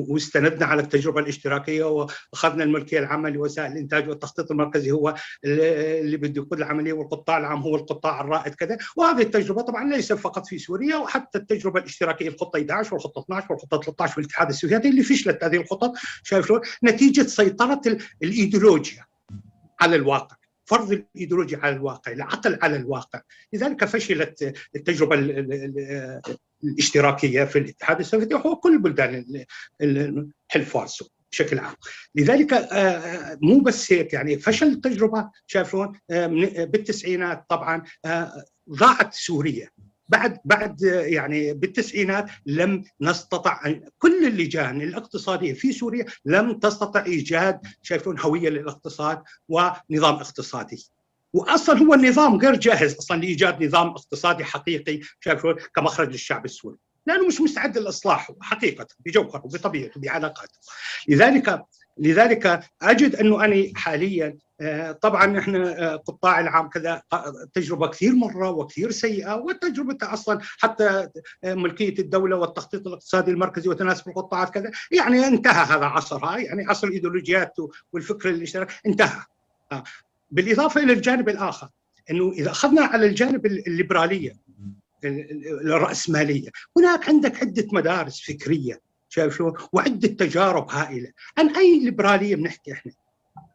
واستندنا 0.09 0.66
على 0.66 0.82
التجربة 0.82 1.20
الاشتراكية 1.20 1.84
واخذنا 1.84 2.64
الملكية 2.64 2.98
العامة 2.98 3.30
لوسائل 3.30 3.72
الإنتاج 3.72 4.09
والتخطيط 4.09 4.51
المركزي 4.51 4.90
هو 4.90 5.14
اللي 5.44 6.16
بده 6.16 6.42
يقود 6.42 6.59
العملية 6.59 6.92
والقطاع 6.92 7.38
العام 7.38 7.60
هو 7.60 7.76
القطاع 7.76 8.20
الرائد 8.20 8.55
كذا 8.55 8.78
وهذه 8.96 9.22
التجربة 9.22 9.62
طبعا 9.62 9.90
ليس 9.90 10.12
فقط 10.12 10.46
في 10.46 10.59
سوريا 10.59 10.96
وحتى 10.96 11.38
التجربة 11.38 11.80
الاشتراكية 11.80 12.28
الخطه 12.28 12.56
11 12.56 12.94
والخطه 12.94 13.20
12 13.20 13.46
والخطه 13.52 13.80
13 13.80 14.12
في 14.12 14.18
الاتحاد 14.18 14.48
السوفيتي 14.48 14.88
اللي 14.88 15.02
فشلت 15.02 15.44
هذه 15.44 15.56
الخطط 15.56 15.92
شايف 16.22 16.46
شلون؟ 16.46 16.60
نتيجة 16.84 17.22
سيطرة 17.22 17.80
الإيديولوجيا 18.22 19.05
على 19.80 19.96
الواقع 19.96 20.36
فرض 20.65 20.93
الايديولوجيا 20.93 21.59
على 21.59 21.77
الواقع، 21.77 22.12
العقل 22.12 22.59
على 22.62 22.77
الواقع، 22.77 23.20
لذلك 23.53 23.85
فشلت 23.85 24.55
التجربة 24.77 25.15
الاشتراكية 26.65 27.45
في 27.45 27.59
الاتحاد 27.59 28.01
السوفيتي 28.01 28.35
وهو 28.35 28.57
كل 28.57 28.78
بلدان 28.78 29.45
الحلف 29.81 30.77
وارسو 30.77 31.09
بشكل 31.32 31.59
عام. 31.59 31.74
لذلك 32.15 32.69
مو 33.43 33.61
بس 33.61 33.93
هيك 33.93 34.12
يعني 34.12 34.39
فشل 34.39 34.66
التجربة 34.66 35.31
شايفون 35.47 35.99
بالتسعينات 36.09 37.45
طبعا 37.49 37.82
ضاعت 38.70 39.15
سوريا 39.15 39.70
بعد 40.09 40.39
بعد 40.44 40.82
يعني 40.82 41.55
بالتسعينات 41.55 42.31
لم 42.47 42.85
نستطع 43.01 43.60
كل 43.98 44.26
اللجان 44.26 44.82
الاقتصادية 44.82 45.52
في 45.52 45.72
سوريا 45.72 46.06
لم 46.24 46.59
تستطع 46.59 47.05
إيجاد 47.05 47.60
شايفون 47.82 48.20
هوية 48.20 48.48
للاقتصاد 48.48 49.22
ونظام 49.48 50.14
اقتصادي. 50.14 50.90
واصلا 51.32 51.78
هو 51.78 51.94
النظام 51.94 52.36
غير 52.36 52.56
جاهز 52.56 52.94
أصلا 52.94 53.20
لإيجاد 53.20 53.64
نظام 53.64 53.89
اقتصادي 53.89 54.44
حقيقي 54.44 55.01
شايفون 55.20 55.55
كمخرج 55.76 56.10
للشعب 56.10 56.44
السوري. 56.44 56.76
لأنه 57.06 57.26
مش 57.26 57.40
مستعد 57.40 57.78
للاصلاح 57.78 58.31
حقيقة 58.40 58.86
بجوهره 59.06 59.39
بطبيعته 59.39 60.01
بعلاقاته. 60.01 60.59
لذلك 61.09 61.64
لذلك 61.99 62.61
أجد 62.83 63.15
انه 63.15 63.45
أنا 63.45 63.65
حاليا 63.75 64.39
آه، 64.61 64.93
طبعا 64.93 65.39
إحنا 65.39 65.93
آه، 65.93 65.97
قطاع 65.97 66.41
العام 66.41 66.69
كذا 66.69 67.03
تجربة 67.55 67.87
كثير 67.87 68.15
مرة 68.15 68.51
وكثير 68.51 68.91
سيئة 68.91 69.35
وتجربه 69.35 69.99
أصلا 70.03 70.39
حتى 70.43 71.09
آه، 71.45 71.55
ملكية 71.55 71.99
الدولة 71.99 72.37
والتخطيط 72.37 72.87
الاقتصادي 72.87 73.31
المركزي 73.31 73.69
وتناسب 73.69 74.09
القطاعات 74.09 74.51
كذا 74.51 74.71
يعني 74.91 75.27
انتهى 75.27 75.65
هذا 75.65 75.85
عصرها 75.85 76.39
يعني 76.39 76.66
عصر 76.66 76.87
الإيديولوجيات 76.87 77.57
والفكر 77.93 78.29
الاشتراكي 78.29 78.75
انتهى. 78.87 79.23
بالإضافة 80.31 80.83
إلى 80.83 80.93
الجانب 80.93 81.29
الآخر 81.29 81.69
إنه 82.11 82.33
إذا 82.33 82.51
أخذنا 82.51 82.83
على 82.83 83.07
الجانب 83.07 83.47
الليبرالية 83.47 84.37
الرأسمالية 85.05 86.51
هناك 86.77 87.09
عندك 87.09 87.41
عدة 87.41 87.66
مدارس 87.73 88.21
فكرية 88.21 88.81
شايف 89.15 89.36
شلون 89.36 89.53
وعده 89.73 90.09
تجارب 90.09 90.70
هائلة. 90.70 91.12
عن 91.39 91.57
أي 91.57 91.81
ليبرالية 91.81 92.36
بنحكي 92.36 92.73
إحنا؟ 92.73 92.93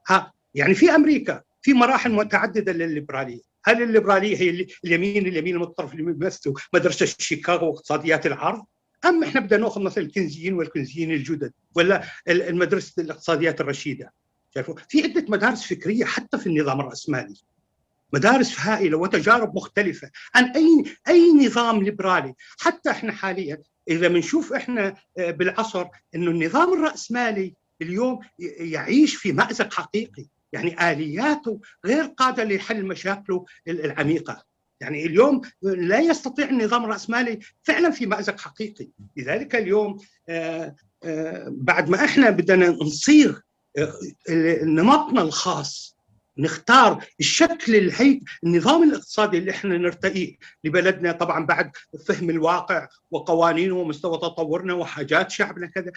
ها 0.08 0.34
يعني 0.56 0.74
في 0.74 0.92
أمريكا 0.96 1.42
في 1.62 1.74
مراحل 1.74 2.12
متعددة 2.12 2.72
للليبرالية. 2.72 3.42
هل 3.64 3.84
الليبرالية 3.84 4.38
هي 4.38 4.68
اليمين 4.86 5.28
اليمين 5.28 5.56
المتطرف 5.56 5.94
اللي 5.94 6.14
بيمثلوا 6.14 6.56
مدرسه 6.74 7.06
شيكاغو 7.06 7.68
واقتصاديات 7.68 8.26
العرض؟ 8.26 8.66
أم 9.06 9.24
إحنا 9.24 9.42
بدنا 9.42 9.60
نأخذ 9.60 9.82
مثلا 9.82 10.04
الكنزيين 10.04 10.54
والكنزيين 10.54 11.12
الجدد 11.12 11.54
ولا 11.76 12.04
المدرسة 12.30 13.02
الاقتصاديات 13.02 13.62
الرشيدة؟ 13.62 14.14
شايفوا 14.56 14.76
في 14.90 15.04
عدة 15.04 15.26
مدارس 15.30 15.64
فكرية 15.64 16.06
حتى 16.06 16.38
في 16.38 16.48
النظام 16.48 16.80
الرأسمالي. 16.80 17.36
مدارس 18.14 18.60
هائلة 18.60 18.98
وتجارب 18.98 19.56
مختلفة. 19.56 20.10
عن 20.36 20.44
اي 20.56 20.84
أي 21.08 21.34
نظام 21.46 21.84
ليبرالي؟ 21.84 22.34
حتى 22.60 22.92
إحنا 22.92 23.12
حاليا 23.12 23.62
إذا 23.90 24.08
بنشوف 24.08 24.54
إحنا 24.54 24.96
آه، 25.18 25.32
بالعصر 25.32 25.86
إنه 26.16 26.32
النظام 26.32 26.74
الرأسمالي 26.74 27.54
اليوم 27.82 28.20
يعيش 28.60 29.16
في 29.16 29.32
مأزق 29.32 29.74
حقيقي. 29.74 30.26
يعني 30.54 30.92
آلياته 30.92 31.60
غير 31.86 32.04
قادره 32.04 32.44
لحل 32.44 32.86
مشاكله 32.86 33.46
العميقة. 33.68 34.44
يعني 34.82 35.06
اليوم 35.06 35.42
لا 35.62 36.00
يستطيع 36.00 36.50
النظام 36.50 36.84
الرأسمالي 36.84 37.40
فعلا 37.64 37.90
في 37.90 38.06
مأزق 38.06 38.40
حقيقي. 38.40 38.88
لذلك 39.18 39.56
اليوم 39.56 39.98
آه، 40.30 40.76
آه، 41.04 41.48
بعد 41.50 41.90
ما 41.90 42.06
إحنا 42.06 42.30
بدنا 42.30 42.70
نصيغ 42.70 43.40
نمطنا 44.64 45.22
الخاص 45.22 45.96
نختار 46.40 47.06
الشكل 47.20 47.76
الهي 47.76 48.22
النظام 48.44 48.84
الاقتصادي 48.84 49.38
اللي 49.38 49.52
إحنا 49.52 49.78
نرتقيه 49.78 50.36
لبلدنا 50.64 51.12
طبعا 51.12 51.46
بعد 51.46 51.72
فهم 52.08 52.30
الواقع 52.30 52.88
وقوانينه 53.12 53.76
ومستوى 53.76 54.18
تطورنا 54.18 54.74
وحاجات 54.74 55.32
شعبنا 55.32 55.68
كذا. 55.68 55.92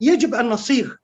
يجب 0.00 0.34
أن 0.34 0.48
نصيغ 0.48 0.94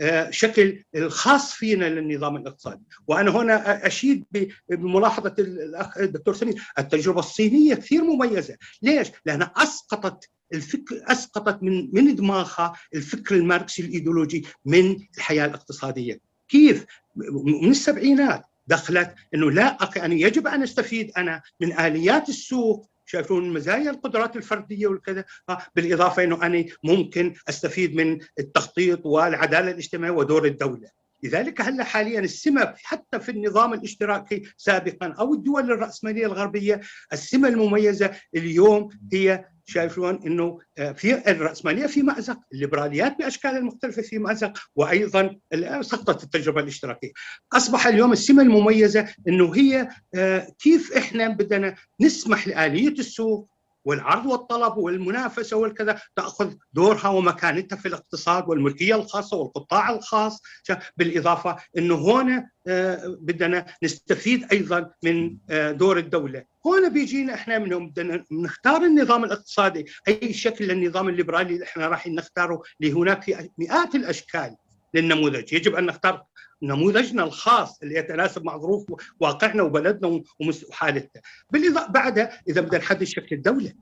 آه، 0.00 0.30
شكل 0.30 0.84
الخاص 0.94 1.52
فينا 1.54 1.84
للنظام 1.84 2.36
الاقتصادي. 2.36 2.82
وأنا 3.06 3.30
هنا 3.30 3.86
أشيد 3.86 4.24
بملاحظة 4.68 5.34
الأخ 5.38 5.98
الدكتور 5.98 6.34
سمير 6.34 6.54
التجربة 6.78 7.18
الصينية 7.18 7.74
كثير 7.74 8.04
مميزة. 8.04 8.56
ليش؟ 8.82 9.08
لأنها 9.26 9.52
أسقطت 9.56 10.30
الفكر 10.54 11.02
أسقطت 11.06 11.62
من 11.62 11.90
من 11.92 12.14
دماغها 12.14 12.72
الفكر 12.94 13.34
الماركسي 13.34 13.82
الإيديولوجي 13.82 14.46
من 14.64 14.96
الحياة 15.18 15.46
الاقتصادية. 15.46 16.29
كيف؟ 16.50 16.86
من 17.44 17.70
السبعينات 17.70 18.42
دخلت 18.66 19.14
إنه 19.34 19.50
لا 19.50 19.78
يعني 19.96 20.20
يجب 20.20 20.46
أن 20.46 20.62
أستفيد 20.62 21.12
أنا 21.16 21.42
من 21.60 21.78
آليات 21.78 22.28
السوق. 22.28 22.90
شايفون 23.06 23.52
مزايا 23.52 23.90
القدرات 23.90 24.36
الفردية 24.36 24.86
والكذا. 24.86 25.24
بالإضافة 25.74 26.24
إنه 26.24 26.46
أنا 26.46 26.64
ممكن 26.84 27.34
أستفيد 27.48 27.94
من 27.94 28.18
التخطيط 28.38 29.06
والعدالة 29.06 29.70
الاجتماعية 29.70 30.14
ودور 30.14 30.44
الدولة. 30.44 30.88
لذلك 31.22 31.60
هلأ 31.60 31.84
حاليا 31.84 32.20
السمة 32.20 32.74
حتى 32.82 33.20
في 33.20 33.30
النظام 33.30 33.74
الاشتراكي 33.74 34.42
سابقا 34.56 35.14
أو 35.18 35.34
الدول 35.34 35.72
الرأسمالية 35.72 36.26
الغربية 36.26 36.80
السمة 37.12 37.48
المميزة 37.48 38.10
اليوم 38.34 38.88
هي 39.12 39.44
شايفون 39.70 40.20
إنه 40.26 40.58
آه، 40.78 40.92
في 40.92 41.30
الرأسمالية 41.30 41.86
في 41.86 42.02
مأزق، 42.02 42.38
الليبراليات 42.52 43.18
باشكالها 43.18 43.58
المختلفه 43.58 44.02
في 44.02 44.18
مأزق، 44.18 44.52
وأيضا 44.76 45.36
سقطت 45.80 46.22
التجربة 46.22 46.60
الاشتراكية. 46.60 47.10
أصبح 47.52 47.86
اليوم 47.86 48.12
السمة 48.12 48.42
المميزة 48.42 49.08
إنه 49.28 49.54
هي 49.56 49.88
آه، 50.14 50.46
كيف 50.58 50.92
إحنا 50.96 51.28
بدنا 51.28 51.74
نسمح 52.00 52.48
لآلية 52.48 52.88
السوق 52.88 53.49
والعرض 53.84 54.26
والطلب 54.26 54.76
والمنافسة 54.76 55.56
والكذا 55.56 56.00
تأخذ 56.16 56.54
دورها 56.72 57.08
ومكانتها 57.08 57.76
في 57.76 57.88
الاقتصاد 57.88 58.48
والملكية 58.48 58.94
الخاصة 58.94 59.36
والقطاع 59.36 59.90
الخاص. 59.90 60.42
بالإضافة 60.96 61.56
إنه 61.78 61.94
هنا 61.94 62.50
آه، 62.66 63.16
بدنا 63.20 63.66
نستفيد 63.82 64.52
أيضا 64.52 64.90
من 65.02 65.36
آه، 65.50 65.72
دور 65.72 65.98
الدولة. 65.98 66.44
هنا 66.66 66.88
بيجينا 66.88 67.34
إحنا 67.34 67.58
منهم 67.58 67.90
بدنا 67.90 68.24
نختار 68.30 68.82
النظام 68.82 69.24
الاقتصادي. 69.24 69.86
أي 70.08 70.32
شكل 70.32 70.64
للنظام 70.64 71.08
الليبرالي 71.08 71.54
اللي 71.54 71.64
إحنا 71.64 71.88
راح 71.88 72.06
نختاره؟ 72.06 72.62
لهناك 72.80 73.22
في 73.22 73.50
مئات 73.58 73.94
الأشكال. 73.94 74.56
للنموذج. 74.94 75.52
يجب 75.52 75.74
أن 75.74 75.86
نختار 75.86 76.24
نموذجنا 76.62 77.24
الخاص 77.24 77.82
اللي 77.82 77.94
يتناسب 77.94 78.44
مع 78.44 78.58
ظروف 78.58 78.86
واقعنا 79.20 79.62
وبلدنا 79.62 80.22
وحالتنا. 80.68 81.22
بالاضافه 81.50 81.92
بعدها 81.92 82.40
إذا 82.48 82.60
بدنا 82.60 82.78
نحدد 82.78 83.04
شكل 83.04 83.36
الدولة. 83.36 83.72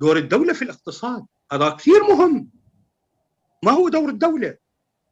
دور 0.00 0.16
الدولة 0.16 0.52
في 0.52 0.62
الاقتصاد. 0.62 1.26
هذا 1.52 1.68
كثير 1.68 2.02
مهم. 2.02 2.50
ما 3.64 3.72
هو 3.72 3.88
دور 3.88 4.08
الدولة؟ 4.08 4.56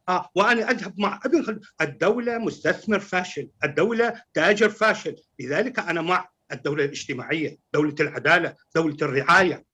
آه 0.09 0.29
وأنا 0.35 0.71
أذهب 0.71 0.99
مع 0.99 1.19
ابن 1.25 1.43
خلدون 1.43 1.61
الدولة 1.81 2.37
مستثمر 2.37 2.99
فاشل. 2.99 3.49
الدولة 3.63 4.21
تاجر 4.33 4.69
فاشل. 4.69 5.15
لذلك 5.39 5.79
أنا 5.79 6.01
مع 6.01 6.29
الدولة 6.51 6.85
الاجتماعية 6.85 7.57
دولة 7.73 7.95
العدالة 7.99 8.55
دولة 8.75 8.97
الرعاية. 9.01 9.65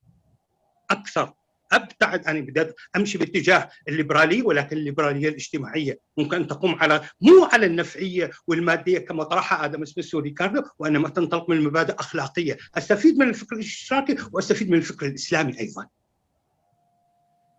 أكثر. 0.91 1.33
أبتعد 1.71 2.27
أنا 2.27 2.39
بدأت 2.39 2.75
أمشي 2.95 3.17
باتجاه 3.17 3.69
الليبراليه 3.87 4.43
ولكن 4.43 4.77
الليبرالية 4.77 5.29
الاجتماعية 5.29 5.99
ممكن 6.17 6.37
أن 6.37 6.47
تقوم 6.47 6.75
على 6.75 7.01
مو 7.21 7.43
على 7.53 7.65
النفعية 7.65 8.31
والمادية 8.47 8.99
كما 8.99 9.23
طرحها 9.23 9.65
آدم 9.65 9.85
سميث 9.85 10.15
وريكاردو 10.15 10.63
وإنما 10.79 11.09
تنطلق 11.09 11.49
من 11.49 11.61
مبادئ 11.61 11.93
أخلاقية 11.99 12.57
أستفيد 12.77 13.17
من 13.17 13.29
الفكر 13.29 13.55
الإشتراكي 13.55 14.17
وأستفيد 14.31 14.69
من 14.69 14.77
الفكر 14.77 15.05
الإسلامي 15.05 15.59
أيضا 15.59 15.87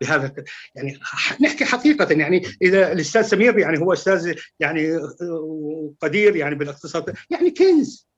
بهذا 0.01 0.35
يعني 0.75 1.01
نحكي 1.41 1.65
حقيقة 1.65 2.13
يعني 2.13 2.43
إذا 2.63 2.93
الأستاذ 2.93 3.23
سمير 3.23 3.59
يعني 3.59 3.79
هو 3.79 3.93
أستاذ 3.93 4.35
يعني 4.61 4.97
قدير 6.01 6.37
يعني 6.37 6.55
بالاقتصاد 6.55 7.15
يعني 7.31 7.51
كنز 7.51 8.09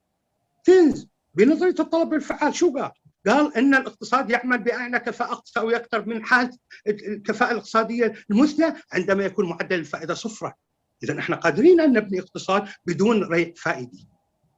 كنز 0.66 1.08
بنظرية 1.34 1.74
الطلب 1.80 2.14
الفعال 2.14 2.54
شو 2.54 2.72
قال؟ 2.72 2.90
قال 3.26 3.56
إن 3.56 3.74
الاقتصاد 3.74 4.30
يعمل 4.30 4.58
باعلى 4.58 4.98
كفاءة 5.00 5.42
أو 5.56 5.70
أكثر 5.70 6.08
من 6.08 6.24
حاله 6.24 6.58
الكفاءه 6.86 7.52
الاقتصادية 7.52 8.14
المثلى 8.30 8.74
عندما 8.92 9.24
يكون 9.24 9.48
معدل 9.48 9.78
الفائدة 9.78 10.14
صفرا. 10.14 10.54
اذا 11.02 11.18
إحنا 11.18 11.36
قادرين 11.36 11.80
أن 11.80 11.92
نبني 11.92 12.20
اقتصاد 12.20 12.68
بدون 12.86 13.24
ريت 13.24 13.58
فائدي 13.58 14.08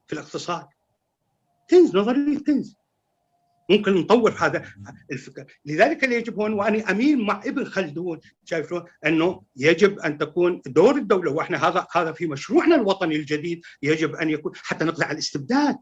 في 0.07 0.13
الاقتصاد. 0.13 0.65
كنز 1.69 1.95
نظرية 1.95 2.37
كنز 2.37 2.75
ممكن 3.69 3.93
نطور 3.93 4.31
هذا 4.31 4.65
الفكر. 5.11 5.45
لذلك 5.65 6.03
اللي 6.03 6.15
يجب 6.15 6.39
هون 6.39 6.53
واني 6.53 6.91
امين 6.91 7.25
مع 7.25 7.41
ابن 7.45 7.65
خلدون 7.65 8.19
شايفون 8.45 8.83
إنه 9.05 9.41
يجب 9.55 9.99
أن 9.99 10.17
تكون 10.17 10.61
دور 10.65 10.95
الدولة. 10.95 11.31
وإحنا 11.31 11.67
هذا 11.67 11.87
هذا 11.91 12.11
في 12.11 12.27
مشروعنا 12.27 12.75
الوطني 12.75 13.15
الجديد 13.15 13.61
يجب 13.81 14.15
أن 14.15 14.29
يكون 14.29 14.51
حتى 14.55 14.83
على 14.85 15.13
الاستبداد. 15.13 15.77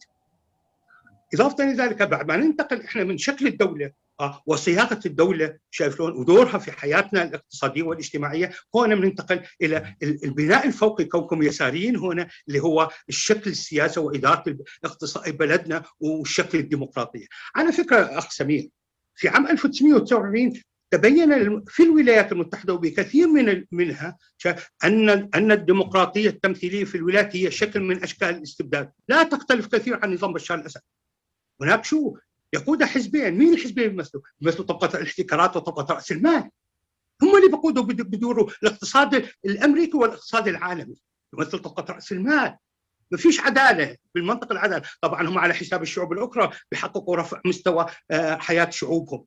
إضافة 1.34 1.64
لذلك 1.64 2.04
بعد 2.04 2.28
ما 2.28 2.38
ننتقل 2.38 2.82
إحنا 2.82 3.04
من 3.04 3.18
شكل 3.18 3.48
الدولة 3.48 3.92
آه، 4.20 4.44
وصياغه 4.46 5.00
الدولة 5.06 5.58
شايفون 5.72 6.12
ودورها 6.12 6.58
في 6.58 6.72
حياتنا 6.72 7.24
الاقتصادية 7.24 7.84
والاجتماعية 7.84 8.52
هنا 8.76 8.96
بننتقل 8.96 9.42
إلى 9.62 9.96
البناء 10.04 10.68
الفوقي 10.68 11.06
كونكم 11.06 11.44
يساريين 11.44 11.96
هنا 11.96 12.28
اللي 12.48 12.60
هو 12.60 12.90
الشكل 13.10 13.50
السياسة 13.50 14.02
وإدارة 14.02 14.58
الاقتصاد 14.84 15.38
بلدنا 15.38 15.84
والشكل 16.00 16.58
الديمقراطيه. 16.58 17.26
على 17.56 17.72
فكرة 17.72 17.98
أخ 17.98 18.32
سمير 18.32 18.70
في 19.16 19.28
عام 19.28 19.48
1949 19.48 20.62
تبين 20.92 21.64
في 21.68 21.84
الولايات 21.84 22.32
المتحدة 22.32 22.74
وبكثير 22.74 23.28
من 23.28 23.66
منها 23.72 24.18
ان 24.84 25.10
أن 25.10 25.52
الديمقراطية 25.52 26.30
التمثيلية 26.30 26.84
في 26.84 26.96
الولايات 26.96 27.36
هي 27.36 27.52
شكل 27.52 27.80
من 27.80 28.04
أشكال 28.04 28.30
الاستبداد، 28.30 28.92
لا 29.08 29.24
تختلف 29.24 29.68
كثير 29.68 30.00
عن 30.04 30.14
نظام 30.14 30.34
بشار 30.34 30.60
الأسد. 30.60 30.82
هناك 31.62 31.86
شو 31.86 32.18
يقودها 32.54 32.88
حزبين. 32.88 33.38
مين 33.38 33.54
الحزبين 33.54 33.92
يمثلوا؟ 33.92 34.24
يمثلوا 34.42 34.66
طبقة 34.66 34.98
الإحتكارات 34.98 35.56
وطبقة 35.56 35.94
رأس 35.94 36.12
المال. 36.12 36.50
هم 37.22 37.38
اللي 37.38 37.48
بيقودوا 37.48 37.84
بدوروا 37.84 38.50
الاقتصاد 38.64 39.30
الأمريكي 39.46 39.98
والاقتصاد 39.98 40.48
العالمي 40.48 41.02
يمثل 41.34 41.60
طبقة 41.60 41.94
رأس 41.94 42.12
المال. 42.12 42.58
ما 43.12 43.18
فيش 43.18 43.40
عدالة 43.40 43.98
بالمنطق 44.16 44.52
العدالة. 44.52 44.84
طبعا 45.02 45.30
هم 45.30 45.38
على 45.38 45.54
حساب 45.54 45.82
الشعوب 45.82 46.14
الأخرى 46.14 46.52
بيحققوا 46.72 47.18
رفع 47.18 47.42
مستوى 47.46 47.86
آه، 48.12 48.36
حياة 48.36 48.70
شعوبهم. 48.70 49.26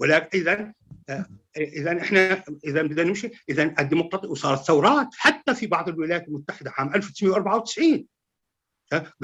ولكن 0.00 0.38
اذا 0.38 0.72
آه، 1.08 1.26
اذا 1.56 2.00
إحنا 2.00 2.42
اذا 2.64 2.82
بدنا 2.82 3.02
نمشي. 3.02 3.30
اذا 3.48 3.74
الديمقراطية 3.80 4.28
وصارت 4.28 4.60
ثورات 4.60 5.08
حتى 5.12 5.54
في 5.54 5.66
بعض 5.66 5.88
الولايات 5.88 6.28
المتحدة 6.28 6.72
عام 6.76 6.94
1994 6.94 8.06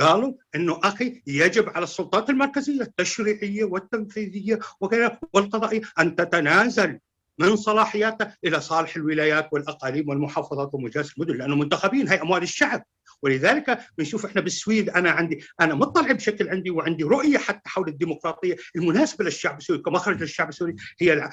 قالوا 0.00 0.32
إنه 0.54 0.80
أخي 0.84 1.22
يجب 1.26 1.68
على 1.68 1.84
السلطات 1.84 2.30
المركزية 2.30 2.82
التشريعية 2.82 3.64
والتنفيذية 3.64 4.58
وكذا 4.80 5.18
والقضائية 5.32 5.80
أن 5.98 6.16
تتنازل 6.16 6.98
من 7.38 7.56
صلاحياتها 7.56 8.36
إلى 8.44 8.60
صالح 8.60 8.96
الولايات 8.96 9.48
والأقاليم 9.52 10.08
والمحافظات 10.08 10.74
ومجالس 10.74 11.12
المدن 11.18 11.36
لأنه 11.36 11.56
منتخبين 11.56 12.08
هي 12.08 12.22
أموال 12.22 12.42
الشعب. 12.42 12.84
ولذلك 13.22 13.78
بنشوف 13.98 14.26
إحنا 14.26 14.40
بالسويد 14.40 14.90
أنا 14.90 15.10
عندي 15.10 15.44
أنا 15.60 15.74
مطلع 15.74 16.12
بشكل 16.12 16.48
عندي 16.48 16.70
وعندي 16.70 17.04
رؤية 17.04 17.38
حتى 17.38 17.68
حول 17.68 17.88
الديمقراطية 17.88 18.56
المناسبة 18.76 19.24
للشعب 19.24 19.58
السوري 19.58 19.78
كمخرج 19.78 20.20
للشعب 20.20 20.48
السوري 20.48 20.76
هي 21.00 21.30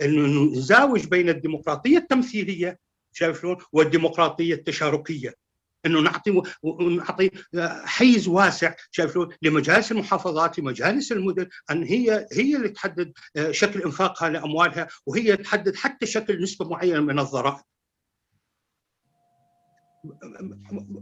انه 0.00 0.52
نزاوج 0.52 1.06
بين 1.06 1.28
الديمقراطية 1.28 1.98
التمثيلية 1.98 2.78
شايف 3.12 3.40
شلون؟ 3.40 3.56
والديمقراطية 3.72 4.54
التشاركية. 4.54 5.34
إنه 5.86 6.00
نعطي 6.00 6.42
نعطي 6.80 7.30
حيز 7.84 8.28
واسع 8.28 8.74
شايف 8.90 9.18
لمجالس 9.42 9.92
المحافظات 9.92 10.58
لمجالس 10.58 11.12
المدن 11.12 11.46
أن 11.70 11.82
هي 11.82 12.26
هي 12.32 12.56
اللي 12.56 12.68
تحدد 12.68 13.12
شكل 13.50 13.82
إنفاقها 13.82 14.28
لأموالها 14.28 14.88
وهي 15.06 15.36
تحدد 15.36 15.76
حتى 15.76 16.06
شكل 16.06 16.42
نسبة 16.42 16.68
معينة 16.68 17.00
من 17.00 17.18
الضرائب. 17.18 17.62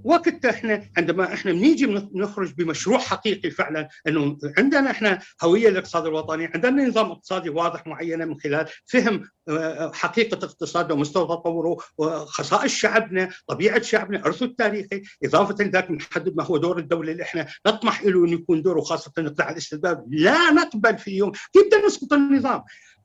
وقت 0.04 0.44
إحنا 0.44 0.84
عندما 0.96 1.34
إحنا 1.34 1.52
بنيجي 1.52 1.86
نخرج 2.14 2.52
بمشروع 2.52 2.98
حقيقي 2.98 3.50
فعلا 3.50 3.88
إنه 4.08 4.38
عندنا 4.58 4.90
إحنا 4.90 5.18
هوية 5.42 5.68
للاقتصاد 5.68 6.06
الوطني، 6.06 6.46
عندنا 6.46 6.88
نظام 6.88 7.10
اقتصادي 7.10 7.50
واضح 7.50 7.86
معينة 7.86 8.24
من 8.24 8.40
خلال 8.40 8.66
فهم 8.86 9.28
آه، 9.48 9.92
حقيقة 9.92 10.44
اقتصادنا 10.44 10.94
ومستوى 10.94 11.24
تطوره 11.24 11.76
وخصائص 11.98 12.72
شعبنا، 12.72 13.30
طبيعة 13.46 13.82
شعبنا، 13.82 14.26
ارثه 14.26 14.46
التاريخي، 14.46 15.02
إضافة 15.24 15.64
لذلك 15.64 15.90
نحدد 15.90 16.36
ما 16.36 16.44
هو 16.44 16.56
دور 16.56 16.78
الدولة 16.78 17.12
اللي 17.12 17.22
إحنا 17.22 17.46
نطمح 17.66 18.04
له 18.04 18.24
إنه 18.24 18.32
يكون 18.32 18.62
دوره 18.62 18.80
خاصة 18.80 19.12
نقطع 19.18 19.50
الاستبداد، 19.50 20.04
لا 20.10 20.50
نقبل 20.50 20.98
في 20.98 21.10
يوم 21.10 21.32
كيف 21.52 21.66
بدنا 21.66 21.86
نسقط 21.86 22.12
النظام؟ 22.12 22.62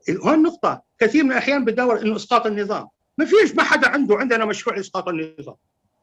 هون 0.09 0.43
نقطة. 0.43 0.81
كثير 0.99 1.23
من 1.23 1.31
الأحيان 1.31 1.65
بدور 1.65 2.01
إنه 2.01 2.15
إسقاط 2.15 2.45
النظام، 2.45 2.87
ما 3.17 3.25
فيش 3.25 3.55
ما 3.55 3.63
حدا 3.63 3.87
عنده 3.87 4.15
عندنا 4.15 4.45
مشروع 4.45 4.79
اسقاط 4.79 5.07
النظام. 5.07 5.55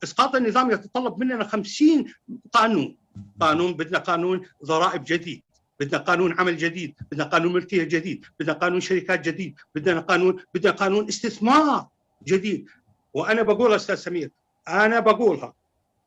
اسقاط 0.03 0.35
النظام 0.37 0.71
يتطلب 0.71 1.19
مننا 1.19 1.45
50 1.45 2.15
قانون. 2.53 2.97
قانون 3.41 3.73
بدنا 3.73 3.99
قانون 3.99 4.47
ضرائب 4.65 5.05
جديد 5.05 5.43
بدنا 5.81 5.99
قانون 5.99 6.33
عمل 6.33 6.57
جديد 6.57 6.95
بدنا 7.11 7.25
قانون 7.25 7.53
ملكية 7.53 7.85
جديد 7.85 8.25
بدنا 8.41 8.53
قانون 8.53 8.81
شركات 8.81 9.21
جديد 9.21 9.55
بدنا 9.75 10.01
قانون 10.01 10.43
بدنا 10.55 10.73
قانون 10.73 11.09
استثمار 11.09 11.89
جديد. 12.27 12.69
وأنا 13.15 13.43
بقول 13.43 13.75
أستاذ 13.75 13.95
سمير 13.95 14.31
أنا 14.69 15.01
بقولها 15.01 15.55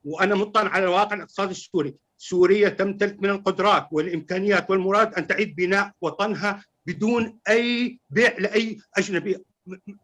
وأنا 0.05 0.35
مطلع 0.35 0.69
على 0.69 0.83
الواقع 0.83 1.15
الاقتصادي 1.15 1.51
السوري. 1.51 1.95
سوريا 2.17 2.69
تمتلك 2.69 3.23
من 3.23 3.29
القدرات 3.29 3.87
والإمكانيات 3.91 4.69
والمراد 4.69 5.13
أن 5.13 5.27
تعيد 5.27 5.55
بناء 5.55 5.91
وطنها 6.01 6.65
بدون 6.85 7.39
أي 7.49 7.99
بيع 8.09 8.37
لأي 8.39 8.79
أجنبي 8.97 9.37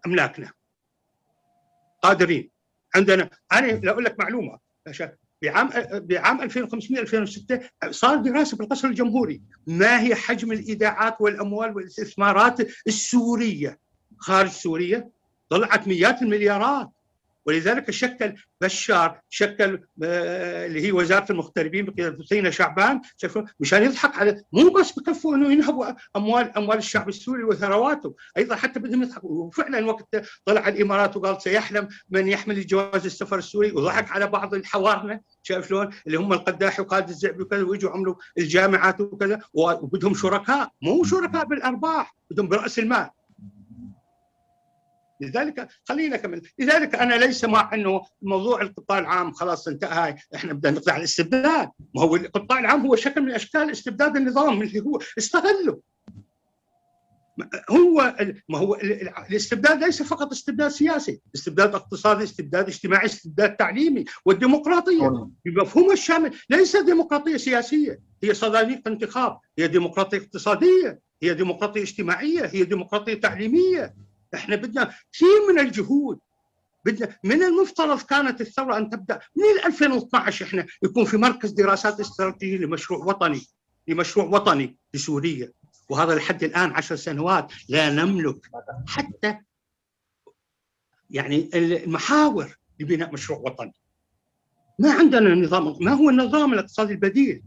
أملاكنا. 0.06 0.52
قادرين. 2.02 2.49
عندنا. 2.95 3.30
أنا 3.52 3.91
أقول 3.91 4.03
لك 4.03 4.20
معلومة 4.20 4.60
بعام 5.41 5.70
بعام 5.94 6.41
2005 6.41 6.99
2006 6.99 7.60
صار 7.90 8.16
دراسة 8.18 8.57
في 8.57 8.64
القصر 8.64 8.88
الجمهوري. 8.88 9.41
ما 9.68 10.02
هي 10.02 10.16
حجم 10.16 10.52
الإيداعات 10.52 11.22
والأموال 11.22 11.76
والاستثمارات 11.76 12.57
السورية؟ 12.88 13.80
خارج 14.18 14.49
سوريا 14.49 15.10
طلعت 15.49 15.88
مئات 15.88 16.22
المليارات. 16.22 16.90
ولذلك 17.45 17.91
شكل 17.91 18.34
بشار 18.61 19.20
شكل 19.30 19.84
آه، 20.03 20.66
اللي 20.66 20.82
هي 20.82 20.91
وزارة 20.91 21.32
المغتربين 21.32 21.86
بقيادة 21.86 22.24
حسين 22.24 22.52
شعبان 22.52 23.02
مشان 23.60 23.84
يضحك 23.84 24.18
على 24.18 24.44
مو 24.52 24.70
بس 24.70 24.91
بكفوا 24.91 25.36
إنه 25.36 25.52
ينهبوا 25.52 25.86
أموال 26.16 26.57
أموال 26.57 26.78
الشعب 26.78 27.10
السوري 27.10 27.44
وثرواته 27.44 28.16
أيضا 28.38 28.56
حتى 28.56 28.80
بدهم 28.80 29.03
يضحكوا. 29.03 29.30
وفعلا 29.30 29.86
وقت 29.86 30.07
طلع 30.45 30.68
الإمارات 30.68 31.18
وقال 31.18 31.41
سيحلم 31.41 31.88
من 32.10 32.28
يحمل 32.28 32.57
الجواز 32.57 33.06
السفر 33.06 33.38
السوري 33.38 33.72
وضحك 33.72 34.11
على 34.11 34.28
بعض 34.28 34.53
الحوارنا 34.53 35.22
شايف 35.44 35.68
شلون؟ 35.68 35.90
اللي 36.07 36.18
هم 36.18 36.34
القداحي 36.34 36.82
وخالد 36.82 37.10
الزعبي 37.10 37.44
وكذا 37.44 37.64
ويجوا 37.64 37.91
عملوا 37.91 38.16
الجامعات 38.38 39.02
وكذا 39.02 39.40
وبدهم 39.53 40.14
شركاء 40.14 40.72
مو 40.82 41.03
شركاء 41.03 41.45
بالأرباح 41.45 42.16
بدهم 42.32 42.48
برأس 42.48 42.80
المال. 42.80 43.10
لذلك 45.21 45.67
خلينا 45.85 46.17
كمل. 46.17 46.41
لذلك 46.59 46.95
أنا 46.95 47.13
ليس 47.13 47.45
مع 47.45 47.73
أنه 47.73 48.01
موضوع 48.21 48.61
القطاع 48.61 48.99
العام 48.99 49.31
خلاص 49.31 49.67
انتهى 49.67 50.15
إحنا 50.35 50.53
بدنا 50.53 50.71
نقطع 50.71 50.97
الاستبداد. 50.97 51.69
ما 51.95 52.01
هو 52.01 52.15
القطاع 52.15 52.59
العام 52.59 52.85
هو 52.85 52.95
شكل 52.95 53.21
من 53.21 53.31
أشكال 53.31 53.71
استبداد 53.71 54.17
النظام 54.17 54.61
اللي 54.61 54.79
هو 54.79 54.99
استغله. 55.17 55.79
هو 57.69 58.15
ما 58.49 58.57
هو 58.57 58.75
الاستبداد 59.29 59.83
ليس 59.83 60.03
فقط 60.03 60.31
استبداد 60.31 60.71
سياسي، 60.71 61.21
استبداد 61.35 61.75
اقتصادي، 61.75 62.23
استبداد 62.23 62.67
اجتماعي، 62.67 63.05
استبداد 63.05 63.55
تعليمي، 63.55 64.05
والديمقراطية. 64.25 65.29
بمفهومها 65.45 65.93
الشامل. 65.93 66.31
ليس 66.49 66.75
ديمقراطية 66.75 67.37
سياسية، 67.37 67.99
هي 68.23 68.33
صناديق 68.33 68.87
انتخاب، 68.87 69.39
هي 69.59 69.67
ديمقراطية 69.67 70.17
اقتصادية، 70.17 70.99
هي 71.23 71.33
ديمقراطية 71.33 71.81
اجتماعية، 71.81 72.45
هي 72.45 72.63
ديمقراطية 72.63 73.13
تعليمية، 73.13 73.95
إحنا 74.34 74.56
بدنا 74.56 74.93
كثير 75.14 75.53
من 75.53 75.60
الجهود. 75.60 76.19
بدنا 76.85 77.15
من 77.23 77.43
المفترض 77.43 78.01
كانت 78.01 78.41
الثورة 78.41 78.77
أن 78.77 78.89
تبدأ 78.89 79.19
من 79.35 79.65
2012 79.65 80.45
إحنا 80.45 80.65
يكون 80.84 81.06
في 81.06 81.18
مركز 81.18 81.51
دراسات 81.51 81.99
استراتيجيه 81.99 82.57
لمشروع 82.57 83.06
وطني 83.06 83.41
لمشروع 83.88 84.26
وطني 84.26 84.77
لسوريا 84.93 85.51
وهذا 85.89 86.15
لحد 86.15 86.43
الآن 86.43 86.72
عشر 86.72 86.95
سنوات 86.95 87.53
لا 87.69 87.89
نملك 87.89 88.49
حتى 88.88 89.38
يعني 91.10 91.49
المحاور 91.53 92.57
لبناء 92.80 93.14
مشروع 93.14 93.39
وطني. 93.39 93.73
ما 94.80 94.93
عندنا 94.93 95.35
نظام 95.35 95.76
ما 95.81 95.93
هو 95.93 96.10
النظام 96.10 96.53
الاقتصادي 96.53 96.93
البديل؟ 96.93 97.43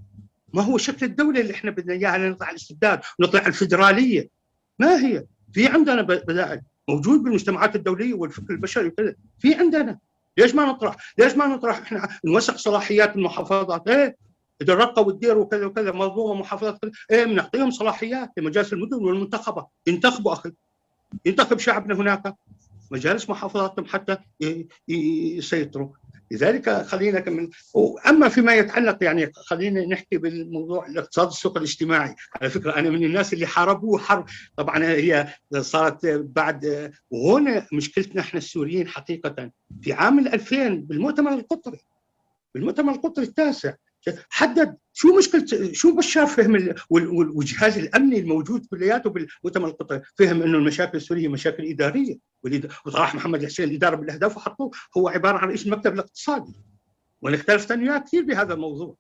ما 0.55 0.63
هو 0.63 0.79
شكل 0.79 1.07
الدولة 1.07 1.41
اللي 1.41 1.55
إحنا 1.55 1.71
بدنا 1.71 1.93
إياها 1.93 2.19
نطلع 2.19 2.51
الاستبداد 2.51 3.01
ونطلع 3.19 3.47
الفدرالية؟ 3.47 4.29
ما 4.79 5.07
هي؟ 5.07 5.25
في 5.53 5.67
عندنا 5.67 6.03
بدائل. 6.03 6.63
موجود 6.93 7.23
بالمجتمعات 7.23 7.77
الدولية 7.77 8.15
والفكر 8.15 8.53
البشري 8.55 8.87
وكذا. 8.87 9.15
في 9.39 9.55
عندنا. 9.55 9.99
ليش 10.39 10.55
ما 10.55 10.65
نطرح؟ 10.65 10.97
ليش 11.19 11.35
ما 11.35 11.47
نطرح؟ 11.47 11.79
إحنا 11.79 12.09
نوسع 12.25 12.57
صلاحيات 12.57 13.17
المحافظات؟ 13.17 13.89
إيه؟ 13.89 14.17
إذا 14.63 14.73
الرقه 14.73 15.03
والدير 15.03 15.39
وكذا 15.39 15.67
وكذا 15.67 15.93
منظومه 15.93 16.41
محافظات 16.41 16.79
إيه؟ 17.11 17.25
بنعطيهم 17.25 17.71
صلاحيات 17.71 18.31
لمجالس 18.37 18.73
المدن 18.73 19.05
والمنتخبه 19.05 19.67
ينتخبوا 19.87 20.33
أخي. 20.33 20.53
ينتخب 21.27 21.59
شعبنا 21.59 21.95
هناك. 21.95 22.35
مجالس 22.91 23.31
محافظاتهم 23.31 23.85
حتى 23.87 24.17
يسيطروا. 24.89 25.89
لذلك 26.33 26.71
خلينا 26.71 27.21
كمل 27.21 27.51
اما 28.09 28.29
فيما 28.29 28.55
يتعلق 28.55 29.05
يعني 29.05 29.33
خلينا 29.35 29.87
نحكي 29.87 30.19
بالموضوع 30.19 30.87
الاقتصاد 30.87 31.27
السوق 31.27 31.57
الاجتماعي. 31.57 32.15
على 32.41 32.51
فكرة 32.51 32.77
أنا 32.77 32.91
من 32.91 33.05
الناس 33.05 33.33
اللي 33.33 33.47
حاربوه 33.47 33.99
حرب. 33.99 34.25
طبعا 34.57 34.85
هي 34.85 35.29
صارت 35.61 36.07
بعد 36.07 36.93
وهنا 37.11 37.67
مشكلتنا 37.73 38.21
إحنا 38.21 38.39
السوريين 38.39 38.89
حقيقة. 38.89 39.51
في 39.83 39.93
عام 39.93 40.19
2000 40.19 40.69
بالمؤتمر 40.69 41.33
القطري 41.35 41.81
بالمؤتمر 42.55 42.93
القطري 42.93 43.25
التاسع 43.25 43.75
حدد 44.31 44.77
شو 44.93 45.17
مشكلة 45.17 45.73
شو 45.73 45.97
بشار 45.97 46.27
فهم 46.27 46.75
والجهاز 46.91 47.79
الأمني 47.79 48.19
الموجود 48.19 48.67
كلياته 48.67 49.11
بالمؤتمر 49.11 49.69
القطري 49.69 50.03
فهم 50.19 50.43
إنه 50.43 50.59
المشاكل 50.59 50.97
السورية 50.97 51.29
مشاكل 51.29 51.65
إدارية 51.65 52.19
وطرح 52.87 53.15
محمد 53.15 53.43
الحسين 53.43 53.69
الإدارة 53.69 53.97
بالأهداف 53.97 54.37
وحطوه 54.37 54.71
هو 54.97 55.09
عبارة 55.09 55.39
عن 55.39 55.49
رئيس 55.49 55.67
المكتب 55.67 55.95
الاقتصادي. 55.95 56.53
وأنا 57.23 57.37
اختلفت 57.37 57.73
كثير 57.73 58.23
بهذا 58.23 58.55
الموضوع. 58.55 58.97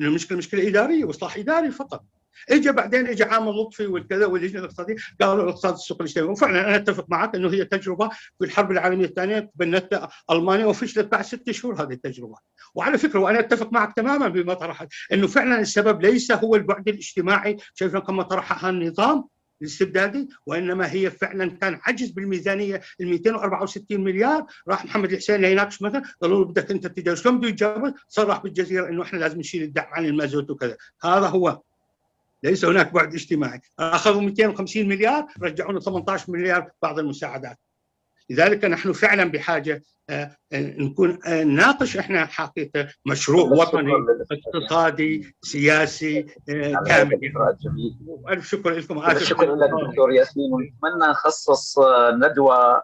إنه 0.00 0.08
المشكلة 0.08 0.38
مشكلة 0.38 0.68
إدارية 0.68 1.04
وإصلاح 1.04 1.36
إداري 1.36 1.70
فقط. 1.70 2.04
اجى 2.50 2.72
بعدين 2.72 3.06
اجى 3.06 3.24
عامل 3.24 3.52
لطفي 3.52 3.86
والكذا 3.86 4.26
واللجنه 4.26 4.60
الاقتصادية 4.60 4.96
قالوا 5.20 5.44
الاقتصاد 5.44 5.72
السوق 5.72 6.02
الاجتماعي 6.02 6.30
وفعلا 6.30 6.68
أنا 6.68 6.76
أتفق 6.76 7.06
معك 7.08 7.34
إنه 7.34 7.48
هي 7.48 7.64
تجربة 7.64 8.08
في 8.08 8.44
الحرب 8.44 8.70
العالمية 8.70 9.04
الثانية 9.04 9.38
تبنتها 9.38 10.08
ألمانيا 10.30 10.66
وفشلت 10.66 11.12
بعد 11.12 11.24
ست 11.24 11.50
شهور 11.50 11.82
هذه 11.82 11.92
التجربة. 11.92 12.36
وعلى 12.74 12.98
فكرة 12.98 13.20
وأنا 13.20 13.40
أتفق 13.40 13.72
معك 13.72 13.96
تماما 13.96 14.28
بما 14.28 14.54
طرحت 14.54 14.88
إنه 15.12 15.26
فعلا 15.26 15.60
السبب 15.60 16.02
ليس 16.02 16.32
هو 16.32 16.56
البعد 16.56 16.88
الاجتماعي. 16.88 17.56
شايفنا 17.74 18.00
كما 18.00 18.22
طرحها 18.22 18.70
النظام 18.70 19.24
الاستبدادي 19.62 20.28
وإنما 20.46 20.92
هي 20.92 21.10
فعلا 21.10 21.50
كان 21.50 21.80
عجز 21.82 22.10
بالميزانية. 22.10 22.80
ال 23.00 23.06
264 23.08 24.00
مليار 24.00 24.46
راح 24.68 24.84
محمد 24.84 25.12
الحسين 25.12 25.44
يناقش 25.44 25.82
مثلا 25.82 26.02
قالوا 26.22 26.38
له 26.38 26.44
بدك 26.44 26.70
أنت 26.70 26.86
تتجاوز 26.86 27.22
شلون 27.22 27.38
بده 27.38 27.48
يتجاوز؟ 27.48 27.92
صرح 28.08 28.42
بالجزيرة 28.42 28.88
إنه 28.88 29.02
إحنا 29.02 29.18
لازم 29.18 29.38
نشيل 29.38 29.62
الدعم 29.62 29.86
عن 29.92 30.04
المازوت 30.06 30.50
وكذا. 30.50 30.76
هذا 31.04 31.26
هو. 31.26 31.60
ليس 32.42 32.64
هناك 32.64 32.92
بعد 32.92 33.14
اجتماعي. 33.14 33.60
أخذوا 33.78 34.20
250 34.20 34.88
مليار 34.88 35.26
رجعونا 35.42 35.80
18 35.80 36.32
مليار 36.32 36.70
بعض 36.82 36.98
المساعدات. 36.98 37.56
لذلك 38.30 38.64
نحن 38.64 38.92
فعلا 38.92 39.24
بحاجة 39.24 39.82
نكون 40.52 41.18
نناقش 41.26 41.96
إحنا 41.96 42.26
حقيقة 42.26 42.88
مشروع 43.06 43.50
وطني 43.50 43.92
اقتصادي 44.32 45.36
سياسي 45.42 46.22
كامل. 46.86 47.32
والف 48.06 48.46
شكر 48.46 48.70
لكم. 48.70 48.98
اسف 48.98 49.22
شكرا 49.22 49.56
لك 49.56 49.70
دكتور 49.88 50.12
ياسمين 50.12 50.52
ونتمنى 50.52 51.10
نخصص 51.10 51.78
ندوة 52.12 52.82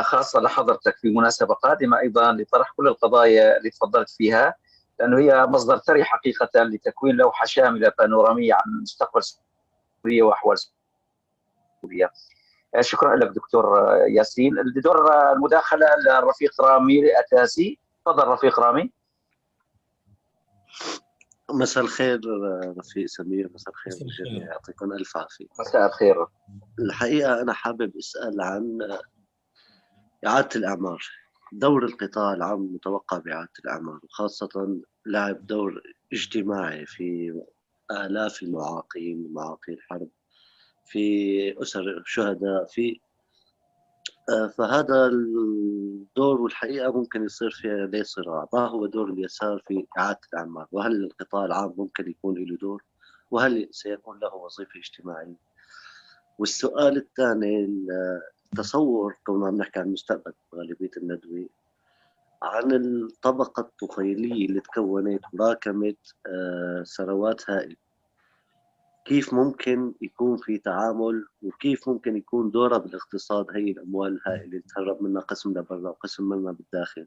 خاصة 0.00 0.40
لحضرتك 0.40 0.96
في 0.96 1.10
مناسبة 1.10 1.54
قادمة 1.54 2.00
أيضا 2.00 2.32
لطرح 2.32 2.72
كل 2.76 2.88
القضايا 2.88 3.56
اللي 3.58 3.70
تفضلت 3.70 4.10
فيها. 4.10 4.54
لأنه 5.00 5.18
هي 5.18 5.46
مصدر 5.46 5.78
ثري 5.78 6.04
حقيقة 6.04 6.62
لتكوين 6.62 7.16
لوحة 7.16 7.44
شاملة 7.44 7.92
بانورامية 7.98 8.54
عن 8.54 8.82
مستقبل 8.82 9.22
سوريا 10.02 10.24
وأحوال 10.24 10.58
سوريا. 11.82 12.10
شكرا 12.80 13.16
لك 13.16 13.28
دكتور 13.28 13.96
ياسين. 14.16 14.54
دور 14.84 15.32
المداخلة 15.32 15.86
للرفيق 16.06 16.60
رامي 16.60 17.18
اتاسي 17.18 17.78
تفضل 18.04 18.28
رفيق 18.28 18.60
رامي. 18.60 18.92
مساء 21.50 21.84
الخير 21.84 22.20
رفيق 22.78 23.06
سمير. 23.06 23.50
مساء 23.54 23.74
الخير 23.74 23.92
الجميع 23.92 24.46
يعطيكم 24.46 24.92
ألف 24.92 25.16
عافية. 25.16 25.46
مساء 25.60 25.86
الخير. 25.86 26.26
الحقيقة 26.78 27.40
أنا 27.40 27.52
حابب 27.52 27.96
أسأل 27.96 28.40
عن 28.40 28.78
إعادة 30.26 30.48
الإعمار. 30.56 31.19
دور 31.52 31.84
القطاع 31.84 32.32
العام 32.32 32.74
متوقع 32.74 33.18
بإعادة 33.18 33.52
الأعمار 33.64 34.00
وخاصة 34.04 34.80
لعب 35.06 35.46
دور 35.46 35.82
اجتماعي 36.12 36.86
في 36.86 37.40
آلاف 37.90 38.42
المعاقين 38.42 39.32
معاقي 39.32 39.72
الحرب 39.72 40.08
في 40.86 41.62
أسر 41.62 41.98
الشهداء 41.98 42.64
في 42.64 43.00
فهذا 44.58 45.06
الدور 45.06 46.40
والحقيقة 46.40 46.92
ممكن 46.92 47.24
يصير 47.24 47.50
فيه 47.50 47.70
عليه 47.70 48.02
صراع؟ 48.02 48.48
ما 48.52 48.66
هو 48.66 48.86
دور 48.86 49.12
اليسار 49.12 49.62
في 49.66 49.86
إعادة 49.98 50.20
الأعمار 50.32 50.66
وهل 50.72 51.04
القطاع 51.04 51.44
العام 51.44 51.74
ممكن 51.76 52.10
يكون 52.10 52.38
له 52.38 52.56
دور؟ 52.56 52.84
وهل 53.30 53.68
سيكون 53.70 54.18
له 54.18 54.34
وظيفة 54.34 54.78
اجتماعية؟ 54.80 55.36
والسؤال 56.38 56.96
الثاني 56.96 57.86
تصور 58.56 59.16
كنا 59.26 59.46
عم 59.46 59.56
نحكي 59.56 59.78
عن 59.78 59.86
المستقبل 59.86 60.32
غالبية 60.54 60.90
الندوة 60.96 61.48
عن 62.42 62.72
الطبقة 62.72 63.60
الطفيلية 63.60 64.46
اللي 64.46 64.60
تكونت 64.60 65.24
وراكمت 65.32 65.96
ثروات 66.96 67.50
هائلة. 67.50 67.76
كيف 69.04 69.34
ممكن 69.34 69.94
يكون 70.00 70.36
في 70.36 70.58
تعامل 70.58 71.26
وكيف 71.42 71.88
ممكن 71.88 72.16
يكون 72.16 72.50
دورها 72.50 72.78
بالاقتصاد 72.78 73.46
هي 73.50 73.70
الأموال 73.70 74.12
الهائلة 74.12 74.44
اللي 74.44 74.60
تهرب 74.60 75.02
منها 75.02 75.22
قسم 75.22 75.50
لبرا 75.50 75.88
وقسم 75.88 76.24
منها 76.24 76.52
بالداخل؟ 76.52 77.06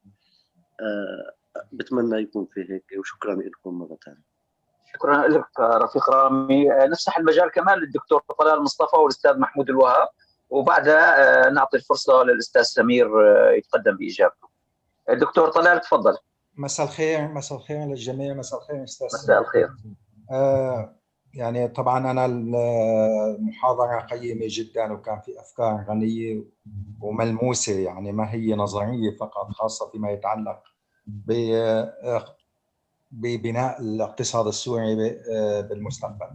بتمنى 1.71 2.21
يكون 2.21 2.47
في 2.53 2.73
هيك 2.73 2.99
وشكرا 2.99 3.35
لكم 3.35 3.79
مرة 3.79 3.97
ثانية 4.05 4.33
شكرا 4.93 5.27
لك 5.27 5.59
رفيق 5.59 6.09
رامي. 6.09 6.69
نفتح 6.69 7.17
المجال 7.17 7.51
كمان 7.51 7.77
للدكتور 7.79 8.21
طلال 8.39 8.61
مصطفى 8.61 8.95
والأستاذ 8.95 9.37
محمود 9.39 9.69
الوهاب. 9.69 10.07
وبعدها 10.53 11.49
نعطي 11.49 11.77
الفرصة 11.77 12.23
للأستاذ 12.23 12.61
سمير 12.61 13.07
يتقدم 13.57 13.97
بإجابته. 13.97 14.47
الدكتور 15.09 15.49
طلال 15.49 15.81
تفضل. 15.81 16.17
مساء 16.57 16.85
الخير 16.85 17.27
مساء 17.27 17.57
الخير 17.57 17.85
للجميع 17.85 18.33
مساء 18.33 18.59
الخير 18.59 18.83
أستاذ 18.83 19.07
مساء 19.07 19.41
الخير. 19.41 19.69
آه 20.31 20.95
يعني 21.33 21.67
طبعا 21.67 22.11
أنا 22.11 22.25
المحاضرة 22.25 23.99
قيمة 23.99 24.45
جدا 24.49 24.93
وكان 24.93 25.19
في 25.19 25.39
أفكار 25.39 25.85
غنية 25.89 26.43
وملموسة 27.01 27.79
يعني 27.79 28.11
ما 28.11 28.33
هي 28.33 28.53
نظرية 28.55 29.17
فقط 29.19 29.51
خاصة 29.51 29.89
فيما 29.89 30.11
يتعلق 30.11 30.63
ببناء 33.11 33.81
الاقتصاد 33.81 34.47
السوري 34.47 34.95
بالمستقبل. 35.61 36.29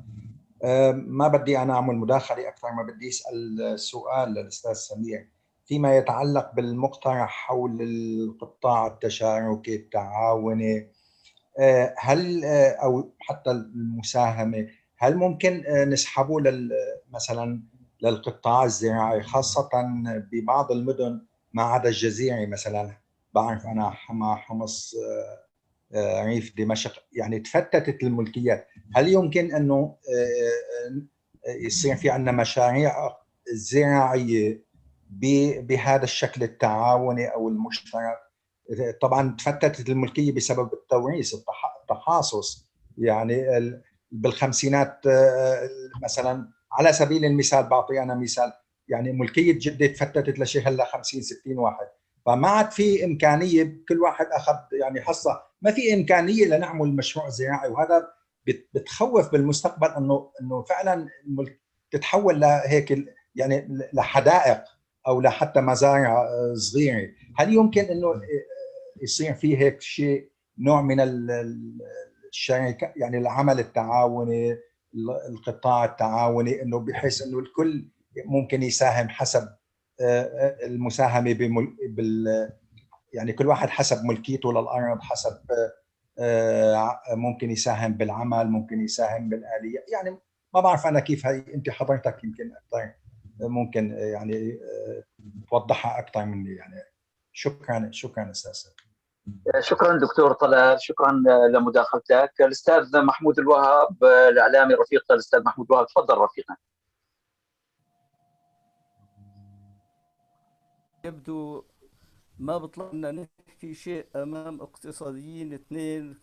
ما 0.95 1.29
بدي 1.29 1.59
أنا 1.59 1.75
أعمل 1.75 1.97
مداخلة 1.97 2.49
أكثر 2.49 2.69
ما 2.73 2.83
بدي 2.83 3.09
اسال 3.09 3.81
سؤال 3.81 4.29
للأستاذ 4.29 4.73
سمير 4.73 5.29
فيما 5.67 5.97
يتعلق 5.97 6.53
بالمقترح 6.55 7.31
حول 7.31 7.83
القطاع 7.83 8.87
التشاركي 8.87 9.77
التعاوني 9.77 10.91
هل 11.99 12.45
أو 12.83 13.13
حتى 13.19 13.51
المساهمة 13.51 14.69
هل 14.99 15.17
ممكن 15.17 15.65
نسحبه 15.89 16.41
لل 16.41 16.71
مثلا 17.11 17.63
للقطاع 18.03 18.65
الزراعي 18.65 19.23
خاصة 19.23 19.69
ببعض 20.33 20.73
المدن 20.73 21.27
ما 21.53 21.63
عدا 21.63 21.89
الجزيرة 21.89 22.47
مثلا؟ 22.47 22.97
بعرف 23.35 23.67
أنا 23.67 23.91
حما 23.91 24.35
حمص 24.35 24.95
ريف 25.97 26.55
دمشق. 26.57 27.05
يعني 27.13 27.41
تفتتت 27.41 28.03
الملكيات. 28.03 28.67
هل 28.97 29.09
يمكن 29.09 29.55
أنه 29.55 29.97
يصير 31.61 31.97
في 31.97 32.11
عندنا 32.11 32.33
مشاريع 32.33 32.93
زراعية 33.53 34.65
بهذا 35.61 36.05
الشكل 36.05 36.43
التعاوني 36.43 37.27
أو 37.27 37.49
المشترك؟ 37.49 38.19
طبعا 39.01 39.37
تفتتت 39.39 39.89
الملكية 39.89 40.33
بسبب 40.33 40.73
التوريث 40.73 41.35
التخاصص. 41.83 42.69
يعني 42.99 43.45
بالخمسينات 44.11 45.01
مثلا 46.03 46.49
على 46.73 46.93
سبيل 46.93 47.25
المثال 47.25 47.63
بعطي 47.63 48.03
أنا 48.03 48.15
مثال. 48.15 48.53
يعني 48.89 49.13
ملكية 49.13 49.59
جدة 49.59 49.87
تفتتت 49.87 50.39
لشيء 50.39 50.69
هلأ 50.69 50.85
50 50.85 51.23
60 51.23 51.59
واحد. 51.59 51.87
فما 52.27 52.49
عاد 52.49 52.71
في 52.71 53.05
إمكانية 53.05 53.77
كل 53.89 54.01
واحد 54.01 54.27
أخذ 54.27 54.55
يعني 54.73 55.01
حصة. 55.03 55.43
ما 55.63 55.71
في 55.71 55.95
إمكانية 55.95 56.45
لنعمل 56.45 56.97
مشروع 56.97 57.29
زراعي 57.29 57.69
وهذا 57.69 58.09
بتخوف 58.75 59.33
بالمستقبل 59.33 59.89
إنه 59.89 60.31
إنه 60.41 60.63
فعلا 60.63 61.09
تتحول 61.91 62.41
لهيك 62.41 63.05
يعني 63.35 63.79
لحدائق 63.93 64.65
أو 65.07 65.21
لحتى 65.21 65.61
مزارع 65.61 66.27
صغيرة. 66.55 67.11
هل 67.37 67.55
يمكن 67.55 67.81
إنه 67.85 68.21
يصير 69.03 69.35
في 69.35 69.59
هيك 69.59 69.81
شيء 69.81 70.31
نوع 70.59 70.83
من 70.83 71.01
الشركة 72.31 72.93
يعني 72.97 73.19
العمل 73.19 73.59
التعاوني 73.61 74.59
القطاع 75.29 75.85
التعاوني 75.85 76.63
إنه 76.63 76.79
بحيث 76.81 77.23
إنه 77.23 77.39
الكل 77.39 77.89
ممكن 78.27 78.63
يساهم 78.63 79.09
حسب 79.09 79.49
المساهمة. 80.63 81.33
بال 81.89 82.53
يعني 83.13 83.33
كل 83.33 83.47
واحد 83.47 83.69
حسب 83.69 84.05
ملكيته 84.05 84.53
للأرض 84.53 85.01
حسب 85.01 85.39
ممكن 87.11 87.51
يساهم 87.51 87.93
بالعمل 87.93 88.47
ممكن 88.51 88.81
يساهم 88.81 89.29
بالآلية. 89.29 89.85
يعني 89.93 90.19
ما 90.55 90.61
بعرف 90.61 90.87
أنا 90.87 91.01
كيف 91.01 91.27
هي 91.27 91.45
أنت 91.55 91.71
حضرتك 91.71 92.25
يمكن 92.25 92.53
أكثر 92.53 92.93
ممكن 93.41 93.91
يعني 93.93 94.61
توضحها 95.51 95.99
أكثر 95.99 96.25
مني. 96.25 96.55
يعني 96.55 96.83
شكرا 97.33 97.89
شكرا 97.93 98.31
أستاذ. 98.31 98.71
شكرا 99.61 99.99
دكتور 99.99 100.33
طلال 100.33 100.83
شكرا 100.83 101.13
لمداخلتك. 101.53 102.33
الأستاذ 102.41 103.03
محمود 103.03 103.39
الوهاب 103.39 104.05
الإعلامي 104.05 104.75
رفيق 104.75 105.13
الأستاذ 105.13 105.43
محمود 105.45 105.67
الوهاب 105.71 105.87
تفضل 105.87 106.19
رفيقنا 106.19 106.57
يبدو 111.09 111.65
ما 112.39 112.59
بطلع 112.59 112.91
لنا 112.93 113.29
نحكي 113.49 113.75
شيء 113.75 114.07
أمام 114.17 114.61
اقتصاديين 114.61 115.53
اثنين 115.53 116.17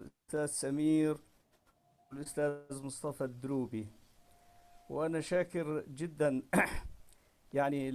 الأستاذ 0.00 0.46
سمير 0.46 1.16
والأستاذ 2.12 2.82
مصطفى 2.84 3.24
الدروبي. 3.24 3.88
وأنا 4.90 5.20
شاكر 5.20 5.84
جدا 5.88 6.42
يعني 7.58 7.90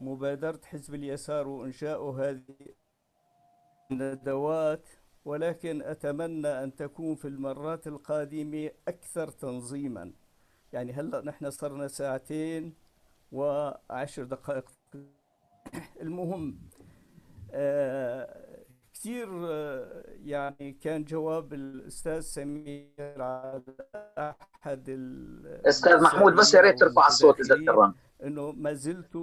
لمبادرة 0.00 0.60
حزب 0.64 0.94
اليسار 0.94 1.48
وانشاؤه 1.48 2.30
هذه 2.30 2.44
الندوات 3.92 4.88
ولكن 5.24 5.82
أتمنى 5.82 6.48
أن 6.48 6.76
تكون 6.76 7.14
في 7.14 7.28
المرات 7.28 7.86
القادمة 7.86 8.70
أكثر 8.88 9.30
تنظيما. 9.30 10.12
يعني 10.72 10.92
هلأ 10.92 11.20
نحن 11.24 11.50
صرنا 11.50 11.88
ساعتين 11.88 12.74
وعشر 13.32 14.24
دقائق 14.24 14.79
المهم 16.00 16.58
آه 17.52 18.46
كثير 18.94 19.28
آه 19.50 20.04
يعني 20.24 20.72
كان 20.72 21.04
جواب 21.04 21.52
الأستاذ 21.54 22.20
سمير 22.20 22.90
على 23.22 23.62
ال- 24.88 25.66
أستاذ 25.66 26.02
محمود 26.02 26.32
بس 26.34 26.54
يا 26.54 26.60
ريت 26.60 26.78
ترفع 26.80 27.06
الصوت 27.06 27.40
إذا 27.40 27.54
تكرم 27.56 27.94
إنه 28.22 28.52
ما 28.52 28.72
زلت 28.72 29.16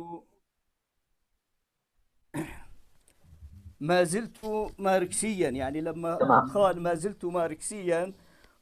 ما 3.80 4.04
زلت 4.04 4.38
ماركسيا 4.78 5.50
يعني 5.50 5.82
لما 5.82 6.16
تمام. 6.16 6.50
قال 6.50 6.82
ما 6.82 6.94
زلت 6.94 7.26
ماركسيا 7.26 8.14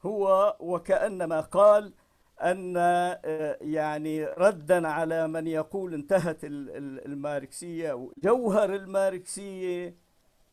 هو 0.05 0.55
وكأنما 0.59 1.41
قال 1.41 1.93
أن 2.41 2.73
آه، 2.77 3.57
يعني 3.61 4.25
ردا 4.25 4.87
على 4.87 5.27
من 5.27 5.47
يقول 5.47 5.93
انتهت 5.93 6.43
ال- 6.45 6.69
ال- 6.77 7.05
الماركسية 7.05 8.09
جوهر 8.17 8.75
الماركسية 8.75 9.95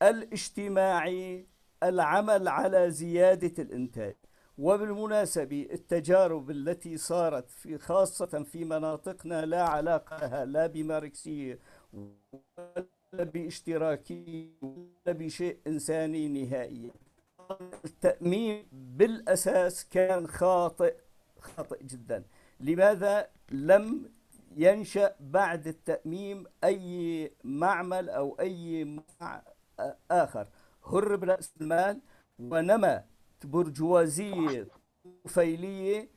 الاجتماعي 0.02 1.46
العمل 1.82 2.48
على 2.48 2.90
زيادة 2.90 3.62
الإنتاج. 3.62 4.16
وبالمناسبة 4.58 5.68
التجارب 5.72 6.50
التي 6.50 6.96
صارت 6.96 7.50
في 7.50 7.78
خاصة 7.78 8.42
في 8.42 8.64
مناطقنا 8.64 9.46
لا 9.46 9.62
علاقة 9.62 10.16
لها 10.26 10.44
لا 10.44 10.66
بماركسية 10.66 11.58
ولا 11.92 13.24
باشتراكية 13.24 14.48
ولا 14.62 15.12
بشيء 15.12 15.58
إنساني 15.66 16.28
نهائيا 16.28 16.90
التأمين 17.84 18.66
بالأساس 18.72 19.88
كان 19.88 20.26
خاطئ. 20.26 20.94
خاطئ 21.42 21.84
جدا. 21.84 22.24
لماذا 22.60 23.28
لم 23.50 24.10
ينشأ 24.56 25.14
بعد 25.20 25.66
التأميم 25.66 26.44
أي 26.64 27.32
معمل 27.44 28.10
أو 28.10 28.36
أي 28.40 28.84
مصنع 28.84 29.42
آخر؟ 30.10 30.46
هرب 30.86 31.24
رأس 31.24 31.52
المال 31.60 32.00
ونمت 32.38 33.04
برجوازية 33.44 34.68
طفيلية 35.24 36.08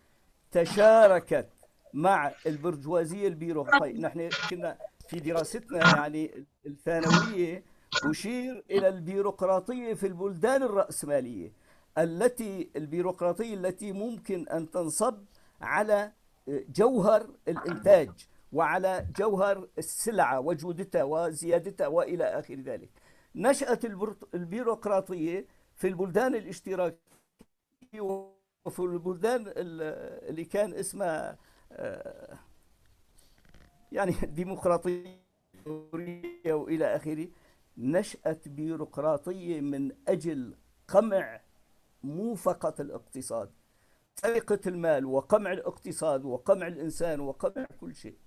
تشاركت 0.52 1.50
مع 1.94 2.32
البرجوازية 2.46 3.28
البيروقراطية. 3.28 4.00
نحن 4.00 4.30
كنا 4.50 4.78
في 5.10 5.20
دراستنا 5.20 5.96
يعني 5.98 6.46
الثانوية 6.66 7.64
أشير 8.04 8.64
إلى 8.72 8.88
البيروقراطية 8.88 9.94
في 9.94 10.08
البلدان 10.08 10.64
الرأسمالية. 10.64 11.52
التي 11.98 12.70
البيروقراطية 12.76 13.54
التي 13.54 13.92
ممكن 13.92 14.48
أن 14.48 14.72
تنصب 14.72 15.18
على 15.62 16.12
جوهر 16.48 17.30
الإنتاج 17.48 18.10
وعلى 18.54 19.08
جوهر 19.18 19.68
السلعة 19.78 20.40
وجودتها 20.40 21.04
وزيادتها 21.04 21.88
وإلى 21.88 22.24
آخر 22.24 22.56
ذلك. 22.56 22.90
نشأت 23.36 23.86
البيروقراطية 24.34 25.46
في 25.76 25.88
البلدان 25.88 26.36
الاشتراكية 26.36 26.98
وفي 28.66 28.80
البلدان 28.80 29.42
ال- 29.48 30.30
اللي 30.30 30.46
كان 30.46 30.74
اسمها 30.74 31.38
آه، 31.72 32.38
يعني 33.92 34.12
ديمقراطية 34.24 35.26
وإلى 36.48 36.96
آخره 36.96 37.28
نشأت 37.78 38.48
بيروقراطية 38.48 39.62
من 39.62 39.92
أجل 40.08 40.56
قمع 40.88 41.42
مو 42.06 42.36
فقط 42.36 42.80
الاقتصاد 42.80 43.50
سرقة 44.16 44.60
المال 44.68 45.06
وقمع 45.06 45.52
الاقتصاد 45.52 46.26
وقمع 46.26 46.68
الإنسان 46.68 47.20
وقمع 47.20 47.66
كل 47.80 47.96
شيء. 47.96 48.18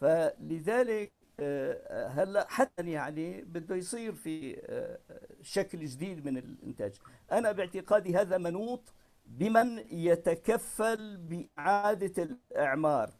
فلذلك 0.00 1.12
آه، 1.40 2.06
هلا 2.08 2.46
حتى 2.50 2.90
يعني 2.90 3.42
بده 3.42 3.76
يصير 3.76 4.12
في 4.14 4.60
آه، 4.66 4.98
شكل 5.42 5.84
جديد 5.84 6.26
من 6.26 6.36
الإنتاج. 6.36 6.92
أنا 7.32 7.52
باعتقادي 7.52 8.16
هذا 8.16 8.38
منوط 8.38 8.94
بمن 9.26 9.78
يتكفل 9.90 11.16
بإعادة 11.16 12.22
الإعمار. 12.22 13.10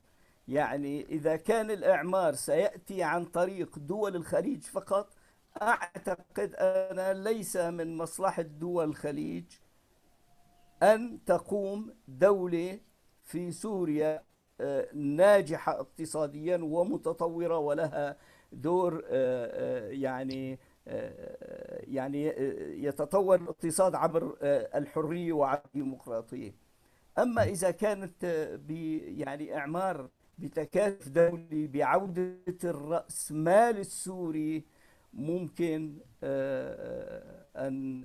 يعني 0.49 1.07
إذا 1.07 1.37
كان 1.37 1.71
الإعمار 1.71 2.35
سيأتي 2.35 3.03
عن 3.03 3.25
طريق 3.25 3.79
دول 3.79 4.17
الخليج 4.17 4.63
فقط 4.63 5.15
أعتقد 5.63 6.55
أنا 6.59 7.13
ليس 7.13 7.57
من 7.57 7.97
مصلحة 7.97 8.43
دول 8.43 8.85
الخليج 8.89 9.45
أن 10.82 11.24
تقوم 11.24 11.94
دولة 12.09 12.81
في 13.24 13.52
سوريا 13.52 14.23
آه، 14.61 14.89
ناجحة 14.94 15.81
اقتصاديا 15.81 16.57
ومتطورة 16.57 17.59
ولها 17.59 18.16
دور 18.52 19.05
آه، 19.07 19.07
آه، 19.09 19.89
يعني 19.90 20.59
يعني 21.86 22.24
يتطور 22.85 23.35
الاقتصاد 23.35 23.94
عبر 23.94 24.36
الحرية 24.74 25.32
وعبر 25.32 25.62
الديمقراطية. 25.66 26.55
أما 27.19 27.43
إذا 27.43 27.70
كانت 27.70 28.24
يعني 29.19 29.57
إعمار 29.57 30.09
بتكاتف 30.39 31.09
دولي 31.09 31.66
بعودة 31.66 32.57
الرأسمال 32.65 33.78
السوري 33.78 34.65
ممكن 35.12 35.98
أن 37.57 38.05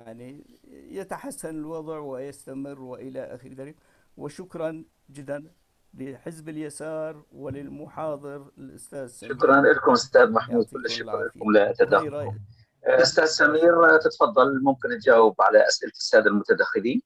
يعني 0.00 0.44
يتحسن 0.90 1.58
الوضع 1.58 1.98
ويستمر 1.98 2.80
وإلى 2.80 3.20
آخر 3.20 3.48
ذلك. 3.48 3.76
وشكرا 4.16 4.84
جدا 5.10 5.52
لحزب 5.94 6.48
اليسار 6.48 7.24
وللمحاضر 7.32 8.50
الأستاذ 8.58 9.06
سمير. 9.06 9.34
شكرا 9.34 9.60
لكم 9.60 9.92
أستاذ 9.92 10.30
محمود 10.30 10.66
كل 10.66 10.84
الشكر 10.84 11.04
العافية. 11.04 11.40
لكم 11.40 11.56
لتدخل 11.56 12.08
غير 12.08 13.02
أستاذ 13.02 13.24
سمير 13.24 13.98
تتفضل 13.98 14.62
ممكن 14.62 14.88
تجاوب 14.88 15.42
على 15.42 15.66
أسئلة 15.66 15.92
السادة 15.92 16.30
المتدخلين 16.30 17.02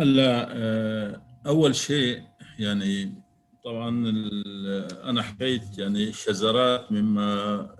هلا 0.00 0.56
آه، 0.56 1.22
أول 1.46 1.74
شيء 1.74 2.22
يعني 2.58 3.21
طبعا 3.64 3.88
أنا 5.04 5.22
حكيت 5.22 5.78
يعني 5.78 6.12
شذرات 6.12 6.92
مما 6.92 7.24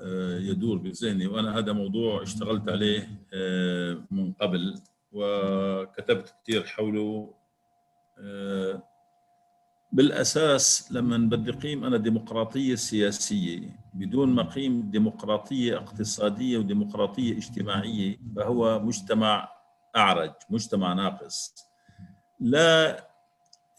آه، 0.00 0.38
يدور 0.38 0.78
بذهني 0.78 1.26
وأنا 1.26 1.58
هذا 1.58 1.72
موضوع 1.72 2.22
اشتغلت 2.22 2.68
عليه 2.68 3.08
آه، 3.34 4.04
من 4.10 4.32
قبل 4.32 4.74
وكتبت 5.12 6.34
كثير 6.42 6.64
حوله 6.64 7.34
آه، 8.18 8.82
بالأساس 9.92 10.92
لما 10.92 11.16
بدي 11.18 11.50
قيم 11.50 11.84
أنا 11.84 11.96
ديمقراطية 11.96 12.74
سياسية 12.74 13.76
بدون 13.94 14.28
ما 14.28 14.42
قيم 14.42 14.90
ديمقراطية 14.90 15.76
اقتصادية 15.76 16.58
وديمقراطية 16.58 17.36
اجتماعية 17.36 18.18
فهو 18.36 18.78
مجتمع 18.80 19.48
أعرج 19.96 20.32
مجتمع 20.50 20.92
ناقص. 20.92 21.54
لا 22.40 23.11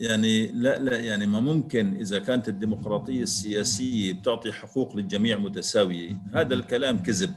يعني 0.03 0.47
لا 0.47 0.80
لا 0.80 0.99
يعني 0.99 1.25
ما 1.25 1.39
ممكن 1.39 1.95
إذا 1.95 2.19
كانت 2.19 2.49
الديمقراطية 2.49 3.23
السياسية 3.23 4.13
بتعطي 4.13 4.51
حقوق 4.51 4.95
للجميع 4.95 5.38
متساوية. 5.38 6.17
هذا 6.34 6.53
الكلام 6.53 7.03
كذب. 7.03 7.34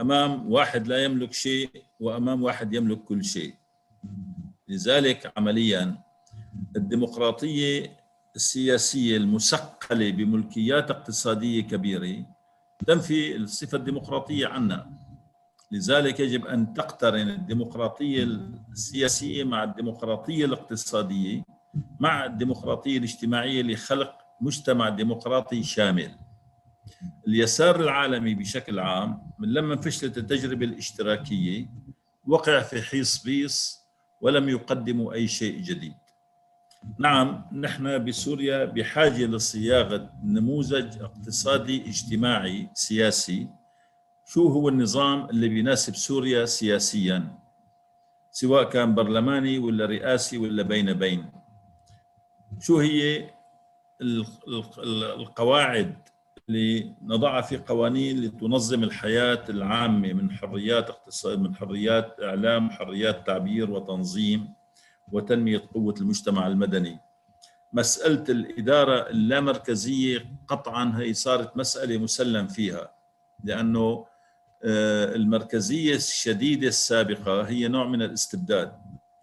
أمام 0.00 0.52
واحد 0.52 0.88
لا 0.88 1.04
يملك 1.04 1.32
شيء 1.32 1.70
وأمام 2.00 2.42
واحد 2.42 2.74
يملك 2.74 2.98
كل 3.04 3.24
شيء. 3.24 3.54
لذلك 4.68 5.32
عمليا 5.36 5.98
الديمقراطية 6.76 7.96
السياسية 8.36 9.16
المثقلة 9.16 10.10
بملكيات 10.10 10.90
اقتصادية 10.90 11.62
كبيرة 11.62 12.26
تنفي 12.86 13.36
الصفة 13.36 13.78
الديمقراطية 13.78 14.46
عنا. 14.46 14.90
لذلك 15.72 16.20
يجب 16.20 16.46
أن 16.46 16.74
تقترن 16.74 17.28
الديمقراطية 17.28 18.28
السياسية 18.72 19.44
مع 19.44 19.64
الديمقراطية 19.64 20.44
الاقتصادية 20.44 21.51
مع 22.00 22.24
الديمقراطية 22.24 22.98
الاجتماعية 22.98 23.62
لخلق 23.62 24.18
مجتمع 24.40 24.88
ديمقراطي 24.88 25.62
شامل. 25.62 26.10
اليسار 27.28 27.80
العالمي 27.80 28.34
بشكل 28.34 28.78
عام 28.78 29.22
من 29.38 29.52
لما 29.52 29.76
فشلت 29.76 30.18
التجربة 30.18 30.66
الاشتراكية 30.66 31.66
وقع 32.26 32.60
في 32.62 32.82
حيص 32.82 33.24
بيص 33.24 33.78
ولم 34.20 34.48
يقدموا 34.48 35.12
أي 35.12 35.28
شيء 35.28 35.60
جديد. 35.60 35.94
نعم 36.98 37.44
نحن 37.52 38.04
بسوريا 38.04 38.64
بحاجة 38.64 39.26
لصياغة 39.26 40.10
نموذج 40.24 41.02
اقتصادي 41.02 41.88
اجتماعي 41.88 42.68
سياسي 42.74 43.48
شو 44.26 44.48
هو 44.48 44.68
النظام 44.68 45.30
اللي 45.30 45.48
بيناسب 45.48 45.94
سوريا 45.96 46.44
سياسيا 46.44 47.38
سواء 48.30 48.70
كان 48.70 48.94
برلماني 48.94 49.58
ولا 49.58 49.86
رئاسي 49.86 50.38
ولا 50.38 50.62
بين 50.62 50.92
بين 50.92 51.32
شو 52.60 52.78
هي 52.78 53.30
ال- 54.00 54.26
ال- 54.78 55.04
القواعد 55.04 55.94
لنضعها 56.48 57.40
في 57.40 57.56
قوانين 57.56 58.20
لتنظم 58.20 58.82
الحياة 58.84 59.44
العامة 59.48 60.12
من 60.12 60.30
حريات 60.30 60.90
اقتصاد 60.90 61.38
من 61.40 61.54
حريات 61.56 62.16
إعلام 62.22 62.70
حريات 62.70 63.26
تعبير 63.26 63.70
وتنظيم 63.70 64.48
وتنمية 65.12 65.62
قوة 65.74 65.94
المجتمع 66.00 66.46
المدني. 66.46 66.98
مسألة 67.72 68.24
الإدارة 68.28 69.08
اللامركزية 69.10 70.26
قطعا 70.48 70.92
هي 70.96 71.14
صارت 71.14 71.56
مسألة 71.56 71.98
مسلم 71.98 72.46
فيها 72.48 72.90
لأنه 73.44 74.06
آه، 74.64 75.14
المركزية 75.14 75.94
الشديدة 75.94 76.68
السابقة 76.68 77.42
هي 77.42 77.68
نوع 77.68 77.86
من 77.86 78.02
الاستبداد. 78.02 78.72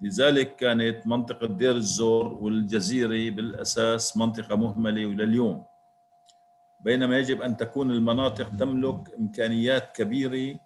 لذلك 0.01 0.55
كانت 0.55 1.07
منطقة 1.07 1.47
دير 1.47 1.75
الزور 1.75 2.33
والجزيرة 2.33 3.35
بالأساس 3.35 4.17
منطقة 4.17 4.55
مهملة 4.55 5.05
ولليوم. 5.05 5.65
بينما 6.79 7.17
يجب 7.17 7.41
أن 7.41 7.57
تكون 7.57 7.91
المناطق 7.91 8.55
تملك 8.55 9.15
إمكانيات 9.19 9.95
كبيرة 9.95 10.59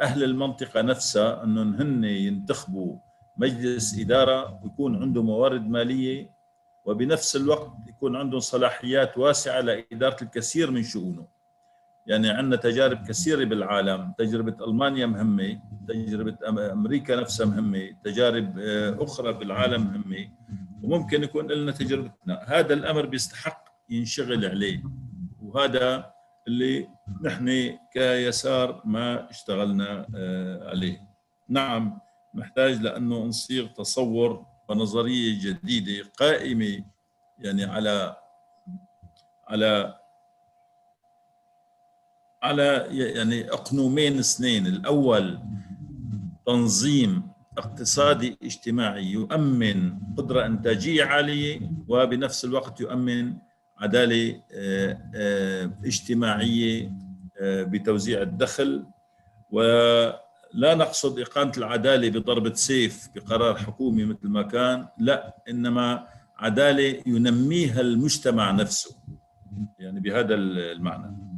أهل 0.00 0.24
المنطقة 0.24 0.80
نفسها 0.82 1.44
أنهم 1.44 1.74
هن 1.74 2.04
ينتخبوا 2.04 2.96
مجلس 3.36 3.98
إدارة 3.98 4.60
ويكون 4.62 5.02
عنده 5.02 5.22
موارد 5.22 5.68
مالية 5.68 6.30
وبنفس 6.84 7.36
الوقت 7.36 7.72
يكون 7.88 8.16
عندهم 8.16 8.40
صلاحيات 8.40 9.18
واسعة 9.18 9.60
لإدارة 9.60 10.16
الكثير 10.22 10.70
من 10.70 10.82
شؤونه. 10.82 11.26
يعني 12.06 12.30
عندنا 12.30 12.56
تجارب 12.56 13.06
كثيرة 13.06 13.44
بالعالم. 13.44 14.14
تجربة 14.18 14.64
ألمانيا 14.64 15.06
مهمة 15.06 15.60
تجربة 15.88 16.36
أمريكا 16.72 17.16
نفسها 17.16 17.46
مهمة 17.46 17.90
تجارب 18.04 18.58
آه، 18.58 19.04
أخرى 19.04 19.32
بالعالم 19.32 19.82
مهمة. 19.86 20.28
وممكن 20.82 21.22
يكون 21.22 21.46
لنا 21.52 21.72
تجربتنا. 21.72 22.42
هذا 22.46 22.74
الأمر 22.74 23.06
بيستحق 23.06 23.64
ينشغل 23.90 24.46
عليه. 24.46 24.82
وهذا 25.42 26.12
اللي 26.48 26.88
نحن 27.22 27.78
كيسار 27.92 28.82
ما 28.84 29.30
اشتغلنا 29.30 30.06
آه، 30.16 30.68
عليه. 30.70 31.00
نعم 31.48 31.98
نحتاج 32.34 32.82
لأنه 32.82 33.24
نصيغ 33.24 33.66
تصور 33.66 34.46
ونظرية 34.68 35.40
جديدة 35.42 36.08
قائمة 36.18 36.84
يعني 37.38 37.64
على 37.64 38.16
على 39.48 39.98
على 42.42 42.86
يعني 42.90 43.52
أقنومين 43.52 44.18
اثنين. 44.18 44.66
الأول 44.66 45.38
تنظيم 46.46 47.22
اقتصادي 47.58 48.38
اجتماعي 48.42 49.04
يؤمن 49.06 49.98
قدرة 50.16 50.46
إنتاجية 50.46 51.04
عالية 51.04 51.70
وبنفس 51.88 52.44
الوقت 52.44 52.80
يؤمن 52.80 53.34
عدالة 53.78 54.40
آه، 54.52 54.98
آه، 55.14 55.70
اجتماعية 55.84 56.92
آه، 57.40 57.62
بتوزيع 57.62 58.22
الدخل. 58.22 58.84
ولا 59.50 60.74
نقصد 60.74 61.18
إقامة 61.18 61.52
العدالة 61.58 62.10
بضربة 62.10 62.54
سيف 62.54 63.08
بقرار 63.14 63.56
حكومي 63.56 64.04
مثل 64.04 64.28
ما 64.28 64.42
كان 64.42 64.88
لا 64.98 65.36
إنما 65.48 66.06
عدالة 66.38 67.02
ينميها 67.06 67.80
المجتمع 67.80 68.50
نفسه 68.50 68.96
يعني 69.78 70.00
بهذا 70.00 70.34
المعنى. 70.34 71.31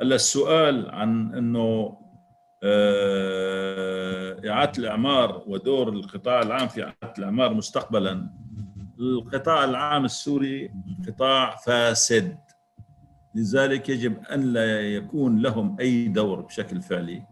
هلا 0.00 0.14
السؤال 0.14 0.90
عن 0.90 1.34
إنه 1.34 1.98
إعادة 4.50 4.72
الإعمار 4.78 5.44
ودور 5.46 5.88
القطاع 5.88 6.42
العام 6.42 6.68
في 6.68 6.82
إعادة 6.82 7.14
الإعمار 7.18 7.54
مستقبلا. 7.54 8.30
القطاع 9.00 9.64
العام 9.64 10.04
السوري 10.04 10.72
قطاع 11.08 11.56
فاسد. 11.56 12.38
لذلك 13.34 13.88
يجب 13.88 14.24
أن 14.24 14.52
لا 14.52 14.80
يكون 14.80 15.38
لهم 15.38 15.76
أي 15.80 16.08
دور 16.08 16.40
بشكل 16.40 16.82
فعلي. 16.82 17.22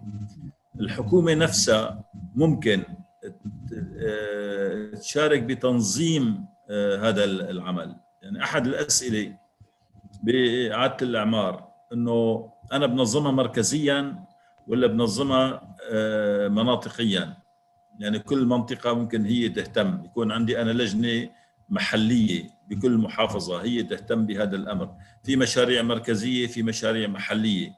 الحكومة 0.80 1.34
نفسها 1.34 2.04
ممكن 2.34 2.82
تشارك 5.00 5.42
بتنظيم 5.42 6.46
هذا 7.00 7.24
العمل. 7.24 7.96
يعني 8.22 8.42
أحد 8.42 8.66
الأسئلة 8.66 9.38
بإعادة 10.22 10.96
الإعمار 11.02 11.68
إنه 11.92 12.50
أنا 12.72 12.86
بنظمها 12.86 13.32
مركزيا 13.32 14.24
ولا 14.66 14.86
بنظمها 14.86 15.76
مناطقيا؟ 16.48 17.36
يعني 17.98 18.18
كل 18.18 18.44
منطقة 18.44 18.92
ممكن 18.92 19.24
هي 19.24 19.48
تهتم. 19.48 20.04
يكون 20.04 20.32
عندي 20.32 20.62
أنا 20.62 20.70
لجنة 20.70 21.30
محلية 21.68 22.50
بكل 22.68 22.96
محافظة 22.98 23.62
هي 23.62 23.82
تهتم 23.82 24.26
بهذا 24.26 24.56
الأمر. 24.56 24.94
في 25.24 25.36
مشاريع 25.36 25.82
مركزية 25.82 26.46
في 26.46 26.62
مشاريع 26.62 27.08
محلية. 27.08 27.72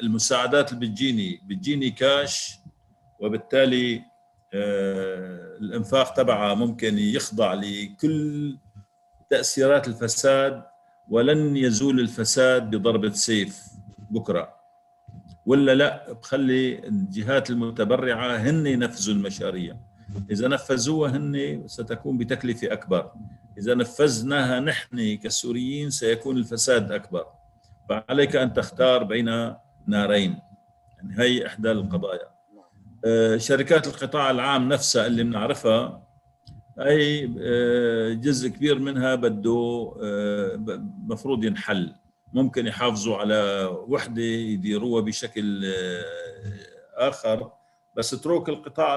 المساعدات 0.00 0.72
اللي 0.72 0.86
بتجيني 0.86 1.40
بتجيني 1.46 1.90
كاش 1.90 2.58
وبالتالي 3.20 4.02
الإنفاق 5.60 6.12
تبعها 6.12 6.54
ممكن 6.54 6.98
يخضع 6.98 7.54
لكل 7.54 8.56
تأثيرات 9.30 9.88
الفساد 9.88 10.62
ولن 11.08 11.56
يزول 11.56 12.00
الفساد 12.00 12.70
بضربه 12.70 13.10
سيف 13.10 13.62
بكرة. 14.10 14.56
ولا 15.46 15.74
لا 15.74 16.12
بخلي 16.12 16.78
الجهات 16.88 17.50
المتبرعة 17.50 18.36
هن 18.36 18.66
ينفذوا 18.66 19.14
المشاريع. 19.14 19.76
إذا 20.30 20.48
نفذوها 20.48 21.10
هن 21.10 21.62
ستكون 21.66 22.18
بتكلفة 22.18 22.72
أكبر. 22.72 23.12
إذا 23.58 23.74
نفذناها 23.74 24.60
نحن 24.60 25.16
كسوريين 25.16 25.90
سيكون 25.90 26.36
الفساد 26.36 26.92
أكبر. 26.92 27.26
فعليك 27.88 28.36
أن 28.36 28.52
تختار 28.52 29.04
بين 29.04 29.54
نارين. 29.86 30.38
يعني 30.96 31.18
هي 31.18 31.46
إحدى 31.46 31.72
القضايا. 31.72 32.36
شركات 33.38 33.86
القطاع 33.86 34.30
العام 34.30 34.68
نفسها 34.68 35.06
اللي 35.06 35.24
بنعرفها 35.24 36.05
أي 36.80 37.26
جزء 38.14 38.48
كبير 38.48 38.78
منها 38.78 39.14
بده 39.14 39.92
مفروض 41.06 41.44
ينحل. 41.44 41.94
ممكن 42.32 42.66
يحافظوا 42.66 43.16
على 43.16 43.64
وحدة 43.88 44.22
يديروها 44.22 45.02
بشكل 45.02 45.72
آخر. 46.94 47.50
بس 47.96 48.14
اترك 48.14 48.48
القطاع 48.48 48.96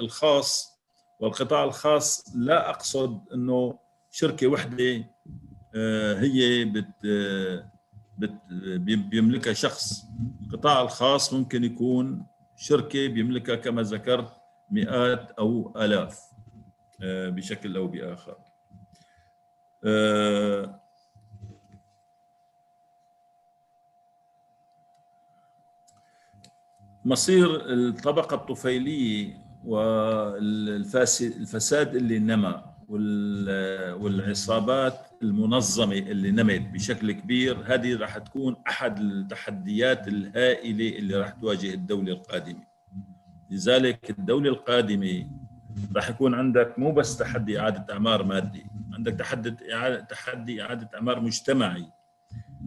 الخاص. 0.00 0.76
والقطاع 1.20 1.64
الخاص 1.64 2.24
لا 2.36 2.70
أقصد 2.70 3.20
إنه 3.34 3.78
شركة 4.10 4.46
وحدة 4.46 5.04
هي 6.18 6.64
بت 6.64 7.06
بيملكها 9.10 9.52
شخص. 9.52 10.02
القطاع 10.46 10.82
الخاص 10.82 11.32
ممكن 11.32 11.64
يكون 11.64 12.26
شركة 12.56 13.06
بيملكها 13.06 13.56
كما 13.56 13.82
ذكرت 13.82 14.32
مئات 14.70 15.30
أو 15.38 15.74
آلاف. 15.76 16.20
بشكل 17.00 17.76
أو 17.76 17.86
بآخر. 17.86 18.36
مصير 27.04 27.72
الطبقة 27.72 28.34
الطفيلية 28.34 29.46
والفساد 29.64 31.16
اللي 31.96 32.18
نمى 32.18 32.62
والعصابات 33.98 35.06
المنظمة 35.22 35.98
اللي 35.98 36.30
نمت 36.30 36.60
بشكل 36.60 37.12
كبير 37.12 37.74
هذه 37.74 37.96
راح 37.96 38.18
تكون 38.18 38.56
أحد 38.68 38.98
التحديات 38.98 40.08
الهائلة 40.08 40.98
اللي 40.98 41.16
راح 41.16 41.30
تواجه 41.30 41.74
الدولة 41.74 42.12
القادمة. 42.12 42.66
لذلك 43.50 44.10
الدولة 44.10 44.50
القادمة 44.50 45.26
راح 45.96 46.10
يكون 46.10 46.34
عندك 46.34 46.78
مو 46.78 46.92
بس 46.92 47.16
تحدي 47.16 47.60
إعادة 47.60 47.94
أعمار 47.94 48.22
مادي 48.22 48.66
عندك 48.92 49.12
تحدي 49.12 49.74
اعاده 49.74 50.00
تحدي 50.00 50.62
إعادة 50.62 50.90
أعمار 50.94 51.20
مجتمعي. 51.20 51.86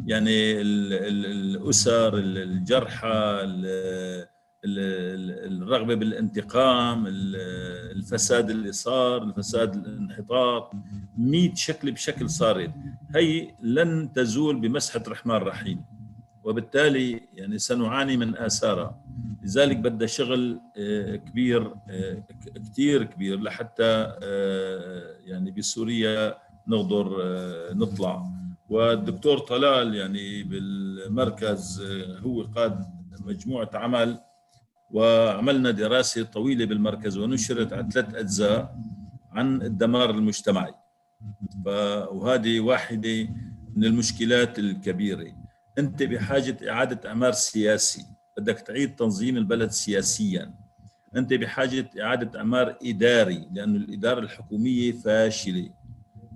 يعني 0.06 0.61
الأسر 0.61 2.18
الجرحى 2.18 3.40
الرغبة 4.65 5.95
بالانتقام 5.95 7.03
الفساد 7.07 8.49
اللي 8.49 8.72
صار 8.72 9.23
الفساد 9.23 9.76
الانحطاط. 9.76 10.72
100 11.18 11.56
شكل 11.56 11.91
بشكل 11.91 12.30
صارت. 12.30 12.72
هي 13.15 13.56
لن 13.61 14.14
تزول 14.14 14.60
بمسحة 14.60 15.03
رحمن 15.07 15.36
رحيم. 15.36 15.86
وبالتالي 16.49 17.21
يعني 17.34 17.57
سنعاني 17.57 18.17
من 18.17 18.38
آثارها. 18.38 19.01
لذلك 19.43 19.77
بدها 19.77 20.07
شغل 20.07 20.59
كبير 21.26 21.73
كثير 22.55 23.03
كبير 23.03 23.39
لحتى 23.39 24.13
يعني 25.26 25.51
بسوريا 25.51 26.38
نقدر 26.67 27.05
نطلع. 27.73 28.26
والدكتور 28.69 29.38
طلال 29.38 29.95
يعني 29.95 30.43
بالمركز 30.43 31.81
هو 32.26 32.41
قاد 32.41 32.85
مجموعة 33.26 33.69
عمل 33.73 34.19
وعملنا 34.91 35.71
دراسة 35.71 36.23
طويلة 36.23 36.65
بالمركز 36.65 37.17
ونشرت 37.17 37.73
على 37.73 37.89
ثلاث 37.91 38.15
أجزاء 38.15 38.76
عن 39.31 39.61
الدمار 39.61 40.09
المجتمعي. 40.09 40.73
وهذه 42.11 42.59
واحدة 42.59 43.27
من 43.76 43.85
المشكلات 43.85 44.59
الكبيرة. 44.59 45.39
أنت 45.80 46.03
بحاجة 46.03 46.69
إعادة 46.69 47.10
إعمار 47.10 47.31
سياسي 47.31 48.06
بدك 48.38 48.60
تعيد 48.60 48.95
تنظيم 48.95 49.38
البلد 49.38 49.69
سياسيا. 49.69 50.53
أنت 51.15 51.34
بحاجة 51.34 51.89
إعادة 52.01 52.39
إعمار 52.39 52.77
إداري 52.84 53.47
لأنه 53.53 53.77
الإدارة 53.77 54.19
الحكومية 54.19 54.91
فاشلة. 54.91 55.69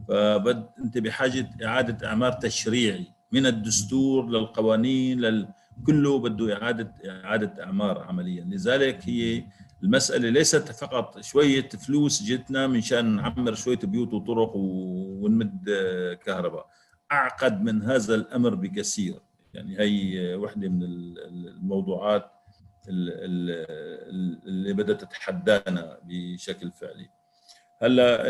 فبد 0.08 0.68
أنت 0.80 0.98
بحاجة 0.98 1.50
إعادة 1.64 2.08
إعمار 2.08 2.32
تشريعي 2.32 3.08
من 3.32 3.46
الدستور 3.46 4.30
للقوانين 4.30 5.22
لل... 5.22 5.48
كله 5.86 6.20
بده 6.20 6.54
إعادة 6.54 6.94
إعادة 7.10 7.64
إعمار 7.64 8.00
عمليا. 8.00 8.44
لذلك 8.44 9.10
هي 9.10 9.44
المسألة 9.84 10.30
ليست 10.30 10.72
فقط 10.72 11.22
شوية 11.22 11.70
فلوس 11.70 12.24
جتنا 12.24 12.68
منشان 12.68 13.16
نعمر 13.16 13.54
شوية 13.54 13.80
بيوت 13.84 14.14
وطرق 14.14 14.52
ونمد 14.56 15.70
كهرباء. 16.26 16.68
أعقد 17.12 17.62
من 17.62 17.84
هذا 17.84 18.16
الأمر 18.16 18.56
بكثير. 18.56 19.20
يعني 19.54 19.80
هي 19.80 20.36
وحدة 20.36 20.70
من 20.70 20.84
الموضوعات 20.84 22.32
اللي 22.88 24.74
بدها 24.74 24.96
تتحدانا 24.96 25.98
بشكل 26.04 26.72
فعلي. 26.72 27.10
هلأ 27.82 28.28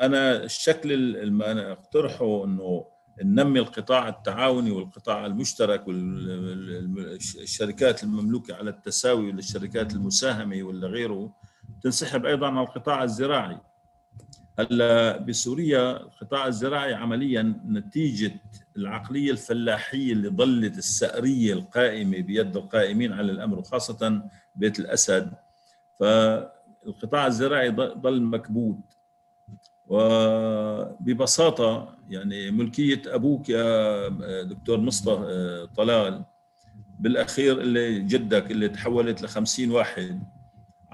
أنا 0.00 0.44
الشكل 0.44 0.92
اللي 0.92 1.52
أنا 1.52 1.72
أقترحه 1.72 2.44
إنه 2.44 2.86
ننمي 3.22 3.60
القطاع 3.60 4.08
التعاوني 4.08 4.70
والقطاع 4.70 5.26
المشترك 5.26 5.88
والشركات 6.98 8.04
المملوكة 8.04 8.54
على 8.54 8.70
التساوي 8.70 9.26
والشركات 9.26 9.92
المساهمة 9.92 10.62
ولا 10.62 10.88
غيره 10.88 11.32
تنسحب 11.82 12.26
أيضا 12.26 12.46
على 12.48 12.60
القطاع 12.60 13.04
الزراعي. 13.04 13.58
هلا 14.58 15.16
بسوريا 15.18 15.96
القطاع 15.96 16.46
الزراعي 16.46 16.94
عمليا 16.94 17.54
نتيجة 17.68 18.32
العقلية 18.76 19.30
الفلاحية 19.30 20.12
اللي 20.12 20.28
ظلت 20.28 20.78
السأريه 20.78 21.52
القائمة 21.52 22.20
بيد 22.20 22.56
القائمين 22.56 23.12
على 23.12 23.32
الأمر 23.32 23.58
وخاصة 23.58 24.22
بيت 24.56 24.78
الأسد. 24.78 25.32
فالقطاع 26.00 27.26
الزراعي 27.26 27.70
ظل 28.00 28.22
مكبوت. 28.22 28.78
وببساطة 29.88 31.96
يعني 32.10 32.50
ملكية 32.50 33.02
أبوك 33.06 33.48
يا 33.48 34.08
دكتور 34.42 34.80
مصطفى 34.80 35.68
طلال 35.76 36.24
بالأخير 37.00 37.60
اللي 37.60 37.98
جدك 38.00 38.50
اللي 38.50 38.68
تحولت 38.68 39.22
ل 39.22 39.28
50 39.28 39.70
واحد. 39.70 40.22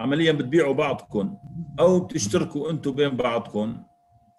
عمليا 0.00 0.32
بتبيعوا 0.32 0.74
بعضكم 0.74 1.36
أو 1.80 2.00
بتشتركوا 2.00 2.70
أنتم 2.70 2.90
بين 2.92 3.16
بعضكم 3.16 3.82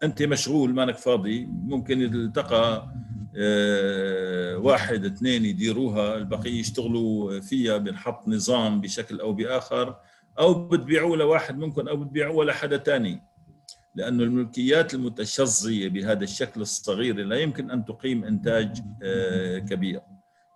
أنت 0.04 0.24
مشغول 0.24 0.74
مانك 0.74 0.98
فاضي 0.98 1.46
ممكن 1.46 2.02
يلتقى 2.02 2.88
واحد 4.58 5.06
اثنين 5.06 5.46
يديروها 5.46 6.18
البقية 6.18 6.60
يشتغلوا 6.60 7.40
فيها 7.40 7.78
بنحط 7.78 8.28
نظام 8.28 8.82
بشكل 8.82 9.20
أو 9.20 9.34
بآخر 9.34 9.96
أو 10.40 10.68
بتبيعوه 10.68 11.18
لواحد 11.18 11.58
منكم 11.58 11.88
أو 11.88 11.98
بتبيعوه 11.98 12.46
لحدا 12.46 12.78
ثاني 12.78 13.22
لأن 13.96 14.22
الملكيات 14.22 14.94
المتشظية 14.94 15.90
بهذا 15.90 16.24
الشكل 16.24 16.62
الصغير 16.62 17.16
لا 17.16 17.36
يمكن 17.36 17.72
أن 17.72 17.86
تقيم 17.86 18.24
إنتاج 18.24 18.82
كبير. 19.70 20.02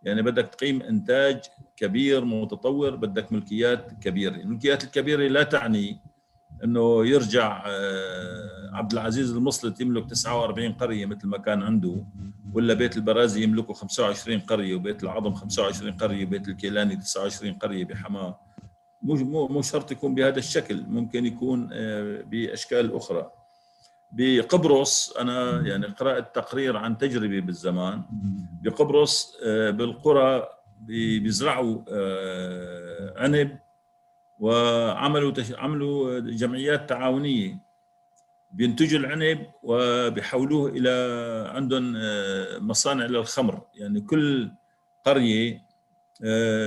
يعني 0.06 0.22
بدك 0.22 0.48
تقيم 0.48 0.82
إنتاج 0.82 1.42
كبير 1.78 2.26
متطور 2.26 2.96
بدك 2.96 3.32
ملكيات 3.32 3.92
كبيرة. 4.02 4.36
الملكيات 4.36 4.84
الكبيرة 4.84 5.28
لا 5.28 5.44
تعني 5.44 6.00
أنه 6.64 7.06
يرجع 7.06 7.64
عبد 8.74 8.92
العزيز 8.94 9.32
المصلت 9.32 9.82
يملك 9.82 10.10
49 10.10 10.74
قرية 10.74 11.06
مثل 11.06 11.28
ما 11.28 11.38
كان 11.38 11.64
عنده 11.64 12.06
ولا 12.54 12.74
بيت 12.74 12.98
البرازي 12.98 13.44
يملكه 13.44 13.74
25 13.74 14.40
قرية 14.40 14.76
وبيت 14.76 15.04
العظم 15.04 15.34
25 15.34 15.92
قرية 15.92 16.26
وبيت 16.26 16.48
الكيلاني 16.48 16.96
29 16.96 17.54
قرية 17.54 17.86
بحماة. 17.86 18.40
مو 19.02 19.48
مو 19.48 19.62
شرط 19.62 19.92
يكون 19.92 20.16
بهذا 20.16 20.40
الشكل 20.40 20.84
ممكن 20.88 21.26
يكون 21.26 21.68
بأشكال 22.24 22.96
أخرى. 22.96 23.32
بقبرص 24.12 25.18
أنا 25.18 25.62
يعني 25.62 25.86
قرأت 25.86 26.36
تقرير 26.36 26.78
عن 26.78 26.98
تجربه 26.98 27.40
بالزمان. 27.40 28.02
بقبرص 28.64 29.38
بالقرى 29.46 30.48
بيزرعوا 30.80 31.82
عنب 33.18 33.60
وعملوا 34.40 35.34
عملوا 35.58 36.20
جمعيات 36.20 36.90
تعاونية. 36.90 37.66
بينتجوا 38.52 39.00
العنب 39.00 39.48
وبيحولوه 39.64 40.70
إلى 40.70 40.90
عندهم 41.50 41.94
مصانع 42.68 43.06
للخمر. 43.06 43.62
يعني 43.76 44.02
كل 44.02 44.52
قرية 45.06 45.66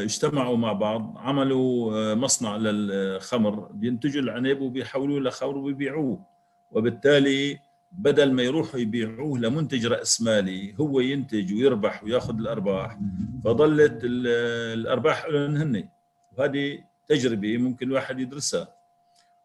اجتمعوا 0.05 0.57
مع 0.57 0.73
بعض 0.73 1.15
عملوا 1.19 2.15
مصنع 2.15 2.57
للخمر. 2.57 3.69
بينتجوا 3.73 4.23
العنب 4.23 4.61
وبيحولوه 4.61 5.21
لخمر 5.21 5.57
وبيبيعوه. 5.57 6.38
وبالتالي 6.71 7.59
بدل 7.93 8.33
ما 8.33 8.43
يروحوا 8.43 8.81
يبيعوه 8.81 9.39
لمنتج 9.39 9.87
راس 9.87 10.23
مالي 10.23 10.75
هو 10.81 11.01
ينتج 11.01 11.55
ويربح 11.55 12.05
وياخذ 12.05 12.39
الأرباح. 12.39 12.99
فظلت 13.45 14.01
الأرباح 14.05 15.27
هن. 15.27 15.89
وهذه 16.37 16.79
تجربة 17.09 17.59
ممكن 17.59 17.87
الواحد 17.87 18.21
يدرسها. 18.21 18.69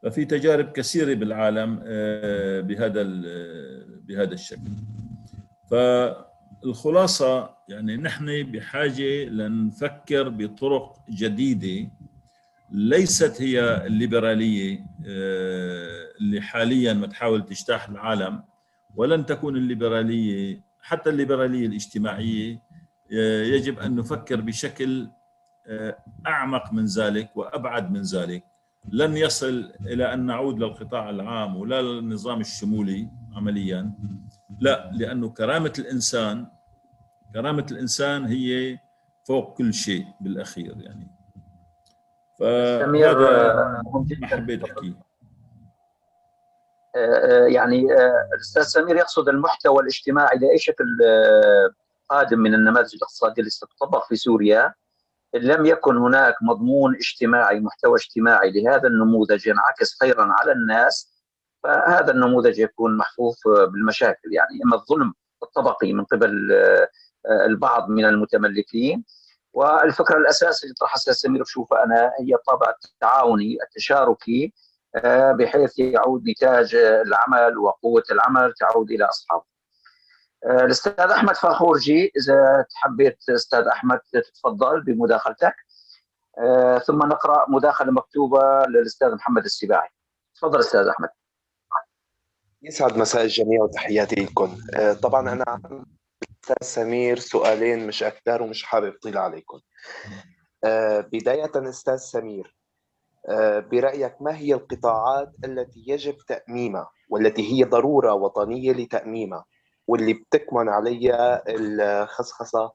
ففي 0.04 0.26
تجارب 0.26 0.72
كثيرة 0.72 1.14
بالعالم 1.14 1.76
بهذا 2.68 3.04
بهذا 4.08 4.34
الشكل. 4.34 4.72
ف 5.72 5.74
الخلاصة 6.66 7.50
يعني 7.70 7.98
نحن 7.98 8.44
بحاجة 8.44 9.26
لنفكر 9.26 10.30
بطرق 10.30 10.96
جديدة. 11.10 11.92
ليست 12.74 13.42
هي 13.42 13.88
الليبرالية 13.88 14.86
اللي 16.22 16.42
حاليا 16.42 16.94
ما 16.94 17.08
تحاول 17.08 17.46
تجتاح 17.46 17.90
العالم 17.90 18.44
ولن 18.96 19.26
تكون 19.26 19.58
الليبرالية 19.58 20.62
حتى 20.82 21.10
الليبرالية 21.10 21.68
الاجتماعية 21.68 22.62
يجب 23.54 23.80
أن 23.80 23.96
نفكر 23.96 24.42
بشكل 24.42 25.10
أعمق 26.28 26.74
من 26.74 26.86
ذلك 26.86 27.38
وأبعد 27.38 27.92
من 27.92 28.02
ذلك. 28.02 28.44
لن 28.92 29.18
يصل 29.18 29.74
إلى 29.86 30.14
أن 30.14 30.26
نعود 30.26 30.60
للقطاع 30.60 31.10
العام 31.10 31.56
ولا 31.56 31.82
للنظام 31.82 32.42
الشمولي 32.42 33.10
عمليا. 33.36 33.92
لا 34.60 34.92
لأنه 34.94 35.30
كرامة 35.30 35.74
الإنسان 35.80 36.48
كرامة 37.34 37.66
الإنسان 37.72 38.26
هي 38.26 38.78
فوق 39.24 39.58
كل 39.58 39.74
شيء 39.74 40.06
بالأخير 40.22 40.76
يعني. 40.80 41.13
فهذا 42.44 43.16
ما 44.20 44.28
حبيت 44.28 44.64
أحكيه. 44.64 44.94
يعني 47.48 47.88
الأستاذ 48.36 48.64
سمير 48.64 48.96
يقصد 48.96 49.30
المحتوى 49.30 49.82
الاجتماعي 49.82 50.38
لأي 50.38 50.58
شكل 50.58 50.86
قادم 52.10 52.40
من 52.40 52.54
النماذج 52.54 52.96
الاقتصادية 52.96 53.40
اللي 53.40 53.50
ستطبق 53.50 54.08
في 54.08 54.16
سوريا. 54.16 54.74
إن 55.36 55.42
لم 55.42 55.66
يكن 55.66 55.98
هناك 55.98 56.36
مضمون 56.42 56.96
اجتماعي 56.96 57.60
محتوى 57.60 57.96
اجتماعي 57.96 58.52
لهذا 58.52 58.88
النموذج 58.88 59.48
ينعكس 59.48 60.00
خيرا 60.00 60.34
على 60.40 60.52
الناس 60.52 61.14
فهذا 61.64 62.12
النموذج 62.12 62.60
يكون 62.60 62.98
محفوف 62.98 63.48
بالمشاكل. 63.48 64.34
يعني 64.34 64.64
إما 64.66 64.76
الظلم 64.76 65.14
الطبقي 65.44 65.94
من 65.94 66.04
قبل 66.04 66.54
البعض 67.26 67.90
من 67.90 68.06
المتملكين 68.06 69.04
والفكرة 69.54 70.18
الأساسية 70.18 70.64
اللي 70.64 70.76
طرحها 70.80 70.98
سمير 70.98 71.44
بشوفها 71.44 71.84
أنا 71.84 72.12
هي 72.20 72.36
الطابع 72.36 72.74
التعاوني 72.86 73.58
التشاركي 73.64 74.54
بحيث 75.40 75.80
يعود 75.80 76.30
نتاج 76.30 76.76
العمل 76.76 77.58
وقوة 77.58 78.04
العمل 78.12 78.54
تعود 78.54 78.92
إلى 78.92 79.06
أصحابه. 79.06 79.44
الأستاذ 80.46 81.10
أحمد 81.12 81.36
فاخورجي 81.36 82.12
إذا 82.18 82.66
حبيت 82.74 83.18
أستاذ 83.30 83.60
أحمد 83.68 84.00
تتفضل 84.14 84.84
بمداخلتك 84.84 85.56
ثم 86.86 86.98
نقرأ 86.98 87.46
مداخلة 87.50 87.92
مكتوبة 87.92 88.66
للأستاذ 88.66 89.16
محمد 89.16 89.44
السباعي. 89.44 89.90
تفضل 90.36 90.60
أستاذ 90.60 90.88
أحمد. 90.88 91.10
يسعد 92.62 92.98
مساء 92.98 93.24
الجميع 93.24 93.64
وتحياتي 93.64 94.16
لكم 94.16 94.58
طبعا 95.04 95.34
أنا 95.34 95.62
أستاذ 96.44 96.68
سمير 96.68 97.20
سؤالين 97.20 97.88
مش 97.88 98.04
أكثر 98.04 98.42
ومش 98.42 98.64
حابب 98.64 98.94
أطيل 98.96 99.18
عليكم. 99.18 99.60
بداية 101.14 101.52
أستاذ 101.56 101.96
سمير 101.98 102.56
برأيك 103.72 104.22
ما 104.22 104.38
هي 104.38 104.54
القطاعات 104.54 105.32
التي 105.46 105.84
يجب 105.88 106.18
تأميمها 106.18 106.90
والتي 107.10 107.54
هي 107.54 107.64
ضرورة 107.64 108.14
وطنية 108.14 108.72
لتأميمها 108.72 109.46
واللي 109.88 110.14
بتكمن 110.14 110.70
عليها 110.70 111.44
الخصخصة 111.48 112.72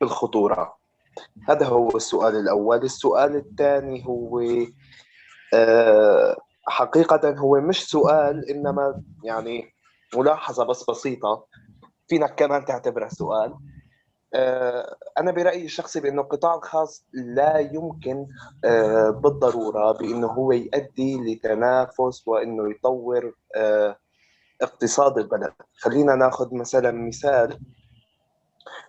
بالخطورة؟ 0.00 0.76
هذا 1.48 1.66
هو 1.66 1.88
السؤال 1.96 2.36
الأول. 2.36 2.84
السؤال 2.84 3.36
الثاني 3.36 4.06
هو 4.06 4.42
حقيقة 6.68 7.30
هو 7.30 7.60
مش 7.60 7.84
سؤال 7.90 8.50
إنما 8.50 9.02
يعني 9.24 9.72
ملاحظة 10.16 10.64
بس 10.64 10.90
بسيطة. 10.90 11.46
فينك 12.08 12.34
كمان 12.34 12.64
تعتبرها 12.64 13.08
سؤال. 13.08 13.54
آه، 14.34 14.96
أنا 15.18 15.30
برأيي 15.32 15.64
الشخصي 15.64 16.00
بأنه 16.00 16.22
القطاع 16.22 16.54
الخاص 16.54 17.06
لا 17.12 17.58
يمكن 17.58 18.26
آه، 18.64 19.10
بالضرورة 19.10 19.92
بأنه 19.92 20.26
هو 20.26 20.52
يؤدي 20.52 21.16
لتنافس 21.16 22.28
وأنه 22.28 22.70
يطور 22.70 23.34
آه، 23.56 23.96
اقتصاد 24.62 25.18
البلد. 25.18 25.52
خلينا 25.78 26.14
نأخذ 26.14 26.54
مثلا 26.54 26.92
مثال 26.92 27.60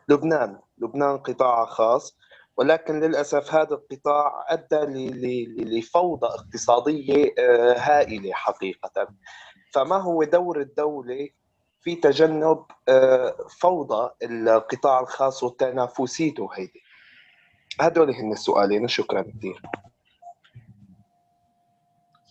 لبنان. 0.10 0.60
لبنان 0.78 1.18
قطاع 1.18 1.66
خاص 1.66 2.18
ولكن 2.58 3.00
للأسف 3.00 3.54
هذا 3.54 3.74
القطاع 3.76 4.46
أدى 4.50 4.80
لفوضى 5.58 6.28
اقتصادية 6.28 7.34
هائلة 7.78 8.34
حقيقة. 8.34 9.08
فما 9.74 9.96
هو 9.96 10.24
دور 10.24 10.62
الدولة 10.62 11.30
في 11.82 11.96
تجنب 11.96 12.66
آه، 12.90 13.36
فوضى 13.60 14.10
القطاع 14.24 15.00
الخاص 15.00 15.44
وتنافسيته 15.44 16.50
هيدي. 16.54 16.84
هدول 17.80 18.12
هن 18.12 18.32
السؤالين 18.32 18.88
شكرا 18.88 19.22
كثير. 19.22 19.62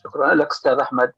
شكرا 0.04 0.34
لك 0.34 0.50
أستاذ 0.50 0.78
أحمد. 0.78 1.12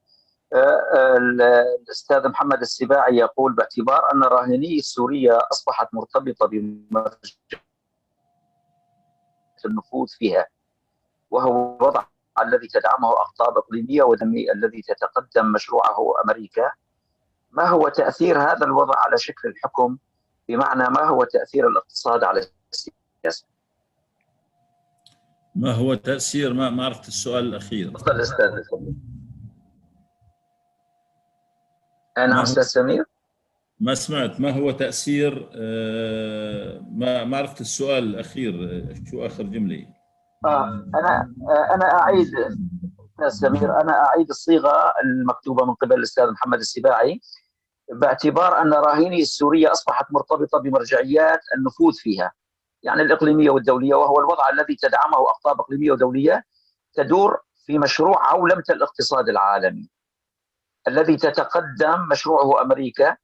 آه، 0.52 0.56
آه، 0.94 1.16
الأستاذ 1.16 2.28
محمد 2.28 2.60
السباعي 2.60 3.16
يقول 3.16 3.52
باعتبار 3.54 4.12
أن 4.12 4.24
الراهنيه 4.24 4.78
السورية 4.78 5.38
أصبحت 5.52 5.88
مرتبطة 5.94 6.46
بمرجع 6.46 7.60
النفوذ 9.64 10.08
فيها 10.08 10.46
وهو 11.30 11.76
الوضع 11.76 12.04
الذي 12.42 12.68
تدعمه 12.68 13.08
اقطاب 13.08 13.58
إقليمية 13.58 14.02
ودمي 14.02 14.52
الذي 14.52 14.82
تتقدم 14.82 15.52
مشروعه 15.52 16.12
أمريكا. 16.24 16.72
ما 17.50 17.68
هو 17.68 17.88
تأثير 17.88 18.38
هذا 18.38 18.66
الوضع 18.66 18.94
على 18.96 19.18
شكل 19.18 19.48
الحكم؟ 19.48 19.98
بمعنى 20.48 20.82
ما 20.90 21.06
هو 21.06 21.24
تأثير 21.24 21.68
الاقتصاد 21.68 22.24
على 22.24 22.46
السياسة؟ 22.72 23.46
ما 25.54 25.72
هو 25.72 25.94
تأثير 25.94 26.52
ما 26.54 26.70
ما 26.70 26.84
عرفت 26.84 27.08
السؤال 27.08 27.44
الأخير؟ 27.44 27.90
تفضل 27.90 28.20
أستاذ 28.20 28.50
نعم 32.18 32.42
أستاذ 32.42 32.62
سمير؟ 32.62 33.04
ما 33.80 33.94
سمعت. 33.94 34.40
ما 34.40 34.50
هو 34.50 34.70
تأثير 34.70 35.50
آه، 35.54 36.80
ما 36.92 37.24
ما 37.24 37.36
عرفت 37.36 37.60
السؤال 37.60 38.04
الأخير؟ 38.04 38.54
شو 39.10 39.26
آخر 39.26 39.42
جملة؟ 39.42 39.86
آه 40.44 40.86
أنا 40.94 41.34
آه 41.48 41.74
أنا 41.74 42.00
أعيد 42.00 42.26
أستاذ 43.20 43.48
سمير 43.48 43.80
أنا 43.80 43.92
أعيد 44.06 44.28
الصيغة 44.30 44.92
المكتوبة 45.04 45.64
من 45.66 45.74
قبل 45.74 45.92
الأستاذ 45.92 46.30
محمد 46.30 46.58
السباعي. 46.58 47.20
باعتبار 47.92 48.62
أن 48.62 48.74
راهيني 48.74 49.22
السورية 49.22 49.72
أصبحت 49.72 50.06
مرتبطة 50.12 50.58
بمرجعيات 50.58 51.40
النفوذ 51.56 51.94
فيها. 51.94 52.32
يعني 52.82 53.02
الإقليمية 53.02 53.50
والدولية 53.50 53.94
وهو 53.94 54.20
الوضع 54.20 54.48
الذي 54.48 54.76
تدعمه 54.76 55.18
أقطاب 55.18 55.60
إقليمية 55.60 55.92
ودولية 55.92 56.44
تدور 56.92 57.40
في 57.66 57.78
مشروع 57.78 58.30
عولمة 58.30 58.64
الاقتصاد 58.70 59.28
العالمي 59.28 59.90
الذي 60.88 61.16
تتقدم 61.16 62.08
مشروعه 62.10 62.62
أمريكا. 62.62 63.16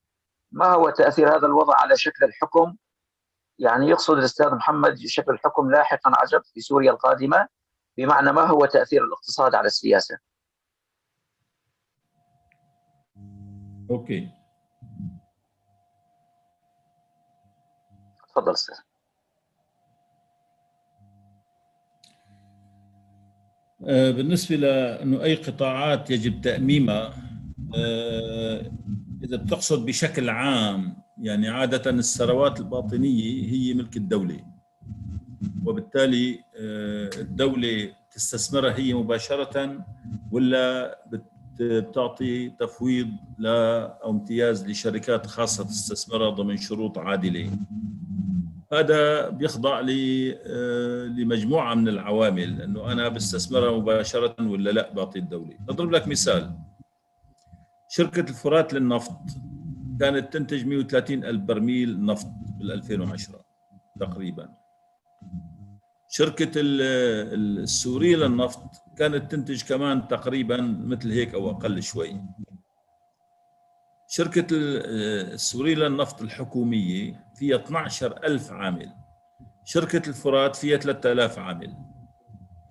ما 0.53 0.67
هو 0.67 0.91
تأثير 0.91 1.37
هذا 1.37 1.47
الوضع 1.47 1.75
على 1.77 1.97
شكل 1.97 2.25
الحكم؟ 2.25 2.77
يعني 3.59 3.89
يقصد 3.89 4.19
الأستاذ 4.19 4.55
محمد 4.55 4.99
شكل 4.99 5.33
الحكم 5.33 5.71
لاحقا 5.71 6.13
عجب 6.17 6.43
في 6.55 6.61
سوريا 6.61 6.91
القادمة. 6.91 7.49
بمعنى 7.97 8.33
ما 8.33 8.43
هو 8.43 8.67
تأثير 8.67 9.05
الاقتصاد 9.05 9.55
على 9.55 9.67
السياسة؟ 9.67 10.19
أوكي. 13.91 14.36
تفضل 18.37 18.53
أستاذ 18.53 18.75
آه، 23.87 24.11
بالنسبة 24.11 24.57
لأنه 24.57 25.23
أي 25.23 25.35
قطاعات 25.35 26.11
يجب 26.11 26.41
تأميمها 26.41 27.15
آه، 27.77 28.73
إذا 29.25 29.37
بتقصد 29.37 29.87
بشكل 29.87 30.29
عام 30.29 30.97
يعني 31.19 31.49
عادة 31.49 31.91
الثروات 31.91 32.61
الباطنية 32.61 33.53
هي 33.53 33.75
ملك 33.75 33.97
الدولة. 33.97 34.41
وبالتالي 35.67 36.39
آه، 36.61 37.11
الدولة 37.21 37.93
تستثمرها 38.11 38.79
هي 38.79 38.95
مباشرة 38.95 39.85
ولا 40.33 40.99
بتعطي 41.61 42.51
تفويض 42.51 43.09
ل 43.39 43.47
أو 43.47 44.11
امتياز 44.11 44.67
لشركات 44.67 45.27
خاصة 45.27 45.65
تستثمرها 45.65 46.31
ضمن 46.31 46.57
شروط 46.57 46.99
عادلة؟ 46.99 47.51
هذا 48.73 49.29
بيخضع 49.29 49.81
آه، 49.81 51.05
لمجموعة 51.05 51.75
من 51.75 51.89
العوامل 51.89 52.63
أنه 52.63 52.93
أنا 52.93 53.09
بستثمرها 53.09 53.79
مباشرة 53.79 54.37
ولا 54.41 54.71
لا؟ 54.71 54.93
بعطي 54.93 55.19
الدولة. 55.19 55.57
نضرب 55.71 55.91
لك 55.91 56.09
مثال. 56.09 56.51
شركة 57.89 58.21
الفرات 58.21 58.75
للنفط 58.75 59.19
كانت 60.01 60.33
تنتج 60.33 60.67
130 60.67 61.25
ألف 61.25 61.41
برميل 61.41 62.05
نفط 62.05 62.27
بال 62.59 62.73
2010 62.73 63.45
تقريبا. 64.01 64.49
شركة 66.09 66.51
السورية 66.57 68.17
للنفط 68.17 68.71
كانت 68.99 69.33
تنتج 69.33 69.63
كمان 69.65 70.09
تقريبا 70.09 70.57
مثل 70.85 71.11
هيك 71.13 71.35
أو 71.35 71.51
أقل 71.51 71.83
شوي. 71.83 72.21
شركة 74.09 74.47
السورية 74.51 75.75
للنفط 75.75 76.23
الحكومية 76.23 77.26
فيها 77.39 77.57
12 77.57 78.25
ألف 78.25 78.53
عامل. 78.53 78.93
شركة 79.65 80.09
الفرات 80.09 80.57
فيها 80.57 80.77
3000 80.77 81.39
عامل. 81.39 81.77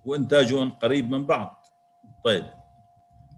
وإنتاجهم 0.05 0.69
قريب 0.69 1.11
من 1.11 1.25
بعض. 1.25 1.65
طيب 2.23 2.45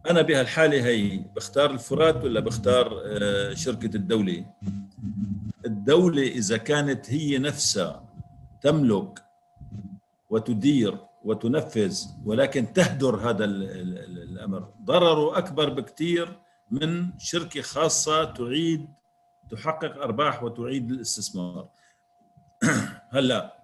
أنا 0.10 0.22
بهالحالة 0.22 0.86
هي 0.86 1.18
بختار 1.36 1.72
الفرات 1.72 2.24
ولا 2.24 2.40
بختار 2.40 3.02
آه، 3.06 3.54
شركة 3.54 3.96
الدولة؟ 3.96 4.46
الدولة 5.66 6.22
إذا 6.22 6.58
كانت 6.58 7.12
هي 7.12 7.38
نفسها 7.38 8.04
تملك 8.62 9.24
وتدير 10.30 10.98
وتنفذ 11.24 12.00
ولكن 12.26 12.74
تهدر 12.74 13.30
هذا 13.30 13.46
الأمر 13.46 14.70
ضرره 14.84 15.38
أكبر 15.38 15.70
بكثير 15.70 16.40
من 16.72 17.20
شركة 17.20 17.62
خاصة 17.62 18.24
تعيد 18.24 18.88
تحقق 19.52 20.02
أرباح 20.02 20.44
وتعيد 20.44 20.92
الاستثمار. 20.92 21.70
هلا 23.16 23.58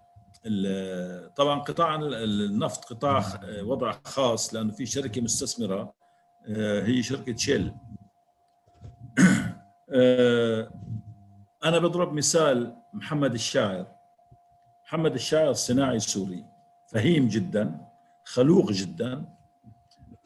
طبعا 1.36 1.60
قطاع 1.60 1.96
النفط 1.96 2.86
قطاع 2.86 3.24
وضع 3.62 3.96
خاص 4.06 4.54
لأنه 4.54 4.72
في 4.72 4.86
شركة 4.86 5.22
مستثمرة 5.22 5.94
آه، 6.48 6.84
هي 6.84 7.04
شركة 7.04 7.36
شيل. 7.36 7.74
آه، 9.90 10.72
أنا 11.64 11.80
بضرب 11.80 12.14
مثال 12.14 12.76
محمد 12.94 13.34
الشاعر. 13.34 13.88
محمد 14.86 15.14
الشاعر 15.14 15.54
صناعي 15.54 16.00
سوري 16.00 16.46
فهيم 16.92 17.28
جدا 17.28 17.80
خلوق 18.26 18.72
جدا. 18.72 19.26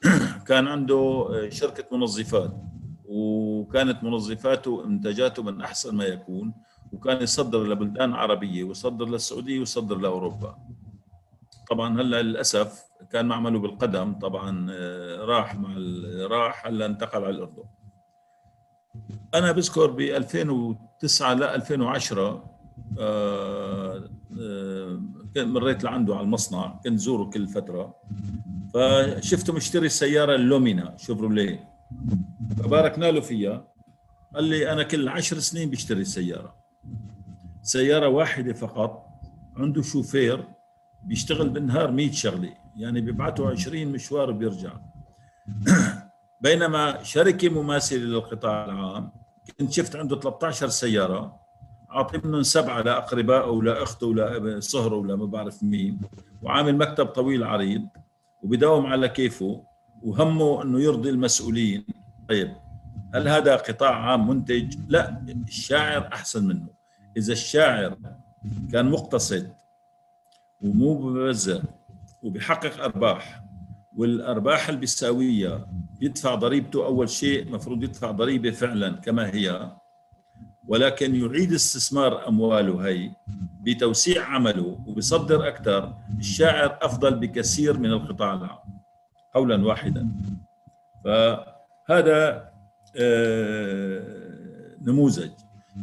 كان 0.48 0.66
عنده 0.68 1.28
شركة 1.50 1.96
منظفات. 1.96 2.67
وكانت 3.08 4.04
منظفاته 4.04 4.70
وانتاجاته 4.70 5.42
من 5.42 5.60
أحسن 5.60 5.94
ما 5.94 6.04
يكون 6.04 6.54
وكان 6.92 7.22
يصدر 7.22 7.64
لبلدان 7.64 8.12
عربية 8.12 8.64
ويصدر 8.64 9.06
للسعودية 9.06 9.58
ويصدر 9.58 9.96
لأوروبا. 9.98 10.58
طبعا 11.70 12.00
هلأ 12.00 12.22
للأسف 12.22 12.84
كان 13.12 13.26
معمله 13.26 13.58
بالقدم 13.58 14.12
طبعا 14.12 14.66
آه، 14.70 15.24
راح 15.24 15.54
مع 15.54 15.68
راح 16.26 16.66
هلأ 16.66 16.86
انتقل 16.86 17.24
على 17.24 17.30
الأردن. 17.30 17.64
أنا 19.34 19.52
بذكر 19.52 19.90
ب 19.90 20.00
2009 20.00 21.34
ل 21.34 21.42
2010 21.42 22.44
آه، 22.98 24.10
آه، 24.40 25.00
مريت 25.36 25.84
لعنده 25.84 26.14
على 26.14 26.24
المصنع 26.24 26.80
كنت 26.84 26.98
زوره 26.98 27.24
كل 27.24 27.48
فترة. 27.48 27.94
فشفته 28.74 29.52
مشتري 29.52 29.88
سياره 29.88 30.34
اللومينا 30.34 30.96
شوفروليه 30.96 31.77
فباركنا 32.58 33.10
له 33.10 33.20
فيها. 33.20 33.68
قال 34.34 34.44
لي 34.44 34.72
أنا 34.72 34.82
كل 34.82 35.08
عشر 35.08 35.38
سنين 35.38 35.70
بشتري 35.70 36.04
سيارة. 36.04 36.54
سيارة 37.62 38.08
واحدة 38.08 38.52
فقط 38.52 39.08
عنده 39.56 39.82
شوفير 39.82 40.44
بيشتغل 41.04 41.48
بالنهار 41.48 41.90
100 41.90 42.12
شغلة 42.12 42.54
يعني 42.76 43.00
بيبعثوا 43.00 43.50
20 43.50 43.86
مشوار 43.86 44.30
وبيرجع. 44.30 44.72
بينما 46.40 47.02
شركة 47.02 47.48
مماثلة 47.48 47.98
للقطاع 47.98 48.64
العام 48.64 49.10
كنت 49.60 49.72
شفت 49.72 49.96
عنده 49.96 50.20
13 50.20 50.68
سيارة 50.68 51.40
اعطي 51.90 52.20
منهم 52.24 52.42
سبعة 52.42 52.80
لاقربائه 52.80 53.50
ولا 53.50 53.82
اخته 53.82 54.06
ولا 54.06 54.60
صهره 54.60 54.94
ولا 54.96 55.16
ما 55.16 55.26
بعرف 55.26 55.62
مين 55.62 56.00
وعامل 56.42 56.76
مكتب 56.76 57.06
طويل 57.06 57.44
عريض 57.44 57.82
وبداوم 58.42 58.86
على 58.86 59.08
كيفه. 59.08 59.67
وهمه 60.02 60.62
إنه 60.62 60.80
يرضي 60.80 61.10
المسؤولين. 61.10 61.84
طيب 62.28 62.52
هل 63.14 63.28
هذا 63.28 63.56
قطاع 63.56 64.10
عام 64.10 64.28
منتج؟ 64.28 64.76
لا 64.88 65.22
الشاعر 65.28 66.06
أحسن 66.12 66.46
منه. 66.46 66.68
إذا 67.16 67.32
الشاعر 67.32 67.96
كان 68.72 68.90
مقتصد 68.90 69.52
ومو 70.60 70.94
ببذر 70.94 71.62
وبيحقق 72.22 72.82
أرباح 72.84 73.44
والأرباح 73.96 74.68
اللي 74.68 74.80
بيساويها 74.80 75.68
يدفع 76.00 76.34
ضريبته 76.34 76.86
أول 76.86 77.08
شيء 77.08 77.50
مفروض 77.50 77.82
يدفع 77.82 78.10
ضريبة 78.10 78.50
فعلا 78.50 78.96
كما 78.96 79.34
هي 79.34 79.72
ولكن 80.68 81.14
يعيد 81.14 81.52
استثمار 81.52 82.28
أمواله 82.28 82.88
هي 82.88 83.10
بتوسيع 83.60 84.24
عمله 84.24 84.78
وبصدر 84.86 85.48
أكثر. 85.48 85.94
الشاعر 86.18 86.78
أفضل 86.82 87.14
بكثير 87.14 87.78
من 87.78 87.92
القطاع 87.92 88.34
العام. 88.34 88.58
قولا 89.34 89.66
واحدا. 89.66 90.08
فهذا 91.04 92.48
آه، 92.96 94.02
نموذج. 94.82 95.30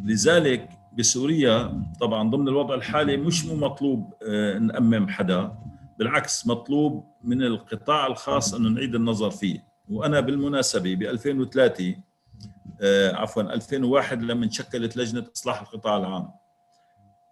لذلك 0.06 0.70
بسوريا 0.98 1.84
طبعا 2.00 2.30
ضمن 2.30 2.48
الوضع 2.48 2.76
الحالي 2.76 3.18
مش 3.18 3.46
مو 3.46 3.56
مطلوب 3.56 4.14
آه، 4.28 4.58
نأمم 4.58 5.08
حدا. 5.08 5.52
بالعكس 6.00 6.48
مطلوب 6.48 7.06
من 7.24 7.44
القطاع 7.44 8.08
الخاص 8.08 8.54
انه 8.54 8.70
نعيد 8.70 8.96
النظر 8.96 9.30
فيه. 9.30 9.64
وأنا 9.90 10.20
بالمناسبة 10.20 10.96
ب 10.96 11.02
2003 11.02 11.96
آه، 12.82 13.16
عفوا 13.16 13.42
2001 13.44 14.22
لما 14.22 14.50
شكلت 14.50 14.98
لجنة 14.98 15.26
إصلاح 15.36 15.62
القطاع 15.62 15.98
العام. 15.98 16.28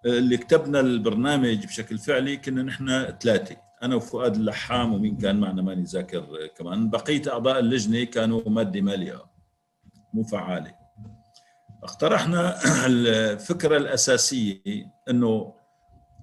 اللي 0.05 0.37
كتبنا 0.37 0.79
البرنامج 0.79 1.65
بشكل 1.65 1.97
فعلي 1.97 2.37
كنا 2.37 2.63
نحن 2.63 3.05
ثلاثة. 3.21 3.55
أنا 3.83 3.95
وفؤاد 3.95 4.35
اللحام 4.35 4.93
ومين 4.93 5.17
كان 5.17 5.39
معنا 5.39 5.61
ماني 5.61 5.83
ذاكر 5.83 6.25
كمان. 6.57 6.89
بقية 6.89 7.21
أعضاء 7.27 7.59
اللجنة 7.59 8.03
كانوا 8.03 8.41
مادة 8.49 8.81
مالية 8.81 9.21
مو 10.13 10.23
فعالة. 10.23 10.75
اقترحنا 11.83 12.55
الفكرة 12.85 13.77
الأساسية 13.77 14.61
إنه 15.09 15.53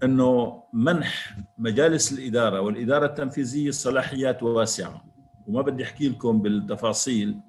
إنه 0.03 0.63
منح 0.73 1.37
مجالس 1.59 2.13
الإدارة 2.13 2.61
والإدارة 2.61 3.07
التنفيذية 3.07 3.71
صلاحيات 3.71 4.43
واسعة. 4.43 5.05
وما 5.47 5.63
بدي 5.63 5.85
أحكي 5.85 6.09
لكم 6.09 6.43
بالتفاصيل 6.43 7.41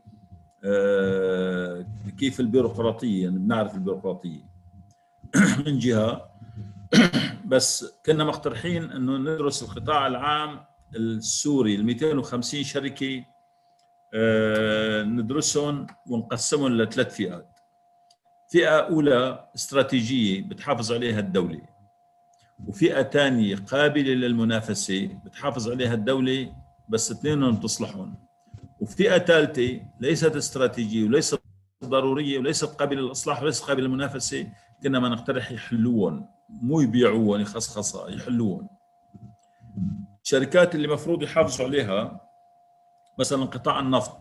آه، 0.64 1.86
كيف 2.20 2.40
البيروقراطية 2.40 3.24
يعني 3.24 3.40
بنعرف 3.40 3.76
البيروقراطية. 3.76 4.52
من 5.66 5.80
جهة 5.80 6.32
بس 7.52 7.94
كنا 8.06 8.24
مقترحين 8.24 8.92
إنه 8.92 9.18
ندرس 9.18 9.64
القطاع 9.64 10.08
العام 10.08 10.60
السوري 10.96 11.76
ال 11.76 11.86
250 11.86 12.64
شركة 12.64 13.24
آه، 14.14 15.04
ندرسهم 15.04 15.88
ونقسمهم 16.08 16.78
لثلاث 16.82 17.16
فئات. 17.16 17.48
فئة 18.52 18.80
أولى 18.80 19.50
استراتيجية 19.56 20.42
بتحافظ 20.42 20.92
عليها 20.92 21.20
الدولة 21.20 21.62
وفئة 22.68 23.04
ثانية 23.04 23.56
قابلة 23.56 24.14
للمنافسة 24.14 25.10
بتحافظ 25.26 25.70
عليها 25.72 25.94
الدولة 25.94 26.54
بس 26.90 27.12
اثنينهم 27.12 27.56
تصلحهم. 27.60 28.16
وفئة 28.80 29.18
ثالثة 29.18 29.82
ليست 30.00 30.36
استراتيجية 30.36 31.06
وليست 31.06 31.42
ضرورية 31.86 32.40
وليست 32.40 32.66
قابلة 32.66 33.02
للإصلاح 33.02 33.42
وليست 33.44 33.64
قابلة 33.64 33.88
للمنافسة 33.88 34.48
كنا 34.84 35.00
ما 35.00 35.10
نقترح 35.10 35.52
يحلوهم. 35.52 36.28
مو 36.62 36.82
يبيعوهم 36.82 37.42
يخصخصها 37.42 38.10
يحلوهم 38.10 38.68
الشركات 40.24 40.76
اللي 40.76 40.88
مفروض 40.88 41.24
يحافظوا 41.24 41.66
عليها 41.66 42.22
مثلا 43.20 43.46
قطاع 43.46 43.80
النفط 43.80 44.18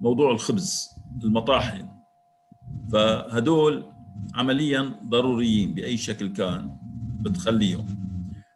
موضوع 0.00 0.30
الخبز 0.30 0.96
المطاحن. 1.24 1.88
فهدول 2.92 3.92
عمليا 4.34 4.94
ضروريين 5.04 5.74
بأي 5.74 5.96
شكل 5.96 6.32
كان 6.32 6.76
بتخليهم. 7.20 7.86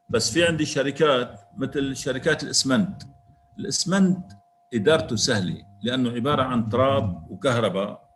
بس 0.08 0.32
في 0.32 0.44
عندي 0.44 0.64
شركات 0.64 1.40
مثل 1.56 1.96
شركات 1.96 2.42
الإسمنت. 2.42 3.02
الإسمنت 3.58 4.32
إدارته 4.74 5.16
سهلة 5.16 5.66
لأنه 5.82 6.10
عبارة 6.10 6.42
عن 6.42 6.68
تراب 6.68 7.30
وكهرباء 7.30 8.08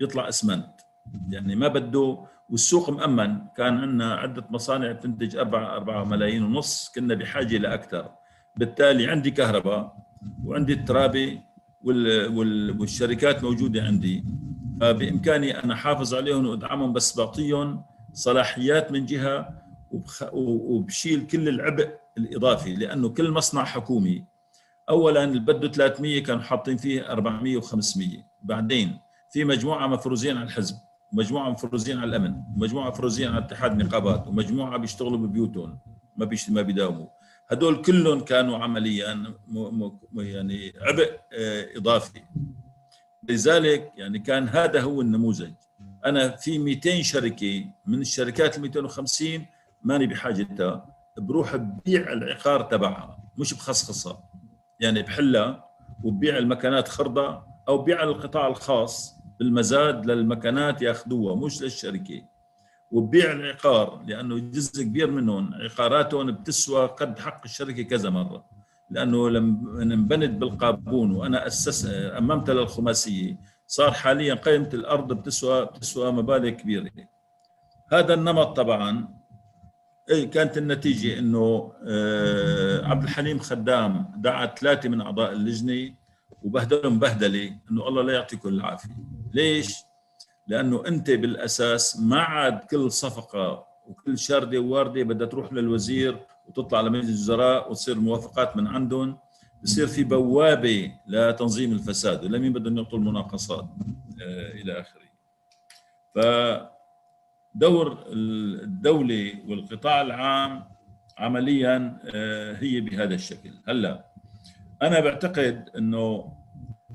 يطلع 0.00 0.28
إسمنت. 0.28 0.80
يعني 1.28 1.56
ما 1.56 1.68
بده 1.68 2.26
والسوق 2.50 2.90
مأمن. 2.90 3.38
كان 3.56 3.78
عندنا 3.78 4.14
عدة 4.14 4.44
مصانع 4.50 4.92
تنتج 4.92 5.36
4 5.36 5.76
4 5.76 6.04
ملايين 6.04 6.42
ونص. 6.42 6.92
كنا 6.94 7.14
بحاجة 7.14 7.58
لأكثر 7.58 8.10
بالتالي 8.56 9.06
عندي 9.06 9.30
كهرباء 9.30 9.96
وعندي 10.44 10.72
الترابة 10.72 11.40
والشركات 11.84 13.44
موجودة 13.44 13.82
عندي. 13.82 14.24
فبإمكاني 14.80 15.64
أنا 15.64 15.74
حافظ 15.74 16.14
عليهم 16.14 16.46
وأدعمهم 16.46 16.92
بس 16.92 17.18
بعطيهم 17.18 17.84
صلاحيات 18.12 18.92
من 18.92 19.06
جهة 19.06 19.62
وبشيل 20.32 21.26
كل 21.26 21.48
العبء 21.48 21.90
الإضافي 22.18 22.74
لأنه 22.74 23.08
كل 23.08 23.30
مصنع 23.30 23.64
حكومي. 23.64 24.24
أولا 24.88 25.24
اللي 25.24 25.40
بده 25.40 25.68
300 25.68 26.22
كانوا 26.22 26.42
حاطين 26.42 26.76
فيه 26.76 27.12
400 27.12 27.60
و500 27.60 28.02
بعدين 28.42 28.98
في 29.30 29.44
مجموعة 29.44 29.86
مفروزين 29.86 30.36
على 30.36 30.46
الحزب. 30.46 30.76
ومجموعة 31.12 31.50
مفروزين 31.50 31.98
على 31.98 32.08
الأمن 32.08 32.42
ومجموعة 32.56 32.88
مفروزين 32.88 33.28
على 33.28 33.44
اتحاد 33.44 33.72
النقابات 33.72 34.26
ومجموعة 34.26 34.76
بيشتغلوا 34.76 35.18
ببيوتهم 35.18 35.78
ما 36.16 36.24
بيش 36.24 36.50
ما 36.50 36.62
بيداوموا. 36.62 37.06
هدول 37.48 37.82
كلهم 37.82 38.20
كانوا 38.20 38.58
عمليا. 38.58 39.34
يعني 40.16 40.72
عبء 40.80 41.20
آه، 41.32 41.66
إضافي. 41.76 42.20
لذلك 43.28 43.92
يعني 43.96 44.18
كان 44.18 44.48
هذا 44.48 44.80
هو 44.80 45.00
النموذج. 45.00 45.52
أنا 46.06 46.36
في 46.36 46.58
200 46.58 47.02
شركة 47.02 47.64
من 47.86 48.00
الشركات 48.00 48.56
ال 48.56 48.62
250 48.62 49.46
ماني 49.82 50.06
بحاجتها 50.06 50.94
بروح 51.18 51.56
ببيع 51.56 52.12
العقار 52.12 52.62
تبعها 52.62 53.18
مش 53.38 53.54
بخصخصها. 53.54 54.30
يعني 54.80 55.02
بحلها 55.02 55.64
وببيع 56.04 56.38
المكانات 56.38 56.88
خرضه 56.88 57.42
أو 57.68 57.78
بيع 57.78 58.02
القطاع 58.02 58.46
الخاص. 58.46 59.17
بالمزاد 59.38 60.06
للمكانات 60.06 60.82
ياخذوها 60.82 61.34
مش 61.36 61.62
للشركة. 61.62 62.22
وببيع 62.90 63.32
العقار 63.32 64.02
لأنه 64.06 64.38
جزء 64.38 64.82
كبير 64.82 65.10
منهم 65.10 65.54
عقاراتهم 65.54 66.30
بتسوى 66.30 66.86
قد 66.86 67.18
حق 67.18 67.40
الشركة 67.44 67.82
كذا 67.82 68.10
مرة. 68.10 68.44
لأنه 68.90 69.30
لما 69.30 69.82
انبنت 69.82 70.30
بالقابون 70.30 71.12
وأنا 71.12 71.46
اسس 71.46 71.86
اممتها 71.92 72.54
للخماسية. 72.54 73.38
صار 73.66 73.92
حاليا 73.92 74.34
قيمة 74.34 74.70
الأرض 74.74 75.12
بتسوى 75.12 75.64
بتسوى 75.64 76.12
مبالغ 76.12 76.48
كبيرة. 76.48 76.90
هذا 77.92 78.14
النمط 78.14 78.56
طبعا. 78.56 79.18
اي 80.10 80.26
كانت 80.26 80.58
النتيجة 80.58 81.18
إنه 81.18 81.72
آه، 81.86 82.86
عبد 82.86 83.02
الحليم 83.02 83.38
خدام 83.38 84.12
دعا 84.16 84.46
ثلاثة 84.46 84.88
من 84.88 85.00
أعضاء 85.00 85.32
اللجنة. 85.32 85.94
وبهدلهم 86.42 86.98
بهدلة 86.98 87.58
إنه 87.70 87.88
الله 87.88 88.02
لا 88.02 88.12
يعطيكم 88.12 88.48
العافية. 88.48 88.96
ليش؟ 89.34 89.74
لأنه 90.46 90.86
أنت 90.86 91.10
بالأساس 91.10 92.00
ما 92.00 92.20
عاد 92.20 92.58
كل 92.58 92.92
صفقة 92.92 93.66
وكل 93.86 94.18
شارده 94.18 94.58
ووارده 94.58 95.02
بدها 95.02 95.26
تروح 95.26 95.52
للوزير 95.52 96.18
وتطلع 96.48 96.80
لمجلس 96.80 97.08
الوزراء 97.08 97.70
وتصير 97.70 97.98
موافقات 97.98 98.56
من 98.56 98.66
عندهم 98.66 99.18
بصير 99.62 99.86
في 99.86 100.04
بوابة 100.04 100.92
لتنظيم 101.06 101.72
الفساد. 101.72 102.24
ولمين 102.24 102.52
بدهم 102.52 102.76
يعطوا 102.78 102.98
المناقصات 102.98 103.64
آه، 104.22 104.52
إلى 104.52 104.80
آخره. 104.80 105.08
فدور 106.14 108.04
الدولة 108.08 109.32
والقطاع 109.48 110.00
العام 110.00 110.64
عمليا 111.18 111.98
آه، 112.14 112.56
هي 112.56 112.80
بهذا 112.80 113.14
الشكل. 113.14 113.50
هلا 113.68 114.04
أنا 114.82 115.00
بعتقد 115.00 115.70
إنه 115.78 116.32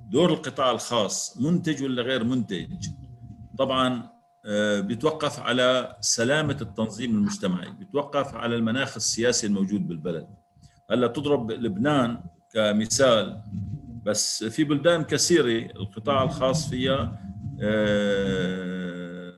دور 0.10 0.34
القطاع 0.34 0.72
الخاص 0.72 1.38
منتج 1.42 1.84
ولا 1.84 2.02
غير 2.02 2.24
منتج؟ 2.24 2.88
طبعا 3.58 4.14
آه، 4.46 4.80
بيتوقف 4.80 5.40
على 5.40 5.96
سلامة 6.02 6.58
التنظيم 6.62 7.16
المجتمعي 7.16 7.72
بيتوقف 7.72 8.36
على 8.36 8.56
المناخ 8.56 8.96
السياسي 8.96 9.48
الموجود 9.48 9.88
بالبلد. 9.88 10.28
هلأ 10.92 11.08
تضرب 11.08 11.52
لبنان 11.52 12.24
كمثال 12.54 13.42
بس 14.06 14.44
في 14.44 14.64
بلدان 14.64 15.04
كثيرة 15.04 15.72
القطاع 15.76 16.24
الخاص 16.24 16.70
فيها 16.70 17.20
آه، 17.62 19.34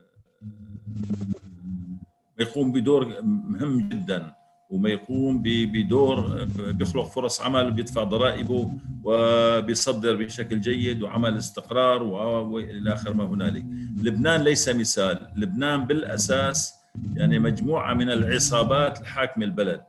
يقوم 2.40 2.72
بدور 2.72 3.22
مهم 3.22 3.88
جدا. 3.88 4.35
وما 4.70 4.88
يقوم 4.88 5.42
بدور 5.44 6.44
بيخلق 6.58 7.04
فرص 7.04 7.40
عمل 7.40 7.70
بيدفع 7.70 8.02
ضرائبه 8.04 8.72
وبيصدر 9.04 10.16
بشكل 10.16 10.60
جيد 10.60 11.02
وعمل 11.02 11.36
استقرار 11.36 12.02
وإلى 12.02 12.92
آخر 12.92 13.14
ما 13.14 13.24
هنالك. 13.24 13.64
لبنان 14.02 14.40
ليس 14.40 14.68
مثال، 14.68 15.18
لبنان 15.36 15.84
بالأساس 15.84 16.74
يعني 17.14 17.38
مجموعة 17.38 17.94
من 17.94 18.10
العصابات 18.10 19.00
الحاكمه 19.00 19.44
البلد. 19.44 19.80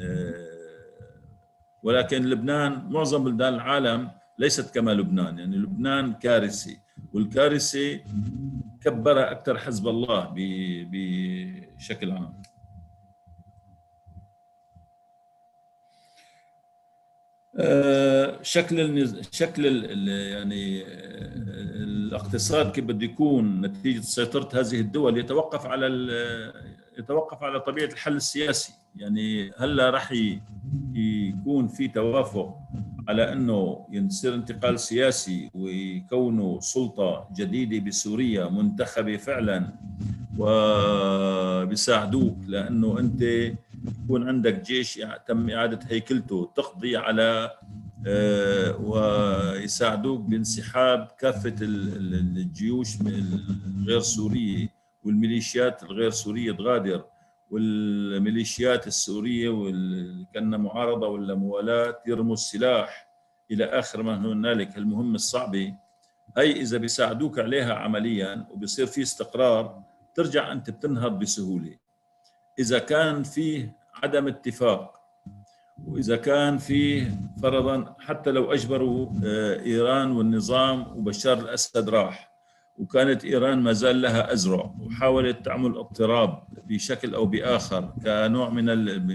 آه، 0.00 0.50
ولكن 1.82 2.24
لبنان 2.24 2.88
معظم 2.90 3.24
بلدان 3.24 3.54
العالم 3.54 4.10
ليست 4.38 4.74
كما 4.74 4.90
لبنان، 4.90 5.38
يعني 5.38 5.56
لبنان 5.56 6.12
كارثي 6.12 6.78
والكارثه 7.12 8.00
كبرها 8.80 9.30
أكثر 9.30 9.58
حزب 9.58 9.88
الله 9.88 10.32
بشكل 10.90 12.10
عام 12.10 12.42
شكل 18.42 18.80
النز... 18.80 19.20
شكل. 19.32 19.66
ال- 19.66 20.08
يعني 20.08 20.82
آه، 20.82 20.86
الاقتصاد 21.84 22.70
كيف 22.70 22.84
بده 22.84 23.04
يكون 23.04 23.60
نتيجة 23.60 24.00
سيطرة 24.00 24.48
هذه 24.60 24.80
الدول 24.80 25.18
يتوقف 25.18 25.66
على. 25.66 25.86
يتوقف 26.98 27.42
على 27.42 27.60
طبيعة 27.60 27.86
الحل 27.86 28.16
السياسي 28.16 28.72
يعني 28.96 29.50
هلا 29.58 29.90
راح. 29.90 30.12
يكون 30.94 31.68
في 31.68 31.88
توافق 31.88 32.56
على 33.08 33.32
إنه 33.32 33.86
يصير 33.92 34.34
انتقال 34.34 34.80
سياسي 34.80 35.50
ويكونوا 35.54 36.60
سلطة 36.60 37.28
جديدة 37.36 37.86
بسوريا 37.86 38.48
منتخبة 38.48 39.16
فعلا 39.16 39.68
وبيساعدوك 40.38 42.36
لأنه 42.48 42.98
أنت 42.98 43.22
يكون 44.04 44.28
عندك 44.28 44.62
جيش 44.62 45.00
تم 45.28 45.50
إعادة 45.50 45.78
هيكلته 45.88 46.52
تقضي 46.56 46.96
على 46.96 47.50
آه، 48.06 48.76
ويساعدوك 48.76 50.20
بانسحاب 50.20 51.08
ال- 51.62 52.14
الجيوش 52.38 52.88
الغير 53.00 54.00
سورية 54.00 54.68
والميليشيات 55.04 55.82
الغير 55.82 56.10
سورية 56.10 56.52
تغادر 56.52 57.04
والميليشيات 57.50 58.86
السورية 58.86 59.48
واللي 59.48 60.26
كان 60.34 60.60
معارضة 60.60 61.06
ولا 61.08 61.34
موالاه 61.34 61.98
يرموا 62.06 62.34
السلاح 62.34 63.08
إلى 63.50 63.64
آخر 63.64 64.02
ما 64.02 64.16
هنالك 64.18 64.76
المهمة 64.78 65.14
الصعبة 65.14 65.74
هي 66.36 66.52
إذا 66.60 66.78
بيساعدوك 66.78 67.38
عليها 67.38 67.74
عمليا 67.74 68.46
وبصير 68.50 68.86
في 68.86 69.02
استقرار 69.02 69.82
ترجع 70.14 70.52
أنت 70.52 70.70
بتنهض 70.70 71.18
بسهولة. 71.18 71.76
إذا 72.60 72.78
كان 72.78 73.22
فيه 73.22 73.72
عدم 74.02 74.26
اتفاق 74.28 75.00
وإذا 75.86 76.16
كان 76.16 76.58
فيه 76.58 77.10
فرضا 77.42 77.94
حتى 77.98 78.30
لو 78.30 78.52
أجبروا 78.52 79.08
آه، 79.24 79.60
إيران 79.60 80.10
والنظام 80.12 80.80
وبشار 80.98 81.38
الأسد 81.38 81.88
راح 81.88 82.30
وكانت 82.78 83.24
إيران 83.24 83.58
ما 83.62 83.72
زال 83.72 84.02
لها 84.02 84.32
أزرع 84.32 84.74
وحاولت 84.80 85.44
تعمل 85.44 85.76
اضطراب 85.76 86.42
بشكل 86.66 87.14
أو 87.14 87.26
بآخر 87.26 87.92
كنوع 88.04 88.48
من 88.48 88.64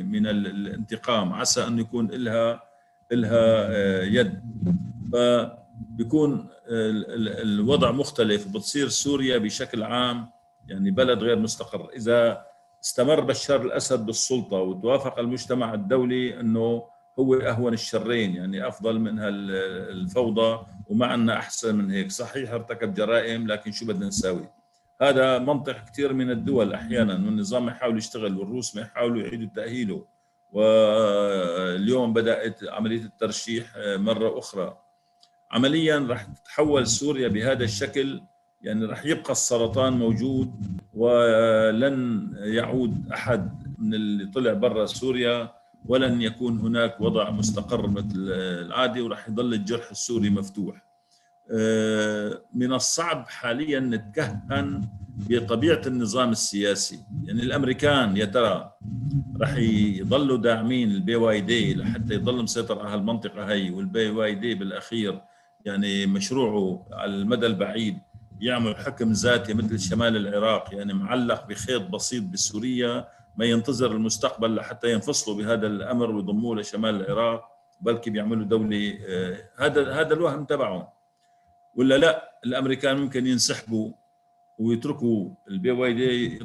من 0.09 0.27
ال 0.27 0.47
الانتقام 0.47 1.33
عسى 1.33 1.67
أن 1.67 1.79
يكون 1.79 2.07
لها 2.07 2.63
لها 3.11 3.67
آه، 3.69 4.03
يد. 4.03 4.41
فبيكون 5.13 6.47
ال- 6.67 7.29
الوضع 7.41 7.91
مختلف 7.91 8.47
وبتصير 8.47 8.87
سوريا 8.89 9.37
بشكل 9.37 9.83
عام 9.83 10.29
يعني 10.67 10.91
بلد 10.91 11.19
غير 11.23 11.39
مستقر. 11.39 11.89
إذا 11.95 12.45
استمر 12.85 13.19
بشار 13.19 13.61
الأسد 13.61 14.05
بالسلطة 14.05 14.57
وتوافق 14.57 15.19
المجتمع 15.19 15.73
الدولي 15.73 16.39
إنه 16.39 16.83
هو 17.19 17.35
أهون 17.35 17.73
الشرين 17.73 18.35
يعني 18.35 18.67
أفضل 18.67 18.99
من 18.99 19.19
الفوضى 19.19 20.65
وما 20.89 21.05
عندنا 21.05 21.37
أحسن 21.37 21.75
من 21.75 21.91
هيك. 21.91 22.11
صحيح 22.11 22.51
ارتكب 22.51 22.93
جرائم 22.93 23.47
لكن 23.47 23.71
شو 23.71 23.85
بدنا 23.85 24.07
نساوي؟ 24.07 24.49
هذا 25.01 25.39
منطق 25.39 25.85
كثير 25.85 26.13
من 26.13 26.31
الدول 26.31 26.73
أحيانا 26.73 27.13
والنظام 27.13 27.67
يحاول 27.67 27.97
يشتغل 27.97 28.37
والروس 28.37 28.75
ما 28.75 28.81
يحاولوا 28.81 29.21
يعيدوا 29.21 29.49
تأهيله. 29.55 30.05
واليوم 30.53 32.13
بدأت 32.13 32.59
عملية 32.63 33.01
الترشيح 33.01 33.65
مرة 33.77 34.39
أخرى. 34.39 34.77
عمليا 35.51 36.07
راح 36.09 36.23
تتحول 36.23 36.87
سوريا 36.87 37.27
بهذا 37.27 37.63
الشكل 37.63 38.21
يعني 38.61 38.85
راح 38.85 39.05
يبقى 39.05 39.31
السرطان 39.31 39.93
موجود 39.93 40.51
ولن 40.93 42.29
يعود 42.37 43.07
أحد 43.13 43.73
من 43.77 43.93
اللي 43.93 44.25
طلع 44.25 44.53
برا 44.53 44.85
سوريا 44.85 45.51
ولن 45.85 46.21
يكون 46.21 46.59
هناك 46.59 47.01
وضع 47.01 47.29
مستقر 47.29 47.87
مثل 47.87 48.15
العادي 48.65 49.01
وراح 49.01 49.29
يضل 49.29 49.53
الجرح 49.53 49.89
السوري 49.91 50.29
مفتوح. 50.29 50.85
آه، 51.51 52.41
من 52.53 52.73
الصعب 52.73 53.25
حاليا 53.27 53.79
نتكهن 53.79 54.81
بطبيعة 55.29 55.81
النظام 55.87 56.31
السياسي. 56.31 56.99
يعني 57.23 57.41
الأمريكان 57.43 58.17
يا 58.17 58.25
ترى 58.25 58.71
راح 59.41 59.55
يضلوا 59.57 60.37
داعمين 60.37 60.91
ال 60.91 61.15
PYD 61.15 61.73
لحتى 61.75 62.13
يضل 62.13 62.43
مسيطر 62.43 62.79
على 62.79 62.89
هالمنطقه 62.93 63.43
هي 63.51 63.69
وال 63.69 64.09
PYD 64.09 64.55
بالأخير 64.55 65.21
يعني 65.65 66.05
مشروعه 66.05 66.87
على 66.91 67.15
المدى 67.15 67.45
البعيد. 67.45 67.97
يعمل 68.39 68.75
حكم 68.77 69.11
ذاتي 69.11 69.53
مثل 69.53 69.79
شمال 69.79 70.15
العراق 70.17 70.75
يعني 70.75 70.93
معلق 70.93 71.47
بخيط 71.47 71.81
بسيط 71.81 72.23
بسوريا 72.23 73.07
ما 73.37 73.45
ينتظر 73.45 73.91
المستقبل 73.91 74.55
لحتى 74.55 74.91
ينفصلوا 74.91 75.37
بهذا 75.37 75.67
الأمر 75.67 76.11
ويضموه 76.11 76.55
لشمال 76.55 76.95
العراق 76.95 77.43
بلكي 77.81 78.09
بيعملوا 78.09 78.45
دولة 78.45 78.97
آه، 79.07 79.37
هذا 79.59 79.93
هذا 79.93 80.13
الوهم 80.13 80.45
تبعهم. 80.45 80.87
ولا 81.75 81.97
لا 81.97 82.39
الأمريكان 82.45 82.97
ممكن 82.97 83.27
ينسحبوا 83.27 83.91
ويتركوا 84.59 85.29
ال 85.49 85.71
PYD 85.71 86.39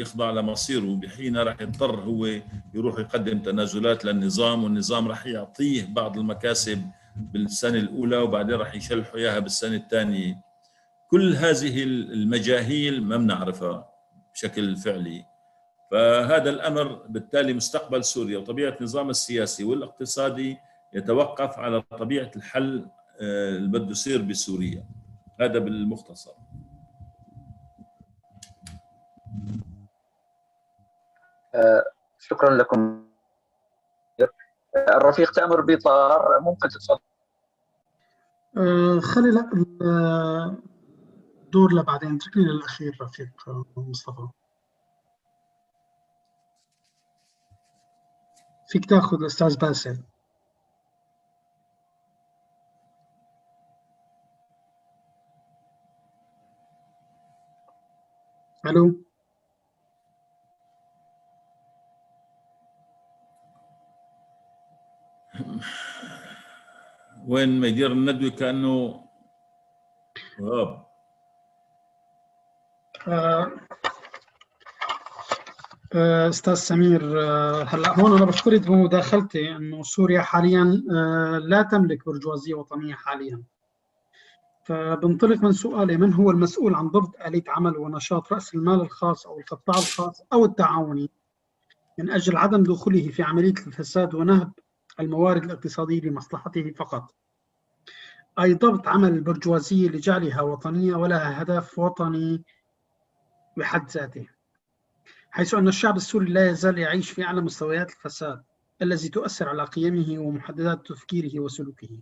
يخضع 0.00 0.30
لمصيره 0.30 0.96
بحين 0.96 1.36
راح 1.36 1.60
يضطر 1.60 2.00
هو 2.00 2.28
يروح 2.74 2.98
يقدم 2.98 3.38
تنازلات 3.38 4.04
للنظام 4.04 4.64
والنظام 4.64 5.08
راح 5.08 5.26
يعطيه 5.26 5.86
بعض 5.86 6.18
المكاسب 6.18 6.82
بالسنة 7.16 7.78
الأولى 7.78 8.16
وبعدين 8.16 8.54
راح 8.54 8.74
يشلحوا 8.74 9.18
إياها 9.18 9.38
بالسنة 9.38 9.76
الثانية. 9.76 10.51
كل 11.12 11.34
هذه 11.34 11.82
المجاهيل 11.84 13.04
ما 13.04 13.16
بنعرفها 13.16 13.88
بشكل 14.34 14.76
فعلي. 14.76 15.24
فهذا 15.90 16.50
الأمر 16.50 16.92
بالتالي 17.08 17.52
مستقبل 17.52 18.04
سوريا 18.04 18.38
وطبيعة 18.38 18.76
النظام 18.80 19.10
السياسي 19.10 19.64
والاقتصادي 19.64 20.56
يتوقف 20.94 21.58
على 21.58 21.80
طبيعة 21.80 22.30
الحل 22.36 22.88
آه، 23.20 23.48
اللي 23.48 23.78
بده 23.78 23.90
يصير 23.90 24.22
بسوريا. 24.22 24.84
هذا 25.40 25.58
بالمختصر. 25.58 26.32
شكرا 32.18 32.50
لكم. 32.56 33.04
الرفيق 34.88 35.32
تأمر 35.32 35.60
بيطار 35.60 36.40
ممكن 36.40 36.68
تتفضل. 36.68 36.98
آه، 38.56 39.00
خلي 39.00 39.30
دور 41.52 41.72
لبعدين. 41.72 42.14
اتركني 42.14 42.44
للأخير 42.44 42.98
رفيق 43.00 43.48
مصطفى. 43.76 44.28
فيك 48.68 48.84
تاخذ 48.84 49.16
الأستاذ 49.16 49.58
باسل. 49.58 50.02
ألو؟ 58.66 59.04
وين 67.28 67.60
ما 67.60 67.66
يدير 67.66 67.92
الندوه 67.92 68.30
كأنه 68.30 69.04
غاب. 70.40 70.91
آه، 73.08 73.52
آه، 75.94 76.28
أستاذ 76.28 76.54
سمير 76.54 77.22
آه، 77.22 77.62
هلا 77.62 78.00
هون 78.00 78.16
أنا 78.16 78.24
بشكرك 78.24 78.60
بمداخلتي 78.60 79.56
إنه 79.56 79.82
سوريا 79.82 80.20
حاليا 80.20 80.64
لا 81.44 81.62
تملك 81.62 82.06
برجوازية 82.06 82.54
وطنية 82.54 82.94
حاليا. 82.94 83.42
فبنطلق 84.64 85.42
من 85.42 85.52
سؤالي 85.52 85.96
من 85.96 86.12
هو 86.14 86.30
المسؤول 86.30 86.74
عن 86.74 86.88
ضبط 86.88 87.16
آلية 87.26 87.44
عمل 87.48 87.76
ونشاط 87.76 88.32
رأس 88.32 88.54
المال 88.54 88.80
الخاص 88.80 89.26
أو 89.26 89.38
القطاع 89.38 89.78
الخاص 89.78 90.22
أو 90.32 90.44
التعاوني 90.44 91.10
من 91.98 92.10
أجل 92.10 92.36
عدم 92.36 92.62
دخوله 92.62 93.08
في 93.08 93.22
عملية 93.22 93.54
الفساد 93.66 94.14
ونهب 94.14 94.52
الموارد 95.00 95.44
الاقتصادية 95.44 96.00
لمصلحته 96.00 96.70
فقط؟ 96.70 97.14
أي 98.40 98.54
ضبط 98.54 98.88
عمل 98.88 99.08
البرجوازية 99.08 99.88
لجعلها 99.88 100.42
وطنية 100.42 100.94
ولها 100.94 101.42
هدف 101.42 101.78
وطني 101.78 102.44
بحد 103.56 103.90
ذاته. 103.90 104.26
حيث 105.30 105.54
أن 105.54 105.68
الشعب 105.68 105.96
السوري 105.96 106.32
لا 106.32 106.50
يزال 106.50 106.78
يعيش 106.78 107.10
في 107.10 107.24
أعلى 107.24 107.40
مستويات 107.40 107.90
الفساد 107.90 108.42
الذي 108.82 109.08
تؤثر 109.08 109.48
على 109.48 109.64
قيمه 109.64 110.18
ومحددات 110.18 110.86
تفكيره 110.86 111.40
وسلوكه. 111.40 112.00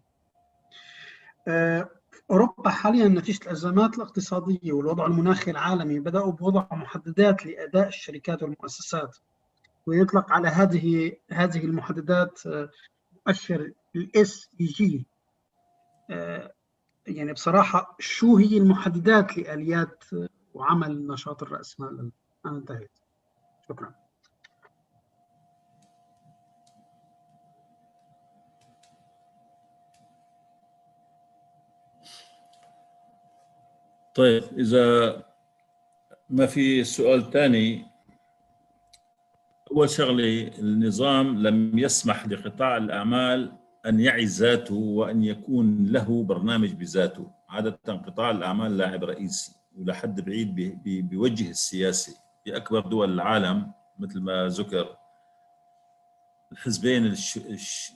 آه، 1.49 1.91
أوروبا 2.31 2.71
حاليا 2.71 3.09
نتيجة 3.09 3.43
الأزمات 3.43 3.95
الاقتصادية 3.95 4.73
والوضع 4.73 5.07
المناخي 5.07 5.51
العالمي 5.51 6.01
بدأوا 6.01 6.33
بوضع 6.33 6.67
محددات 6.73 7.47
لأداء 7.47 7.89
الشركات 7.89 8.43
والمؤسسات 8.43 9.17
ويطلق 9.87 10.33
على 10.33 10.49
هذه 10.49 11.13
هذه 11.31 11.65
المحددات 11.65 12.47
آه، 12.47 12.71
مؤشر 13.27 13.73
ال 13.97 14.49
ESG. 14.61 15.07
يعني 17.07 17.33
بصراحة 17.33 17.97
شو 17.99 18.37
هي 18.37 18.59
المحددات 18.59 19.39
لآليات 19.39 20.05
وعمل 20.55 21.07
نشاط 21.07 21.43
الرأسمال 21.43 22.11
أنا 22.47 22.59
انتهيت. 22.59 22.91
شكرا. 23.69 23.95
طيب 34.15 34.43
إذا 34.59 35.17
ما 36.31 36.47
في 36.47 36.85
سؤال 36.85 37.31
ثاني 37.31 37.87
أول 39.73 39.91
شغلة 39.91 40.51
النظام 40.59 41.39
لم 41.47 41.79
يسمح 41.79 42.27
لقطاع 42.27 42.77
الأعمال 42.77 43.53
أن 43.87 44.01
يعي 44.01 44.25
ذاته 44.25 44.75
وأن 44.75 45.25
يكون 45.25 45.87
له 45.87 46.23
برنامج 46.23 46.73
بذاته. 46.73 47.31
عادة 47.49 47.79
قطاع 47.87 48.31
الأعمال 48.31 48.77
لاعب 48.77 49.05
رئيسي. 49.05 49.60
ولحد 49.81 50.21
بعيد 50.21 50.55
بيوجه 50.85 51.51
السياسي. 51.51 52.17
في 52.45 52.57
أكبر 52.57 52.81
دول 52.81 53.13
العالم 53.13 53.73
مثل 53.99 54.21
ما 54.21 54.47
ذكر 54.49 54.97
الحزبين 56.53 57.15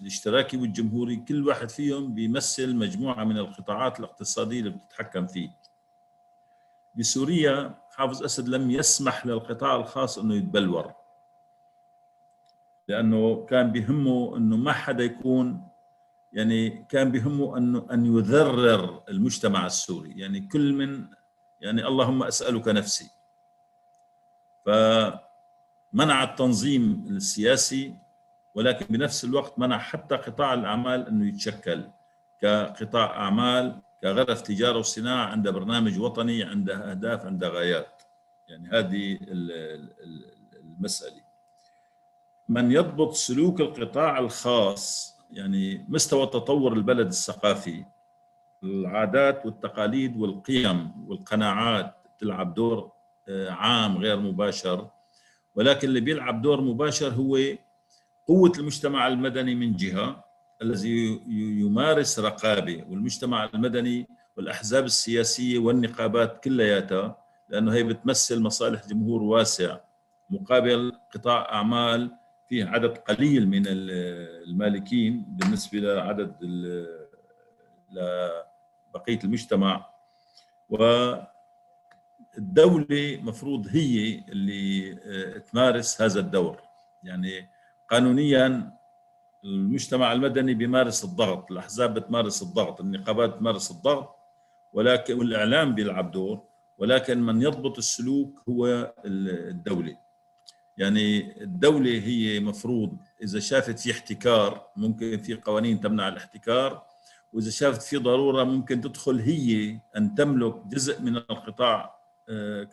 الاشتراكي 0.01 0.56
والجمهوري 0.56 1.16
كل 1.16 1.48
واحد 1.48 1.70
فيهم 1.70 2.15
بيمثل 2.15 2.77
مجموعة 2.77 3.24
من 3.24 3.39
القطاعات 3.39 4.01
الاقتصادية 4.01 4.59
اللي 4.61 4.70
بتتحكم 4.70 5.27
فيه. 5.27 5.51
بسوريا 6.98 7.74
حافظ 7.90 8.23
أسد 8.24 8.48
لم 8.48 8.70
يسمح 8.70 9.27
للقطاع 9.27 9.77
الخاص 9.77 10.19
أنه 10.19 10.35
يتبلور 10.35 10.93
لأنه 12.89 13.47
كان 13.47 13.73
بهمه 13.73 14.36
أنه 14.36 14.56
ما 14.56 14.73
حدا 14.73 15.05
يكون 15.05 15.69
يعني 16.32 16.70
كان 16.89 17.11
بهمه 17.11 17.56
أنه 17.59 17.86
أن 17.93 18.06
يذرر 18.06 19.02
المجتمع 19.09 19.66
السوري. 19.66 20.12
يعني 20.20 20.40
كل 20.40 20.73
من 20.73 21.06
يعني 21.60 21.86
اللهم 21.86 22.22
أسألك 22.22 22.68
نفسي. 22.68 23.10
فمنع 24.66 26.22
التنظيم 26.22 27.05
السياسي 27.10 27.94
ولكن 28.55 28.86
بنفس 28.90 29.24
الوقت 29.24 29.59
منع 29.59 29.78
حتى 29.78 30.16
قطاع 30.16 30.55
الأعمال 30.55 31.06
أنه 31.09 31.28
يتشكل 31.28 31.85
كقطاع 32.43 33.16
أعمال 33.16 33.82
كغرف 34.02 34.40
تجارة 34.40 34.78
وصناعة 34.78 35.26
عنده 35.26 35.51
برنامج 35.51 35.98
وطني 35.98 36.43
عنده 36.43 36.90
أهداف 36.90 37.26
عنده 37.26 37.48
غايات. 37.48 38.02
يعني 38.48 38.68
هذه 38.68 39.18
المسألة. 40.52 41.24
من 42.48 42.72
يضبط 42.72 43.12
سلوك 43.12 43.60
القطاع 43.60 44.18
الخاص 44.18 45.14
يعني 45.31 45.86
مستوى 45.89 46.26
تطور 46.26 46.72
البلد 46.72 47.06
الثقافي 47.06 47.85
العادات 48.65 49.47
والتقاليد 49.47 50.16
والقيم 50.16 50.91
والقناعات 51.09 51.95
تلعب 52.19 52.55
دور 52.55 52.91
عام 53.49 53.97
غير 53.99 54.20
مباشر. 54.20 54.89
ولكن 55.55 55.89
اللي 55.89 56.01
بيلعب 56.01 56.43
دور 56.43 56.61
مباشر 56.61 57.09
هو 57.09 57.39
قوة 58.28 58.53
المجتمع 58.59 59.07
المدني 59.09 59.55
من 59.55 59.77
جهة 59.77 60.24
الذي 60.62 61.20
يمارس 61.61 62.19
رقابة 62.20 62.85
والمجتمع 62.91 63.45
المدني 63.55 64.09
والأحزاب 64.36 64.85
السياسية 64.85 65.59
والنقابات 65.59 66.45
كلياتها 66.45 67.16
لأنه 67.49 67.73
هي 67.74 67.82
بتمثل 67.82 68.41
مصالح 68.43 68.86
جمهور 68.89 69.23
واسع 69.23 69.77
مقابل 70.31 70.93
قطاع 71.15 71.53
أعمال 71.53 72.11
فيه 72.49 72.65
عدد 72.65 72.99
قليل 72.99 73.49
من 73.49 73.62
المالكين 73.66 75.24
بالنسبة 75.28 75.78
لعدد 75.78 76.35
لبقية 78.95 79.19
المجتمع 79.25 79.87
والدولة 82.39 83.19
مفروض 83.23 83.66
هي 83.69 84.25
اللي 84.29 84.95
تمارس 85.53 86.03
هذا 86.03 86.21
الدور. 86.21 86.61
يعني 87.03 87.49
قانونيا 87.91 88.73
المجتمع 89.45 90.12
المدني 90.12 90.55
بيمارس 90.55 91.05
الضغط 91.05 91.51
الأحزاب 91.51 91.95
بتمارس 91.95 92.43
الضغط 92.43 92.81
النقابات 92.81 93.31
بتمارس 93.31 93.71
الضغط 93.71 94.16
ولكن 94.73 95.19
والإعلام 95.19 95.74
بيلعب 95.74 96.11
دور 96.11 96.43
ولكن 96.79 97.23
من 97.23 97.43
يضبط 97.43 97.79
السلوك 97.79 98.43
هو 98.48 98.95
الدولة. 99.05 99.97
يعني 100.79 101.43
الدولة 101.43 101.90
هي 101.90 102.40
مفروض 102.40 102.97
إذا 103.23 103.40
شافت 103.40 103.79
في 103.79 103.90
احتكار 103.93 104.66
ممكن 104.77 105.19
في 105.19 105.35
قوانين 105.35 105.81
تمنع 105.81 106.09
الاحتكار 106.09 106.87
وإذا 107.35 107.51
شافت 107.51 107.82
في 107.82 107.96
ضرورة 107.96 108.45
ممكن 108.45 108.80
تدخل 108.80 109.19
هي 109.21 109.79
أن 109.96 110.14
تملك 110.14 110.66
جزء 110.66 111.03
من 111.03 111.16
القطاع 111.16 111.96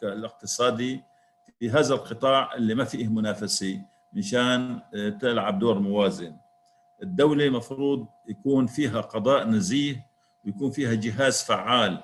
الاقتصادي 0.04 1.02
في 1.60 1.70
هذا 1.70 1.94
القطاع 1.94 2.56
اللي 2.56 2.76
ما 2.76 2.84
فيه 2.84 3.08
منافسة 3.08 3.82
مشان 4.14 4.80
تلعب 5.22 5.60
دور 5.60 5.80
موازن. 5.80 6.36
الدولة 7.04 7.50
مفروض 7.50 8.08
يكون 8.28 8.68
فيها 8.68 9.02
قضاء 9.02 9.48
نزيه 9.48 10.06
ويكون 10.46 10.72
فيها 10.72 10.94
جهاز 10.94 11.44
فعال 11.44 12.04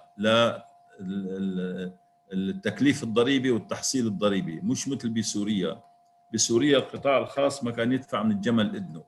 للتكليف 2.33 3.03
الضريبي 3.03 3.51
والتحصيل 3.51 4.07
الضريبي 4.07 4.61
مش 4.61 4.87
مثل 4.87 5.09
بسوريا. 5.09 5.81
بسوريا 6.33 6.77
القطاع 6.77 7.17
الخاص 7.17 7.63
ما 7.63 7.71
كان 7.71 7.91
يدفع 7.91 8.23
من 8.23 8.31
الجمل 8.31 8.75
إذنه 8.75 9.03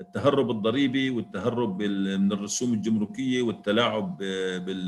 التهرب 0.00 0.50
الضريبي 0.50 1.10
والتهرب 1.10 1.82
من 1.82 2.32
الرسوم 2.32 2.72
الجمركية 2.72 3.42
والتلاعب 3.42 4.16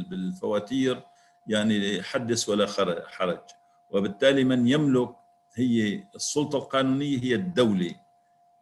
بالفواتير 0.09 1.03
يعني 1.47 2.03
حدث 2.03 2.49
ولا 2.49 2.67
حرج. 3.07 3.41
وبالتالي 3.91 4.45
من 4.45 4.69
يملك 4.69 5.09
هي 5.55 6.05
السلطة 6.15 6.59
القانونية 6.59 7.23
هي 7.23 7.35
الدولة. 7.35 7.95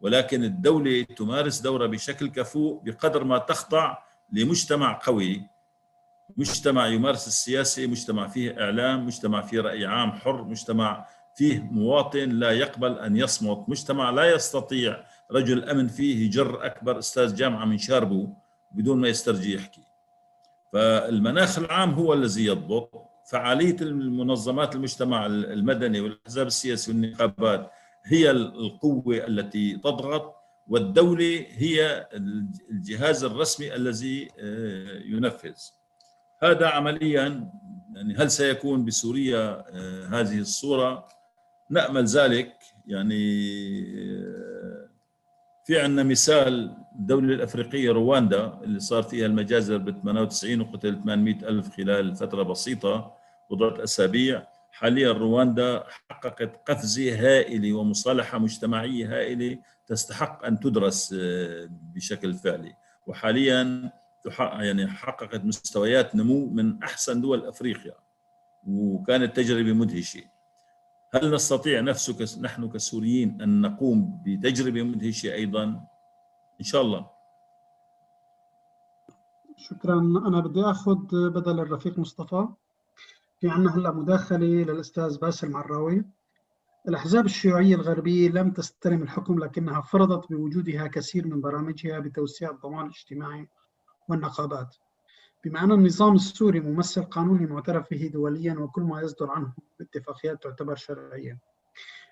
ولكن 0.01 0.43
الدولة 0.43 1.03
تمارس 1.03 1.59
دورها 1.59 1.87
بشكل 1.87 2.29
كفؤ 2.29 2.79
بقدر 2.83 3.23
ما 3.23 3.37
تخضع 3.37 3.97
لمجتمع 4.31 4.99
قوي. 5.03 5.41
مجتمع 6.37 6.87
يمارس 6.87 7.27
السياسة 7.27 7.87
مجتمع 7.87 8.27
فيه 8.27 8.61
إعلام 8.61 9.05
مجتمع 9.05 9.41
فيه 9.41 9.61
رأي 9.61 9.85
عام 9.85 10.11
حر 10.11 10.43
مجتمع 10.43 11.05
فيه 11.35 11.59
مواطن 11.59 12.29
لا 12.29 12.51
يقبل 12.51 12.99
أن 12.99 13.17
يصمت 13.17 13.69
مجتمع 13.69 14.09
لا 14.09 14.33
يستطيع 14.35 15.03
رجل 15.31 15.69
أمن 15.69 15.87
فيه 15.87 16.25
يجر 16.25 16.65
أكبر 16.65 16.99
أستاذ 16.99 17.35
جامعة 17.35 17.65
من 17.65 17.77
شاربه 17.77 18.29
بدون 18.71 19.01
ما 19.01 19.07
يسترجي 19.07 19.55
يحكي. 19.55 19.81
فالمناخ 20.73 21.59
العام 21.59 21.93
هو 21.93 22.13
الذي 22.13 22.45
يضبط 22.45 23.09
فعالية 23.31 23.75
المنظمات 23.81 24.75
المجتمع 24.75 25.25
المدني 25.25 26.01
والأحزاب 26.01 26.47
السياسية 26.47 26.93
والنقابات 26.93 27.71
هي 28.05 28.31
القوة 28.31 29.17
التي 29.27 29.77
تضغط 29.77 30.35
والدولة 30.67 31.45
هي 31.49 32.07
الجهاز 32.71 33.23
الرسمي 33.23 33.75
الذي 33.75 34.29
ينفذ. 35.05 35.55
هذا 36.43 36.67
عمليا 36.67 37.49
يعني 37.93 38.15
هل 38.15 38.31
سيكون 38.31 38.85
بسوريا 38.85 39.63
هذه 40.09 40.39
الصورة؟ 40.39 41.07
نأمل 41.69 42.05
ذلك 42.05 42.53
يعني 42.87 43.43
في 45.63 45.79
عندنا 45.79 46.03
مثال 46.03 46.77
الدولة 46.95 47.33
الأفريقية 47.33 47.91
رواندا 47.91 48.59
اللي 48.63 48.79
صار 48.79 49.03
فيها 49.03 49.25
المجازر 49.25 49.77
ب 49.77 50.01
98 50.01 50.61
وقتل 50.61 51.01
800 51.03 51.35
ألف 51.35 51.69
خلال 51.77 52.15
فترة 52.15 52.43
بسيطة 52.43 53.13
بضعة 53.51 53.83
أسابيع. 53.83 54.47
حاليا 54.71 55.11
رواندا 55.11 55.83
حققت 56.09 56.69
قفزة 56.69 57.13
هائلة 57.15 57.73
ومصالحة 57.73 58.37
مجتمعية 58.37 59.17
هائلة 59.17 59.57
تستحق 59.87 60.45
أن 60.45 60.59
تدرس 60.59 61.15
بشكل 61.95 62.33
فعلي. 62.33 62.75
وحاليا 63.07 63.91
يعني 64.39 64.87
حققت 64.87 65.45
مستويات 65.45 66.15
نمو 66.15 66.45
من 66.49 66.83
أحسن 66.83 67.21
دول 67.21 67.45
أفريقيا. 67.45 67.93
وكانت 68.67 69.35
تجربة 69.35 69.73
مدهشة. 69.73 70.21
هل 71.13 71.33
نستطيع 71.33 71.81
نفسه 71.81 72.41
نحن 72.41 72.69
كسوريين 72.69 73.41
أن 73.41 73.61
نقوم 73.61 74.21
بتجربة 74.25 74.83
مدهشة 74.83 75.33
أيضا؟ 75.33 75.63
إن 76.59 76.65
شاء 76.65 76.81
الله. 76.81 77.09
شكرا. 79.57 79.99
أنا 79.99 80.39
بدي 80.39 80.61
أخذ 80.61 80.95
بدل 81.29 81.59
الرفيق 81.59 81.99
مصطفى. 81.99 82.47
في 83.39 83.49
عندنا 83.49 83.75
هلأ 83.75 83.91
مداخلة 83.91 84.45
للأستاذ 84.47 85.19
باسل 85.19 85.49
معراوي. 85.49 86.05
الأحزاب 86.87 87.25
الشيوعية 87.25 87.75
الغربية 87.75 88.29
لم 88.29 88.51
تستلم 88.51 89.03
الحكم 89.03 89.39
لكنها 89.39 89.81
فرضت 89.81 90.29
بوجودها 90.29 90.87
كثير 90.87 91.27
من 91.27 91.41
برامجها 91.41 91.99
بتوسيع 91.99 92.51
الضمان 92.51 92.85
الاجتماعي 92.85 93.49
والنقابات. 94.09 94.75
أن 95.45 95.71
النظام 95.71 96.15
السوري 96.15 96.59
ممثل 96.59 97.03
قانوني 97.03 97.45
معترف 97.45 97.89
به 97.91 98.11
دوليا 98.13 98.53
وكل 98.53 98.81
ما 98.81 99.01
يصدر 99.01 99.31
عنه 99.31 99.53
باتفاقيات 99.79 100.43
تعتبر 100.43 100.75
شرعية 100.75 101.39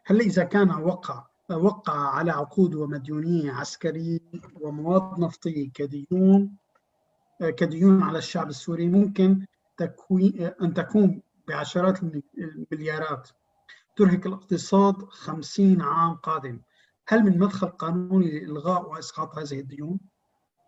هل 0.05 0.19
إذا 0.19 0.43
كان 0.43 0.71
وقع 0.71 1.25
وقع 1.51 1.93
على 1.93 2.31
عقود 2.31 2.75
ومديونية 2.75 3.51
عسكرية 3.51 4.19
ومواد 4.61 5.19
نفطية 5.19 5.71
كديون 5.73 6.57
كديون 7.49 8.03
على 8.03 8.17
الشعب 8.17 8.49
السوري 8.49 8.87
ممكن 8.87 9.45
تكوين 9.77 10.51
أن 10.61 10.73
تكون 10.73 11.21
بعشرات 11.47 11.99
المليارات. 12.37 13.29
ترهق 13.97 14.27
الاقتصاد 14.27 15.03
50 15.03 15.81
عام 15.81 16.13
قادم. 16.13 16.61
هل 17.07 17.23
من 17.23 17.39
مدخل 17.39 17.67
قانوني 17.67 18.39
لإلغاء 18.39 18.89
وإسقاط 18.89 19.37
هذه 19.37 19.59
الديون؟ 19.59 19.99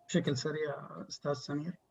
بشكل 0.08 0.36
سريع 0.36 0.74
أستاذ 1.08 1.32
سمير. 1.32 1.83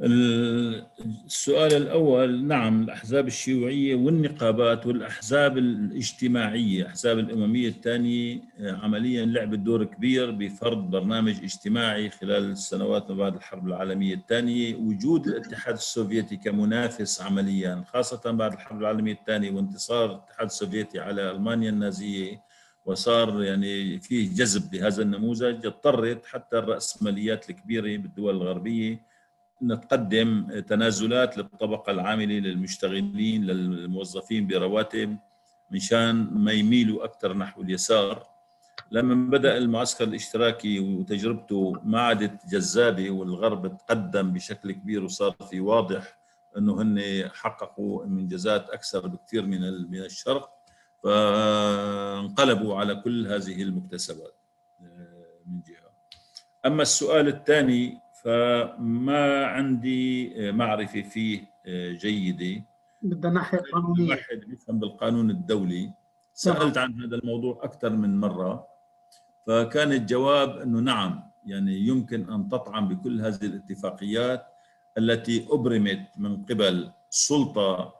السؤال 0.00 1.72
الأول 1.72 2.44
نعم 2.46 2.82
الأحزاب 2.82 3.26
الشيوعية 3.26 3.94
والنقابات 3.94 4.86
والأحزاب 4.86 5.58
الاجتماعية 5.58 6.86
أحزاب 6.86 7.18
الأممية 7.18 7.68
الثانية 7.68 8.40
عمليا 8.60 9.26
لعبت 9.26 9.58
دور 9.58 9.84
كبير 9.84 10.30
بفرض 10.30 10.90
برنامج 10.90 11.42
اجتماعي 11.42 12.10
خلال 12.10 12.50
السنوات 12.50 13.10
ما 13.10 13.16
بعد 13.16 13.34
الحرب 13.34 13.66
العالمية 13.68 14.14
الثانية. 14.14 14.74
وجود 14.76 15.26
الاتحاد 15.26 15.74
السوفيتي 15.74 16.36
كمنافس 16.36 17.22
عمليا 17.22 17.84
خاصة 17.92 18.30
بعد 18.30 18.52
الحرب 18.52 18.80
العالمية 18.80 19.12
الثانية 19.12 19.50
وانتصار 19.50 20.10
الاتحاد 20.10 20.46
السوفيتي 20.46 21.00
على 21.00 21.30
ألمانيا 21.30 21.70
النازية 21.70 22.42
وصار 22.86 23.42
يعني 23.42 24.00
فيه 24.00 24.28
جذب 24.34 24.74
لهذا 24.74 25.02
النموذج 25.02 25.66
اضطرت 25.66 26.26
حتى 26.26 26.58
الرأسماليات 26.58 27.50
الكبيرة 27.50 27.96
بالدول 28.02 28.36
الغربية 28.36 29.07
نقدم 29.62 30.60
تنازلات 30.60 31.38
للطبقة 31.38 31.90
العاملة 31.92 32.34
للمشتغلين 32.38 33.44
للموظفين 33.44 34.46
برواتب 34.46 35.18
مشان 35.70 36.28
ما 36.32 36.52
يميلوا 36.52 37.04
أكثر 37.04 37.36
نحو 37.36 37.62
اليسار. 37.62 38.26
لما 38.90 39.30
بدأ 39.30 39.56
المعسكر 39.56 40.04
الاشتراكي 40.04 40.80
وتجربته 40.80 41.72
ما 41.84 42.00
عادت 42.00 42.46
جذابة 42.50 43.10
والغرب 43.10 43.76
تقدم 43.76 44.32
بشكل 44.32 44.72
كبير 44.72 45.04
وصار 45.04 45.36
في 45.50 45.60
واضح 45.60 46.18
أنه 46.58 46.82
هن 46.82 47.00
حققوا 47.34 48.04
إنجازات 48.04 48.70
أكثر 48.70 49.06
بكثير 49.06 49.46
من 49.46 49.60
من 49.90 49.98
الشرق 49.98 50.50
فانقلبوا 51.02 52.76
على 52.76 52.94
كل 52.94 53.26
هذه 53.26 53.62
المكتسبات 53.62 54.34
من 55.46 55.60
جهة. 55.66 55.90
أما 56.66 56.82
السؤال 56.82 57.28
الثاني 57.28 57.98
فما 58.28 59.46
عندي 59.46 60.32
معرفة 60.52 61.02
فيه 61.02 61.44
جيدة. 61.92 62.64
بدنا 63.02 63.32
ناحية 63.32 63.58
قانونية. 63.72 64.10
واحد 64.10 64.36
بيفهم 64.46 64.78
بالقانون 64.78 65.30
الدولي. 65.30 65.92
سألت 66.34 66.78
عن 66.78 67.02
هذا 67.02 67.16
الموضوع 67.16 67.60
أكثر 67.62 67.90
من 67.90 68.20
مرة 68.20 68.66
فكان 69.46 69.92
الجواب 69.92 70.58
أنه 70.58 70.80
نعم 70.80 71.30
يعني 71.46 71.78
يمكن 71.78 72.30
أن 72.30 72.48
تطعن 72.48 72.88
بكل 72.88 73.20
هذه 73.20 73.42
الاتفاقيات 73.42 74.46
التي 74.98 75.46
أبرمت 75.50 76.06
من 76.16 76.44
قبل 76.44 76.90
سلطة 77.10 77.94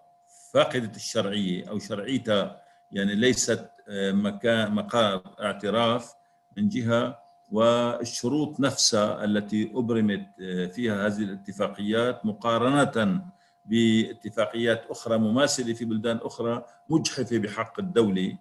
فاقدة 0.52 0.96
الشرعية 0.96 1.68
أو 1.68 1.78
شرعيتها 1.78 2.62
يعني 2.92 3.14
ليست 3.14 3.70
مكان 4.12 4.74
مقار 4.74 5.22
اعتراف 5.40 6.14
من 6.56 6.68
جهة. 6.68 7.27
والشروط 7.52 8.60
نفسها 8.60 9.24
التي 9.24 9.72
أبرمت 9.74 10.26
فيها 10.72 11.06
هذه 11.06 11.18
الاتفاقيات 11.18 12.26
مقارنة 12.26 13.24
باتفاقيات 13.66 14.84
أخرى 14.90 15.18
مماثلة 15.18 15.72
في 15.74 15.84
بلدان 15.84 16.16
أخرى 16.16 16.64
مجحفة 16.90 17.38
بحق 17.38 17.80
الدولة 17.80 18.38